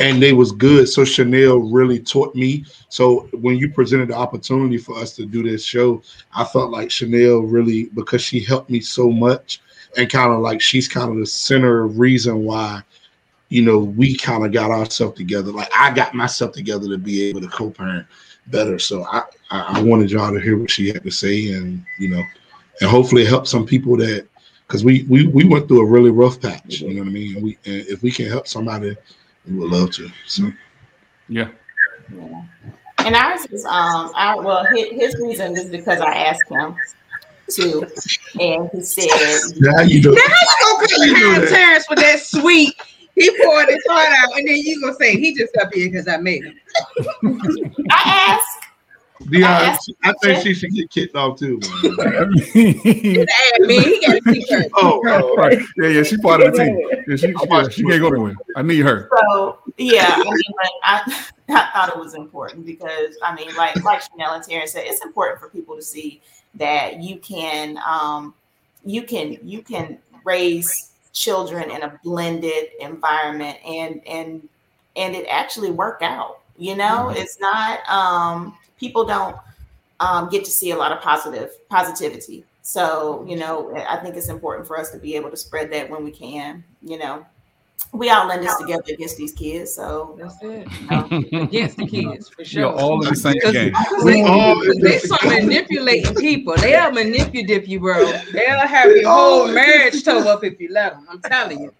and 0.00 0.20
they 0.20 0.32
was 0.32 0.50
good. 0.50 0.88
So 0.88 1.04
Chanel 1.04 1.58
really 1.58 2.00
taught 2.00 2.34
me. 2.34 2.64
So 2.88 3.28
when 3.32 3.58
you 3.58 3.70
presented 3.70 4.08
the 4.08 4.14
opportunity 4.14 4.78
for 4.78 4.96
us 4.96 5.14
to 5.16 5.26
do 5.26 5.42
this 5.42 5.62
show, 5.62 6.02
I 6.34 6.44
felt 6.44 6.70
like 6.70 6.90
Chanel 6.90 7.40
really 7.40 7.84
because 7.90 8.22
she 8.22 8.40
helped 8.40 8.70
me 8.70 8.80
so 8.80 9.10
much, 9.10 9.60
and 9.96 10.10
kind 10.10 10.32
of 10.32 10.40
like 10.40 10.60
she's 10.60 10.88
kind 10.88 11.10
of 11.10 11.18
the 11.18 11.26
center 11.26 11.86
reason 11.86 12.44
why, 12.44 12.82
you 13.50 13.62
know, 13.62 13.78
we 13.78 14.16
kind 14.16 14.44
of 14.44 14.52
got 14.52 14.70
ourselves 14.70 15.18
together. 15.18 15.52
Like 15.52 15.70
I 15.76 15.92
got 15.92 16.14
myself 16.14 16.52
together 16.52 16.88
to 16.88 16.98
be 16.98 17.22
able 17.24 17.42
to 17.42 17.48
co-parent 17.48 18.06
better. 18.46 18.78
So 18.78 19.04
I 19.04 19.24
I 19.50 19.82
wanted 19.82 20.10
y'all 20.10 20.32
to 20.32 20.40
hear 20.40 20.56
what 20.56 20.70
she 20.70 20.88
had 20.88 21.02
to 21.02 21.10
say, 21.10 21.52
and 21.52 21.84
you 21.98 22.08
know, 22.08 22.22
and 22.80 22.88
hopefully 22.88 23.26
help 23.26 23.46
some 23.46 23.66
people 23.66 23.98
that 23.98 24.26
because 24.66 24.82
we 24.82 25.02
we 25.10 25.26
we 25.26 25.44
went 25.44 25.68
through 25.68 25.82
a 25.82 25.90
really 25.90 26.10
rough 26.10 26.40
patch. 26.40 26.80
You 26.80 26.94
know 26.94 27.02
what 27.02 27.08
I 27.08 27.12
mean? 27.12 27.34
And 27.36 27.44
we 27.44 27.58
and 27.66 27.86
if 27.86 28.02
we 28.02 28.10
can 28.10 28.28
help 28.28 28.48
somebody 28.48 28.96
we 29.46 29.56
would 29.56 29.70
love 29.70 29.90
to. 29.92 30.10
So, 30.26 30.52
yeah. 31.28 31.48
yeah. 32.14 32.42
And 32.98 33.14
ours 33.14 33.46
is 33.46 33.64
um, 33.64 34.12
our, 34.14 34.42
well, 34.42 34.64
his, 34.66 34.88
his 34.90 35.20
reason 35.20 35.56
is 35.56 35.70
because 35.70 36.00
I 36.00 36.14
asked 36.14 36.50
him 36.50 36.76
to, 37.50 37.86
and 38.40 38.70
he 38.72 38.82
said, 38.82 39.08
"Now 39.56 39.80
you 39.80 40.02
do. 40.02 40.14
Now 40.14 40.20
how 40.26 40.82
you 40.82 41.14
gonna 41.14 41.38
come 41.38 41.48
Terrence 41.48 41.86
with 41.88 41.98
that 41.98 42.20
sweet?" 42.20 42.74
He 43.16 43.28
poured 43.42 43.68
his 43.68 43.82
heart 43.88 44.08
out, 44.18 44.38
and 44.38 44.48
then 44.48 44.56
you 44.58 44.80
gonna 44.80 44.94
say 44.94 45.18
he 45.18 45.34
just 45.34 45.56
up 45.56 45.72
here 45.74 45.90
because 45.90 46.08
I 46.08 46.18
made 46.18 46.44
him. 46.44 46.60
I 47.90 48.38
asked 48.38 48.69
Dion, 49.28 49.44
I, 49.44 49.78
I 50.02 50.12
think 50.22 50.42
she 50.42 50.54
should 50.54 50.72
get 50.72 50.90
kicked 50.90 51.14
off 51.14 51.38
too. 51.38 51.60
me, 52.54 52.72
he 52.72 53.24
got 54.06 54.22
Oh, 54.76 55.02
oh, 55.06 55.36
right. 55.36 55.58
Yeah, 55.76 55.88
yeah, 55.88 56.02
she's 56.02 56.20
part 56.20 56.40
of 56.40 56.54
the 56.54 56.64
team. 56.64 56.80
Yeah, 57.06 57.16
she, 57.16 57.28
yeah, 57.28 57.68
she 57.68 57.84
can't 57.84 58.00
go 58.00 58.08
anywhere. 58.08 58.34
I 58.56 58.62
need 58.62 58.80
her. 58.80 59.10
So 59.28 59.58
yeah, 59.76 60.14
I 60.16 60.24
mean, 60.24 60.42
like, 60.56 60.70
I, 60.82 61.26
I 61.50 61.70
thought 61.72 61.90
it 61.90 61.98
was 61.98 62.14
important 62.14 62.64
because 62.64 63.16
I 63.22 63.34
mean, 63.34 63.54
like 63.56 63.82
like 63.84 64.02
Chanel 64.02 64.34
and 64.34 64.42
Terrence 64.42 64.72
said, 64.72 64.84
it's 64.86 65.04
important 65.04 65.38
for 65.38 65.48
people 65.48 65.76
to 65.76 65.82
see 65.82 66.22
that 66.54 67.02
you 67.02 67.18
can 67.18 67.78
um 67.86 68.34
you 68.84 69.02
can 69.02 69.36
you 69.42 69.62
can 69.62 69.98
raise 70.24 70.92
children 71.12 71.70
in 71.70 71.82
a 71.82 72.00
blended 72.02 72.68
environment 72.80 73.58
and 73.66 74.00
and 74.06 74.48
and 74.96 75.14
it 75.14 75.26
actually 75.28 75.70
work 75.70 76.00
out. 76.02 76.40
You 76.56 76.76
know, 76.76 77.08
mm-hmm. 77.08 77.16
it's 77.16 77.38
not 77.40 77.88
um 77.88 78.56
people 78.80 79.04
don't 79.04 79.36
um, 80.00 80.28
get 80.30 80.44
to 80.46 80.50
see 80.50 80.72
a 80.72 80.76
lot 80.76 80.90
of 80.90 81.00
positive 81.00 81.52
positivity. 81.68 82.44
So, 82.62 83.24
you 83.28 83.36
know, 83.36 83.74
I 83.76 83.96
think 83.96 84.16
it's 84.16 84.28
important 84.28 84.66
for 84.66 84.78
us 84.78 84.90
to 84.90 84.98
be 84.98 85.14
able 85.14 85.30
to 85.30 85.36
spread 85.36 85.70
that 85.72 85.88
when 85.88 86.02
we 86.04 86.10
can. 86.10 86.64
You 86.82 86.98
know, 86.98 87.26
we 87.92 88.10
all 88.10 88.26
lend 88.26 88.46
us 88.46 88.56
together 88.58 88.82
against 88.88 89.16
these 89.16 89.32
kids. 89.32 89.74
So 89.74 90.16
that's 90.18 90.36
it. 90.42 90.68
You 90.80 90.86
know, 90.90 91.42
against 91.42 91.76
the 91.76 91.86
kids 91.86 92.28
for 92.28 92.44
sure. 92.44 92.62
You're 92.62 92.72
all 92.72 93.02
in 93.02 93.10
the 93.10 93.16
same 93.16 93.38
game. 93.52 93.74
We 94.04 94.22
all 94.22 94.62
they 94.80 94.98
some 94.98 95.18
manipulating 95.24 96.14
people. 96.14 96.54
They'll 96.56 96.92
manipulate 96.92 97.66
you, 97.66 97.80
bro. 97.80 98.12
They'll 98.32 98.66
have 98.66 98.90
your 98.90 99.10
whole 99.10 99.48
marriage 99.48 100.04
toe 100.04 100.20
up 100.28 100.44
if 100.44 100.60
you 100.60 100.68
let 100.72 100.94
them. 100.94 101.06
I'm 101.10 101.20
telling 101.20 101.60
you. 101.60 101.74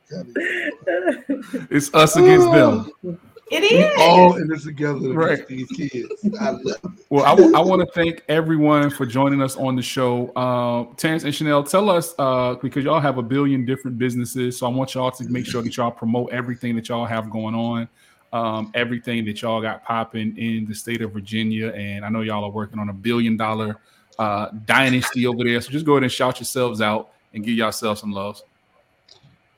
It's 1.70 1.92
us 1.94 2.16
against 2.16 2.50
them. 2.50 3.20
It 3.50 3.64
is. 3.64 3.96
We 3.96 4.02
all 4.02 4.36
in 4.36 4.46
this 4.46 4.62
together 4.62 5.00
to 5.00 5.12
right. 5.12 5.46
these 5.48 5.66
kids. 5.68 6.08
I 6.40 6.50
love 6.50 6.62
it. 6.66 6.90
Well, 7.10 7.24
I, 7.24 7.30
w- 7.30 7.52
I 7.52 7.60
want 7.60 7.80
to 7.80 7.92
thank 7.92 8.22
everyone 8.28 8.90
for 8.90 9.04
joining 9.04 9.42
us 9.42 9.56
on 9.56 9.74
the 9.74 9.82
show. 9.82 10.28
Uh, 10.36 10.94
Terrence 10.94 11.24
and 11.24 11.34
Chanel, 11.34 11.64
tell 11.64 11.90
us 11.90 12.14
uh, 12.20 12.54
because 12.62 12.84
y'all 12.84 13.00
have 13.00 13.18
a 13.18 13.22
billion 13.22 13.66
different 13.66 13.98
businesses, 13.98 14.56
so 14.56 14.66
I 14.66 14.70
want 14.70 14.94
y'all 14.94 15.10
to 15.10 15.24
make 15.28 15.46
sure 15.46 15.62
that 15.62 15.76
y'all 15.76 15.90
promote 15.90 16.32
everything 16.32 16.76
that 16.76 16.88
y'all 16.88 17.06
have 17.06 17.28
going 17.28 17.56
on, 17.56 17.88
um, 18.32 18.70
everything 18.74 19.24
that 19.24 19.42
y'all 19.42 19.60
got 19.60 19.82
popping 19.82 20.36
in 20.38 20.66
the 20.66 20.74
state 20.74 21.02
of 21.02 21.12
Virginia, 21.12 21.70
and 21.70 22.04
I 22.04 22.08
know 22.08 22.20
y'all 22.20 22.44
are 22.44 22.50
working 22.50 22.78
on 22.78 22.88
a 22.88 22.94
billion 22.94 23.36
dollar 23.36 23.78
uh, 24.20 24.50
dynasty 24.64 25.26
over 25.26 25.42
there. 25.42 25.60
So 25.60 25.72
just 25.72 25.84
go 25.84 25.94
ahead 25.94 26.04
and 26.04 26.12
shout 26.12 26.38
yourselves 26.38 26.80
out 26.80 27.10
and 27.34 27.42
give 27.44 27.54
yourselves 27.54 28.00
some 28.00 28.12
love. 28.12 28.40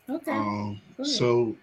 Okay. 0.09 0.33
Um, 0.33 0.81
so 1.03 1.55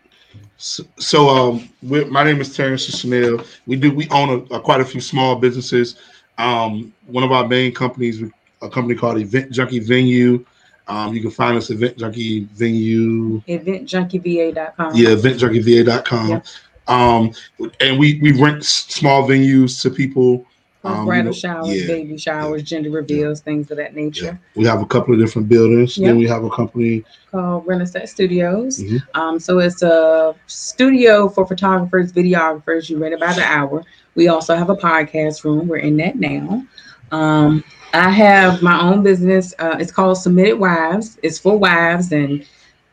so, 0.57 0.83
so 0.97 1.29
um, 1.29 1.69
my 1.81 2.23
name 2.23 2.41
is 2.41 2.55
Terrence 2.55 2.85
Chanel. 2.85 3.43
We 3.65 3.75
do 3.75 3.93
we 3.93 4.09
own 4.09 4.29
a, 4.29 4.55
a, 4.55 4.61
quite 4.61 4.81
a 4.81 4.85
few 4.85 5.01
small 5.01 5.35
businesses. 5.35 5.95
Um, 6.37 6.93
one 7.07 7.23
of 7.23 7.31
our 7.31 7.47
main 7.47 7.73
companies, 7.73 8.23
a 8.61 8.69
company 8.69 8.95
called 8.95 9.19
Event 9.19 9.51
Junkie 9.51 9.79
Venue. 9.79 10.45
Um, 10.87 11.13
you 11.13 11.21
can 11.21 11.31
find 11.31 11.55
us 11.55 11.69
at 11.69 11.77
Event 11.77 11.97
Junkie 11.97 12.45
Venue. 12.53 13.41
EventJunkieVA.com. 13.41 14.95
Yeah, 14.95 15.09
EventJunkieVA.com. 15.09 16.29
Yep. 16.29 16.45
Um, 16.87 17.31
and 17.79 17.99
we 17.99 18.19
we 18.21 18.31
rent 18.31 18.65
small 18.65 19.27
venues 19.27 19.81
to 19.83 19.89
people. 19.91 20.45
For 20.89 20.99
Um, 20.99 21.05
bridal 21.05 21.33
showers, 21.33 21.81
yeah, 21.81 21.87
baby 21.87 22.17
showers, 22.17 22.61
yeah, 22.61 22.65
gender 22.65 22.89
reveals, 22.89 23.39
yeah. 23.39 23.43
things 23.43 23.71
of 23.71 23.77
that 23.77 23.95
nature. 23.95 24.39
We 24.55 24.65
have 24.65 24.81
a 24.81 24.85
couple 24.85 25.13
of 25.13 25.19
different 25.19 25.47
buildings. 25.47 25.95
Then 25.95 26.17
we 26.17 26.27
have 26.27 26.43
a 26.43 26.49
company 26.49 27.03
called 27.31 27.67
Renaissance 27.67 28.11
Studios. 28.11 28.79
Mm-hmm. 28.79 29.19
Um, 29.19 29.39
so 29.39 29.59
it's 29.59 29.81
a 29.81 30.35
studio 30.47 31.29
for 31.29 31.45
photographers, 31.45 32.11
videographers. 32.11 32.89
You 32.89 32.97
rent 32.97 33.13
it 33.13 33.19
by 33.19 33.33
the 33.33 33.43
hour. 33.43 33.83
We 34.15 34.27
also 34.27 34.55
have 34.55 34.69
a 34.69 34.75
podcast 34.75 35.43
room. 35.43 35.67
We're 35.67 35.77
in 35.77 35.97
that 35.97 36.15
now. 36.15 36.65
Um, 37.11 37.63
I 37.93 38.09
have 38.09 38.61
my 38.61 38.79
own 38.81 39.03
business. 39.03 39.53
Uh, 39.59 39.77
it's 39.79 39.91
called 39.91 40.17
Submitted 40.17 40.57
Wives. 40.59 41.17
It's 41.23 41.39
for 41.39 41.57
wives 41.57 42.11
and 42.11 42.45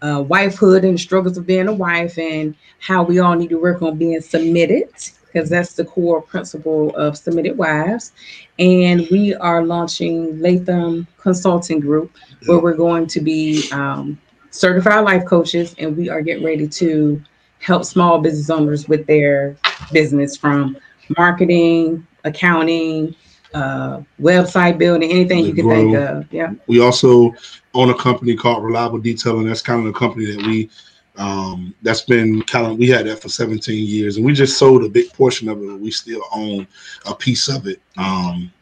uh, 0.02 0.23
wifehood 0.23 0.86
and 0.86 0.98
struggles 1.01 1.36
of 1.39 1.47
being 1.47 1.68
a 1.68 1.73
wife 1.73 2.18
and 2.18 2.55
how 2.78 3.02
we 3.02 3.18
all 3.18 3.35
need 3.35 3.51
to 3.51 3.60
work 3.60 3.82
on 3.82 3.97
being 3.97 4.20
submitted 4.20 4.89
because 5.37 5.51
that's 5.51 5.75
the 5.75 5.85
core 5.85 6.23
principle 6.23 6.97
of 6.97 7.15
Submitted 7.15 7.59
Wives. 7.59 8.13
And 8.59 9.07
we 9.11 9.35
are 9.35 9.63
launching 9.63 10.41
Latham 10.41 11.07
Consulting 11.19 11.79
Group, 11.79 12.17
where 12.47 12.59
we're 12.59 12.73
going 12.73 13.07
to 13.09 13.21
be 13.21 13.71
um, 13.71 14.19
certified 14.51 15.05
life 15.05 15.27
coaches, 15.27 15.75
and 15.79 15.95
we 15.95 16.09
are 16.09 16.23
getting 16.23 16.43
ready 16.43 16.67
to 16.67 17.23
help 17.59 17.85
small 17.85 18.19
business 18.19 18.49
owners 18.49 18.89
with 18.89 19.07
their 19.07 19.59
business 19.93 20.39
from 20.39 20.79
marketing, 21.19 22.07
accounting, 22.25 23.15
uh, 23.53 24.01
website 24.19 24.79
building, 24.79 25.11
anything 25.11 25.45
you 25.45 25.53
can 25.53 25.69
think 25.69 25.97
of. 25.97 26.33
Yeah. 26.33 26.55
We 26.67 26.81
also 26.81 27.35
own 27.75 27.91
a 27.91 27.95
company 27.95 28.37
called 28.37 28.65
Reliable 28.65 29.01
Detailing. 29.01 29.49
That's 29.49 29.61
kind 29.61 29.87
of 29.87 29.93
the 29.93 29.99
company 29.99 30.35
that 30.35 30.47
we 30.47 30.71
um, 31.17 31.75
that's 31.83 32.03
been 32.03 32.43
kind 32.43 32.67
of 32.67 32.79
we 32.79 32.89
had 32.89 33.07
that 33.07 33.21
for 33.23 33.29
17 33.29 33.87
years, 33.87 34.17
and 34.17 34.27
we 34.27 34.33
just 34.33 34.59
sold 34.59 34.85
a 34.85 34.89
big 34.89 35.13
portion 35.13 35.49
of 35.49 35.63
it. 35.63 35.67
But 35.67 35.81
we 35.81 35.91
still 35.91 36.23
own 36.33 36.67
a 37.07 37.15
piece 37.15 37.49
of 37.49 37.67
it. 37.67 37.81
Um, 37.97 38.53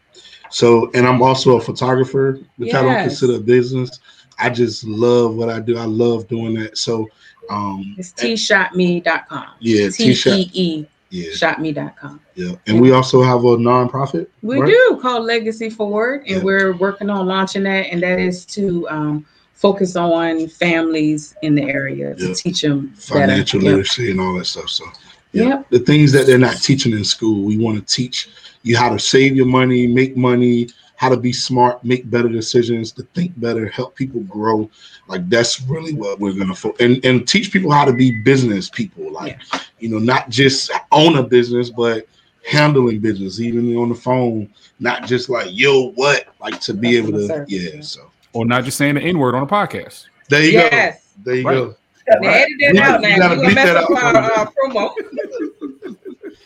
so, 0.50 0.90
and 0.94 1.06
I'm 1.06 1.22
also 1.22 1.56
a 1.56 1.60
photographer, 1.60 2.38
which 2.56 2.72
yes. 2.72 2.76
I 2.76 2.82
don't 2.82 3.08
consider 3.08 3.36
a 3.36 3.40
business. 3.40 4.00
I 4.38 4.50
just 4.50 4.84
love 4.84 5.34
what 5.34 5.48
I 5.48 5.60
do. 5.60 5.78
I 5.78 5.84
love 5.84 6.28
doing 6.28 6.54
that. 6.54 6.78
So, 6.78 7.08
um, 7.50 7.94
it's 7.98 8.12
tshotme.com. 8.12 9.46
Yeah, 9.60 9.88
T 9.90 10.12
E 10.12 10.50
E 10.52 10.86
yeah. 11.14 11.30
shotme.com. 11.30 12.20
Yeah. 12.34 12.56
And 12.66 12.80
we 12.80 12.92
also 12.92 13.22
have 13.22 13.44
a 13.44 13.56
nonprofit. 13.56 14.26
We 14.42 14.58
right? 14.58 14.66
do 14.66 14.98
called 15.00 15.24
Legacy 15.24 15.70
Forward, 15.70 16.22
and 16.22 16.38
yeah. 16.38 16.42
we're 16.42 16.76
working 16.76 17.08
on 17.08 17.26
launching 17.26 17.62
that. 17.64 17.86
And 17.92 18.02
that 18.02 18.18
is 18.18 18.44
to 18.46 18.88
um, 18.88 19.26
focus 19.54 19.96
on 19.96 20.46
families 20.48 21.34
in 21.42 21.54
the 21.54 21.62
area 21.62 22.14
to 22.14 22.34
teach 22.34 22.60
them 22.60 22.90
financial 22.94 23.60
better. 23.60 23.70
literacy 23.70 24.10
and 24.10 24.20
all 24.20 24.34
that 24.34 24.44
stuff. 24.44 24.68
So, 24.68 24.84
yeah, 25.32 25.44
yep. 25.44 25.70
the 25.70 25.78
things 25.78 26.12
that 26.12 26.26
they're 26.26 26.38
not 26.38 26.60
teaching 26.60 26.92
in 26.92 27.04
school, 27.04 27.42
we 27.42 27.56
want 27.56 27.78
to 27.78 27.94
teach 27.94 28.28
you 28.62 28.76
how 28.76 28.90
to 28.90 28.98
save 28.98 29.34
your 29.36 29.46
money, 29.46 29.86
make 29.86 30.16
money, 30.16 30.68
how 30.96 31.08
to 31.08 31.16
be 31.16 31.32
smart, 31.32 31.84
make 31.84 32.08
better 32.08 32.28
decisions, 32.28 32.92
to 32.92 33.02
think 33.14 33.38
better, 33.40 33.68
help 33.68 33.94
people 33.94 34.20
grow. 34.22 34.70
Like 35.08 35.28
that's 35.28 35.60
really 35.62 35.92
what 35.92 36.18
we're 36.18 36.32
gonna 36.32 36.54
focus 36.54 36.80
and 36.80 37.04
and 37.04 37.26
teach 37.26 37.52
people 37.52 37.70
how 37.70 37.84
to 37.84 37.92
be 37.92 38.22
business 38.22 38.70
people. 38.70 39.12
Like 39.12 39.38
yeah. 39.52 39.60
you 39.80 39.88
know, 39.88 39.98
not 39.98 40.30
just 40.30 40.70
own 40.92 41.16
a 41.16 41.22
business, 41.22 41.70
but 41.70 42.06
handling 42.46 43.00
business, 43.00 43.40
even 43.40 43.76
on 43.76 43.88
the 43.88 43.94
phone. 43.94 44.48
Not 44.80 45.06
just 45.06 45.28
like 45.28 45.48
yo, 45.50 45.90
what 45.92 46.28
like 46.40 46.60
to 46.62 46.74
be 46.74 46.94
that's 46.94 47.08
able 47.08 47.18
to 47.18 47.26
service, 47.26 47.50
yeah, 47.50 47.70
yeah. 47.74 47.80
So 47.82 48.10
or 48.34 48.44
not 48.44 48.64
just 48.64 48.76
saying 48.76 48.96
the 48.96 49.00
N 49.00 49.18
word 49.18 49.34
on 49.34 49.42
a 49.42 49.46
podcast. 49.46 50.06
There 50.28 50.42
you 50.42 50.52
yes. 50.52 51.02
go. 51.16 51.22
There 51.24 51.34
you 51.36 51.46
right. 51.46 51.54
go. 51.54 51.76
Right. 52.20 52.46
Edit 52.60 52.74
that 52.74 52.76
out 52.76 53.00
now. 53.00 53.32
You, 53.32 53.48
you 53.48 53.54
mess 53.54 53.68
up 53.70 53.90
our 53.90 54.16
uh, 54.16 54.50
promo. 54.50 54.90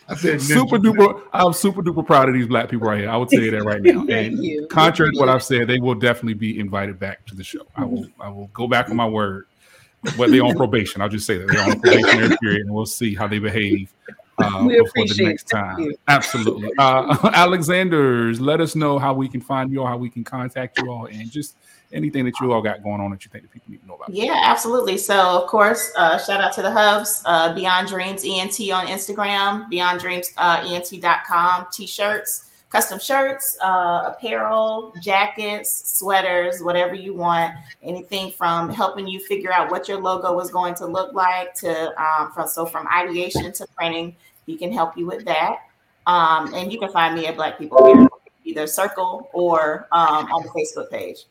I 0.07 0.15
said 0.15 0.41
super 0.41 0.77
duper. 0.77 1.21
I'm 1.33 1.53
super 1.53 1.83
duper 1.83 2.05
proud 2.05 2.29
of 2.29 2.35
these 2.35 2.47
black 2.47 2.69
people 2.69 2.87
right 2.87 3.01
here. 3.01 3.09
I 3.09 3.17
would 3.17 3.29
say 3.29 3.49
that 3.49 3.63
right 3.63 3.81
now. 3.81 4.05
And 4.07 4.43
you. 4.43 4.67
contrary 4.67 5.11
to 5.11 5.19
what 5.19 5.29
I've 5.29 5.43
said, 5.43 5.67
they 5.67 5.79
will 5.79 5.95
definitely 5.95 6.33
be 6.33 6.59
invited 6.59 6.97
back 6.97 7.25
to 7.27 7.35
the 7.35 7.43
show. 7.43 7.65
I 7.75 7.85
will. 7.85 8.07
I 8.19 8.29
will 8.29 8.47
go 8.53 8.67
back 8.67 8.89
on 8.89 8.95
my 8.95 9.07
word. 9.07 9.45
But 10.17 10.31
they're 10.31 10.45
on 10.45 10.55
probation. 10.55 11.01
I'll 11.01 11.09
just 11.09 11.25
say 11.27 11.37
that 11.37 11.47
they're 11.47 11.61
on 11.61 11.73
a 11.73 11.75
probationary 11.75 12.37
period, 12.41 12.61
and 12.61 12.73
we'll 12.73 12.85
see 12.85 13.13
how 13.13 13.27
they 13.27 13.37
behave 13.37 13.93
uh, 14.41 14.63
we 14.65 14.81
before 14.81 15.05
the 15.05 15.23
next 15.23 15.43
time. 15.47 15.91
Absolutely. 16.07 16.69
Uh, 16.79 17.31
Alexander's, 17.33 18.39
let 18.39 18.61
us 18.61 18.75
know 18.75 18.97
how 18.97 19.13
we 19.13 19.27
can 19.27 19.41
find 19.41 19.71
you 19.71 19.81
all, 19.81 19.87
how 19.87 19.97
we 19.97 20.09
can 20.09 20.23
contact 20.23 20.79
you 20.79 20.89
all, 20.89 21.05
and 21.07 21.29
just 21.29 21.55
anything 21.91 22.25
that 22.25 22.39
you 22.39 22.51
all 22.51 22.61
got 22.61 22.83
going 22.83 23.01
on 23.01 23.11
that 23.11 23.25
you 23.25 23.29
think 23.31 23.43
that 23.43 23.51
people 23.51 23.71
need 23.71 23.81
to 23.81 23.87
know 23.87 23.95
about. 23.95 24.09
Yeah, 24.09 24.39
absolutely. 24.43 24.97
So, 24.97 25.19
of 25.19 25.47
course, 25.47 25.91
uh, 25.97 26.17
shout 26.17 26.41
out 26.41 26.53
to 26.53 26.61
the 26.61 26.71
hubs, 26.71 27.21
uh, 27.25 27.53
Beyond 27.53 27.87
Dreams 27.87 28.23
ENT 28.25 28.71
on 28.71 28.87
Instagram, 28.87 29.69
Beyond 29.69 29.99
Dreams 29.99 30.31
uh, 30.37 30.63
ENT.com, 30.65 31.67
t 31.71 31.85
shirts, 31.85 32.49
custom 32.69 32.99
shirts, 32.99 33.57
uh, 33.61 34.13
apparel, 34.13 34.93
jackets, 35.01 35.97
sweaters, 35.97 36.61
whatever 36.61 36.93
you 36.93 37.13
want. 37.13 37.53
Anything 37.81 38.31
from 38.31 38.69
helping 38.69 39.07
you 39.07 39.19
figure 39.19 39.51
out 39.51 39.71
what 39.71 39.87
your 39.87 39.99
logo 39.99 40.39
is 40.39 40.51
going 40.51 40.75
to 40.75 40.85
look 40.85 41.13
like 41.13 41.53
to 41.55 42.01
um, 42.01 42.31
from 42.31 42.47
so 42.47 42.65
from 42.65 42.87
ideation 42.87 43.51
to 43.53 43.67
printing, 43.75 44.15
we 44.49 44.57
can 44.57 44.73
help 44.73 44.97
you 44.97 45.05
with 45.05 45.23
that. 45.25 45.59
Um, 46.07 46.53
and 46.55 46.73
you 46.73 46.79
can 46.79 46.91
find 46.91 47.15
me 47.15 47.27
at 47.27 47.35
Black 47.35 47.59
People 47.59 47.85
Here, 47.85 48.07
either 48.43 48.65
Circle 48.65 49.29
or 49.31 49.87
um, 49.91 50.25
on 50.31 50.41
the 50.41 50.49
Facebook 50.49 50.89
page. 50.89 51.25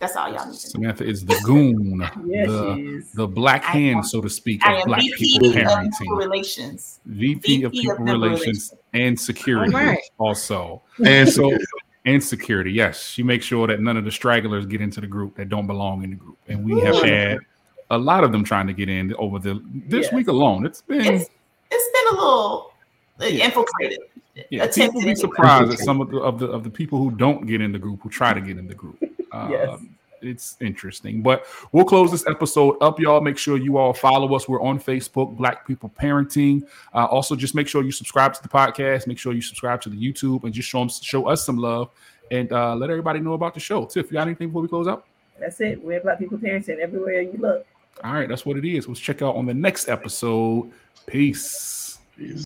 That's 0.00 0.16
all 0.16 0.32
y'all 0.32 0.46
need. 0.46 0.56
Samantha 0.56 1.04
is 1.04 1.24
the 1.24 1.40
goon, 1.44 2.00
yes, 2.26 2.48
the, 2.48 3.04
the 3.14 3.26
black 3.26 3.64
hand, 3.64 4.06
so 4.06 4.20
to 4.20 4.28
speak, 4.28 4.64
of 4.66 4.84
black 4.86 5.00
VP 5.00 5.16
people 5.16 5.50
parenting. 5.50 6.16
relations. 6.16 7.00
VP, 7.06 7.40
VP 7.40 7.64
of 7.64 7.72
people 7.72 7.92
of 7.92 8.00
relations, 8.00 8.40
relations, 8.40 8.74
and 8.92 9.18
security 9.18 9.72
right. 9.72 9.98
also. 10.18 10.82
And 11.04 11.28
so 11.28 11.56
and 12.04 12.22
security, 12.22 12.72
yes. 12.72 13.02
She 13.02 13.22
makes 13.22 13.44
sure 13.44 13.66
that 13.66 13.80
none 13.80 13.96
of 13.96 14.04
the 14.04 14.10
stragglers 14.10 14.66
get 14.66 14.80
into 14.80 15.00
the 15.00 15.06
group 15.06 15.36
that 15.36 15.48
don't 15.48 15.66
belong 15.66 16.02
in 16.04 16.10
the 16.10 16.16
group. 16.16 16.38
And 16.48 16.64
we 16.64 16.80
have 16.80 17.02
had 17.02 17.38
a 17.90 17.98
lot 17.98 18.24
of 18.24 18.32
them 18.32 18.44
trying 18.44 18.66
to 18.66 18.72
get 18.72 18.88
in 18.88 19.14
over 19.14 19.38
the 19.38 19.62
this 19.86 20.06
yes. 20.06 20.12
week 20.12 20.28
alone. 20.28 20.66
It's 20.66 20.82
been 20.82 21.14
it's, 21.14 21.30
it's 21.70 22.10
been 22.10 22.18
a 22.18 22.20
little 22.20 22.72
yeah. 23.20 23.44
infiltrated. 23.46 24.00
Yeah, 24.50 24.66
people 24.68 25.02
be 25.02 25.14
surprised 25.14 25.72
at 25.72 25.78
some 25.80 26.00
of 26.00 26.10
the, 26.10 26.18
of 26.18 26.38
the 26.38 26.46
of 26.46 26.62
the 26.62 26.70
people 26.70 26.98
who 26.98 27.10
don't 27.10 27.46
get 27.46 27.60
in 27.60 27.72
the 27.72 27.78
group 27.78 28.02
who 28.02 28.08
try 28.08 28.32
to 28.32 28.40
get 28.40 28.56
in 28.56 28.68
the 28.68 28.74
group. 28.74 28.96
yes. 29.32 29.68
Um, 29.68 29.98
it's 30.20 30.56
interesting. 30.60 31.22
But 31.22 31.46
we'll 31.72 31.84
close 31.84 32.10
this 32.10 32.26
episode 32.26 32.76
up, 32.80 32.98
y'all. 32.98 33.20
Make 33.20 33.38
sure 33.38 33.56
you 33.56 33.78
all 33.78 33.92
follow 33.92 34.34
us. 34.34 34.48
We're 34.48 34.62
on 34.62 34.80
Facebook, 34.80 35.36
Black 35.36 35.66
People 35.66 35.92
Parenting. 36.00 36.62
Uh, 36.94 37.06
also, 37.06 37.36
just 37.36 37.54
make 37.54 37.68
sure 37.68 37.82
you 37.84 37.92
subscribe 37.92 38.34
to 38.34 38.42
the 38.42 38.48
podcast. 38.48 39.06
Make 39.06 39.18
sure 39.18 39.32
you 39.32 39.42
subscribe 39.42 39.80
to 39.82 39.88
the 39.88 39.96
YouTube 39.96 40.44
and 40.44 40.52
just 40.52 40.68
show 40.68 40.80
them, 40.80 40.88
show 40.88 41.28
us 41.28 41.44
some 41.44 41.56
love 41.56 41.90
and 42.30 42.52
uh, 42.52 42.74
let 42.74 42.90
everybody 42.90 43.20
know 43.20 43.34
about 43.34 43.54
the 43.54 43.60
show. 43.60 43.84
Tiff, 43.84 44.06
you 44.06 44.14
got 44.14 44.26
anything 44.26 44.48
before 44.48 44.62
we 44.62 44.68
close 44.68 44.88
out? 44.88 45.06
That's 45.38 45.60
it. 45.60 45.82
We're 45.82 46.00
Black 46.00 46.18
People 46.18 46.38
Parenting 46.38 46.78
everywhere 46.78 47.20
you 47.20 47.38
look. 47.38 47.66
All 48.04 48.12
right, 48.12 48.28
that's 48.28 48.46
what 48.46 48.56
it 48.56 48.64
is. 48.64 48.86
Let's 48.86 49.00
check 49.00 49.22
out 49.22 49.36
on 49.36 49.46
the 49.46 49.54
next 49.54 49.88
episode. 49.88 50.70
Peace. 51.06 51.98
Peace. 52.16 52.34